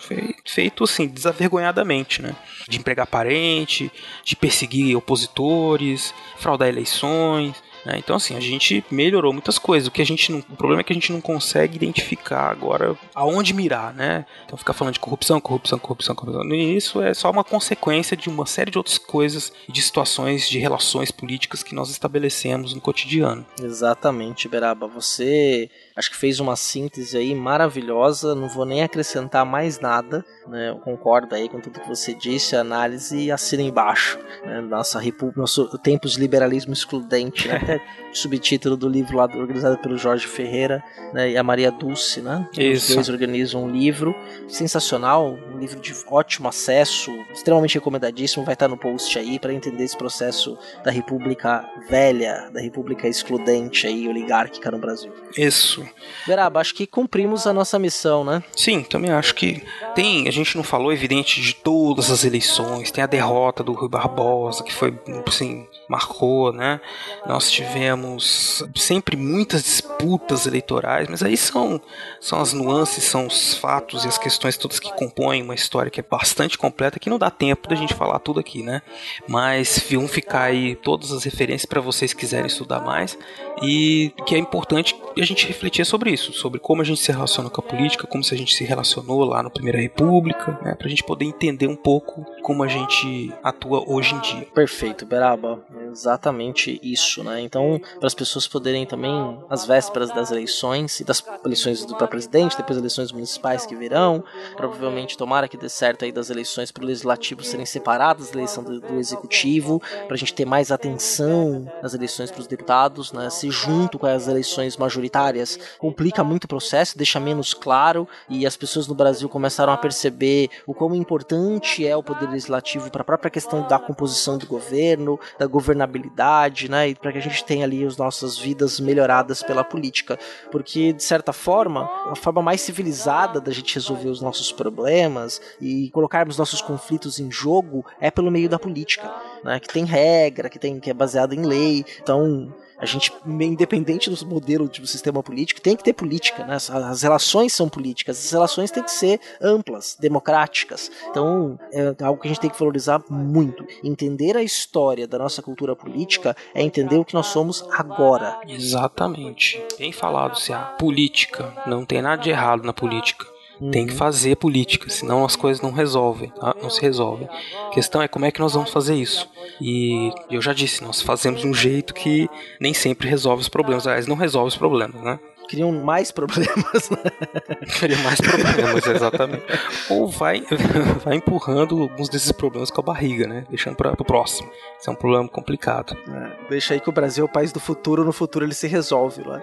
feito 0.43 0.83
assim, 0.83 1.07
desavergonhadamente, 1.07 2.21
né? 2.21 2.35
De 2.67 2.77
empregar 2.77 3.05
parente, 3.07 3.91
de 4.23 4.35
perseguir 4.35 4.95
opositores, 4.95 6.13
fraudar 6.37 6.62
eleições. 6.68 7.56
Né? 7.85 7.98
Então, 7.98 8.15
assim, 8.15 8.35
a 8.35 8.40
gente 8.40 8.84
melhorou 8.90 9.34
muitas 9.34 9.57
coisas. 9.57 9.88
O 9.88 9.91
que 9.91 10.02
a 10.02 10.06
gente 10.06 10.31
não, 10.31 10.40
o 10.40 10.56
problema 10.56 10.81
é 10.81 10.84
que 10.84 10.94
a 10.94 10.95
gente 10.95 11.11
não 11.11 11.19
consegue 11.19 11.76
identificar 11.76 12.49
agora 12.49 12.95
aonde 13.14 13.53
mirar, 13.53 13.94
né? 13.94 14.26
Então, 14.45 14.57
ficar 14.57 14.73
falando 14.73 14.94
de 14.94 14.99
corrupção, 14.99 15.40
corrupção, 15.41 15.77
corrupção, 15.77 16.15
corrupção. 16.15 16.45
E 16.53 16.76
isso 16.76 17.02
é 17.02 17.14
só 17.14 17.30
uma 17.30 17.44
consequência 17.44 18.15
de 18.15 18.30
uma 18.30 18.45
série 18.45 18.72
de 18.72 18.77
outras 18.77 18.98
coisas, 18.98 19.52
de 19.68 19.81
situações, 19.81 20.49
de 20.49 20.60
relações 20.60 21.11
políticas 21.11 21.64
que 21.64 21.76
nós 21.76 21.90
estabelecemos 21.90 22.73
no 22.73 22.81
cotidiano. 22.81 23.45
Exatamente, 23.61 24.48
Beraba. 24.48 24.88
Você 24.88 25.69
acho 25.95 26.11
que 26.11 26.18
fez 26.18 26.40
uma 26.40 26.56
síntese 26.56 27.18
aí 27.18 27.34
maravilhosa. 27.36 28.36
Não 28.36 28.48
vou 28.48 28.65
nem 28.65 28.84
acrescentar 28.84 29.45
mais 29.45 29.80
nada. 29.80 30.26
Né? 30.48 30.70
Eu 30.70 30.78
concordo 30.78 31.36
aí 31.36 31.48
com 31.48 31.60
tudo 31.60 31.80
que 31.80 31.88
você 31.88 32.14
disse, 32.14 32.56
a 32.56 32.61
análise 32.61 33.32
assina 33.32 33.64
embaixo. 33.64 34.20
Né? 34.45 34.61
Nossa 34.61 34.99
república, 34.99 35.40
nosso 35.40 35.78
tempos 35.80 36.14
de 36.14 36.20
liberalismo 36.20 36.74
excludente, 36.74 37.48
né? 37.48 37.56
até 37.64 37.82
subtítulo 38.11 38.76
do 38.76 38.88
livro 38.88 39.18
lá 39.18 39.24
organizado 39.24 39.78
pelo 39.78 39.98
Jorge 39.98 40.28
Ferreira 40.28 40.84
né? 41.14 41.32
e 41.32 41.38
a 41.38 41.44
Maria 41.44 41.72
Dulce, 41.72 42.22
né? 42.22 42.48
Isso. 42.57 42.90
Os 42.90 42.95
dois 42.95 43.10
organizam 43.10 43.64
um 43.64 43.70
livro 43.70 44.15
sensacional, 44.48 45.38
um 45.53 45.57
livro 45.57 45.80
de 45.80 45.94
ótimo 46.07 46.48
acesso, 46.48 47.11
extremamente 47.34 47.76
recomendadíssimo. 47.76 48.45
Vai 48.45 48.53
estar 48.53 48.68
no 48.68 48.78
post 48.78 49.18
aí 49.18 49.40
para 49.40 49.53
entender 49.53 49.84
esse 49.84 49.98
processo 49.98 50.57
da 50.84 50.91
República 50.91 51.68
velha, 51.90 52.49
da 52.52 52.61
República 52.61 53.07
excludente 53.07 53.88
aí, 53.88 54.07
oligárquica 54.07 54.70
no 54.72 54.78
Brasil. 54.78 55.11
Isso. 55.38 55.82
Veraba, 56.26 56.60
acho 56.60 56.73
que 56.73 56.88
cumprimos 56.88 57.47
a 57.47 57.53
nossa 57.53 57.77
missão, 57.80 58.23
né? 58.23 58.43
Sim, 58.55 58.84
também 58.84 59.11
acho 59.11 59.35
que 59.35 59.64
tem. 59.95 60.27
A 60.27 60.31
gente 60.31 60.55
não 60.55 60.64
falou, 60.64 60.91
evidente, 60.91 61.41
de 61.41 61.55
todas 61.55 62.10
as 62.11 62.23
eleições. 62.23 62.91
Tem 62.91 63.03
a 63.03 63.07
derrota 63.07 63.64
do 63.64 63.73
Rui 63.73 63.89
Barbosa, 63.89 64.64
que 64.64 64.73
foi, 64.73 64.97
assim, 65.27 65.68
marcou, 65.88 66.51
né? 66.51 66.80
Nós 67.26 67.51
tivemos 67.51 68.64
sempre 68.76 69.15
muitas 69.15 69.64
disputas 69.64 70.45
eleitorais, 70.45 71.07
mas 71.10 71.23
aí 71.23 71.38
são, 71.38 71.81
são 72.19 72.39
as 72.39 72.53
nuances, 72.53 73.03
são 73.03 73.27
os 73.27 73.55
fatos 73.55 74.05
e 74.05 74.07
as 74.07 74.18
questões 74.18 74.57
todas 74.57 74.80
que 74.80 74.91
compõem 74.93 75.41
uma 75.41 75.55
história 75.55 75.91
que 75.91 75.99
é 75.99 76.03
bastante 76.03 76.57
completa, 76.57 76.99
que 76.99 77.10
não 77.10 77.19
dá 77.19 77.30
tempo 77.30 77.68
da 77.68 77.76
gente 77.76 77.93
falar 77.93 78.19
tudo 78.19 78.39
aqui, 78.39 78.64
né? 78.64 78.81
Mas 79.27 79.85
vão 79.89 80.07
ficar 80.07 80.43
aí 80.43 80.76
todas 80.76 81.11
as 81.11 81.23
referências 81.23 81.65
para 81.65 81.81
vocês 81.81 82.14
quiserem 82.14 82.47
estudar 82.47 82.81
mais 82.81 83.18
e 83.61 84.11
que 84.26 84.35
é 84.35 84.38
importante 84.38 84.95
a 85.18 85.26
gente 85.26 85.47
refletir 85.47 85.85
sobre 85.85 86.11
isso, 86.11 86.34
sobre 86.34 86.60
como 86.60 86.81
a 86.81 86.85
gente 86.85 87.01
se 87.01 87.11
relaciona 87.11 87.49
com 87.49 87.61
a 87.61 87.64
política, 87.64 88.07
como 88.07 88.23
se 88.23 88.34
a 88.34 88.38
gente 88.38 88.53
se 88.53 88.64
relacionou 88.64 89.23
lá 89.23 89.43
na 89.43 89.49
Primeira 89.49 89.80
República, 89.80 90.60
né, 90.61 90.76
para 90.76 90.88
a 90.88 90.89
gente 90.89 91.03
poder 91.03 91.26
entender 91.26 91.68
um 91.68 91.76
pouco 91.76 92.26
como 92.41 92.64
a 92.64 92.68
gente 92.68 93.31
atua 93.43 93.84
hoje 93.88 94.15
em 94.15 94.19
dia. 94.22 94.47
Perfeito, 94.53 95.05
Beraba, 95.05 95.64
exatamente 95.91 96.79
isso, 96.83 97.23
né? 97.23 97.41
Então, 97.41 97.79
para 97.99 98.07
as 98.07 98.13
pessoas 98.13 98.47
poderem 98.47 98.85
também, 98.85 99.39
às 99.49 99.65
vésperas 99.65 100.09
das 100.11 100.31
eleições 100.31 100.99
e 100.99 101.03
das 101.03 101.23
eleições 101.43 101.85
para 101.85 102.07
presidente, 102.07 102.57
depois 102.57 102.77
eleições 102.77 103.11
municipais 103.11 103.65
que 103.65 103.75
virão, 103.75 104.23
provavelmente 104.55 105.17
tomara 105.17 105.47
que 105.47 105.57
dê 105.57 105.69
certo 105.69 106.05
aí 106.05 106.11
das 106.11 106.29
eleições 106.29 106.71
para 106.71 106.83
o 106.83 106.87
legislativo 106.87 107.43
serem 107.43 107.65
separadas 107.65 108.29
da 108.31 108.37
eleição 108.37 108.63
do, 108.63 108.79
do 108.79 108.99
executivo, 108.99 109.81
para 110.07 110.15
a 110.15 110.17
gente 110.17 110.33
ter 110.33 110.45
mais 110.45 110.71
atenção 110.71 111.71
nas 111.81 111.93
eleições 111.93 112.31
para 112.31 112.41
os 112.41 112.47
deputados, 112.47 113.11
né? 113.11 113.29
Se 113.29 113.49
junto 113.49 113.99
com 113.99 114.07
as 114.07 114.27
eleições 114.27 114.77
majoritárias 114.77 115.59
complica 115.77 116.23
muito 116.23 116.45
o 116.45 116.47
processo, 116.47 116.97
deixa 116.97 117.19
menos 117.19 117.53
claro 117.53 118.07
e 118.29 118.45
as 118.45 118.57
pessoas 118.57 118.87
no 118.87 118.95
Brasil 118.95 119.29
começaram 119.29 119.73
a 119.73 119.77
perceber 119.77 120.49
o 120.65 120.73
quão 120.73 120.93
importante 120.95 121.85
é 121.85 121.95
o 121.95 122.03
poder 122.03 122.29
legislativo 122.29 122.89
para 122.89 123.01
a 123.01 123.05
própria 123.05 123.31
questão 123.31 123.67
da 123.67 123.79
composição 123.79 124.37
do 124.37 124.45
governo, 124.45 125.19
da 125.37 125.47
governabilidade, 125.64 126.69
né, 126.69 126.90
e 126.90 126.95
para 126.95 127.14
que 127.14 127.18
a 127.18 127.22
gente 127.22 127.45
tenha 127.45 127.64
ali 127.64 127.85
as 127.85 127.95
nossas 127.95 128.38
vidas 128.38 128.80
melhoradas 128.81 129.41
pela 129.41 129.64
política, 129.64 130.19
porque 130.52 130.91
de 130.91 131.03
certa 131.03 131.31
forma, 131.31 131.90
a 132.11 132.15
forma 132.15 132.41
mais 132.41 132.60
civilizada 132.60 133.40
da 133.40 133.52
gente 133.52 133.73
resolver 133.73 134.10
os 134.10 134.22
nossos 134.22 134.52
problemas 134.52 135.41
e 135.61 135.90
colocarmos 135.91 136.38
nossos 136.38 136.61
conflitos 136.61 137.18
em 137.19 137.31
jogo 137.31 137.85
é 138.02 138.11
pelo 138.11 138.30
meio 138.30 138.49
da 138.49 138.60
política, 138.60 139.10
né, 139.44 139.60
que 139.60 139.69
tem 139.69 139.85
regra, 139.85 140.49
que 140.49 140.60
tem 140.60 140.80
que 140.80 140.90
é 140.90 140.94
baseada 140.94 141.34
em 141.34 141.45
lei. 141.45 141.85
Então, 142.02 142.53
A 142.84 142.85
gente, 142.85 143.14
independente 143.26 144.10
do 144.10 144.26
modelo 144.27 144.68
de 144.68 144.85
sistema 144.85 145.23
político, 145.23 145.61
tem 145.61 145.73
que 145.73 145.84
ter 145.85 145.93
política, 145.93 146.45
né? 146.45 146.57
As 146.57 147.01
relações 147.01 147.53
são 147.53 147.69
políticas, 147.69 148.18
as 148.18 148.31
relações 148.31 148.72
têm 148.72 148.84
que 148.84 148.91
ser 148.91 149.22
amplas, 149.41 149.95
democráticas. 149.97 150.91
Então, 151.10 151.57
é 151.72 151.95
algo 152.03 152.22
que 152.22 152.27
a 152.27 152.31
gente 152.31 152.41
tem 152.41 152.49
que 152.49 152.60
valorizar 152.60 153.01
muito. 153.10 153.65
Entender 153.81 154.35
a 154.35 154.43
história 154.43 155.07
da 155.07 155.18
nossa 155.18 155.41
cultura 155.41 155.77
política 155.77 156.35
é 156.53 156.61
entender 156.61 156.97
o 156.97 157.05
que 157.05 157.14
nós 157.14 157.27
somos 157.27 157.64
agora. 157.72 158.41
Exatamente. 158.49 159.64
Bem 159.80 159.93
falado, 159.93 160.38
se 160.38 160.51
a 160.51 160.60
política 160.60 161.53
não 161.65 161.85
tem 161.85 162.01
nada 162.01 162.22
de 162.22 162.31
errado 162.31 162.64
na 162.64 162.73
política. 162.73 163.32
Tem 163.72 163.88
que 163.88 163.94
fazer 163.94 164.35
política, 164.35 164.90
senão 164.90 165.23
as 165.23 165.35
coisas 165.35 165.61
não 165.61 165.72
resolvem, 165.72 166.30
tá? 166.30 166.56
não 166.61 166.69
se 166.69 166.81
resolvem. 166.81 167.27
A 167.68 167.69
questão 167.69 168.02
é 168.02 168.07
como 168.07 168.26
é 168.26 168.31
que 168.31 168.40
nós 168.40 168.53
vamos 168.53 168.72
fazer 168.72 168.95
isso. 168.95 169.30
E 169.61 170.11
eu 170.30 170.41
já 170.41 170.53
disse, 170.53 170.84
nós 170.84 171.02
fazemos 171.02 171.44
um 171.44 171.53
jeito 171.53 171.94
que 171.94 172.27
nem 172.60 172.73
sempre 172.73 173.07
resolve 173.07 173.41
os 173.41 173.49
problemas. 173.49 173.88
Aliás, 173.88 174.07
não 174.07 174.15
resolve 174.15 174.49
os 174.49 174.57
problemas, 174.57 175.02
né? 175.02 175.19
Criam 175.48 175.72
mais 175.72 176.11
problemas, 176.11 176.90
né? 176.90 176.98
Cria 177.80 177.98
mais 177.99 178.20
problemas, 178.20 178.86
exatamente. 178.88 179.44
Ou 179.90 180.07
vai, 180.07 180.41
vai 181.03 181.15
empurrando 181.15 181.82
alguns 181.82 182.10
desses 182.10 182.32
problemas 182.32 182.72
com 182.72 182.82
a 182.82 182.84
barriga, 182.84 183.28
né? 183.28 183.45
Deixando 183.49 183.76
para 183.76 183.91
o 183.91 184.06
próximo. 184.06 184.49
Isso 184.80 184.90
é 184.90 184.94
um 184.94 184.95
problema 184.95 185.28
complicado. 185.28 185.95
É, 186.10 186.49
deixa 186.49 186.74
aí 186.74 186.80
que 186.80 186.90
o 186.90 186.94
Brasil 186.94 187.24
é 187.26 187.26
o 187.26 187.32
país 187.32 187.52
do 187.52 187.60
futuro, 187.60 188.03
no 188.03 188.11
futuro 188.14 188.45
ele 188.45 188.53
se 188.53 188.68
resolve 188.68 189.22
lá. 189.24 189.41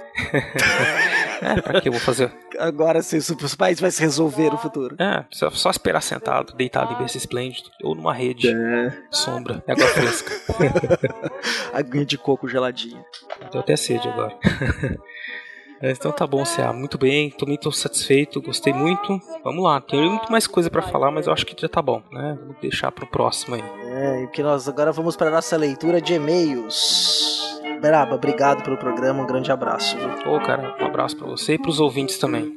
é, 1.43 1.61
pra 1.61 1.81
que 1.81 1.89
eu 1.89 1.93
vou 1.93 2.01
fazer? 2.01 2.33
Agora 2.59 3.01
sim, 3.03 3.17
os 3.19 3.55
países 3.55 3.81
vai 3.81 3.91
se 3.91 4.01
resolver 4.03 4.51
no 4.51 4.59
futuro. 4.59 4.97
É, 4.99 5.25
só, 5.31 5.51
só 5.51 5.71
esperar 5.71 6.03
sentado, 6.03 6.53
deitado 6.55 6.93
em 6.93 6.99
berço 6.99 7.17
esplêndido, 7.17 7.71
ou 7.83 7.95
numa 7.95 8.13
rede, 8.13 8.49
É. 8.51 8.93
sombra, 9.11 9.63
e 9.67 9.73
água 9.73 9.87
fresca. 9.87 10.33
Aguinha 11.73 12.05
de 12.05 12.19
coco 12.19 12.49
geladinha. 12.49 13.03
Deu 13.51 13.61
até 13.61 13.77
sede 13.77 14.07
agora. 14.09 14.37
É, 15.81 15.90
Então 15.93 16.12
tá 16.12 16.27
bom, 16.27 16.44
CA. 16.44 16.73
Muito 16.73 16.98
bem, 16.98 17.31
tô 17.31 17.47
muito 17.47 17.70
satisfeito, 17.73 18.40
gostei 18.43 18.73
muito. 18.73 19.20
Vamos 19.43 19.65
lá, 19.65 19.81
tem 19.81 20.09
muito 20.11 20.31
mais 20.31 20.47
coisa 20.47 20.70
pra 20.70 20.82
falar, 20.82 21.11
mas 21.11 21.27
eu 21.27 21.32
acho 21.32 21.47
que 21.47 21.61
já 21.61 21.69
tá 21.69 21.81
bom, 21.81 22.02
né? 22.12 22.39
Vou 22.44 22.55
deixar 22.61 22.93
pro 22.93 23.07
próximo 23.07 23.55
aí. 23.55 23.65
É, 23.86 24.23
e 24.24 24.27
que 24.28 24.43
nós 24.43 24.69
agora 24.69 24.93
vamos 24.93 25.16
para 25.16 25.31
nossa 25.31 25.57
leitura 25.57 26.01
de 26.01 26.15
e-mails. 26.15 27.61
Beraba, 27.81 28.15
obrigado 28.15 28.62
pelo 28.62 28.77
programa, 28.77 29.23
um 29.23 29.27
grande 29.27 29.51
abraço. 29.51 29.97
Viu? 29.97 30.35
Ô, 30.35 30.40
cara, 30.40 30.77
um 30.81 30.85
abraço 30.86 31.16
pra 31.16 31.27
você 31.27 31.55
e 31.55 31.59
pros 31.59 31.81
ouvintes 31.81 32.19
também. 32.19 32.55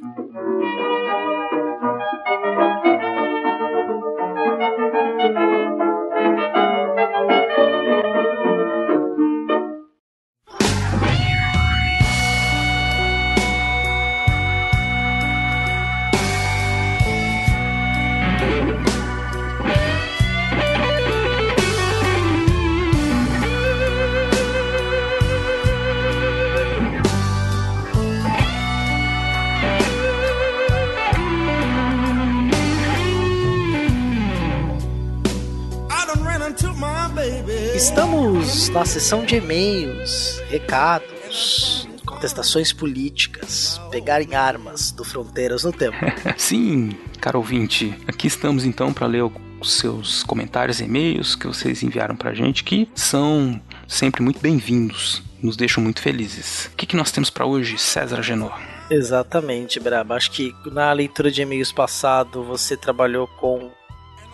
Na 38.72 38.84
sessão 38.84 39.24
de 39.24 39.36
e-mails, 39.36 40.42
recados, 40.48 41.88
contestações 42.04 42.72
políticas, 42.72 43.80
pegarem 43.90 44.34
armas 44.34 44.90
do 44.90 45.04
Fronteiras 45.04 45.62
no 45.62 45.72
Tempo. 45.72 45.96
Sim, 46.36 46.96
caro 47.20 47.38
ouvinte, 47.38 47.96
aqui 48.08 48.26
estamos 48.26 48.64
então 48.64 48.92
para 48.92 49.06
ler 49.06 49.24
os 49.60 49.74
seus 49.74 50.24
comentários 50.24 50.80
e 50.80 50.84
e-mails 50.84 51.36
que 51.36 51.46
vocês 51.46 51.82
enviaram 51.82 52.16
pra 52.16 52.34
gente, 52.34 52.64
que 52.64 52.88
são 52.94 53.60
sempre 53.86 54.22
muito 54.22 54.40
bem-vindos, 54.40 55.22
nos 55.40 55.56
deixam 55.56 55.82
muito 55.82 56.02
felizes. 56.02 56.66
O 56.72 56.76
que, 56.76 56.86
que 56.86 56.96
nós 56.96 57.12
temos 57.12 57.30
pra 57.30 57.46
hoje, 57.46 57.78
César 57.78 58.22
Genor? 58.22 58.58
Exatamente, 58.90 59.78
Braba. 59.78 60.16
Acho 60.16 60.30
que 60.32 60.52
na 60.66 60.92
leitura 60.92 61.30
de 61.30 61.42
e-mails 61.42 61.72
passado 61.72 62.42
você 62.42 62.76
trabalhou 62.76 63.26
com 63.26 63.70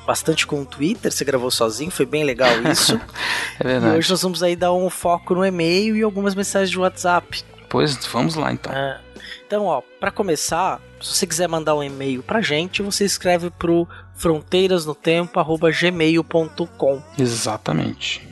bastante 0.07 0.47
com 0.47 0.63
o 0.63 0.67
Twitter, 0.67 1.13
você 1.13 1.25
gravou 1.25 1.51
sozinho, 1.51 1.91
foi 1.91 2.07
bem 2.07 2.25
legal 2.25 2.51
isso. 2.71 2.99
É 3.61 3.63
e 3.63 3.67
verdade. 3.67 3.99
hoje 3.99 4.11
nós 4.11 4.23
vamos 4.23 4.43
aí 4.43 4.57
dar 4.57 4.73
um 4.73 4.89
foco 4.89 5.35
no 5.35 5.45
e-mail 5.45 5.97
e 5.97 6.03
algumas 6.03 6.35
mensagens 6.35 6.71
de 6.71 6.79
WhatsApp. 6.79 7.45
Pois 7.69 7.95
vamos 8.07 8.35
lá 8.35 8.53
então. 8.53 8.73
É. 8.73 9.01
Então, 9.47 9.67
ó, 9.67 9.83
para 9.99 10.11
começar, 10.11 10.81
se 11.01 11.15
você 11.15 11.27
quiser 11.27 11.49
mandar 11.49 11.75
um 11.75 11.83
e-mail 11.83 12.23
pra 12.23 12.41
gente, 12.41 12.83
você 12.83 13.05
escreve 13.05 13.51
pro 13.51 13.87
fronteirasnotempo@gmail.com. 14.15 17.03
Exatamente. 17.19 18.27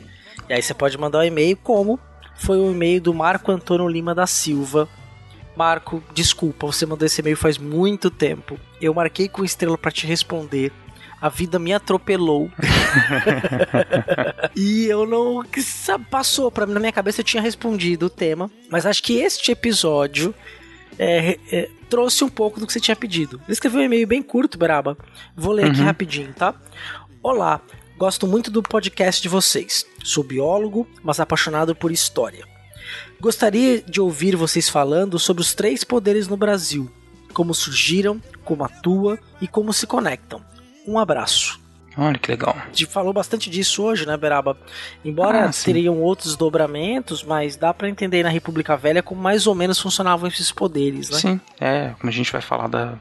E 0.47 0.53
aí 0.53 0.61
você 0.61 0.73
pode 0.73 0.97
mandar 0.97 1.19
um 1.19 1.23
e-mail 1.23 1.57
como 1.57 1.99
foi 2.35 2.57
o 2.57 2.71
e-mail 2.71 3.01
do 3.01 3.13
Marco 3.13 3.51
Antônio 3.51 3.87
Lima 3.87 4.15
da 4.15 4.25
Silva. 4.25 4.87
Marco, 5.55 6.01
desculpa, 6.13 6.67
você 6.67 6.85
mandou 6.85 7.05
esse 7.05 7.21
e-mail 7.21 7.35
faz 7.35 7.57
muito 7.57 8.09
tempo. 8.09 8.57
Eu 8.81 8.93
marquei 8.93 9.27
com 9.27 9.43
estrela 9.43 9.77
para 9.77 9.91
te 9.91 10.07
responder. 10.07 10.71
A 11.21 11.27
vida 11.29 11.59
me 11.59 11.73
atropelou. 11.73 12.49
e 14.55 14.85
eu 14.85 15.05
não. 15.05 15.43
que 15.43 15.61
sa- 15.61 15.99
Passou, 15.99 16.49
pra, 16.51 16.65
na 16.65 16.79
minha 16.79 16.91
cabeça 16.91 17.21
eu 17.21 17.25
tinha 17.25 17.41
respondido 17.43 18.05
o 18.05 18.09
tema. 18.09 18.49
Mas 18.69 18.85
acho 18.85 19.03
que 19.03 19.13
este 19.19 19.51
episódio 19.51 20.33
é, 20.97 21.37
é, 21.51 21.69
trouxe 21.89 22.23
um 22.23 22.29
pouco 22.29 22.59
do 22.59 22.65
que 22.67 22.73
você 22.73 22.79
tinha 22.79 22.95
pedido. 22.95 23.37
Ele 23.43 23.51
escreveu 23.53 23.81
um 23.81 23.83
e-mail 23.83 24.07
bem 24.07 24.21
curto, 24.21 24.57
Braba. 24.57 24.97
Vou 25.35 25.53
ler 25.53 25.65
aqui 25.69 25.79
Uhum. 25.79 25.85
rapidinho, 25.85 26.33
tá? 26.33 26.53
Olá, 27.21 27.59
gosto 27.97 28.25
muito 28.25 28.49
do 28.49 28.63
podcast 28.63 29.21
de 29.21 29.27
vocês. 29.29 29.85
Sou 30.03 30.23
biólogo, 30.23 30.87
mas 31.03 31.19
apaixonado 31.19 31.75
por 31.75 31.91
história. 31.91 32.45
Gostaria 33.19 33.81
de 33.81 33.99
ouvir 33.99 34.35
vocês 34.35 34.69
falando 34.69 35.19
sobre 35.19 35.41
os 35.41 35.53
três 35.53 35.83
poderes 35.83 36.27
no 36.29 36.37
Brasil, 36.37 36.89
como 37.33 37.53
surgiram, 37.53 38.21
como 38.45 38.63
atuam 38.63 39.17
e 39.41 39.47
como 39.47 39.73
se 39.73 39.85
conectam. 39.85 40.41
Um 40.87 40.97
abraço. 40.99 41.59
Olha 41.97 42.17
que 42.17 42.31
legal. 42.31 42.55
A 42.57 42.67
gente 42.67 42.85
falou 42.85 43.11
bastante 43.11 43.49
disso 43.49 43.83
hoje, 43.83 44.05
né, 44.05 44.15
Beraba? 44.15 44.57
Embora 45.03 45.45
Ah, 45.45 45.51
teriam 45.51 45.99
outros 46.01 46.37
dobramentos, 46.37 47.23
mas 47.23 47.57
dá 47.57 47.73
pra 47.73 47.89
entender 47.89 48.23
na 48.23 48.29
República 48.29 48.77
Velha 48.77 49.03
como 49.03 49.21
mais 49.21 49.47
ou 49.47 49.55
menos 49.55 49.79
funcionavam 49.79 50.27
esses 50.27 50.51
poderes, 50.51 51.09
né? 51.09 51.17
Sim, 51.17 51.41
é, 51.59 51.89
como 51.99 52.09
a 52.09 52.13
gente 52.13 52.31
vai 52.31 52.41
falar 52.41 52.67
da 52.67 52.93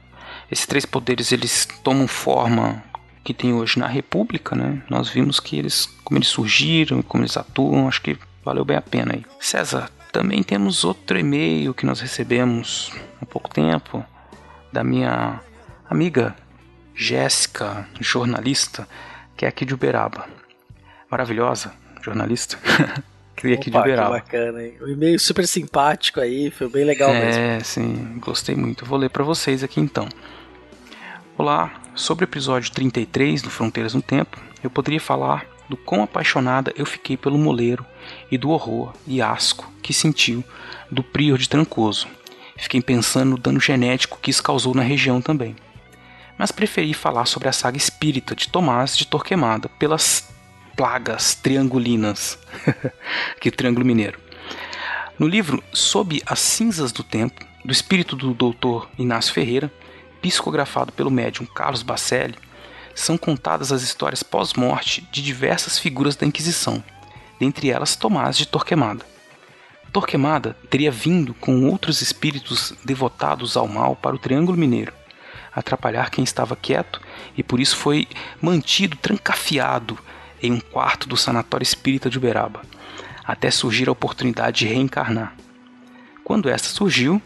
esses 0.51 0.67
três 0.67 0.85
poderes, 0.85 1.31
eles 1.33 1.67
tomam 1.85 2.09
forma 2.09 2.83
que 3.23 3.33
tem 3.35 3.53
hoje 3.53 3.79
na 3.79 3.87
República, 3.87 4.57
né? 4.57 4.83
Nós 4.89 5.09
vimos 5.09 5.39
que 5.39 5.59
eles 5.59 5.87
como 6.03 6.19
eles 6.19 6.29
surgiram, 6.29 7.03
como 7.03 7.23
eles 7.23 7.37
atuam, 7.37 7.87
acho 7.87 8.03
que 8.03 8.19
valeu 8.45 8.65
bem 8.65 8.77
a 8.77 8.83
pena 8.83 9.15
aí. 9.15 9.25
César, 9.39 9.91
também 10.11 10.43
temos 10.43 10.85
outro 10.85 11.19
e-mail 11.19 11.73
que 11.75 11.87
nós 11.87 12.01
recebemos 12.01 12.91
há 13.21 13.27
pouco 13.27 13.49
tempo 13.49 14.05
da 14.73 14.83
minha 14.83 15.41
amiga 15.89 16.35
Jéssica, 17.01 17.89
jornalista, 18.01 18.89
que 19.37 19.45
é 19.45 19.49
aqui 19.49 19.65
de 19.65 19.73
Uberaba. 19.73 20.27
Maravilhosa, 21.09 21.73
jornalista. 22.03 22.59
que 23.37 23.47
é 23.47 23.53
aqui 23.53 23.71
de 23.71 23.77
Opa, 23.77 23.85
que 23.85 23.93
Uberaba. 23.93 24.15
bacana, 24.17 24.65
hein? 24.65 24.75
Um 24.83 24.89
e-mail 24.89 25.17
super 25.21 25.47
simpático 25.47 26.21
aí, 26.21 26.51
foi 26.51 26.69
bem 26.69 26.85
legal 26.85 27.13
mesmo. 27.13 27.41
É, 27.41 27.61
sim, 27.61 28.19
gostei 28.19 28.57
muito. 28.57 28.85
Vou 28.85 28.99
ler 28.99 29.11
para 29.11 29.23
vocês 29.23 29.63
aqui 29.63 29.81
então. 29.81 30.09
Olá, 31.37 31.81
sobre 31.95 32.25
o 32.25 32.27
episódio 32.27 32.73
33 32.73 33.43
do 33.43 33.51
Fronteiras 33.51 33.95
no 33.95 34.03
Tempo, 34.03 34.37
eu 34.61 34.69
poderia 34.69 35.01
falar 35.01 35.47
do 35.69 35.77
quão 35.77 36.03
apaixonada 36.03 36.75
eu 36.77 36.85
fiquei 36.85 37.17
pelo 37.17 37.39
moleiro 37.39 37.87
e 38.29 38.37
do 38.37 38.51
horror 38.51 38.93
e 39.07 39.23
asco 39.23 39.73
que 39.81 39.95
sentiu 39.95 40.43
do 40.91 41.05
prior 41.05 41.39
de 41.39 41.49
Trancoso. 41.49 42.09
Fiquei 42.57 42.83
pensando 42.83 43.31
no 43.31 43.39
dano 43.39 43.61
genético 43.61 44.19
que 44.21 44.33
isso 44.33 44.43
causou 44.43 44.75
na 44.75 44.83
região 44.83 45.21
também. 45.21 45.55
Mas 46.39 46.53
preferi 46.53 46.95
falar 46.95 47.27
sobre 47.27 47.49
a 47.49 47.53
saga 47.53 47.77
espírita 47.77 48.35
de 48.35 48.49
Tomás 48.49 48.97
de 48.97 49.07
Torquemada 49.07 49.69
pelas 49.69 50.29
plagas 50.77 51.35
triangulinas. 51.35 52.39
que 53.41 53.51
triângulo 53.51 53.85
mineiro. 53.85 54.21
No 55.19 55.27
livro 55.27 55.63
Sob 55.73 56.23
as 56.25 56.39
Cinzas 56.39 56.93
do 56.93 57.03
Tempo, 57.03 57.45
do 57.65 57.73
espírito 57.73 58.15
do 58.15 58.33
Dr. 58.33 58.87
Inácio 58.97 59.35
Ferreira, 59.35 59.73
psicografado 60.23 60.93
pelo 60.93 61.11
médium 61.11 61.45
Carlos 61.45 61.83
Bacelli, 61.83 62.37
são 62.95 63.19
contadas 63.19 63.73
as 63.73 63.83
histórias 63.83 64.23
pós-morte 64.23 65.07
de 65.11 65.23
diversas 65.23 65.79
figuras 65.79 66.15
da 66.15 66.27
Inquisição, 66.27 66.83
dentre 67.39 67.71
elas 67.71 67.97
Tomás 67.97 68.37
de 68.37 68.47
Torquemada. 68.47 69.05
Torquemada 69.93 70.57
teria 70.71 70.91
vindo 70.91 71.35
com 71.35 71.69
outros 71.69 72.03
espíritos 72.03 72.75
devotados 72.85 73.57
ao 73.57 73.67
mal 73.67 73.97
para 73.97 74.15
o 74.15 74.19
Triângulo 74.19 74.59
Mineiro, 74.59 74.93
atrapalhar 75.59 76.11
quem 76.11 76.25
estava 76.25 76.57
quieto 76.57 77.01
e 77.37 77.43
por 77.43 77.61
isso 77.61 77.77
foi 77.77 78.07
mantido 78.41 78.97
trancafiado 78.97 79.99
em 80.43 80.53
um 80.53 80.61
quarto 80.61 81.09
do 81.09 81.17
sanatório 81.17 81.63
espírita 81.63 82.09
de 82.09 82.19
Uberaba. 82.19 82.63
até 83.25 83.51
surgir 83.51 83.91
a 83.91 83.93
oportunidade 83.93 84.61
de 84.61 84.67
reencarnar. 84.67 85.35
Quando 86.25 86.49
esta 86.49 86.69
surgiu, 86.69 87.21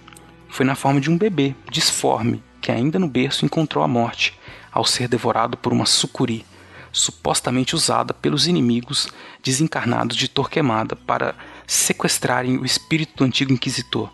foi 0.48 0.66
na 0.66 0.74
forma 0.74 1.00
de 1.00 1.09
um 1.09 1.16
bebê 1.16 1.54
disforme 1.70 2.42
que 2.60 2.72
ainda 2.72 2.98
no 2.98 3.06
berço 3.06 3.44
encontrou 3.44 3.84
a 3.84 3.88
morte 3.88 4.36
ao 4.72 4.84
ser 4.84 5.06
devorado 5.06 5.56
por 5.56 5.72
uma 5.72 5.86
sucuri, 5.86 6.44
supostamente 6.90 7.74
usada 7.74 8.12
pelos 8.12 8.46
inimigos 8.46 9.09
desencarnados 9.42 10.16
de 10.16 10.28
Torquemada 10.28 10.94
para 10.94 11.34
sequestrarem 11.66 12.59
o 12.59 12.64
espírito 12.64 13.16
do 13.16 13.24
antigo 13.24 13.52
inquisitor, 13.52 14.10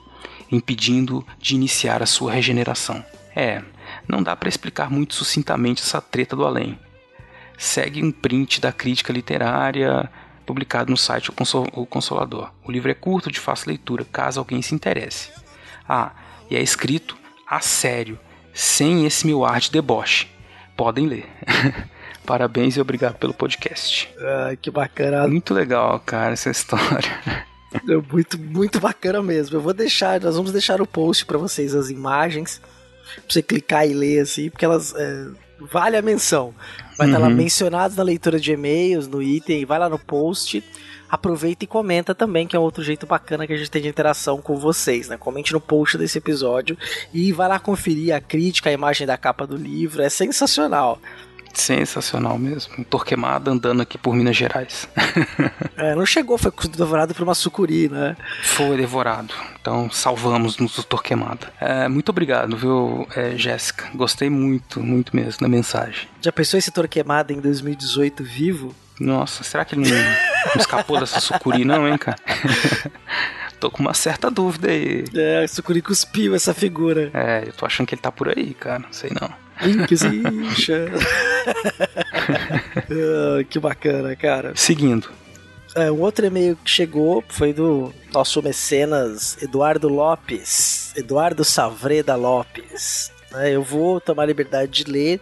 impedindo 0.51 1.27
de 1.39 1.55
iniciar 1.55 2.03
a 2.03 2.07
sua 2.07 2.33
regeneração. 2.33 3.05
É, 3.35 3.63
não 4.09 4.23
dá 4.23 4.35
para 4.35 4.49
explicar 4.49 4.91
muito 4.91 5.15
sucintamente 5.15 5.83
essa 5.83 6.01
treta 6.01 6.35
do 6.35 6.47
além. 6.47 6.79
Segue 7.59 8.03
um 8.03 8.11
print 8.11 8.61
da 8.61 8.73
crítica 8.73 9.13
literária 9.13 10.11
publicado 10.47 10.91
no 10.91 10.97
site 10.97 11.31
O 11.31 11.87
Consolador. 11.87 12.51
O 12.65 12.73
livro 12.73 12.91
é 12.91 12.95
curto, 12.95 13.31
de 13.31 13.39
fácil 13.39 13.69
leitura, 13.69 14.07
caso 14.11 14.41
alguém 14.41 14.63
se 14.63 14.75
interesse. 14.75 15.31
Ah, 15.87 16.13
e 16.51 16.57
é 16.57 16.63
escrito 16.63 17.17
a 17.47 17.61
sério, 17.61 18.19
sem 18.55 19.05
esse 19.05 19.27
meu 19.27 19.45
ar 19.45 19.61
de 19.61 19.71
deboche. 19.71 20.27
Podem 20.75 21.07
ler. 21.07 21.27
Parabéns 22.25 22.77
e 22.77 22.81
obrigado 22.81 23.17
pelo 23.17 23.35
podcast. 23.35 24.09
Ah, 24.19 24.57
que 24.61 24.71
bacana. 24.71 25.29
Muito 25.29 25.53
legal, 25.53 26.01
cara, 26.01 26.33
essa 26.33 26.51
história. 26.51 27.11
Muito, 28.11 28.39
muito 28.39 28.81
bacana 28.81 29.23
mesmo. 29.23 29.55
Eu 29.55 29.61
vou 29.61 29.75
deixar, 29.75 30.19
nós 30.23 30.37
vamos 30.37 30.53
deixar 30.53 30.81
o 30.81 30.87
post 30.87 31.27
para 31.27 31.37
vocês 31.37 31.75
as 31.75 31.91
imagens, 31.91 32.63
pra 33.15 33.23
você 33.29 33.43
clicar 33.43 33.89
e 33.89 33.95
ler 33.95 34.21
assim, 34.21 34.51
porque 34.51 34.65
elas 34.65 34.95
é, 34.97 35.27
vale 35.61 35.97
a 35.97 36.03
menção. 36.03 36.55
Vai 36.97 37.07
estar 37.07 37.19
lá 37.19 37.29
Uhum. 37.29 37.35
mencionados 37.35 37.97
na 37.97 38.03
leitura 38.03 38.41
de 38.41 38.53
e-mails, 38.53 39.07
no 39.07 39.23
item, 39.23 39.65
vai 39.65 39.79
lá 39.79 39.89
no 39.89 39.99
post, 39.99 40.63
aproveita 41.09 41.65
e 41.65 41.67
comenta 41.67 42.15
também, 42.15 42.47
que 42.47 42.57
é 42.57 42.59
outro 42.59 42.83
jeito 42.83 43.07
bacana 43.07 43.47
que 43.47 43.53
a 43.53 43.57
gente 43.57 43.71
tem 43.71 43.81
de 43.81 43.89
interação 43.89 44.43
com 44.43 44.57
vocês, 44.57 45.09
né? 45.09 45.17
Comente 45.17 45.53
no 45.53 45.61
post 45.61 45.97
desse 45.97 46.19
episódio 46.19 46.77
e 47.15 47.33
vai 47.33 47.49
lá 47.49 47.59
conferir 47.59 48.15
a 48.15 48.21
crítica, 48.21 48.69
a 48.69 48.73
imagem 48.73 49.07
da 49.07 49.17
capa 49.17 49.47
do 49.47 49.57
livro, 49.57 50.03
é 50.03 50.09
sensacional. 50.09 51.01
Sensacional 51.53 52.39
mesmo. 52.39 52.75
Um 52.79 52.85
Torquemada 52.85 53.51
andando 53.51 53.83
aqui 53.83 53.99
por 53.99 54.15
Minas 54.15 54.37
Gerais. 54.37 54.89
É, 55.77 55.95
não 55.95 56.05
chegou, 56.05 56.37
foi 56.37 56.51
devorado 56.77 57.15
por 57.15 57.23
uma 57.23 57.37
sucuri, 57.37 57.89
né? 57.89 58.17
Foi 58.43 58.77
devorado. 58.77 59.33
Então 59.61 59.89
salvamos-nos 59.89 60.75
do 60.75 60.83
Torquemada. 60.83 61.53
É, 61.61 61.87
muito 61.87 62.09
obrigado, 62.09 62.57
viu, 62.57 63.07
é, 63.15 63.37
Jéssica? 63.37 63.89
Gostei 63.95 64.29
muito, 64.29 64.81
muito 64.81 65.15
mesmo 65.15 65.41
da 65.41 65.49
mensagem. 65.49 66.09
Já 66.21 66.33
pensou 66.33 66.59
esse 66.59 66.73
Torquemada 66.73 67.33
em 67.33 67.41
2018 67.41 68.25
vivo? 68.25 68.75
Nossa, 68.99 69.45
será 69.45 69.65
que 69.65 69.77
ele 69.77 69.89
não, 69.89 69.97
não 69.97 70.57
escapou 70.57 70.99
dessa 70.99 71.21
sucuri, 71.21 71.65
não, 71.65 71.87
hein, 71.87 71.97
cara? 71.97 72.19
Tô 73.61 73.71
com 73.71 73.81
uma 73.81 73.95
certa 73.95 74.31
dúvida 74.31 74.71
aí. 74.71 75.05
É, 75.15 75.45
a 75.45 75.49
sucuri 75.49 75.83
cuspiu 75.83 76.35
essa 76.35 76.55
figura. 76.55 77.11
É, 77.13 77.45
eu 77.47 77.53
tô 77.53 77.67
achando 77.67 77.87
que 77.87 77.95
ele 77.95 78.03
tá 78.03 78.11
por 78.13 78.29
aí, 78.29 78.55
cara. 78.55 78.81
Não 78.81 78.93
sei 78.93 79.11
não. 79.21 79.29
Inquisition. 79.65 80.89
Ah, 82.91 83.45
que 83.49 83.59
bacana, 83.59 84.15
cara. 84.15 84.53
Seguindo. 84.55 85.09
É, 85.75 85.91
um 85.91 86.01
outro 86.01 86.27
e-mail 86.27 86.57
que 86.57 86.71
chegou 86.71 87.23
foi 87.29 87.53
do 87.53 87.93
nosso 88.13 88.43
mecenas 88.43 89.41
Eduardo 89.43 89.89
Lopes. 89.89 90.93
Eduardo 90.97 91.45
Savreda 91.45 92.17
Lopes. 92.17 93.13
É, 93.35 93.51
eu 93.51 93.63
vou 93.63 94.01
tomar 94.01 94.25
a 94.25 94.27
liberdade 94.27 94.85
de 94.85 94.91
ler. 94.91 95.21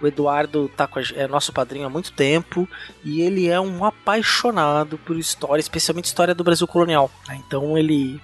O 0.00 0.06
Eduardo 0.06 0.70
tá 0.76 0.86
com 0.86 0.98
a, 0.98 1.02
é 1.14 1.26
nosso 1.26 1.52
padrinho 1.52 1.86
há 1.86 1.90
muito 1.90 2.12
tempo 2.12 2.68
e 3.04 3.20
ele 3.20 3.48
é 3.48 3.60
um 3.60 3.84
apaixonado 3.84 4.96
por 4.98 5.18
história, 5.18 5.60
especialmente 5.60 6.06
história 6.06 6.34
do 6.34 6.44
Brasil 6.44 6.66
colonial. 6.66 7.10
Então 7.32 7.76
ele 7.76 8.20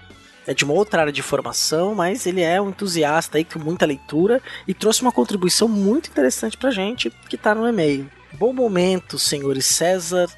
é 0.47 0.55
de 0.55 0.65
uma 0.65 0.75
outra 0.75 1.01
área 1.03 1.13
de 1.13 1.23
formação, 1.23 1.95
mas 1.95 2.25
ele 2.25 2.41
é 2.41 2.61
um 2.61 2.69
entusiasta 2.69 3.39
aí 3.39 3.45
com 3.45 3.59
muita 3.59 3.85
leitura 3.85 4.41
e 4.67 4.73
trouxe 4.73 5.03
uma 5.03 5.13
contribuição 5.13 5.69
muito 5.69 6.09
interessante 6.09 6.57
pra 6.57 6.71
gente 6.71 7.11
que 7.29 7.37
tá 7.37 7.55
no 7.55 7.69
e-mail. 7.69 8.09
Bom 8.35 8.53
momento, 8.53 9.19
senhores 9.19 9.67
César 9.67 10.29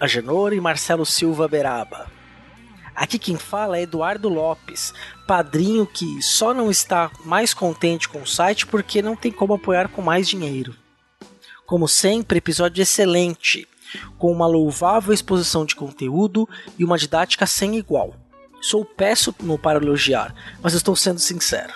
Agenor 0.00 0.52
e 0.52 0.60
Marcelo 0.60 1.04
Silva 1.04 1.46
Beraba. 1.46 2.06
Aqui 2.94 3.18
quem 3.18 3.36
fala 3.36 3.78
é 3.78 3.82
Eduardo 3.82 4.28
Lopes, 4.28 4.92
padrinho 5.26 5.86
que 5.86 6.20
só 6.22 6.52
não 6.52 6.70
está 6.70 7.10
mais 7.24 7.54
contente 7.54 8.08
com 8.08 8.22
o 8.22 8.26
site 8.26 8.66
porque 8.66 9.02
não 9.02 9.14
tem 9.14 9.30
como 9.30 9.54
apoiar 9.54 9.88
com 9.88 10.02
mais 10.02 10.28
dinheiro. 10.28 10.74
Como 11.66 11.86
sempre, 11.86 12.38
episódio 12.38 12.82
excelente, 12.82 13.68
com 14.18 14.32
uma 14.32 14.46
louvável 14.46 15.12
exposição 15.12 15.64
de 15.64 15.76
conteúdo 15.76 16.48
e 16.78 16.84
uma 16.84 16.98
didática 16.98 17.46
sem 17.46 17.76
igual. 17.76 18.14
Sou 18.60 18.84
péssimo 18.84 19.58
para 19.58 19.78
elogiar, 19.78 20.34
mas 20.62 20.74
estou 20.74 20.96
sendo 20.96 21.20
sincero. 21.20 21.72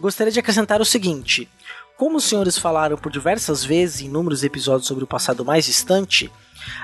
Gostaria 0.00 0.32
de 0.32 0.40
acrescentar 0.40 0.80
o 0.80 0.84
seguinte: 0.84 1.48
como 1.96 2.16
os 2.16 2.24
senhores 2.24 2.58
falaram 2.58 2.96
por 2.96 3.10
diversas 3.12 3.64
vezes 3.64 4.00
em 4.00 4.06
inúmeros 4.06 4.42
episódios 4.42 4.88
sobre 4.88 5.04
o 5.04 5.06
passado 5.06 5.44
mais 5.44 5.64
distante, 5.64 6.30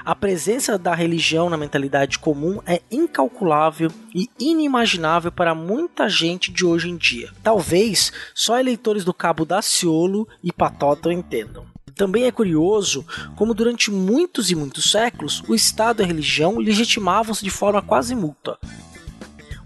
a 0.04 0.14
presença 0.14 0.78
da 0.78 0.94
religião 0.94 1.50
na 1.50 1.56
mentalidade 1.56 2.18
comum 2.18 2.60
é 2.64 2.80
incalculável 2.90 3.90
e 4.14 4.28
inimaginável 4.38 5.32
para 5.32 5.54
muita 5.54 6.08
gente 6.08 6.52
de 6.52 6.64
hoje 6.64 6.88
em 6.88 6.96
dia. 6.96 7.30
Talvez 7.42 8.12
só 8.34 8.58
eleitores 8.58 9.04
do 9.04 9.12
Cabo 9.12 9.44
Daciolo 9.44 10.28
e 10.42 10.52
Patota 10.52 11.12
entendam. 11.12 11.66
Também 11.94 12.24
é 12.24 12.32
curioso 12.32 13.04
como 13.36 13.52
durante 13.52 13.90
muitos 13.90 14.50
e 14.50 14.54
muitos 14.54 14.90
séculos 14.90 15.42
o 15.48 15.54
Estado 15.54 16.00
e 16.00 16.04
a 16.04 16.06
religião 16.06 16.58
legitimavam-se 16.58 17.42
de 17.42 17.50
forma 17.50 17.82
quase 17.82 18.14
mútua. 18.14 18.58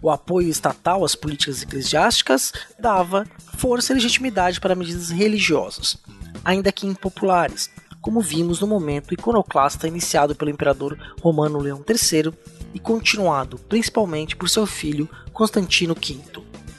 O 0.05 0.11
apoio 0.11 0.51
estatal 0.51 1.03
às 1.03 1.15
políticas 1.15 1.63
eclesiásticas 1.63 2.53
dava 2.79 3.25
força 3.57 3.91
e 3.91 3.95
legitimidade 3.95 4.61
para 4.61 4.75
medidas 4.75 5.09
religiosas, 5.09 5.97
ainda 6.45 6.71
que 6.71 6.87
impopulares, 6.87 7.71
como 8.03 8.21
vimos 8.21 8.61
no 8.61 8.67
momento 8.67 9.15
iconoclasta 9.15 9.89
iniciado 9.89 10.35
pelo 10.35 10.51
imperador 10.51 10.99
romano 11.23 11.59
Leão 11.59 11.83
III 11.89 12.35
e 12.75 12.79
continuado 12.79 13.57
principalmente 13.61 14.37
por 14.37 14.51
seu 14.51 14.67
filho 14.67 15.09
Constantino 15.33 15.95
V. 15.95 16.21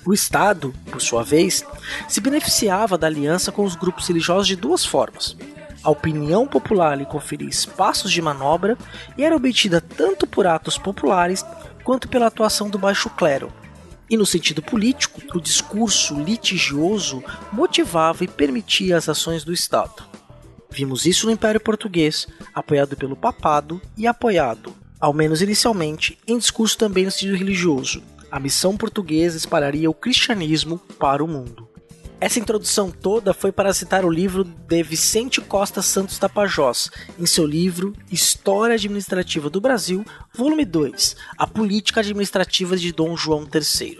O 0.06 0.14
Estado, 0.14 0.72
por 0.92 1.02
sua 1.02 1.24
vez, 1.24 1.66
se 2.08 2.22
beneficiava 2.22 2.96
da 2.96 3.08
aliança 3.08 3.52
com 3.52 3.64
os 3.64 3.76
grupos 3.76 4.08
religiosos 4.08 4.46
de 4.46 4.56
duas 4.56 4.86
formas. 4.86 5.36
A 5.84 5.90
opinião 5.90 6.46
popular 6.46 6.96
lhe 6.96 7.06
conferia 7.06 7.50
espaços 7.50 8.12
de 8.12 8.22
manobra 8.22 8.78
e 9.18 9.24
era 9.24 9.36
obtida 9.36 9.82
tanto 9.82 10.28
por 10.28 10.46
atos 10.46 10.78
populares 10.78 11.44
quanto 11.86 12.10
pela 12.10 12.26
atuação 12.26 12.70
do 12.70 12.80
baixo 12.80 13.10
clero. 13.12 13.54
E 14.10 14.18
no 14.18 14.26
sentido 14.26 14.62
político, 14.62 15.22
o 15.38 15.40
discurso 15.40 16.20
litigioso 16.20 17.24
motivava 17.54 18.24
e 18.24 18.28
permitia 18.28 18.98
as 18.98 19.08
ações 19.08 19.44
do 19.44 19.54
Estado. 19.54 20.04
Vimos 20.70 21.06
isso 21.06 21.28
no 21.28 21.32
Império 21.32 21.62
Português, 21.62 22.28
apoiado 22.54 22.98
pelo 22.98 23.16
papado 23.16 23.80
e 23.96 24.06
apoiado, 24.06 24.74
ao 25.00 25.14
menos 25.14 25.42
inicialmente, 25.42 26.18
em 26.28 26.38
discurso 26.38 26.78
também 26.78 27.06
no 27.06 27.12
sentido 27.12 27.38
religioso. 27.38 28.04
A 28.32 28.40
missão 28.40 28.76
portuguesa 28.76 29.38
espalharia 29.38 29.90
o 29.90 29.94
cristianismo 29.94 30.80
para 31.00 31.24
o 31.24 31.28
mundo. 31.28 31.70
Essa 32.20 32.40
introdução 32.40 32.90
toda 32.90 33.34
foi 33.34 33.52
para 33.52 33.74
citar 33.74 34.06
o 34.06 34.10
livro 34.10 34.46
de 34.46 34.84
Vicente 34.84 35.42
Costa 35.42 35.82
Santos 35.82 36.18
Tapajós, 36.18 36.90
em 37.20 37.26
seu 37.26 37.46
livro 37.46 37.94
História 38.10 38.76
Administrativa 38.76 39.50
do 39.50 39.60
Brasil, 39.60 40.06
volume 40.34 40.64
2, 40.64 41.16
A 41.38 41.46
Política 41.46 42.00
Administrativa 42.00 42.78
de 42.78 42.94
Dom 42.94 43.18
João 43.18 43.44
III. 43.44 44.00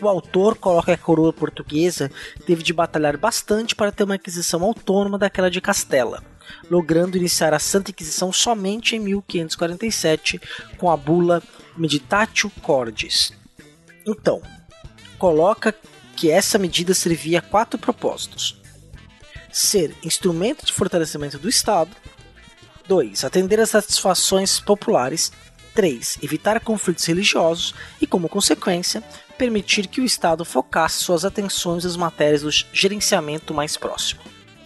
O 0.00 0.08
autor 0.08 0.56
coloca 0.56 0.86
que 0.86 1.00
a 1.00 1.04
coroa 1.04 1.32
portuguesa 1.32 2.10
teve 2.44 2.62
de 2.62 2.72
batalhar 2.72 3.16
bastante 3.16 3.74
para 3.74 3.92
ter 3.92 4.02
uma 4.02 4.16
aquisição 4.16 4.62
autônoma 4.64 5.16
daquela 5.16 5.50
de 5.50 5.60
Castela, 5.60 6.22
logrando 6.68 7.16
iniciar 7.16 7.54
a 7.54 7.58
Santa 7.60 7.92
Inquisição 7.92 8.32
somente 8.32 8.96
em 8.96 9.00
1547 9.00 10.40
com 10.76 10.90
a 10.90 10.96
bula 10.96 11.42
Meditatio 11.76 12.50
Cordis. 12.62 13.32
Então, 14.04 14.42
coloca 15.18 15.74
que 16.18 16.32
essa 16.32 16.58
medida 16.58 16.92
servia 16.94 17.38
a 17.38 17.42
quatro 17.42 17.78
propósitos: 17.78 18.60
ser 19.52 19.94
instrumento 20.02 20.66
de 20.66 20.72
fortalecimento 20.72 21.38
do 21.38 21.48
Estado, 21.48 21.90
2. 22.88 23.22
Atender 23.22 23.60
às 23.60 23.70
satisfações 23.70 24.58
populares, 24.58 25.30
3. 25.74 26.18
Evitar 26.20 26.58
conflitos 26.58 27.04
religiosos 27.04 27.72
e, 28.00 28.06
como 28.06 28.28
consequência, 28.28 29.00
permitir 29.38 29.86
que 29.86 30.00
o 30.00 30.04
Estado 30.04 30.44
focasse 30.44 31.04
suas 31.04 31.24
atenções 31.24 31.84
nas 31.84 31.96
matérias 31.96 32.42
do 32.42 32.50
gerenciamento 32.50 33.54
mais 33.54 33.76
próximo. 33.76 34.20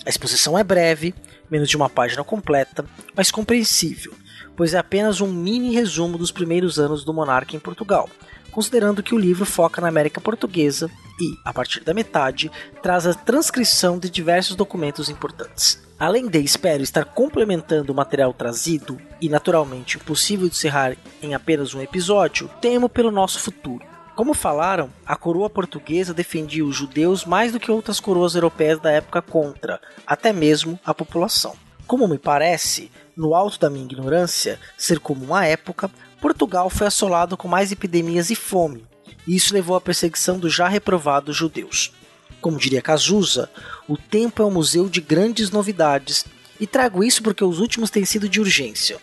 A 0.07 0.09
exposição 0.09 0.59
é 0.59 0.65
breve, 0.65 1.15
menos 1.51 1.69
de 1.69 1.77
uma 1.77 1.91
página 1.91 2.25
completa, 2.25 2.83
mas 3.15 3.31
compreensível, 3.31 4.15
pois 4.57 4.73
é 4.73 4.79
apenas 4.79 5.21
um 5.21 5.31
mini 5.31 5.75
resumo 5.75 6.17
dos 6.17 6.33
primeiros 6.33 6.79
anos 6.79 7.05
do 7.05 7.13
monarca 7.13 7.55
em 7.55 7.61
Portugal, 7.61 8.09
considerando 8.53 9.03
que 9.03 9.15
o 9.15 9.19
livro 9.19 9.45
foca 9.45 9.81
na 9.81 9.89
América 9.89 10.21
Portuguesa 10.21 10.91
e, 11.19 11.35
a 11.45 11.53
partir 11.53 11.83
da 11.83 11.95
metade, 11.95 12.53
traz 12.83 13.07
a 13.07 13.15
transcrição 13.15 13.99
de 13.99 14.09
diversos 14.09 14.55
documentos 14.55 15.09
importantes. 15.09 15.83
Além 15.99 16.29
de, 16.29 16.39
espero, 16.41 16.83
estar 16.83 17.05
complementando 17.05 17.93
o 17.93 17.97
material 17.97 18.33
trazido 18.33 19.01
e 19.21 19.29
naturalmente 19.29 19.97
impossível 19.97 20.49
de 20.49 20.55
encerrar 20.55 20.97
em 21.23 21.35
apenas 21.35 21.75
um 21.75 21.81
episódio, 21.81 22.51
temo 22.61 22.89
pelo 22.89 23.11
nosso 23.11 23.41
futuro. 23.41 23.85
Como 24.15 24.35
falaram, 24.35 24.91
a 25.07 25.17
coroa 25.17 25.49
portuguesa 25.49 26.13
defendia 26.13 26.65
os 26.65 26.77
judeus 26.77 27.25
mais 27.25 27.53
do 27.53 27.59
que 27.59 27.71
outras 27.71 27.99
coroas 27.99 28.35
europeias 28.35 28.79
da 28.79 28.91
época 28.91 29.23
contra, 29.23 29.81
até 30.07 30.33
mesmo, 30.33 30.79
a 30.85 30.93
população. 30.93 31.55
Como 31.87 32.07
me 32.07 32.19
parece, 32.19 32.91
no 33.17 33.35
alto 33.35 33.59
da 33.59 33.71
minha 33.71 33.85
ignorância, 33.85 34.59
ser 34.77 34.99
comum 34.99 35.35
à 35.35 35.47
época, 35.47 35.91
Portugal 36.23 36.71
foi 36.71 36.87
assolado 36.87 37.37
com 37.37 37.49
mais 37.49 37.73
epidemias 37.73 38.31
e 38.31 38.37
fome, 38.37 38.87
e 39.27 39.35
isso 39.35 39.53
levou 39.53 39.75
à 39.75 39.81
perseguição 39.81 40.39
dos 40.39 40.55
já 40.55 40.69
reprovados 40.69 41.37
judeus. 41.37 41.93
Como 42.41 42.61
diria 42.61 42.81
Cazuza, 42.81 43.51
o 43.89 43.97
tempo 43.97 44.41
é 44.41 44.47
um 44.47 44.51
museu 44.53 44.89
de 44.89 45.01
grandes 45.01 45.51
novidades, 45.51 46.25
e 46.61 46.67
trago 46.67 47.03
isso 47.03 47.25
porque 47.25 47.43
os 47.43 47.59
últimos 47.59 47.91
têm 47.91 48.05
sido 48.05 48.29
de 48.29 48.41
urgência. 48.41 48.99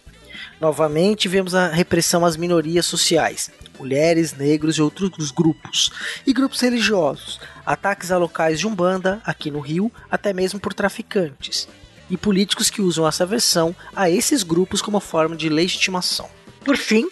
Novamente 0.61 1.27
vemos 1.27 1.53
a 1.53 1.67
repressão 1.67 2.25
às 2.25 2.37
minorias 2.37 2.85
sociais, 2.85 3.51
mulheres, 3.77 4.33
negros 4.33 4.77
e 4.77 4.81
outros 4.81 5.29
grupos, 5.29 5.91
e 6.25 6.31
grupos 6.31 6.61
religiosos, 6.61 7.37
ataques 7.65 8.13
a 8.13 8.17
locais 8.17 8.61
de 8.61 8.65
Umbanda, 8.65 9.21
aqui 9.25 9.51
no 9.51 9.59
Rio, 9.59 9.91
até 10.09 10.31
mesmo 10.31 10.57
por 10.57 10.73
traficantes, 10.73 11.67
e 12.09 12.15
políticos 12.15 12.69
que 12.69 12.81
usam 12.81 13.05
essa 13.05 13.25
versão 13.25 13.75
a 13.93 14.09
esses 14.09 14.41
grupos 14.41 14.81
como 14.81 15.01
forma 15.01 15.35
de 15.35 15.49
legitimação. 15.49 16.38
Por 16.63 16.77
fim, 16.77 17.09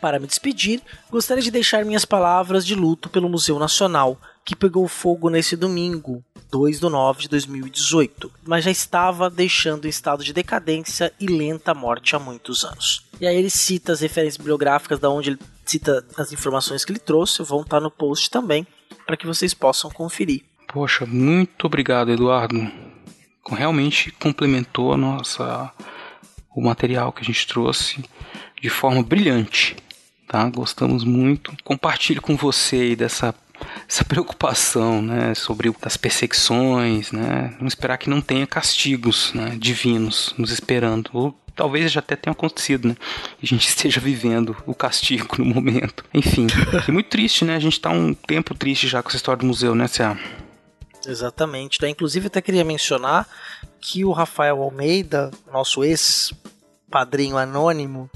para 0.00 0.18
me 0.18 0.26
despedir, 0.26 0.80
gostaria 1.10 1.42
de 1.42 1.50
deixar 1.50 1.84
minhas 1.84 2.04
palavras 2.04 2.66
de 2.66 2.74
luto 2.74 3.08
pelo 3.08 3.28
Museu 3.28 3.58
Nacional, 3.58 4.18
que 4.44 4.54
pegou 4.54 4.86
fogo 4.86 5.28
nesse 5.28 5.56
domingo, 5.56 6.22
2 6.50 6.80
de 6.80 6.88
9 6.88 7.22
de 7.22 7.28
2018, 7.28 8.30
mas 8.44 8.64
já 8.64 8.70
estava 8.70 9.28
deixando 9.28 9.86
em 9.86 9.88
estado 9.88 10.22
de 10.22 10.32
decadência 10.32 11.12
e 11.18 11.26
lenta 11.26 11.74
morte 11.74 12.14
há 12.14 12.18
muitos 12.18 12.64
anos. 12.64 13.04
E 13.20 13.26
aí 13.26 13.36
ele 13.36 13.50
cita 13.50 13.92
as 13.92 14.00
referências 14.00 14.36
bibliográficas 14.36 14.98
da 14.98 15.10
onde 15.10 15.30
ele 15.30 15.38
cita 15.64 16.04
as 16.16 16.32
informações 16.32 16.84
que 16.84 16.92
ele 16.92 16.98
trouxe, 16.98 17.42
vão 17.42 17.62
estar 17.62 17.80
no 17.80 17.90
post 17.90 18.30
também, 18.30 18.66
para 19.04 19.16
que 19.16 19.26
vocês 19.26 19.52
possam 19.52 19.90
conferir. 19.90 20.44
Poxa, 20.72 21.04
muito 21.06 21.66
obrigado, 21.66 22.10
Eduardo. 22.10 22.70
Realmente 23.48 24.10
complementou 24.12 24.92
a 24.92 24.96
nossa 24.96 25.72
o 26.56 26.64
material 26.64 27.12
que 27.12 27.22
a 27.22 27.24
gente 27.24 27.46
trouxe 27.46 28.02
de 28.60 28.68
forma 28.68 29.02
brilhante 29.02 29.76
tá? 30.26 30.48
Gostamos 30.50 31.04
muito. 31.04 31.56
Compartilho 31.64 32.20
com 32.20 32.36
você 32.36 32.76
aí 32.76 32.96
dessa 32.96 33.34
essa 33.88 34.04
preocupação, 34.04 35.00
né, 35.00 35.34
sobre 35.34 35.74
as 35.80 35.96
perseguições, 35.96 37.10
né, 37.10 37.56
não 37.58 37.66
esperar 37.66 37.96
que 37.96 38.10
não 38.10 38.20
tenha 38.20 38.46
castigos, 38.46 39.32
né, 39.32 39.56
divinos 39.58 40.34
nos 40.36 40.50
esperando, 40.50 41.08
ou 41.14 41.34
talvez 41.54 41.90
já 41.90 42.00
até 42.00 42.14
tenha 42.16 42.32
acontecido, 42.32 42.88
né, 42.88 42.96
a 43.42 43.46
gente 43.46 43.64
esteja 43.66 43.98
vivendo 43.98 44.54
o 44.66 44.74
castigo 44.74 45.36
no 45.38 45.46
momento. 45.46 46.04
Enfim, 46.12 46.48
é 46.86 46.92
muito 46.92 47.08
triste, 47.08 47.46
né, 47.46 47.56
a 47.56 47.58
gente 47.58 47.80
tá 47.80 47.88
um 47.88 48.12
tempo 48.12 48.54
triste 48.54 48.86
já 48.86 49.02
com 49.02 49.08
essa 49.08 49.16
história 49.16 49.40
do 49.40 49.46
museu, 49.46 49.74
né, 49.74 49.88
Cia? 49.88 50.18
Exatamente, 51.06 51.80
né? 51.80 51.88
inclusive 51.88 52.26
até 52.26 52.42
queria 52.42 52.64
mencionar 52.64 53.26
que 53.80 54.04
o 54.04 54.12
Rafael 54.12 54.60
Almeida, 54.60 55.30
nosso 55.50 55.84
ex-padrinho 56.86 57.36
anônimo, 57.36 58.08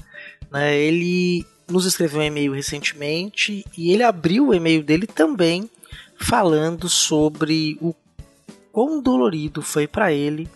né, 0.49 0.75
ele 0.75 1.45
nos 1.69 1.85
escreveu 1.85 2.21
um 2.21 2.23
e-mail 2.23 2.53
recentemente 2.53 3.65
e 3.77 3.91
ele 3.91 4.03
abriu 4.03 4.47
o 4.47 4.53
e-mail 4.53 4.83
dele 4.83 5.07
também 5.07 5.69
falando 6.17 6.89
sobre 6.89 7.77
o 7.81 7.93
quão 8.71 9.01
dolorido 9.01 9.61
foi 9.61 9.87
para 9.87 10.11
ele 10.11 10.49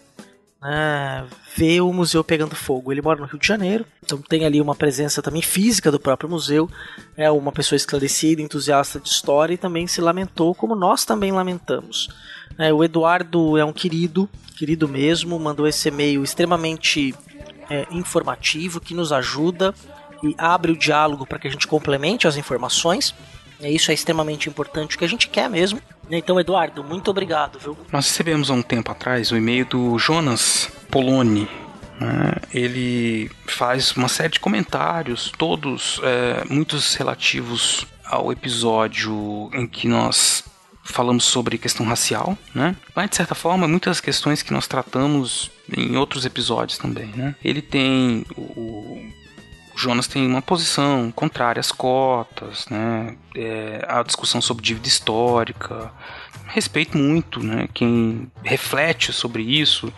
né, 0.61 1.25
ver 1.55 1.81
o 1.81 1.93
museu 1.93 2.23
pegando 2.23 2.55
fogo. 2.55 2.91
Ele 2.91 3.01
mora 3.01 3.19
no 3.19 3.27
Rio 3.27 3.39
de 3.39 3.47
Janeiro, 3.47 3.85
então 4.03 4.17
tem 4.21 4.45
ali 4.45 4.59
uma 4.59 4.75
presença 4.75 5.21
também 5.21 5.41
física 5.41 5.91
do 5.91 5.99
próprio 5.99 6.29
museu. 6.29 6.69
É 7.15 7.29
uma 7.31 7.51
pessoa 7.51 7.77
esclarecida, 7.77 8.41
entusiasta 8.41 8.99
de 8.99 9.07
história 9.07 9.53
e 9.53 9.57
também 9.57 9.87
se 9.87 10.01
lamentou, 10.01 10.53
como 10.53 10.75
nós 10.75 11.05
também 11.05 11.31
lamentamos. 11.31 12.09
É, 12.57 12.73
o 12.73 12.83
Eduardo 12.83 13.57
é 13.57 13.65
um 13.65 13.73
querido, 13.73 14.29
querido 14.57 14.87
mesmo, 14.87 15.37
mandou 15.39 15.67
esse 15.67 15.87
e-mail 15.87 16.23
extremamente 16.23 17.13
é, 17.69 17.87
informativo 17.91 18.79
que 18.79 18.93
nos 18.93 19.11
ajuda 19.11 19.73
e 20.23 20.35
abre 20.37 20.71
o 20.71 20.77
diálogo 20.77 21.25
para 21.25 21.39
que 21.39 21.47
a 21.47 21.51
gente 21.51 21.67
complemente 21.67 22.27
as 22.27 22.37
informações. 22.37 23.13
E 23.59 23.73
isso 23.73 23.91
é 23.91 23.93
extremamente 23.93 24.49
importante, 24.49 24.95
o 24.95 24.99
que 24.99 25.05
a 25.05 25.09
gente 25.09 25.27
quer 25.29 25.49
mesmo. 25.49 25.81
Então, 26.09 26.39
Eduardo, 26.39 26.83
muito 26.83 27.09
obrigado, 27.09 27.57
viu? 27.57 27.77
Nós 27.91 28.07
recebemos 28.07 28.51
há 28.51 28.53
um 28.53 28.61
tempo 28.61 28.91
atrás 28.91 29.31
o 29.31 29.37
e-mail 29.37 29.65
do 29.65 29.97
Jonas 29.97 30.69
Poloni. 30.91 31.47
Né? 31.99 32.35
Ele 32.53 33.31
faz 33.47 33.91
uma 33.93 34.07
série 34.07 34.33
de 34.33 34.39
comentários, 34.39 35.31
todos 35.37 35.99
é, 36.03 36.43
muitos 36.49 36.95
relativos 36.95 37.87
ao 38.05 38.31
episódio 38.31 39.49
em 39.53 39.65
que 39.65 39.87
nós 39.87 40.43
falamos 40.85 41.25
sobre 41.25 41.57
questão 41.57 41.85
racial, 41.85 42.37
né? 42.53 42.75
Mas 42.95 43.09
de 43.09 43.15
certa 43.15 43.33
forma, 43.35 43.67
muitas 43.67 43.99
questões 43.99 44.41
que 44.41 44.53
nós 44.53 44.67
tratamos 44.67 45.51
em 45.75 45.97
outros 45.97 46.25
episódios 46.25 46.77
também, 46.77 47.07
né? 47.07 47.35
Ele 47.43 47.61
tem 47.61 48.23
o, 48.37 48.41
o 48.41 49.11
Jonas 49.75 50.07
tem 50.07 50.25
uma 50.25 50.41
posição 50.41 51.11
contrária 51.11 51.59
às 51.59 51.71
cotas, 51.71 52.67
né? 52.69 53.17
É, 53.35 53.83
a 53.87 54.03
discussão 54.03 54.39
sobre 54.39 54.63
dívida 54.63 54.87
histórica. 54.87 55.91
Respeito 56.47 56.97
muito 56.97 57.43
né, 57.43 57.67
quem 57.73 58.31
reflete 58.43 59.11
sobre 59.11 59.41
isso 59.43 59.91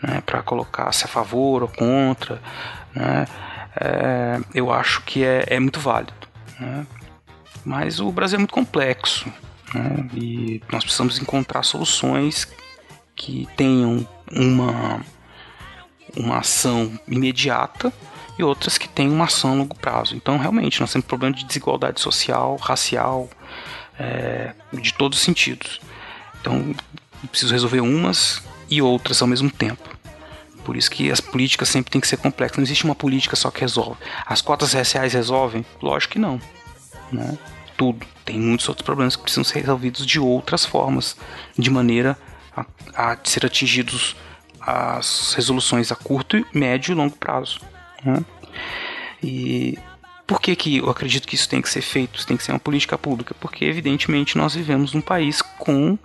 né, 0.00 0.22
para 0.24 0.40
colocar-se 0.42 1.04
a 1.04 1.08
favor 1.08 1.62
ou 1.62 1.68
contra. 1.68 2.40
Né? 2.94 3.26
É, 3.78 4.40
eu 4.54 4.72
acho 4.72 5.02
que 5.02 5.24
é, 5.24 5.44
é 5.48 5.60
muito 5.60 5.80
válido. 5.80 6.14
Né? 6.58 6.86
Mas 7.64 8.00
o 8.00 8.10
Brasil 8.10 8.36
é 8.36 8.38
muito 8.38 8.54
complexo 8.54 9.30
né? 9.74 10.08
e 10.14 10.62
nós 10.70 10.82
precisamos 10.82 11.18
encontrar 11.18 11.62
soluções 11.62 12.46
que 13.14 13.46
tenham 13.56 14.06
uma, 14.30 15.04
uma 16.16 16.38
ação 16.38 16.98
imediata 17.06 17.92
e 18.38 18.42
outras 18.42 18.78
que 18.78 18.88
têm 18.88 19.08
uma 19.08 19.26
ação 19.26 19.52
a 19.52 19.54
longo 19.54 19.74
prazo. 19.74 20.16
Então, 20.16 20.38
realmente, 20.38 20.80
nós 20.80 20.90
temos 20.92 21.06
problema 21.06 21.34
de 21.34 21.44
desigualdade 21.44 22.00
social, 22.00 22.56
racial, 22.56 23.28
é, 23.98 24.54
de 24.72 24.94
todos 24.94 25.18
os 25.18 25.24
sentidos. 25.24 25.80
Então, 26.40 26.74
preciso 27.30 27.52
resolver 27.52 27.80
umas 27.80 28.42
e 28.70 28.80
outras 28.80 29.20
ao 29.20 29.28
mesmo 29.28 29.50
tempo. 29.50 29.88
Por 30.64 30.76
isso 30.76 30.90
que 30.90 31.10
as 31.10 31.20
políticas 31.20 31.68
sempre 31.68 31.90
têm 31.90 32.00
que 32.00 32.08
ser 32.08 32.16
complexas. 32.16 32.58
Não 32.58 32.64
existe 32.64 32.84
uma 32.84 32.94
política 32.94 33.36
só 33.36 33.50
que 33.50 33.60
resolve. 33.60 34.00
As 34.24 34.40
cotas 34.40 34.72
raciais 34.72 35.12
resolvem? 35.12 35.64
Lógico 35.82 36.14
que 36.14 36.18
não. 36.18 36.40
Né? 37.12 37.36
Tudo. 37.80 38.06
Tem 38.26 38.38
muitos 38.38 38.68
outros 38.68 38.84
problemas 38.84 39.16
que 39.16 39.22
precisam 39.22 39.42
ser 39.42 39.60
resolvidos 39.60 40.04
de 40.04 40.20
outras 40.20 40.66
formas, 40.66 41.16
de 41.58 41.70
maneira 41.70 42.14
a, 42.54 42.66
a 42.94 43.16
ser 43.24 43.46
atingidos 43.46 44.14
as 44.60 45.32
resoluções 45.32 45.90
a 45.90 45.96
curto, 45.96 46.44
médio 46.52 46.92
e 46.92 46.94
longo 46.94 47.16
prazo. 47.16 47.58
Né? 48.04 48.22
E 49.22 49.78
por 50.26 50.42
que, 50.42 50.54
que 50.54 50.76
eu 50.76 50.90
acredito 50.90 51.26
que 51.26 51.34
isso 51.34 51.48
tem 51.48 51.62
que 51.62 51.70
ser 51.70 51.80
feito? 51.80 52.18
Isso 52.18 52.26
tem 52.26 52.36
que 52.36 52.44
ser 52.44 52.52
uma 52.52 52.60
política 52.60 52.98
pública? 52.98 53.34
Porque, 53.40 53.64
evidentemente, 53.64 54.36
nós 54.36 54.54
vivemos 54.54 54.92
num 54.92 55.00
país 55.00 55.40
com 55.40 55.98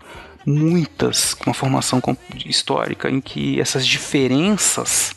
muitas, 0.45 1.33
com 1.33 1.49
uma 1.49 1.53
formação 1.53 2.01
histórica 2.45 3.09
em 3.09 3.19
que 3.19 3.59
essas 3.59 3.85
diferenças 3.85 5.13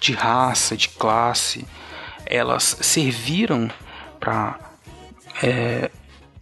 de 0.00 0.14
raça, 0.14 0.76
de 0.76 0.88
classe, 0.88 1.64
elas 2.26 2.76
serviram 2.80 3.70
para 4.18 4.69
é, 5.42 5.90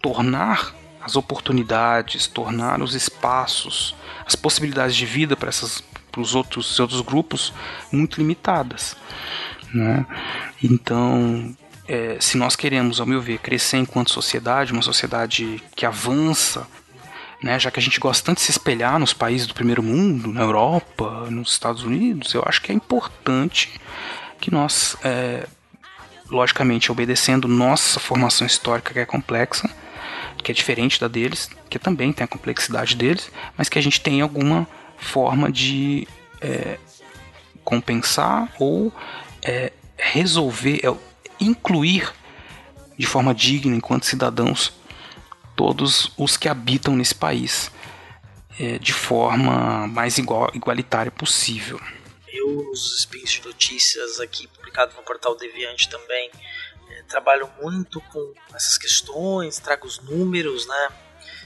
tornar 0.01 0.75
as 1.01 1.15
oportunidades, 1.15 2.27
tornar 2.27 2.81
os 2.81 2.93
espaços, 2.93 3.95
as 4.25 4.35
possibilidades 4.35 4.95
de 4.95 5.05
vida 5.05 5.35
para 5.35 5.49
essas 5.49 5.83
para 6.11 6.21
os 6.21 6.35
outros, 6.35 6.79
outros 6.79 7.01
grupos 7.01 7.53
muito 7.91 8.17
limitadas. 8.17 8.95
Né? 9.73 10.05
Então, 10.63 11.55
é, 11.87 12.17
se 12.19 12.37
nós 12.37 12.55
queremos, 12.55 12.99
ao 12.99 13.05
meu 13.05 13.21
ver, 13.21 13.39
crescer 13.39 13.77
enquanto 13.77 14.11
sociedade, 14.11 14.73
uma 14.73 14.81
sociedade 14.81 15.61
que 15.75 15.85
avança, 15.85 16.67
né, 17.41 17.57
já 17.57 17.71
que 17.71 17.79
a 17.79 17.81
gente 17.81 17.99
gosta 17.99 18.25
tanto 18.25 18.39
de 18.39 18.43
se 18.43 18.51
espelhar 18.51 18.99
nos 18.99 19.13
países 19.13 19.47
do 19.47 19.53
primeiro 19.53 19.81
mundo, 19.81 20.33
na 20.33 20.41
Europa, 20.41 21.27
nos 21.29 21.51
Estados 21.51 21.83
Unidos, 21.83 22.33
eu 22.33 22.43
acho 22.45 22.61
que 22.61 22.71
é 22.71 22.75
importante 22.75 23.79
que 24.41 24.51
nós, 24.51 24.97
é, 25.03 25.47
logicamente, 26.29 26.91
obedecendo 26.91 27.47
nossa 27.47 27.99
formação 27.99 28.45
histórica 28.45 28.93
que 28.93 28.99
é 28.99 29.05
complexa, 29.05 29.69
que 30.43 30.51
é 30.51 30.55
diferente 30.55 30.99
da 30.99 31.07
deles, 31.07 31.49
que 31.69 31.79
também 31.79 32.13
tem 32.13 32.23
a 32.23 32.27
complexidade 32.27 32.95
deles, 32.95 33.31
mas 33.57 33.69
que 33.69 33.79
a 33.79 33.81
gente 33.81 33.99
tenha 34.01 34.23
alguma 34.23 34.67
forma 34.97 35.51
de 35.51 36.07
é, 36.41 36.77
compensar 37.63 38.49
ou 38.59 38.93
é, 39.43 39.71
resolver, 39.97 40.81
é, 40.83 40.93
incluir 41.39 42.11
de 42.97 43.05
forma 43.05 43.33
digna 43.33 43.75
enquanto 43.75 44.05
cidadãos 44.05 44.73
todos 45.55 46.11
os 46.17 46.37
que 46.37 46.47
habitam 46.47 46.95
nesse 46.95 47.15
país. 47.15 47.71
é, 48.59 48.77
de 48.77 48.91
forma 48.91 49.87
mais 49.87 50.17
igual, 50.17 50.51
igualitária 50.53 51.11
possível. 51.11 51.79
Nos 52.69 52.99
spins 52.99 53.31
de 53.31 53.45
notícias 53.45 54.19
aqui, 54.19 54.47
publicado 54.47 54.95
no 54.95 55.03
portal 55.03 55.35
Deviante 55.35 55.89
também, 55.89 56.31
é, 56.89 57.03
trabalho 57.03 57.51
muito 57.61 57.99
com 58.01 58.33
essas 58.53 58.77
questões, 58.77 59.59
trago 59.59 59.87
os 59.87 59.99
números, 59.99 60.67
né? 60.67 60.89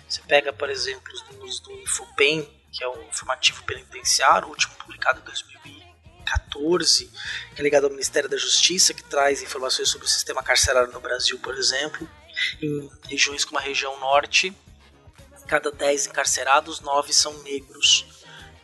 Você 0.07 0.21
pega, 0.27 0.53
por 0.53 0.69
exemplo, 0.69 1.11
os 1.13 1.23
números 1.29 1.59
do 1.59 1.71
Infopen, 1.71 2.47
que 2.71 2.83
é 2.83 2.87
o 2.87 3.01
informativo 3.03 3.63
penitenciário, 3.63 4.47
o 4.47 4.51
último 4.51 4.75
publicado 4.75 5.19
em 5.19 5.23
2014, 5.23 7.11
que 7.55 7.61
é 7.61 7.63
ligado 7.63 7.85
ao 7.85 7.89
Ministério 7.89 8.29
da 8.29 8.37
Justiça, 8.37 8.93
que 8.93 9.03
traz 9.03 9.41
informações 9.41 9.89
sobre 9.89 10.05
o 10.05 10.09
sistema 10.09 10.43
carcerário 10.43 10.91
no 10.91 10.99
Brasil, 10.99 11.39
por 11.39 11.55
exemplo. 11.57 12.07
Em 12.61 12.89
regiões 13.07 13.45
como 13.45 13.59
a 13.59 13.61
região 13.61 13.99
norte, 13.99 14.55
cada 15.47 15.71
10 15.71 16.07
encarcerados, 16.07 16.79
9 16.79 17.13
são 17.13 17.33
negros. 17.43 18.05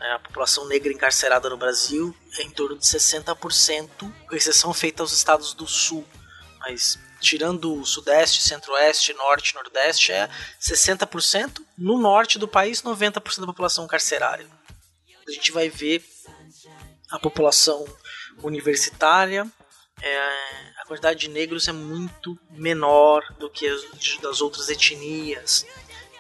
É, 0.02 0.14
a 0.14 0.20
população 0.20 0.66
negra 0.68 0.94
encarcerada 0.94 1.50
no 1.50 1.58
Brasil 1.58 2.16
é 2.38 2.44
em 2.44 2.50
torno 2.52 2.78
de 2.78 2.86
60%, 2.86 4.14
com 4.28 4.36
exceção 4.36 4.74
feita 4.74 5.04
aos 5.04 5.12
estados 5.12 5.54
do 5.54 5.68
sul. 5.68 6.06
Mas 6.60 6.98
tirando 7.20 7.80
o 7.80 7.86
sudeste, 7.86 8.42
centro-oeste, 8.42 9.14
norte, 9.14 9.54
nordeste, 9.56 10.12
é 10.12 10.30
60%. 10.62 11.62
No 11.78 11.98
norte 12.00 12.40
do 12.40 12.48
país, 12.48 12.82
90% 12.82 13.42
da 13.42 13.46
população 13.48 13.86
carcerária. 13.88 14.48
A 15.28 15.32
gente 15.32 15.52
vai 15.52 15.70
ver 15.70 16.04
a 17.12 17.20
população 17.20 17.86
universitária, 18.42 19.46
é, 20.02 20.18
a 20.82 20.86
quantidade 20.88 21.20
de 21.20 21.28
negros 21.28 21.68
é 21.68 21.74
muito 21.74 22.40
menor 22.52 23.22
do 23.38 23.50
que 23.50 23.68
as 23.68 24.18
das 24.22 24.40
outras 24.40 24.70
etnias. 24.70 25.66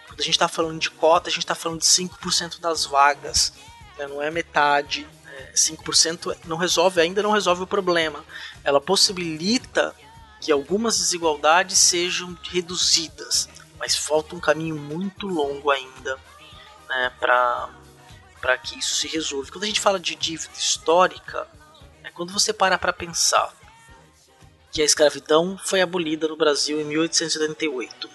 Quando 0.05 0.19
a 0.19 0.23
gente 0.23 0.35
está 0.35 0.49
falando 0.49 0.79
de 0.79 0.91
cota, 0.91 1.29
a 1.29 1.31
gente 1.31 1.43
está 1.43 1.55
falando 1.55 1.79
de 1.79 1.85
5% 1.85 2.59
das 2.59 2.85
vagas 2.85 3.53
né? 3.99 4.07
não 4.07 4.21
é 4.21 4.31
metade. 4.31 5.07
É, 5.27 5.53
5% 5.53 6.35
não 6.45 6.57
resolve, 6.57 6.99
ainda 6.99 7.21
não 7.21 7.31
resolve 7.31 7.63
o 7.63 7.67
problema. 7.67 8.23
Ela 8.63 8.81
possibilita 8.81 9.95
que 10.41 10.51
algumas 10.51 10.97
desigualdades 10.97 11.77
sejam 11.77 12.37
reduzidas, 12.43 13.47
mas 13.77 13.95
falta 13.95 14.35
um 14.35 14.39
caminho 14.39 14.75
muito 14.75 15.27
longo 15.27 15.69
ainda 15.69 16.17
né, 16.89 17.11
para 17.19 18.57
que 18.63 18.79
isso 18.79 18.95
se 18.95 19.07
resolva. 19.07 19.51
Quando 19.51 19.63
a 19.63 19.67
gente 19.67 19.79
fala 19.79 19.99
de 19.99 20.15
dívida 20.15 20.53
histórica, 20.57 21.47
é 22.03 22.09
quando 22.09 22.33
você 22.33 22.51
para 22.51 22.77
para 22.77 22.91
pensar 22.91 23.53
que 24.71 24.81
a 24.81 24.85
escravidão 24.85 25.57
foi 25.57 25.81
abolida 25.81 26.27
no 26.27 26.35
Brasil 26.35 26.79
em 26.79 26.85
1888 26.85 28.09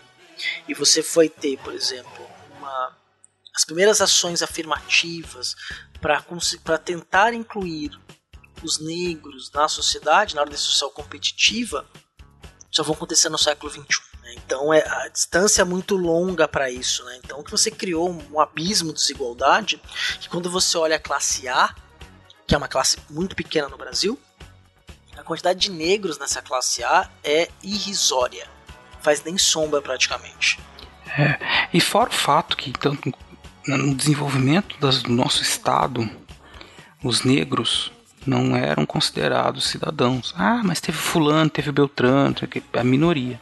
e 0.68 0.74
você 0.74 1.02
foi 1.02 1.28
ter, 1.28 1.58
por 1.58 1.74
exemplo, 1.74 2.26
uma 2.58 2.96
as 3.54 3.64
primeiras 3.64 4.00
ações 4.00 4.42
afirmativas 4.42 5.54
para 6.00 6.78
tentar 6.78 7.32
incluir 7.32 7.98
os 8.62 8.78
negros 8.78 9.50
na 9.52 9.68
sociedade, 9.68 10.34
na 10.34 10.40
ordem 10.40 10.56
social 10.56 10.90
competitiva, 10.90 11.86
só 12.70 12.82
vão 12.82 12.94
acontecer 12.94 13.28
no 13.28 13.38
século 13.38 13.70
XXI. 13.70 13.84
Né? 14.22 14.34
Então 14.34 14.72
é, 14.72 14.84
a 14.86 15.08
distância 15.08 15.62
é 15.62 15.64
muito 15.64 15.96
longa 15.96 16.48
para 16.48 16.70
isso. 16.70 17.04
Né? 17.04 17.20
Então 17.22 17.42
que 17.42 17.50
você 17.50 17.70
criou 17.70 18.10
um, 18.10 18.40
abismo 18.40 18.92
de 18.92 19.00
desigualdade 19.00 19.80
que 20.20 20.28
quando 20.28 20.50
você 20.50 20.76
olha 20.76 20.96
a 20.96 21.00
classe 21.00 21.46
A, 21.46 21.74
que 22.46 22.54
é 22.54 22.58
uma 22.58 22.68
classe 22.68 22.98
muito 23.08 23.36
pequena 23.36 23.68
no 23.68 23.78
Brasil, 23.78 24.18
a 25.16 25.22
quantidade 25.22 25.60
de 25.60 25.70
negros 25.70 26.18
nessa 26.18 26.42
classe 26.42 26.82
A 26.82 27.08
é 27.22 27.48
irrisória. 27.62 28.48
Faz 29.00 29.22
nem 29.22 29.38
sombra 29.38 29.80
praticamente. 29.80 30.58
É, 31.06 31.68
e 31.72 31.80
fora 31.80 32.10
o 32.10 32.12
fato 32.12 32.56
que 32.56 32.72
tanto 32.72 33.12
no 33.66 33.94
desenvolvimento 33.94 34.76
do 34.78 35.10
nosso 35.10 35.42
estado, 35.42 36.08
os 37.02 37.22
negros 37.22 37.92
não 38.26 38.56
eram 38.56 38.86
considerados 38.86 39.68
cidadãos. 39.68 40.34
Ah, 40.36 40.62
mas 40.64 40.80
teve 40.80 40.98
fulano, 40.98 41.50
teve 41.50 41.72
Beltrano, 41.72 42.34
a 42.72 42.84
minoria. 42.84 43.40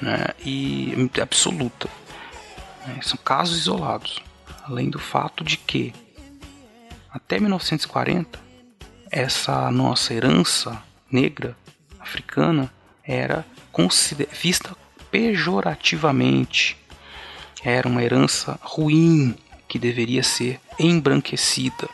Né? 0.00 0.26
E 0.44 0.92
absoluta. 1.20 1.88
Né? 2.86 2.98
São 3.02 3.16
casos 3.16 3.58
isolados. 3.58 4.22
Além 4.64 4.88
do 4.88 4.98
fato 4.98 5.44
de 5.44 5.56
que 5.56 5.92
até 7.10 7.38
1940 7.38 8.40
essa 9.10 9.70
nossa 9.70 10.12
herança 10.12 10.82
negra 11.10 11.56
africana 12.00 12.72
era 13.04 13.46
vista 14.32 14.76
pejorativamente 15.10 16.76
era 17.64 17.88
uma 17.88 18.02
herança 18.02 18.58
ruim 18.62 19.34
que 19.66 19.78
deveria 19.78 20.22
ser 20.22 20.60
embranquecida. 20.78 21.88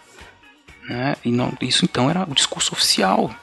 Né? 0.88 1.16
E 1.24 1.30
não, 1.30 1.52
isso 1.60 1.84
então 1.84 2.10
era 2.10 2.24
o 2.28 2.34
discurso 2.34 2.74
oficial, 2.74 3.34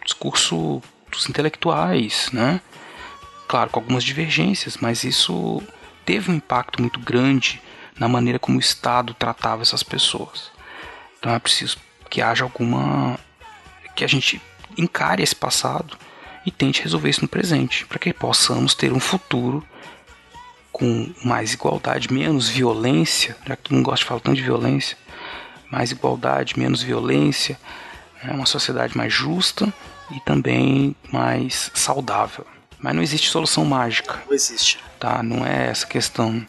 o 0.00 0.04
discurso 0.04 0.82
dos 1.10 1.28
intelectuais, 1.28 2.30
né? 2.32 2.60
claro, 3.50 3.68
com 3.68 3.80
algumas 3.80 4.04
divergências, 4.04 4.76
mas 4.76 5.02
isso 5.02 5.60
teve 6.06 6.30
um 6.30 6.36
impacto 6.36 6.80
muito 6.80 7.00
grande 7.00 7.60
na 7.98 8.08
maneira 8.08 8.38
como 8.38 8.56
o 8.56 8.60
Estado 8.60 9.12
tratava 9.12 9.62
essas 9.62 9.82
pessoas. 9.82 10.52
Então 11.18 11.34
é 11.34 11.38
preciso 11.40 11.76
que 12.08 12.22
haja 12.22 12.44
alguma. 12.44 13.18
que 13.96 14.04
a 14.04 14.06
gente 14.06 14.40
encare 14.78 15.22
esse 15.24 15.34
passado 15.34 15.98
e 16.46 16.52
tente 16.52 16.80
resolver 16.80 17.10
isso 17.10 17.22
no 17.22 17.28
presente, 17.28 17.84
para 17.86 17.98
que 17.98 18.12
possamos 18.12 18.72
ter 18.72 18.92
um 18.92 19.00
futuro 19.00 19.66
com 20.80 21.12
mais 21.22 21.52
igualdade, 21.52 22.10
menos 22.10 22.48
violência, 22.48 23.36
já 23.46 23.54
que 23.54 23.72
não 23.74 23.82
gosta 23.82 24.02
de 24.02 24.08
falar 24.08 24.20
tanto 24.20 24.36
de 24.36 24.42
violência, 24.42 24.96
mais 25.70 25.92
igualdade, 25.92 26.58
menos 26.58 26.82
violência, 26.82 27.60
é 28.24 28.32
uma 28.32 28.46
sociedade 28.46 28.96
mais 28.96 29.12
justa 29.12 29.72
e 30.10 30.18
também 30.20 30.96
mais 31.12 31.70
saudável. 31.74 32.46
Mas 32.78 32.94
não 32.94 33.02
existe 33.02 33.28
solução 33.28 33.62
mágica. 33.62 34.22
Não 34.26 34.34
existe. 34.34 34.78
Tá, 34.98 35.22
não 35.22 35.44
é 35.46 35.68
essa 35.68 35.86
questão, 35.86 36.46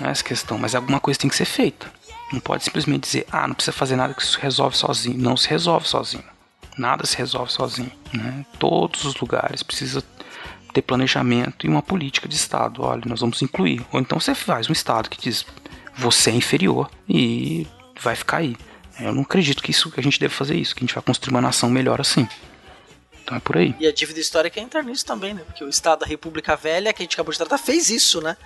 não 0.00 0.08
é 0.08 0.10
essa 0.10 0.24
questão, 0.24 0.58
mas 0.58 0.74
alguma 0.74 0.98
coisa 0.98 1.20
tem 1.20 1.30
que 1.30 1.36
ser 1.36 1.44
feita. 1.44 1.86
Não 2.32 2.40
pode 2.40 2.64
simplesmente 2.64 3.04
dizer, 3.04 3.26
ah, 3.30 3.46
não 3.46 3.54
precisa 3.54 3.72
fazer 3.72 3.94
nada 3.94 4.12
que 4.12 4.22
isso 4.22 4.40
resolve 4.40 4.76
sozinho. 4.76 5.16
Não 5.16 5.36
se 5.36 5.48
resolve 5.48 5.86
sozinho. 5.86 6.24
Nada 6.76 7.06
se 7.06 7.16
resolve 7.16 7.52
sozinho. 7.52 7.92
Né? 8.12 8.44
Todos 8.58 9.04
os 9.04 9.14
lugares 9.16 9.62
precisa 9.62 10.02
ter 10.78 10.82
planejamento 10.82 11.66
e 11.66 11.68
uma 11.68 11.82
política 11.82 12.28
de 12.28 12.36
Estado. 12.36 12.82
Olha, 12.82 13.02
nós 13.06 13.20
vamos 13.20 13.42
incluir. 13.42 13.84
Ou 13.92 14.00
então 14.00 14.18
você 14.18 14.34
faz 14.34 14.68
um 14.68 14.72
Estado 14.72 15.10
que 15.10 15.20
diz 15.20 15.44
você 15.96 16.30
é 16.30 16.34
inferior 16.34 16.88
e 17.08 17.66
vai 18.00 18.14
ficar 18.14 18.38
aí. 18.38 18.56
Eu 19.00 19.12
não 19.14 19.22
acredito 19.22 19.62
que 19.62 19.70
isso 19.70 19.90
que 19.90 20.00
a 20.00 20.02
gente 20.02 20.18
deve 20.18 20.34
fazer 20.34 20.56
isso, 20.56 20.74
que 20.74 20.82
a 20.82 20.86
gente 20.86 20.94
vai 20.94 21.02
construir 21.02 21.34
uma 21.34 21.40
nação 21.40 21.68
melhor 21.68 22.00
assim. 22.00 22.26
Então 23.22 23.36
é 23.36 23.40
por 23.40 23.56
aí. 23.56 23.74
E 23.78 23.86
a 23.86 23.92
dívida 23.92 24.20
histórica 24.20 24.60
entra 24.60 24.82
nisso 24.82 25.04
também, 25.04 25.34
né? 25.34 25.42
Porque 25.44 25.62
o 25.62 25.68
Estado 25.68 26.00
da 26.00 26.06
República 26.06 26.56
Velha, 26.56 26.92
que 26.92 27.02
a 27.02 27.04
gente 27.04 27.14
acabou 27.14 27.32
de 27.32 27.38
tratar, 27.38 27.58
fez 27.58 27.90
isso, 27.90 28.20
né? 28.20 28.36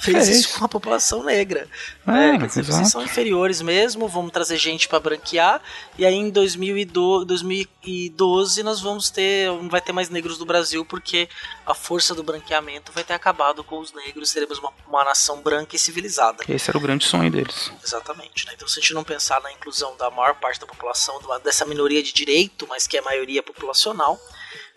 Fez 0.00 0.28
é 0.28 0.32
isso 0.32 0.58
com 0.58 0.64
a 0.64 0.68
população 0.68 1.22
negra. 1.22 1.68
É, 2.06 2.34
é, 2.34 2.38
dizer, 2.38 2.64
vocês 2.64 2.90
são 2.90 3.02
inferiores 3.02 3.60
mesmo, 3.60 4.08
vamos 4.08 4.32
trazer 4.32 4.56
gente 4.56 4.88
para 4.88 4.98
branquear, 4.98 5.60
e 5.98 6.04
aí 6.04 6.14
em 6.14 6.30
2012, 6.30 7.26
2012 7.26 8.62
nós 8.62 8.80
vamos 8.80 9.10
ter, 9.10 9.48
não 9.48 9.68
vai 9.68 9.80
ter 9.80 9.92
mais 9.92 10.08
negros 10.08 10.38
do 10.38 10.44
Brasil, 10.44 10.84
porque 10.84 11.28
a 11.66 11.74
força 11.74 12.14
do 12.14 12.22
branqueamento 12.22 12.92
vai 12.92 13.04
ter 13.04 13.12
acabado 13.12 13.62
com 13.62 13.78
os 13.78 13.92
negros, 13.92 14.30
seremos 14.30 14.58
uma, 14.58 14.72
uma 14.88 15.04
nação 15.04 15.40
branca 15.42 15.76
e 15.76 15.78
civilizada. 15.78 16.42
Esse 16.48 16.70
era 16.70 16.78
o 16.78 16.80
grande 16.80 17.04
sonho 17.04 17.30
deles. 17.30 17.70
Exatamente. 17.84 18.46
Né? 18.46 18.52
Então 18.54 18.66
se 18.66 18.78
a 18.78 18.82
gente 18.82 18.94
não 18.94 19.04
pensar 19.04 19.40
na 19.42 19.52
inclusão 19.52 19.96
da 19.96 20.10
maior 20.10 20.34
parte 20.34 20.58
da 20.58 20.66
população, 20.66 21.20
dessa 21.42 21.64
minoria 21.64 22.02
de 22.02 22.12
direito, 22.12 22.66
mas 22.68 22.86
que 22.86 22.96
é 22.96 23.00
a 23.00 23.04
maioria 23.04 23.42
populacional, 23.42 24.18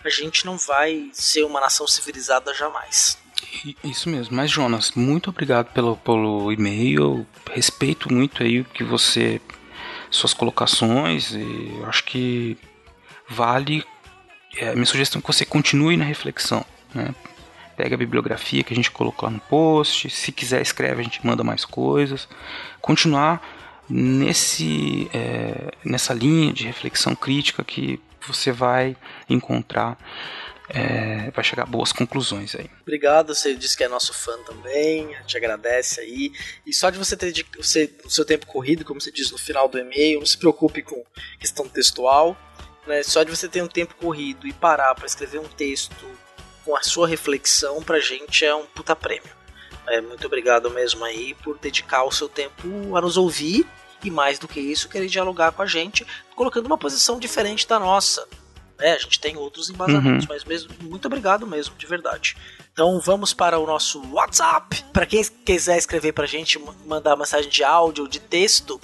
a 0.04 0.10
gente 0.10 0.46
não 0.46 0.58
vai 0.58 1.10
ser 1.14 1.44
uma 1.44 1.62
nação 1.62 1.88
civilizada 1.88 2.54
jamais. 2.54 3.18
Isso 3.84 4.10
mesmo. 4.10 4.36
Mas, 4.36 4.52
Jonas, 4.52 4.92
muito 4.96 5.30
obrigado 5.30 5.72
pelo, 5.74 5.98
pelo 5.98 6.52
e-mail. 6.52 7.26
Respeito 7.52 8.12
muito 8.14 8.44
aí 8.44 8.62
o 8.62 8.66
que 8.66 8.84
você. 8.84 9.42
suas 10.10 10.34
colocações. 10.34 11.32
E 11.32 11.82
acho 11.86 12.04
que 12.06 12.58
vale. 13.28 13.84
É, 14.58 14.74
minha 14.74 14.86
sugestão 14.86 15.20
é 15.20 15.22
que 15.22 15.28
você 15.28 15.46
continue 15.46 15.98
na 15.98 16.06
reflexão. 16.06 16.66
Né? 16.94 17.14
Pega 17.76 17.96
a 17.96 17.98
bibliografia 17.98 18.64
que 18.64 18.74
a 18.74 18.76
gente 18.76 18.92
colocou 18.92 19.28
lá 19.28 19.34
no 19.34 19.40
post. 19.42 20.10
Se 20.10 20.32
quiser, 20.32 20.62
escreve, 20.62 21.02
a 21.02 21.04
gente 21.04 21.26
manda 21.26 21.44
mais 21.44 21.66
coisas. 21.66 22.28
Continuar 22.82 23.42
nesse, 23.90 25.10
é, 25.14 25.72
nessa 25.84 26.14
linha 26.14 26.54
de 26.54 26.66
reflexão 26.66 27.16
crítica 27.16 27.64
que 27.64 28.00
você 28.28 28.52
vai 28.52 28.96
encontrar 29.30 29.98
é, 30.70 31.30
vai 31.32 31.44
chegar 31.44 31.64
a 31.64 31.66
boas 31.66 31.92
conclusões 31.92 32.56
aí. 32.56 32.70
Obrigado, 32.82 33.34
você 33.36 33.56
disse 33.56 33.76
que 33.76 33.84
é 33.84 33.88
nosso 33.88 34.14
fã 34.14 34.38
também, 34.44 35.16
te 35.26 35.38
agradece 35.38 36.00
aí. 36.00 36.32
E 36.66 36.74
só 36.74 36.90
de 36.90 36.98
você 36.98 37.18
ter 37.18 37.34
você, 37.58 37.94
o 38.04 38.10
seu 38.10 38.26
tempo 38.26 38.46
corrido, 38.46 38.86
como 38.86 39.02
você 39.02 39.12
diz 39.12 39.32
no 39.32 39.38
final 39.38 39.68
do 39.68 39.78
e-mail, 39.78 40.20
não 40.20 40.26
se 40.26 40.38
preocupe 40.38 40.82
com 40.82 41.04
questão 41.40 41.68
textual, 41.68 42.38
né? 42.88 43.04
Só 43.04 43.24
de 43.24 43.32
você 43.32 43.48
ter 43.48 43.62
um 43.62 43.68
tempo 43.68 43.96
corrido 43.96 44.48
e 44.48 44.54
parar 44.54 44.96
para 44.96 45.06
escrever 45.06 45.40
um 45.40 45.48
texto 45.48 46.06
com 46.64 46.76
a 46.76 46.82
sua 46.82 47.08
reflexão, 47.08 47.84
pra 47.84 48.00
gente 48.00 48.46
é 48.46 48.56
um 48.56 48.66
puta 48.66 48.96
prêmio. 48.96 49.44
É, 49.88 50.00
muito 50.00 50.26
obrigado 50.26 50.70
mesmo 50.70 51.04
aí 51.04 51.34
por 51.44 51.58
dedicar 51.60 52.04
o 52.04 52.12
seu 52.12 52.30
tempo 52.30 52.96
a 52.96 53.02
nos 53.02 53.18
ouvir 53.18 53.68
e 54.02 54.10
mais 54.10 54.40
do 54.40 54.48
que 54.48 54.60
isso, 54.60 54.90
querer 54.90 55.08
dialogar 55.08 55.52
com 55.52 55.62
a 55.62 55.66
gente, 55.66 56.06
colocando 56.36 56.66
uma 56.66 56.78
posição 56.78 57.20
diferente 57.20 57.68
da 57.68 57.80
nossa. 57.80 58.28
É, 58.80 58.94
a 58.94 58.98
gente 58.98 59.20
tem 59.20 59.38
outros 59.38 59.70
embasamentos, 59.70 60.26
uhum. 60.26 60.34
mas 60.34 60.44
mesmo, 60.44 60.74
muito 60.82 61.06
obrigado 61.06 61.46
mesmo, 61.46 61.76
de 61.78 61.86
verdade. 61.86 62.36
Então 62.72 63.00
vamos 63.00 63.34
para 63.34 63.60
o 63.60 63.66
nosso 63.66 64.02
WhatsApp. 64.12 64.84
Para 64.92 65.06
quem 65.06 65.24
quiser 65.24 65.78
escrever 65.78 66.12
para 66.12 66.24
a 66.24 66.28
gente, 66.28 66.60
mandar 66.86 67.16
mensagem 67.16 67.50
de 67.50 67.64
áudio 67.64 68.06
ou 68.06 68.10
de 68.10 68.20
texto, 68.20 68.82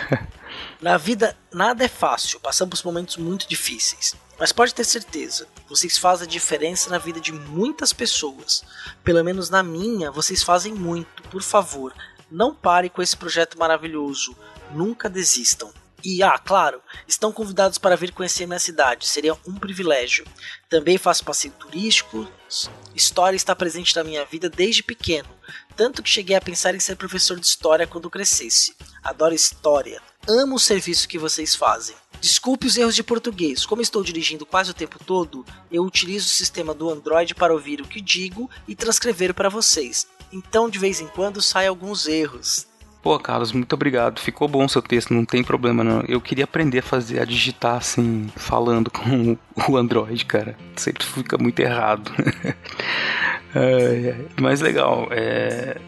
Na 0.81 0.97
vida 0.97 1.37
nada 1.53 1.85
é 1.85 1.87
fácil, 1.87 2.39
passamos 2.39 2.81
momentos 2.81 3.17
muito 3.17 3.47
difíceis. 3.47 4.15
Mas 4.39 4.51
pode 4.51 4.73
ter 4.73 4.83
certeza, 4.83 5.47
vocês 5.67 5.97
fazem 5.97 6.27
a 6.27 6.29
diferença 6.29 6.89
na 6.89 6.97
vida 6.97 7.19
de 7.19 7.31
muitas 7.31 7.91
pessoas. 7.91 8.63
Pelo 9.03 9.23
menos 9.23 9.49
na 9.49 9.63
minha, 9.63 10.11
vocês 10.11 10.43
fazem 10.43 10.73
muito. 10.73 11.23
Por 11.23 11.41
favor, 11.41 11.93
não 12.29 12.53
pare 12.53 12.89
com 12.89 13.01
esse 13.01 13.17
projeto 13.17 13.57
maravilhoso. 13.57 14.35
Nunca 14.71 15.09
desistam. 15.09 15.73
E, 16.03 16.21
ah, 16.21 16.37
claro, 16.37 16.81
estão 17.07 17.31
convidados 17.31 17.77
para 17.77 17.97
vir 17.97 18.11
conhecer 18.11 18.45
minha 18.45 18.59
cidade, 18.59 19.07
seria 19.07 19.33
um 19.47 19.55
privilégio. 19.55 20.25
Também 20.69 20.97
faço 20.97 21.25
passeio 21.25 21.53
turístico, 21.53 22.27
história 22.95 23.35
está 23.35 23.55
presente 23.55 23.95
na 23.95 24.03
minha 24.03 24.23
vida 24.23 24.47
desde 24.47 24.83
pequeno, 24.83 25.27
tanto 25.75 26.03
que 26.03 26.09
cheguei 26.09 26.35
a 26.35 26.41
pensar 26.41 26.75
em 26.75 26.79
ser 26.79 26.95
professor 26.95 27.39
de 27.39 27.45
história 27.45 27.87
quando 27.87 28.11
crescesse. 28.11 28.75
Adoro 29.03 29.33
história, 29.33 29.99
amo 30.27 30.55
o 30.55 30.59
serviço 30.59 31.07
que 31.07 31.17
vocês 31.17 31.55
fazem. 31.55 31.95
Desculpe 32.27 32.67
os 32.67 32.75
erros 32.75 32.93
de 32.93 33.03
português. 33.03 33.65
Como 33.65 33.81
estou 33.81 34.03
dirigindo 34.03 34.45
quase 34.45 34.69
o 34.69 34.73
tempo 34.73 34.99
todo, 35.01 35.45
eu 35.71 35.81
utilizo 35.81 36.25
o 36.25 36.29
sistema 36.29 36.73
do 36.73 36.89
Android 36.89 37.33
para 37.33 37.53
ouvir 37.53 37.79
o 37.79 37.87
que 37.87 38.01
digo 38.01 38.49
e 38.67 38.75
transcrever 38.75 39.33
para 39.33 39.47
vocês. 39.47 40.05
Então, 40.33 40.69
de 40.69 40.77
vez 40.77 40.99
em 40.99 41.07
quando, 41.07 41.41
saem 41.41 41.69
alguns 41.69 42.05
erros. 42.05 42.67
Pô, 43.01 43.17
Carlos, 43.17 43.53
muito 43.53 43.71
obrigado. 43.71 44.19
Ficou 44.19 44.45
bom 44.45 44.65
o 44.65 44.69
seu 44.69 44.81
texto, 44.81 45.13
não 45.13 45.23
tem 45.23 45.41
problema 45.41 45.85
não. 45.85 46.01
Eu 46.01 46.19
queria 46.19 46.43
aprender 46.43 46.79
a 46.79 46.83
fazer, 46.83 47.21
a 47.21 47.23
digitar 47.23 47.77
assim, 47.77 48.29
falando 48.35 48.91
com 48.91 49.37
o 49.69 49.77
Android, 49.77 50.25
cara. 50.25 50.57
Sempre 50.75 51.05
fica 51.05 51.37
muito 51.37 51.61
errado. 51.61 52.11
é, 53.55 54.17
mas 54.37 54.59
legal, 54.59 55.07
é, 55.11 55.79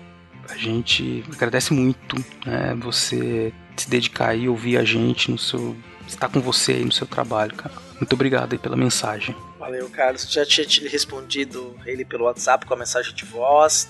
a 0.48 0.56
gente 0.56 1.22
agradece 1.34 1.74
muito 1.74 2.16
né, 2.46 2.78
você 2.80 3.52
se 3.76 3.90
dedicar 3.90 4.34
e 4.36 4.48
ouvir 4.48 4.78
a 4.78 4.86
gente 4.86 5.30
no 5.30 5.38
seu 5.38 5.76
estar 6.10 6.30
com 6.30 6.42
você 6.42 6.74
aí 6.74 6.86
no 6.86 6.92
seu 6.92 7.08
trabalho, 7.08 7.56
cara. 7.56 7.74
Muito 8.00 8.14
obrigado 8.14 8.54
aí 8.54 8.60
pela 8.60 8.76
mensagem. 8.76 9.36
Valeu, 9.60 9.90
Carlos. 9.90 10.32
Já 10.32 10.46
tinha 10.46 10.66
te 10.66 10.88
respondido 10.88 11.76
ele 11.86 12.06
pelo 12.06 12.26
WhatsApp 12.26 12.66
com 12.66 12.74
a 12.74 12.78
mensagem 12.78 13.14
de 13.14 13.26
voz. 13.26 13.90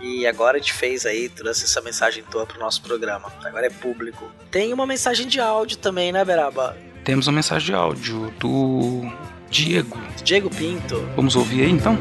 E 0.00 0.26
agora 0.26 0.56
a 0.56 0.60
gente 0.60 0.72
fez 0.72 1.04
aí, 1.04 1.28
trouxe 1.28 1.64
essa 1.64 1.80
mensagem 1.80 2.22
toda 2.30 2.46
pro 2.46 2.58
nosso 2.58 2.82
programa. 2.82 3.32
Agora 3.44 3.66
é 3.66 3.70
público. 3.70 4.30
Tem 4.50 4.72
uma 4.72 4.86
mensagem 4.86 5.26
de 5.26 5.40
áudio 5.40 5.76
também, 5.78 6.12
né, 6.12 6.24
Beraba? 6.24 6.76
Temos 7.04 7.26
uma 7.26 7.36
mensagem 7.36 7.66
de 7.66 7.74
áudio 7.74 8.32
do 8.38 9.02
Diego. 9.50 9.98
Diego 10.22 10.50
Pinto. 10.50 11.00
Vamos 11.16 11.34
ouvir 11.34 11.62
aí 11.62 11.70
então? 11.70 11.98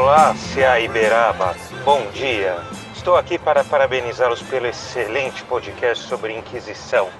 Olá, 0.00 0.34
Cia 0.34 0.80
Iberaba. 0.80 1.54
Bom 1.84 2.10
dia. 2.12 2.56
Estou 2.96 3.16
aqui 3.16 3.38
para 3.38 3.62
parabenizá-los 3.62 4.40
pelo 4.40 4.66
excelente 4.66 5.44
podcast 5.44 6.08
sobre 6.08 6.32
Inquisição, 6.32 7.10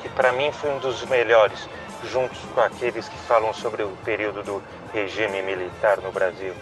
que 0.00 0.08
para 0.08 0.32
mim 0.32 0.50
foi 0.50 0.70
um 0.70 0.78
dos 0.78 1.04
melhores, 1.04 1.68
juntos 2.02 2.38
com 2.54 2.62
aqueles 2.62 3.06
que 3.10 3.18
falam 3.28 3.52
sobre 3.52 3.82
o 3.82 3.90
período 4.06 4.42
do 4.42 4.62
regime 4.90 5.42
militar 5.42 6.00
no 6.00 6.10
Brasil. 6.10 6.54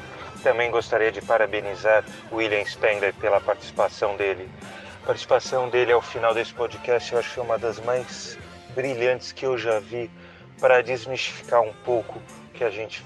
Também 0.43 0.69
gostaria 0.69 1.13
de 1.13 1.23
parabenizar 1.23 2.05
William 2.33 2.65
Spengler 2.65 3.15
pela 3.15 3.41
participação 3.41 4.17
dele. 4.17 4.51
A 5.05 5.07
participação 5.07 5.69
dele 5.69 5.93
ao 5.93 6.03
final 6.03 6.35
desse 6.35 6.53
podcast 6.53 7.13
eu 7.13 7.21
acho 7.21 7.41
uma 7.41 7.57
das 7.57 7.79
mais 7.79 8.37
brilhantes 8.75 9.31
que 9.31 9.47
eu 9.47 9.57
já 9.57 9.79
vi 9.79 10.11
para 10.61 10.83
desmistificar 10.83 11.63
um 11.63 11.73
pouco 11.85 12.21
que 12.53 12.65
a 12.65 12.71
gente 12.71 13.01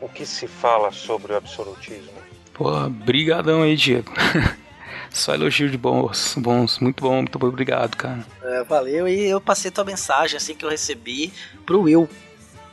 o 0.00 0.08
que 0.08 0.24
se 0.24 0.46
fala 0.46 0.90
sobre 0.92 1.32
o 1.32 1.36
absolutismo? 1.36 2.12
Pô, 2.54 2.88
brigadão 2.88 3.62
aí, 3.62 3.76
Diego. 3.76 4.12
Só 5.10 5.34
elogio 5.34 5.68
de 5.68 5.76
bons, 5.76 6.34
bons, 6.36 6.78
muito 6.78 7.02
bom, 7.02 7.16
muito 7.16 7.44
obrigado, 7.44 7.96
cara. 7.96 8.24
É, 8.42 8.62
valeu, 8.62 9.08
e 9.08 9.28
eu 9.28 9.40
passei 9.40 9.70
tua 9.70 9.84
mensagem 9.84 10.36
assim 10.36 10.54
que 10.54 10.64
eu 10.64 10.70
recebi 10.70 11.32
pro 11.66 11.82
Will. 11.82 12.08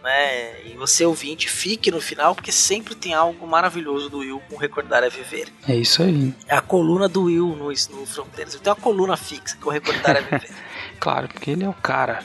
Né? 0.04 0.68
E 0.68 0.76
você 0.78 1.04
ouvinte, 1.04 1.50
fique 1.50 1.90
no 1.90 2.00
final, 2.00 2.36
porque 2.36 2.52
sempre 2.52 2.96
tem 2.96 3.14
algo 3.14 3.46
maravilhoso 3.48 4.10
do 4.10 4.20
Will 4.20 4.42
com 4.50 4.56
Recordar 4.56 5.04
é 5.04 5.10
Viver. 5.10 5.48
É 5.68 5.76
isso 5.76 6.04
aí. 6.04 6.34
É 6.48 6.56
a 6.56 6.62
coluna 6.62 7.10
do 7.10 7.24
Will 7.24 7.56
no, 7.56 7.70
no 7.70 8.06
Fronteiras. 8.06 8.56
Tenho 8.56 8.76
uma 8.76 8.82
coluna 8.82 9.18
fixa 9.18 9.58
que 9.58 9.68
o 9.68 9.72
Recordar 9.72 10.16
é 10.18 10.22
Viver. 10.38 10.52
claro, 11.00 11.28
porque 11.28 11.52
ele 11.52 11.64
é 11.64 11.70
o 11.70 11.74
cara. 11.74 12.24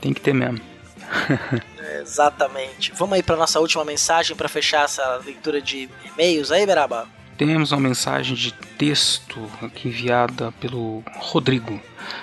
Tem 0.00 0.12
que 0.12 0.20
ter 0.20 0.32
mesmo. 0.32 0.60
Exatamente. 2.00 2.92
Vamos 2.94 3.14
aí 3.14 3.22
para 3.22 3.36
nossa 3.36 3.60
última 3.60 3.84
mensagem 3.84 4.36
para 4.36 4.48
fechar 4.48 4.84
essa 4.84 5.20
leitura 5.24 5.60
de 5.60 5.88
e-mails 6.04 6.50
aí, 6.50 6.66
Beraba? 6.66 7.08
Temos 7.36 7.72
uma 7.72 7.80
mensagem 7.80 8.36
de 8.36 8.52
texto 8.52 9.50
aqui 9.60 9.88
enviada 9.88 10.52
pelo 10.60 11.02
Rodrigo. 11.16 11.80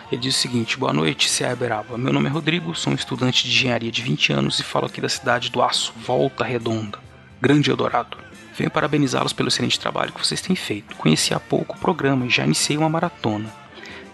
Ele 0.09 0.21
diz 0.21 0.37
o 0.37 0.39
seguinte: 0.39 0.77
Boa 0.77 0.93
noite, 0.93 1.29
Cia 1.29 1.53
Beraba. 1.53 1.97
Meu 1.97 2.13
nome 2.13 2.27
é 2.27 2.31
Rodrigo, 2.31 2.73
sou 2.73 2.93
um 2.93 2.95
estudante 2.95 3.43
de 3.43 3.49
engenharia 3.49 3.91
de 3.91 4.01
20 4.01 4.31
anos 4.31 4.59
e 4.59 4.63
falo 4.63 4.85
aqui 4.85 5.01
da 5.01 5.09
cidade 5.09 5.51
do 5.51 5.61
Aço, 5.61 5.93
Volta 5.97 6.45
Redonda, 6.45 6.97
Grande 7.41 7.69
Eldorado. 7.69 8.17
Venho 8.55 8.71
parabenizá-los 8.71 9.33
pelo 9.33 9.49
excelente 9.49 9.79
trabalho 9.79 10.13
que 10.13 10.25
vocês 10.25 10.39
têm 10.39 10.55
feito. 10.55 10.95
Conheci 10.95 11.33
há 11.33 11.39
pouco 11.39 11.75
o 11.75 11.79
programa 11.79 12.25
e 12.25 12.29
já 12.29 12.45
iniciei 12.45 12.77
uma 12.77 12.89
maratona. 12.89 13.51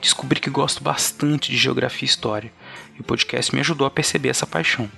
Descobri 0.01 0.39
que 0.39 0.49
gosto 0.49 0.83
bastante 0.83 1.51
de 1.51 1.57
geografia 1.57 2.05
e 2.05 2.09
história, 2.09 2.51
e 2.97 3.01
o 3.01 3.03
podcast 3.03 3.53
me 3.53 3.61
ajudou 3.61 3.87
a 3.87 3.91
perceber 3.91 4.29
essa 4.29 4.47
paixão. 4.47 4.89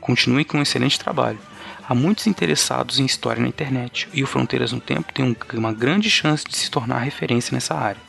Continue 0.00 0.44
com 0.44 0.58
um 0.58 0.62
excelente 0.62 0.98
trabalho. 0.98 1.38
Há 1.86 1.94
muitos 1.94 2.26
interessados 2.26 2.98
em 2.98 3.04
história 3.04 3.42
na 3.42 3.48
internet 3.48 4.08
e 4.12 4.22
o 4.22 4.26
Fronteiras 4.26 4.72
no 4.72 4.80
Tempo 4.80 5.12
tem 5.12 5.24
um, 5.24 5.58
uma 5.58 5.72
grande 5.72 6.10
chance 6.10 6.44
de 6.44 6.56
se 6.56 6.70
tornar 6.70 6.98
referência 6.98 7.54
nessa 7.54 7.74
área. 7.74 8.00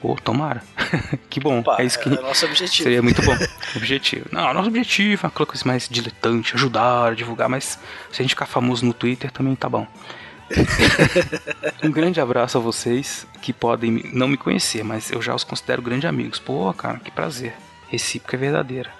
Ou 0.00 0.12
oh, 0.12 0.16
tomara. 0.16 0.62
que 1.28 1.40
bom. 1.40 1.60
Opa, 1.60 1.76
é 1.80 1.84
isso 1.84 1.98
que 1.98 2.08
é 2.08 2.12
nosso 2.12 2.44
objetivo. 2.44 2.82
seria 2.84 3.02
muito 3.02 3.22
bom. 3.22 3.36
objetivo. 3.74 4.26
Não, 4.30 4.54
nosso 4.54 4.68
objetivo 4.68 5.26
é 5.26 5.26
uma 5.26 5.46
coisa 5.46 5.62
mais 5.64 5.88
diletante, 5.88 6.54
ajudar, 6.54 7.16
divulgar, 7.16 7.48
mas 7.48 7.78
se 8.12 8.20
a 8.20 8.22
gente 8.22 8.30
ficar 8.30 8.46
famoso 8.46 8.84
no 8.86 8.92
Twitter 8.92 9.30
também 9.32 9.56
tá 9.56 9.68
bom. 9.68 9.86
um 11.82 11.90
grande 11.90 12.20
abraço 12.20 12.56
a 12.58 12.60
vocês 12.60 13.26
que 13.42 13.52
podem 13.52 14.10
não 14.12 14.28
me 14.28 14.36
conhecer, 14.36 14.84
mas 14.84 15.10
eu 15.10 15.20
já 15.20 15.34
os 15.34 15.42
considero 15.42 15.82
grandes 15.82 16.08
amigos. 16.08 16.38
Pô, 16.38 16.72
cara, 16.72 17.00
que 17.00 17.10
prazer. 17.10 17.54
Recíproca 17.88 18.36
é 18.36 18.38
verdadeira. 18.38 18.90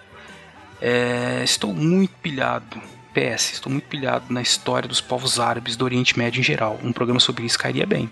É, 0.81 1.43
estou 1.43 1.73
muito 1.73 2.15
pilhado 2.17 2.81
PS, 3.15 3.55
estou 3.55 3.73
muito 3.73 3.89
pilhado 3.89 4.27
na 4.29 4.43
história 4.43 4.87
dos 4.87 5.01
povos 5.01 5.41
árabes 5.41 5.75
do 5.75 5.85
Oriente 5.85 6.19
Médio 6.19 6.41
em 6.41 6.43
geral. 6.43 6.79
Um 6.83 6.93
programa 6.93 7.19
sobre 7.19 7.47
isso 7.47 7.59
cairia 7.59 7.87
bem. 7.87 8.11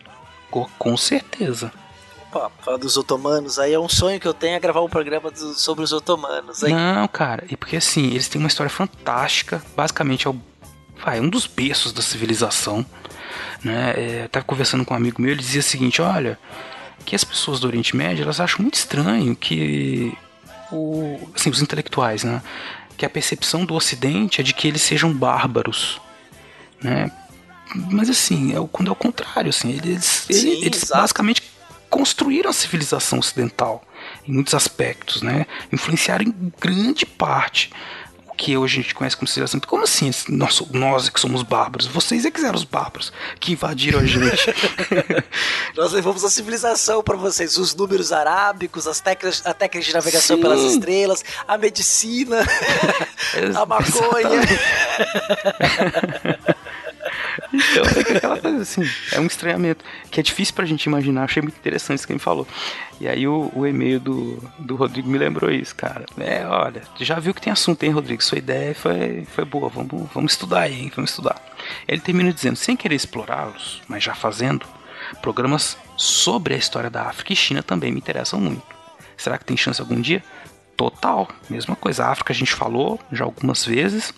Com, 0.79 0.97
certeza. 0.97 1.73
Opa, 2.31 2.51
falar 2.63 2.77
dos 2.79 2.97
otomanos, 2.97 3.59
aí 3.59 3.73
é 3.73 3.79
um 3.79 3.89
sonho 3.89 4.21
que 4.21 4.27
eu 4.27 4.33
tenho 4.33 4.55
é 4.55 4.61
gravar 4.61 4.83
um 4.83 4.89
programa 4.89 5.31
do, 5.31 5.53
sobre 5.55 5.85
os 5.85 5.93
otomanos. 5.93 6.65
Aí. 6.65 6.73
Não, 6.73 7.07
cara, 7.09 7.45
e 7.51 7.57
porque 7.57 7.77
assim, 7.77 8.07
eles 8.07 8.29
têm 8.29 8.41
uma 8.41 8.49
história 8.49 8.71
fantástica. 8.71 9.63
Basicamente 9.77 10.27
é 10.27 10.31
o, 10.31 10.37
vai, 11.05 11.21
um 11.21 11.29
dos 11.29 11.47
berços 11.47 11.93
da 11.93 12.01
civilização. 12.01 12.87
Né? 13.63 13.95
É, 13.97 14.25
eu 14.25 14.29
tava 14.29 14.45
conversando 14.45 14.85
com 14.85 14.95
um 14.95 14.97
amigo 14.97 15.21
meu, 15.21 15.33
ele 15.33 15.41
dizia 15.41 15.61
o 15.61 15.65
seguinte: 15.65 16.01
olha, 16.01 16.39
que 17.05 17.15
as 17.15 17.25
pessoas 17.25 17.61
do 17.61 17.67
Oriente 17.67 17.97
Médio 17.97 18.23
elas 18.23 18.41
acham 18.41 18.63
muito 18.63 18.75
estranho 18.75 19.35
que 19.37 20.17
o, 20.71 21.31
assim, 21.35 21.51
os 21.51 21.63
intelectuais, 21.63 22.25
né? 22.25 22.43
Que 22.97 23.05
a 23.05 23.11
percepção 23.11 23.65
do 23.65 23.75
Ocidente 23.75 24.41
é 24.41 24.45
de 24.45 24.55
que 24.55 24.69
eles 24.69 24.83
sejam 24.83 25.13
bárbaros, 25.13 26.01
né? 26.83 27.11
Mas 27.91 28.09
assim, 28.09 28.53
é, 28.53 28.69
quando 28.71 28.89
é 28.89 28.93
o 28.93 28.97
contrário, 28.97 29.49
assim, 29.49 29.71
eles, 29.71 30.27
Sim, 30.31 30.65
eles 30.65 30.85
basicamente 30.85 31.43
construíram 31.91 32.51
a 32.51 32.53
civilização 32.53 33.19
ocidental 33.19 33.85
em 34.27 34.33
muitos 34.33 34.55
aspectos, 34.55 35.23
né? 35.23 35.47
Influenciaram 35.73 36.25
em 36.25 36.53
grande 36.61 37.07
parte 37.07 37.71
que 38.37 38.57
hoje 38.57 38.81
a 38.81 38.83
gente 38.83 38.95
conhece 38.95 39.17
como 39.17 39.29
civilização. 39.29 39.61
Como 39.61 39.85
assim? 39.85 40.11
Nós, 40.29 40.61
nós 40.73 41.09
é 41.09 41.11
que 41.11 41.21
somos 41.21 41.43
bárbaros. 41.43 41.87
Vocês 41.87 42.25
é 42.25 42.31
que 42.31 42.45
eram 42.45 42.57
os 42.57 42.65
bárbaros 42.65 43.13
que 43.41 43.53
invadiram 43.53 44.01
a 44.01 44.05
gente. 44.05 44.55
Nós 45.77 45.93
levamos 45.93 46.25
a 46.25 46.31
civilização 46.31 47.03
para 47.03 47.17
vocês, 47.17 47.57
os 47.57 47.75
números 47.75 48.13
arábicos, 48.13 48.87
as 48.87 49.01
técnicas, 49.01 49.43
a 49.45 49.55
técnica 49.55 49.87
de 49.87 49.95
navegação 49.95 50.37
Sim. 50.37 50.43
pelas 50.43 50.61
estrelas, 50.61 51.25
a 51.47 51.57
medicina, 51.57 52.39
a 53.55 53.67
maconha. 53.67 54.41
Então 57.75 57.85
fica 57.87 58.17
aquela 58.17 58.39
coisa 58.39 58.63
assim, 58.63 58.83
é 59.13 59.21
um 59.21 59.27
estranhamento 59.27 59.85
que 60.11 60.21
é 60.21 60.23
difícil 60.23 60.55
pra 60.55 60.65
gente 60.65 60.85
imaginar. 60.85 61.25
Achei 61.25 61.43
muito 61.43 61.57
interessante 61.57 61.99
isso 61.99 62.07
que 62.07 62.13
ele 62.13 62.21
falou. 62.21 62.47
E 63.01 63.09
aí 63.09 63.27
o, 63.27 63.51
o 63.55 63.67
e-mail 63.67 63.99
do, 63.99 64.51
do 64.59 64.77
Rodrigo 64.77 65.09
me 65.09 65.19
lembrou 65.19 65.51
isso, 65.51 65.75
cara. 65.75 66.07
É, 66.19 66.47
olha, 66.47 66.83
já 67.01 67.19
viu 67.19 67.35
que 67.35 67.41
tem 67.41 67.53
assunto, 67.53 67.83
hein, 67.83 67.91
Rodrigo? 67.91 68.23
Sua 68.23 68.39
ideia 68.39 68.75
foi, 68.75 69.27
foi 69.35 69.45
boa, 69.45 69.69
vamos, 69.69 70.09
vamos 70.13 70.33
estudar 70.33 70.61
aí, 70.61 70.83
hein? 70.83 70.93
Vamos 70.95 71.11
estudar. 71.11 71.41
Ele 71.89 72.01
termina 72.01 72.33
dizendo, 72.33 72.57
sem 72.57 72.77
querer 72.77 72.95
explorá-los, 72.95 73.83
mas 73.89 74.03
já 74.03 74.15
fazendo, 74.15 74.67
programas 75.21 75.77
sobre 75.97 76.55
a 76.55 76.57
história 76.57 76.91
da 76.91 77.03
África 77.03 77.33
e 77.33 77.37
China 77.37 77.63
também 77.63 77.93
me 77.93 77.99
interessam 77.99 78.41
muito. 78.41 78.63
Será 79.17 79.39
que 79.39 79.45
tem 79.45 79.57
chance 79.57 79.81
algum 79.81 80.01
dia? 80.01 80.23
Total, 80.77 81.29
mesma 81.49 81.77
coisa. 81.77 82.05
A 82.05 82.11
África 82.11 82.33
a 82.33 82.37
gente 82.37 82.53
falou 82.53 83.01
já 83.13 83.25
algumas 83.25 83.65
vezes. 83.65 84.13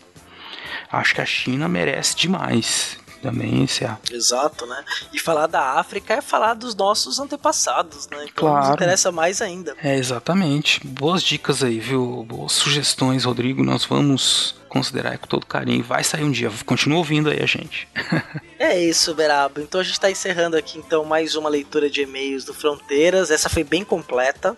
Acho 0.90 1.14
que 1.14 1.20
a 1.20 1.26
China 1.26 1.68
merece 1.68 2.16
demais 2.16 2.98
também 3.22 3.66
a 3.82 3.98
Exato, 4.12 4.66
né? 4.66 4.84
E 5.12 5.18
falar 5.18 5.46
da 5.46 5.72
África 5.78 6.14
é 6.14 6.20
falar 6.20 6.54
dos 6.54 6.74
nossos 6.74 7.18
antepassados, 7.18 8.08
né? 8.08 8.26
Então 8.30 8.48
nos 8.48 8.58
Claro. 8.60 8.74
interessa 8.74 9.10
mais 9.12 9.40
ainda. 9.42 9.74
É, 9.82 9.96
exatamente. 9.96 10.80
Boas 10.86 11.22
dicas 11.22 11.62
aí, 11.62 11.78
viu? 11.80 12.24
Boas 12.28 12.52
sugestões, 12.52 13.24
Rodrigo. 13.24 13.62
Nós 13.62 13.84
vamos 13.84 14.54
considerar 14.68 15.16
com 15.18 15.26
todo 15.26 15.46
carinho. 15.46 15.82
Vai 15.82 16.04
sair 16.04 16.24
um 16.24 16.30
dia. 16.30 16.50
Continua 16.64 16.98
ouvindo 16.98 17.30
aí 17.30 17.42
a 17.42 17.46
gente. 17.46 17.88
É 18.58 18.82
isso, 18.82 19.14
Beraba. 19.14 19.60
Então 19.60 19.78
a 19.80 19.84
gente 19.84 20.00
tá 20.00 20.10
encerrando 20.10 20.56
aqui 20.56 20.78
então 20.78 21.04
mais 21.04 21.34
uma 21.36 21.46
leitura 21.48 21.90
de 21.90 22.00
e-mails 22.00 22.42
do 22.42 22.54
Fronteiras. 22.54 23.30
Essa 23.30 23.50
foi 23.50 23.62
bem 23.62 23.84
completa. 23.84 24.56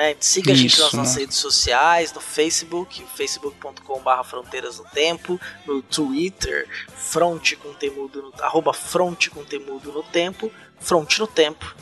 Né? 0.00 0.16
Siga 0.18 0.52
a 0.52 0.54
gente 0.54 0.72
Isso, 0.72 0.82
nas 0.82 0.92
nossas 0.92 1.14
né? 1.14 1.20
redes 1.22 1.36
sociais, 1.36 2.12
no 2.12 2.20
Facebook, 2.20 3.04
facebook.com.br 3.16 4.24
Fronteiras 4.24 4.78
no 4.78 4.84
Tempo, 4.84 5.40
no 5.66 5.82
Twitter, 5.82 6.68
fronte 6.94 7.56
com 7.56 7.72
temudo 7.74 8.22
no, 8.22 8.44
arroba 8.44 8.72
fronte 8.72 9.30
com 9.30 9.44
temudo 9.44 9.92
no 9.92 10.02
tempo, 10.02 10.50
fronte 10.80 11.18
no 11.20 11.26
tempo. 11.26 11.74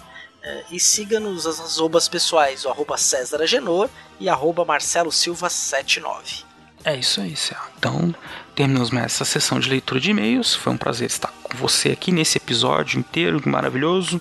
É, 0.42 0.64
e 0.70 0.80
siga-nos 0.80 1.46
as 1.46 1.78
arrobas 1.78 2.08
pessoais, 2.08 2.64
o 2.64 2.68
arroba 2.68 2.96
César 2.96 3.42
Agenor 3.42 3.88
e 4.20 4.28
arroba 4.28 4.64
Marcelo 4.64 5.10
Silva 5.10 5.50
79. 5.50 6.48
É 6.84 6.96
isso 6.96 7.20
aí, 7.20 7.36
Céu. 7.36 7.58
Então, 7.76 8.14
terminamos 8.54 8.92
essa 8.92 9.24
sessão 9.24 9.58
de 9.58 9.68
leitura 9.68 10.00
de 10.00 10.10
e-mails. 10.10 10.54
Foi 10.54 10.72
um 10.72 10.76
prazer 10.76 11.08
estar 11.08 11.32
com 11.42 11.56
você 11.56 11.90
aqui 11.90 12.12
nesse 12.12 12.38
episódio 12.38 12.98
inteiro 12.98 13.42
maravilhoso, 13.46 14.20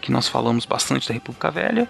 que 0.00 0.12
nós 0.12 0.28
falamos 0.28 0.66
bastante 0.66 1.08
da 1.08 1.14
República 1.14 1.50
Velha. 1.50 1.88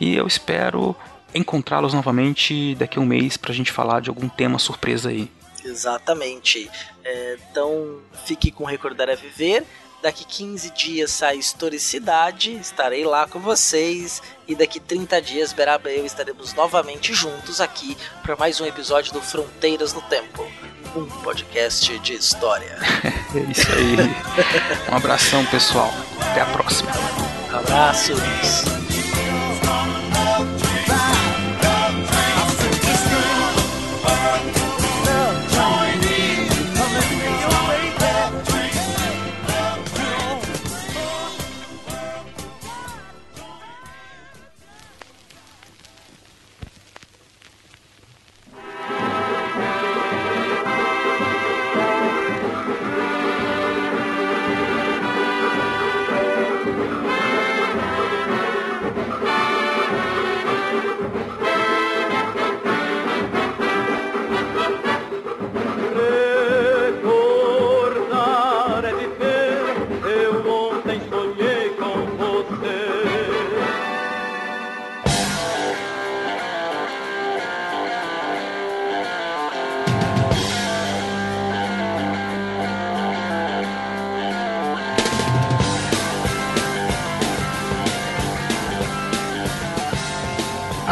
E 0.00 0.16
eu 0.16 0.26
espero 0.26 0.96
encontrá-los 1.34 1.92
novamente 1.92 2.74
daqui 2.76 2.98
a 2.98 3.02
um 3.02 3.06
mês 3.06 3.36
pra 3.36 3.52
gente 3.52 3.72
falar 3.72 4.00
de 4.00 4.08
algum 4.08 4.28
tema 4.28 4.58
surpresa 4.58 5.08
aí. 5.08 5.30
Exatamente. 5.64 6.70
É, 7.02 7.38
então, 7.50 7.98
fique 8.24 8.50
com 8.50 8.64
Recordar 8.64 9.08
é 9.08 9.16
Viver. 9.16 9.64
Daqui 10.02 10.22
15 10.22 10.70
dias 10.72 11.10
sai 11.10 11.38
Historicidade, 11.38 12.52
estarei 12.52 13.06
lá 13.06 13.26
com 13.26 13.40
vocês. 13.40 14.22
E 14.46 14.54
daqui 14.54 14.78
30 14.78 15.22
dias, 15.22 15.52
Beraba 15.52 15.90
e 15.90 15.98
eu 15.98 16.04
estaremos 16.04 16.52
novamente 16.52 17.14
juntos 17.14 17.58
aqui 17.58 17.96
para 18.22 18.36
mais 18.36 18.60
um 18.60 18.66
episódio 18.66 19.14
do 19.14 19.22
Fronteiras 19.22 19.94
no 19.94 20.02
Tempo 20.02 20.46
um 20.96 21.06
podcast 21.22 21.98
de 21.98 22.14
história. 22.14 22.78
É 23.34 23.50
isso 23.50 23.66
aí. 23.72 23.96
um 24.92 24.96
abração, 24.96 25.44
pessoal. 25.46 25.92
Até 26.20 26.42
a 26.42 26.46
próxima. 26.46 26.92
Abraços. 27.52 28.20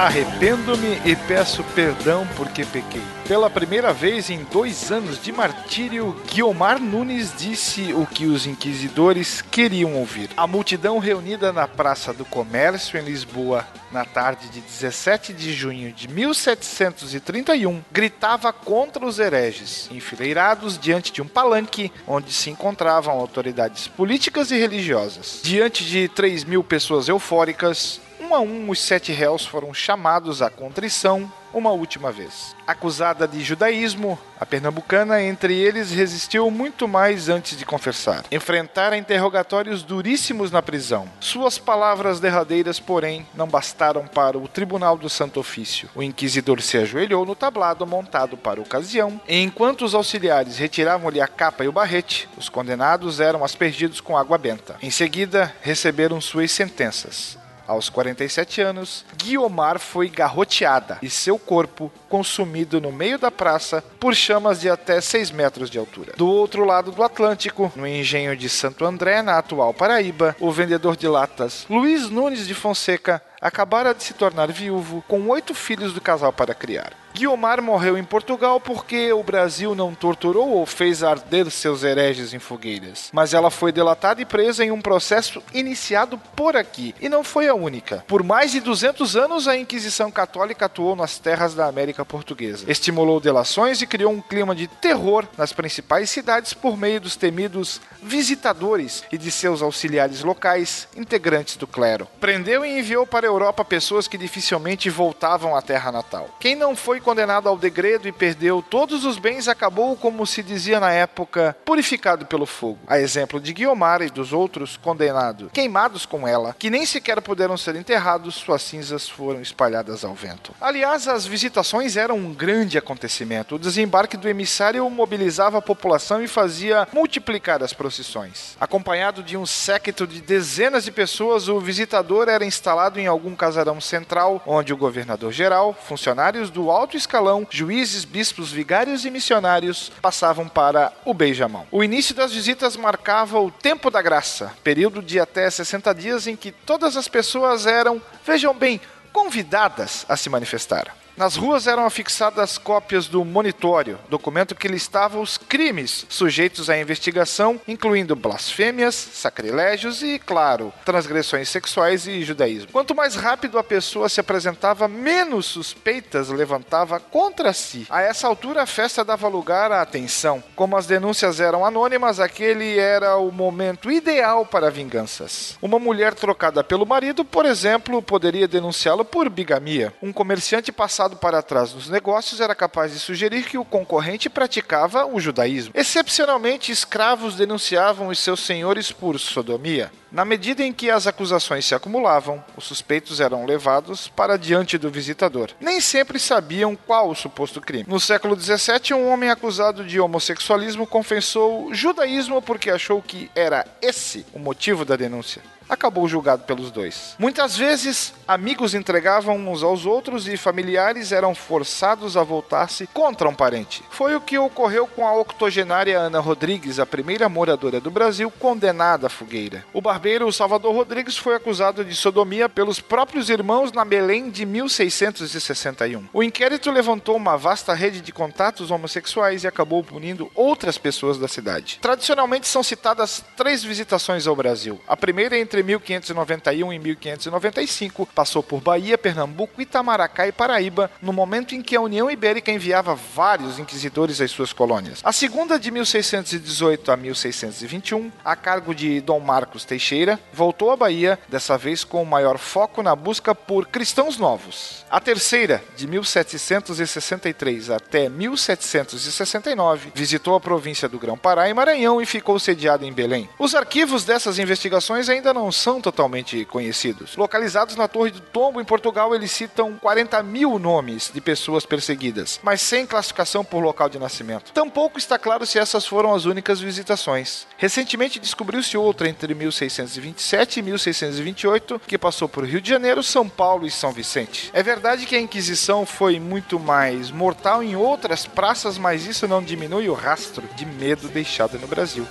Arrependo-me 0.03 1.01
e 1.05 1.15
peço 1.15 1.63
perdão 1.77 2.27
porque 2.37 2.65
pequei. 2.65 3.01
Pela 3.29 3.49
primeira 3.49 3.93
vez 3.93 4.31
em 4.31 4.43
dois 4.51 4.91
anos 4.91 5.23
de 5.23 5.31
martírio, 5.31 6.21
Guiomar 6.27 6.81
Nunes 6.81 7.33
disse 7.39 7.93
o 7.93 8.05
que 8.05 8.27
os 8.27 8.45
inquisidores 8.45 9.41
queriam 9.41 9.95
ouvir. 9.95 10.29
A 10.37 10.45
multidão 10.45 10.99
reunida 10.99 11.53
na 11.53 11.69
Praça 11.69 12.13
do 12.13 12.25
Comércio, 12.25 12.99
em 12.99 13.05
Lisboa, 13.05 13.65
na 13.93 14.05
tarde 14.05 14.49
de 14.49 14.61
17 14.61 15.33
de 15.33 15.53
junho 15.53 15.93
de 15.93 16.09
1731, 16.09 17.81
gritava 17.93 18.53
contra 18.53 19.07
os 19.07 19.21
hereges, 19.21 19.89
enfileirados 19.93 20.77
diante 20.77 21.13
de 21.13 21.23
um 21.23 21.29
palanque 21.29 21.93
onde 22.09 22.33
se 22.33 22.51
encontravam 22.51 23.15
autoridades 23.15 23.87
políticas 23.87 24.51
e 24.51 24.59
religiosas. 24.59 25.39
Diante 25.45 25.85
de 25.85 26.09
3 26.09 26.43
mil 26.43 26.65
pessoas 26.65 27.09
eufóricas, 27.09 28.01
um 28.23 28.35
a 28.35 28.41
um, 28.41 28.71
os 28.71 28.81
sete 28.81 29.13
réus 29.13 29.45
foram 29.45 29.75
chamados 29.75 30.41
à 30.41 30.49
contrição 30.49 31.31
uma 31.53 31.71
última 31.71 32.11
vez. 32.11 32.57
Acusada 32.67 33.29
de 33.29 33.43
judaísmo, 33.43 34.19
a 34.41 34.47
pernambucana 34.47 35.23
entre 35.23 35.55
eles 35.55 35.91
resistiu 35.91 36.51
muito 36.51 36.89
mais 36.89 37.29
antes 37.29 37.59
de 37.59 37.67
confessar. 37.67 38.25
Enfrentara 38.31 38.97
interrogatórios 38.97 39.83
duríssimos 39.83 40.51
na 40.51 40.63
prisão. 40.63 41.07
Suas 41.21 41.59
palavras 41.59 42.21
derradeiras, 42.21 42.81
porém, 42.81 43.27
não 43.35 43.47
bastaram 43.47 44.07
para 44.07 44.39
o 44.39 44.49
Tribunal 44.49 44.97
do 44.97 45.11
Santo 45.11 45.41
Ofício. 45.41 45.91
O 45.95 46.03
inquisidor 46.03 46.63
se 46.63 46.79
ajoelhou 46.79 47.27
no 47.27 47.35
tablado 47.35 47.87
montado 47.87 48.37
para 48.37 48.61
a 48.61 48.63
ocasião, 48.63 49.21
e 49.29 49.43
enquanto 49.43 49.85
os 49.85 49.95
auxiliares 49.95 50.57
retiravam-lhe 50.57 51.21
a 51.21 51.29
capa 51.29 51.65
e 51.65 51.69
o 51.69 51.73
barrete, 51.73 52.29
os 52.39 52.49
condenados 52.49 53.21
eram 53.21 53.45
aspergidos 53.45 54.01
com 54.01 54.17
água 54.17 54.39
benta. 54.39 54.77
Em 54.81 54.91
seguida, 54.91 55.55
receberam 55.61 56.21
suas 56.21 56.51
sentenças. 56.51 57.42
Aos 57.73 57.89
47 57.89 58.61
anos, 58.61 59.03
Guiomar 59.17 59.79
foi 59.79 60.11
garroteada 60.11 60.99
e 61.01 61.09
seu 61.09 61.39
corpo 61.39 61.91
consumido 62.07 62.83
no 62.83 62.93
meio 62.93 63.19
da 63.19 63.31
praça 63.31 63.83
por 63.99 64.15
chamas 64.15 64.61
de 64.61 64.69
até 64.69 65.01
6 65.01 65.31
metros 65.31 65.71
de 65.71 65.79
altura. 65.79 66.13
Do 66.15 66.29
outro 66.29 66.67
lado 66.67 66.93
do 66.93 67.03
Atlântico, 67.03 67.73
no 67.75 67.87
engenho 67.87 68.37
de 68.37 68.51
Santo 68.51 68.85
André, 68.85 69.23
na 69.23 69.39
atual 69.39 69.73
Paraíba, 69.73 70.37
o 70.39 70.53
vendedor 70.53 70.99
de 70.99 71.09
latas 71.09 71.65
Luiz 71.71 72.11
Nunes 72.11 72.47
de 72.47 72.53
Fonseca 72.53 73.23
acabara 73.41 73.95
de 73.95 74.05
se 74.05 74.13
tornar 74.13 74.53
viúvo 74.53 75.03
com 75.09 75.27
oito 75.29 75.55
filhos 75.55 75.95
do 75.95 76.01
casal 76.01 76.31
para 76.31 76.55
criar. 76.55 76.93
Guiomar 77.15 77.61
morreu 77.61 77.99
em 77.99 78.05
Portugal 78.05 78.59
porque 78.59 79.13
o 79.13 79.23
Brasil 79.23 79.75
não 79.75 79.95
torturou 79.95 80.51
ou 80.51 80.65
fez 80.65 81.03
arder 81.03 81.51
seus 81.51 81.85
hereges 81.85 82.33
em 82.33 82.39
fogueiras. 82.39 83.11
Mas 83.13 83.35
ela 83.35 83.51
foi 83.51 83.71
delatada 83.71 84.23
e 84.23 84.25
presa 84.25 84.65
em 84.65 84.71
um 84.71 84.81
processo 84.81 85.43
iniciado 85.53 86.17
por 86.35 86.57
aqui. 86.57 86.95
E 87.01 87.09
não 87.09 87.23
foi 87.23 87.49
a 87.49 87.55
única. 87.55 88.05
Por 88.09 88.23
mais 88.23 88.53
de 88.53 88.61
200 88.61 89.15
anos, 89.17 89.47
a 89.47 89.57
Inquisição 89.57 90.11
Católica 90.11 90.67
atuou 90.67 90.97
nas 90.97 91.19
terras 91.19 91.55
da 91.55 91.67
América 91.67 92.05
Portuguesa. 92.05 92.71
Estimulou 92.71 93.21
delações 93.21 93.83
e 93.83 93.87
criou 93.87 94.13
um 94.13 94.21
clima 94.21 94.55
de 94.55 94.67
terror 94.67 95.27
nas 95.37 95.53
principais 95.53 96.09
cidades 96.09 96.55
por 96.55 96.77
meio 96.79 97.01
dos 97.01 97.15
temidos 97.17 97.81
visitadores 98.03 99.05
e 99.13 99.19
de 99.19 99.31
seus 99.31 99.63
auxiliares 99.63 100.23
locais, 100.25 100.89
integrantes 100.97 101.57
do 101.57 101.67
clero. 101.67 102.09
Prendeu 102.21 102.65
e 102.65 102.79
enviou 102.79 103.07
para 103.07 103.27
a 103.27 103.31
Europa 103.31 103.65
pessoas 103.65 104.09
que 104.09 104.19
dificilmente 104.19 104.89
voltavam 104.89 105.55
à 105.55 105.63
terra 105.63 105.93
natal. 105.93 106.29
Quem 106.41 106.57
não 106.57 106.75
foi 106.75 107.02
condenado 107.03 107.49
ao 107.49 107.57
degredo 107.57 108.09
e 108.09 108.13
perdeu 108.13 108.63
todos 108.63 109.05
os 109.05 109.19
bens, 109.19 109.49
acabou, 109.49 109.97
como 109.97 110.27
se 110.27 110.43
dizia 110.43 110.81
na 110.81 110.91
época, 110.93 111.57
purificado 111.65 112.25
pelo 112.27 112.47
fogo. 112.47 112.79
A 112.87 112.99
exemplo 112.99 113.41
de 113.41 113.53
Guiomar 113.53 114.03
e 114.03 114.11
dos 114.11 114.33
outros 114.33 114.77
condenados, 114.77 115.51
queimados 115.53 116.07
com 116.07 116.27
ela, 116.27 116.55
que 116.59 116.71
nem 116.71 116.87
sequer 116.87 117.21
puderam 117.21 117.57
ser 117.57 117.77
enterrados, 117.77 118.37
suas 118.37 118.63
cinzas 118.63 119.09
foram 119.09 119.41
espalhadas 119.41 120.05
ao 120.05 120.15
vento. 120.15 120.55
Aliás, 120.61 121.09
as 121.09 121.27
visitações 121.27 121.97
eram 121.97 122.17
um 122.17 122.33
grande 122.33 122.79
acontecimento. 122.79 123.57
O 123.57 123.59
desembarque 123.59 124.17
do 124.17 124.29
emissário 124.29 124.89
mobilizava 124.89 125.59
a 125.59 125.63
população 125.63 126.23
e 126.23 126.29
fazia 126.29 126.87
multiplicar 126.93 127.63
as 127.63 127.73
procissões. 127.73 128.57
Acompanhado 128.61 129.23
de 129.23 129.37
um 129.37 129.45
séquito 129.45 130.07
de 130.07 130.21
dezenas 130.21 130.85
de 130.85 130.93
pessoas, 130.93 131.49
o 131.49 131.61
visitador 131.61 132.29
era 132.29 132.45
instalado 132.45 132.99
em 132.99 133.07
algum 133.07 133.35
casarão 133.35 133.81
central, 133.81 134.43
onde 134.47 134.73
o 134.73 134.77
governador 134.77 135.33
geral, 135.33 135.75
funcionários 135.75 136.51
do 136.51 136.71
alto 136.71 136.92
alto 136.93 136.97
escalão, 136.97 137.47
juízes, 137.51 138.05
bispos, 138.05 138.53
vigários 138.53 139.05
e 139.05 139.11
missionários 139.11 139.91
passavam 140.03 140.47
para 140.47 140.93
o 141.05 141.15
beijamão. 141.15 141.67
O 141.71 141.83
início 141.83 142.15
das 142.15 142.33
visitas 142.33 142.77
marcava 142.77 143.41
o 143.41 143.51
tempo 143.51 143.91
da 143.91 144.03
graça, 144.03 144.53
período 144.63 145.01
de 145.01 145.19
até 145.19 145.49
60 145.49 145.95
dias 145.95 146.27
em 146.27 146.37
que 146.37 146.53
todas 146.53 146.97
as 146.97 147.09
pessoas 147.09 147.67
eram, 147.67 148.01
vejam 148.27 148.55
bem, 148.55 148.81
convidadas 149.13 150.05
a 150.09 150.17
se 150.17 150.29
manifestar. 150.29 150.95
Nas 151.15 151.37
ruas 151.37 151.67
eram 151.67 151.85
afixadas 151.85 152.57
cópias 152.57 153.07
do 153.07 153.23
monitório, 153.23 153.99
documento 154.09 154.55
que 154.55 154.67
listava 154.67 155.21
os 155.21 155.37
crimes 155.37 156.07
sujeitos 156.09 156.71
à 156.71 156.79
investigação, 156.79 157.61
incluindo 157.69 158.17
blasfêmias, 158.17 158.95
sacrilégios 158.95 160.03
e, 160.03 160.19
claro, 160.19 160.73
transgressões 160.87 161.51
sexuais 161.51 162.07
e 162.07 162.23
judaísmo. 162.23 162.73
Quanto 162.73 162.95
mais 162.95 163.15
rápido 163.15 163.59
a 163.59 163.65
pessoa 163.65 164.09
se 164.09 164.21
apresentava, 164.21 164.89
menos 164.89 165.45
suspeitas 165.45 166.31
levantava 166.31 166.99
contra 166.99 167.53
si. 167.53 167.87
A 167.91 168.01
essa 168.01 168.27
altura, 168.27 168.63
a 168.63 168.67
festa 168.67 169.05
dava 169.05 169.29
lugar 169.29 169.71
à 169.71 169.83
atenção. 169.83 170.43
Como 170.57 170.79
as 170.79 170.87
denúncias 170.87 171.41
eram 171.41 171.65
anônimas, 171.65 172.21
aquele 172.21 172.79
era 172.79 173.19
o 173.19 173.31
momento 173.31 173.91
ideal 173.91 174.47
para 174.47 174.71
vinganças. 174.71 175.59
Uma 175.61 175.79
mulher 175.79 176.15
trocada 176.15 176.65
pelo 176.65 176.87
marido, 176.87 177.23
por 177.23 177.45
exemplo, 177.45 178.01
poderia 178.01 178.49
denunciá-lo 178.49 179.05
por 179.05 179.29
bigamia. 179.29 179.93
Um 180.03 180.13
comerciante 180.13 180.73
passava 180.73 181.02
passado 181.03 181.17
para 181.17 181.43
trás 181.43 181.75
nos 181.75 181.89
negócios 181.89 182.41
era 182.41 182.55
capaz 182.55 182.93
de 182.93 182.99
sugerir 183.01 183.45
que 183.45 183.59
o 183.59 183.65
concorrente 183.65 184.31
praticava 184.31 185.05
o 185.05 185.19
judaísmo. 185.19 185.73
Excepcionalmente, 185.75 186.71
escravos 186.71 187.35
denunciavam 187.35 188.07
os 188.09 188.21
seus 188.21 188.41
senhores 188.41 188.93
por 188.93 189.19
sodomia. 189.19 189.91
Na 190.13 190.25
medida 190.25 190.63
em 190.63 190.73
que 190.73 190.91
as 190.91 191.07
acusações 191.07 191.65
se 191.65 191.75
acumulavam, 191.75 192.45
os 192.57 192.65
suspeitos 192.65 193.19
eram 193.19 193.45
levados 193.45 194.07
para 194.09 194.37
diante 194.37 194.79
do 194.79 194.91
visitador. 194.91 195.51
Nem 195.59 195.81
sempre 195.81 196.21
sabiam 196.21 196.77
qual 196.77 197.11
o 197.11 197.15
suposto 197.15 197.61
crime. 197.61 197.87
No 197.89 197.99
século 197.99 198.39
XVII, 198.39 198.95
um 198.95 199.09
homem 199.09 199.31
acusado 199.31 199.85
de 199.85 199.99
homossexualismo 199.99 200.87
confessou 200.87 201.75
judaísmo 201.75 202.41
porque 202.41 202.71
achou 202.71 203.03
que 203.03 203.31
era 203.35 203.67
esse 203.81 204.25
o 204.33 204.39
motivo 204.39 204.85
da 204.85 204.95
denúncia 204.95 205.43
acabou 205.73 206.07
julgado 206.07 206.45
pelos 206.45 206.71
dois. 206.71 207.15
Muitas 207.19 207.57
vezes, 207.57 208.13
amigos 208.29 208.75
entregavam 208.75 209.37
uns 209.37 209.63
aos 209.63 209.87
outros 209.87 210.29
e 210.29 210.37
familiares 210.37 211.13
eram 211.13 211.35
forçados 211.35 212.17
a 212.17 212.23
voltar-se 212.23 212.87
contra 212.89 213.29
um 213.29 213.35
parente. 213.35 213.83
Foi 213.91 214.15
o 214.15 214.21
que 214.21 214.39
ocorreu 214.39 214.87
com 214.87 215.07
a 215.07 215.17
octogenária 215.17 215.99
Ana 215.99 216.21
Rodrigues, 216.21 216.79
a 216.79 216.85
primeira 216.85 217.29
moradora 217.29 217.81
do 217.81 217.91
Brasil 217.91 218.31
condenada 218.31 219.07
à 219.07 219.11
fogueira. 219.11 219.65
O 219.73 219.81
barbeiro 219.81 220.31
Salvador 220.33 220.75
Rodrigues 220.75 221.17
foi 221.17 221.35
acusado 221.35 221.85
de 221.85 221.95
sodomia 221.95 222.49
pelos 222.49 222.79
próprios 222.79 223.31
irmãos 223.31 223.73
na 223.73 223.85
Belém 223.85 224.31
de 224.31 224.45
1661. 224.45 226.09
O 226.13 226.23
inquérito 226.23 226.71
levantou 226.71 227.17
uma 227.17 227.37
vasta 227.37 227.73
rede 227.73 228.01
de 228.01 228.13
contatos 228.13 228.71
homossexuais 228.71 229.45
e 229.45 229.47
acabou 229.47 229.83
punindo 229.83 230.31
outras 230.35 230.77
pessoas 230.77 231.19
da 231.19 231.29
cidade. 231.29 231.79
Tradicionalmente 231.81 232.47
são 232.47 232.63
citadas 232.63 233.25
três 233.37 233.65
visitações 233.65 234.27
ao 234.27 234.37
Brasil. 234.37 234.81
A 234.87 234.97
primeira 234.97 235.39
entre 235.39 235.62
1591 235.63 236.73
e 236.73 236.79
1595, 236.79 238.07
passou 238.07 238.43
por 238.43 238.61
Bahia, 238.61 238.97
Pernambuco, 238.99 239.61
Itamaracá 239.61 240.27
e 240.27 240.33
Paraíba, 240.33 240.91
no 241.01 241.13
momento 241.13 241.55
em 241.55 241.63
que 241.63 241.77
a 241.77 241.81
União 241.81 242.11
Ibérica 242.11 242.51
enviava 242.51 242.95
vários 242.95 243.59
inquisidores 243.59 244.21
às 244.21 244.31
suas 244.31 244.53
colônias. 244.53 245.01
A 245.03 245.13
segunda, 245.13 245.59
de 245.59 245.71
1618 245.71 246.93
a 246.93 246.97
1621, 246.97 248.11
a 248.25 248.37
cargo 248.37 248.75
de 248.75 249.01
Dom 249.01 249.21
Marcos 249.21 249.65
Teixeira, 249.65 250.19
voltou 250.33 250.71
à 250.71 250.77
Bahia, 250.77 251.19
dessa 251.29 251.57
vez 251.59 251.85
com 251.85 252.05
maior 252.05 252.39
foco 252.39 252.83
na 252.83 252.95
busca 252.95 253.35
por 253.35 253.67
cristãos 253.67 254.19
novos. 254.19 254.85
A 254.91 255.01
terceira, 255.01 255.63
de 255.77 255.87
1763 255.87 257.71
até 257.71 258.09
1769, 258.09 259.93
visitou 259.95 260.35
a 260.35 260.41
província 260.41 260.89
do 260.89 260.99
Grão-Pará 260.99 261.49
e 261.49 261.55
Maranhão 261.55 262.01
e 262.01 262.07
ficou 262.07 262.39
sediada 262.39 262.87
em 262.87 262.93
Belém. 262.93 263.29
Os 263.39 263.55
arquivos 263.55 264.05
dessas 264.05 264.39
investigações 264.39 265.09
ainda 265.09 265.33
não 265.33 265.42
são 265.51 265.81
totalmente 265.81 266.45
conhecidos. 266.45 267.17
Localizados 267.17 267.75
na 267.75 267.89
Torre 267.89 268.11
do 268.11 268.21
Tombo, 268.21 268.61
em 268.61 268.65
Portugal, 268.65 269.15
eles 269.15 269.31
citam 269.31 269.77
40 269.81 270.23
mil 270.23 270.59
nomes 270.59 271.11
de 271.13 271.21
pessoas 271.21 271.65
perseguidas, 271.67 272.39
mas 272.43 272.61
sem 272.61 272.87
classificação 272.87 273.45
por 273.45 273.63
local 273.63 273.89
de 273.89 273.99
nascimento. 273.99 274.53
Tampouco 274.53 274.99
está 274.99 275.19
claro 275.19 275.47
se 275.47 275.59
essas 275.59 275.87
foram 275.87 276.15
as 276.15 276.25
únicas 276.25 276.61
visitações. 276.61 277.47
Recentemente 277.57 278.21
descobriu-se 278.21 278.77
outra 278.77 279.09
entre 279.09 279.35
1627 279.35 280.61
e 280.61 280.63
1628, 280.63 281.81
que 281.87 281.99
passou 281.99 282.29
por 282.29 282.45
Rio 282.45 282.61
de 282.61 282.69
Janeiro, 282.69 283.03
São 283.03 283.29
Paulo 283.29 283.67
e 283.67 283.71
São 283.71 283.93
Vicente. 283.93 284.51
É 284.53 284.63
verdade 284.63 285.07
que 285.07 285.17
a 285.17 285.21
Inquisição 285.21 285.87
foi 285.87 286.21
muito 286.21 286.61
mais 286.61 287.11
mortal 287.11 287.63
em 287.63 287.75
outras 287.75 288.27
praças, 288.27 288.77
mas 288.77 289.07
isso 289.07 289.27
não 289.27 289.43
diminui 289.43 289.89
o 289.89 289.95
rastro 289.95 290.47
de 290.55 290.67
medo 290.67 291.09
deixado 291.09 291.59
no 291.59 291.67
Brasil 291.67 292.07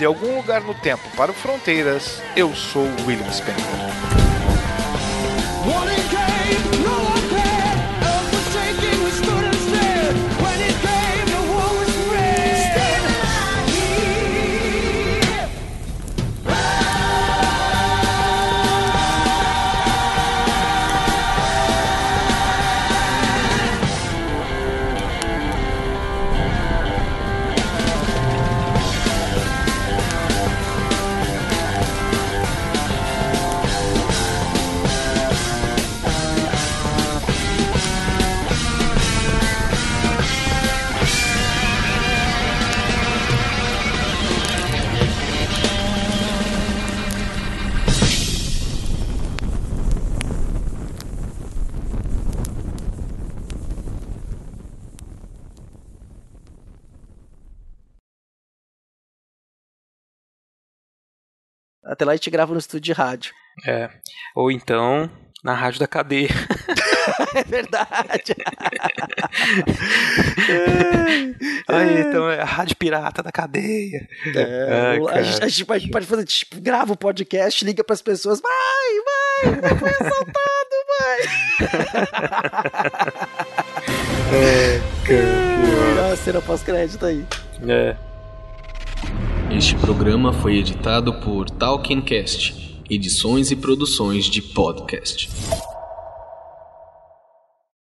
de 0.00 0.06
algum 0.06 0.34
lugar 0.34 0.62
no 0.62 0.72
tempo 0.72 1.02
para 1.14 1.30
o 1.30 1.34
Fronteiras, 1.34 2.22
eu 2.34 2.54
sou 2.54 2.84
William 3.06 3.30
Spengler. 3.30 4.00
Até 61.90 62.04
lá 62.04 62.12
a 62.12 62.14
gente 62.14 62.30
grava 62.30 62.52
no 62.52 62.60
estúdio 62.60 62.82
de 62.82 62.92
rádio. 62.92 63.34
É. 63.66 63.90
Ou 64.36 64.52
então, 64.52 65.10
na 65.42 65.54
rádio 65.54 65.80
da 65.80 65.88
cadeia. 65.88 66.28
é 67.34 67.42
verdade. 67.42 68.36
Aí, 71.66 72.00
então 72.00 72.30
é 72.30 72.40
a 72.40 72.44
rádio 72.44 72.76
pirata 72.76 73.24
da 73.24 73.32
cadeia. 73.32 74.06
É, 74.36 74.70
Ai, 74.70 74.98
a, 74.98 75.04
cara. 75.04 75.22
gente, 75.24 75.42
a 75.42 75.48
gente 75.48 75.64
pode, 75.64 75.90
pode 75.90 76.06
fazer, 76.06 76.24
tipo, 76.24 76.60
grava 76.60 76.92
o 76.92 76.96
podcast, 76.96 77.64
liga 77.64 77.82
pras 77.82 78.00
pessoas, 78.00 78.40
vai, 78.40 79.50
vai, 79.60 79.76
foi 79.76 79.90
assaltado, 79.90 80.76
vai. 81.00 81.18
a 86.12 86.16
cena 86.16 86.40
pós-crédito 86.40 87.04
aí. 87.04 87.26
É. 87.68 88.09
Este 89.50 89.74
programa 89.76 90.32
foi 90.32 90.58
editado 90.58 91.12
por 91.14 91.50
Talkincast, 91.50 92.82
edições 92.88 93.50
e 93.50 93.56
produções 93.56 94.26
de 94.26 94.40
podcast. 94.40 95.28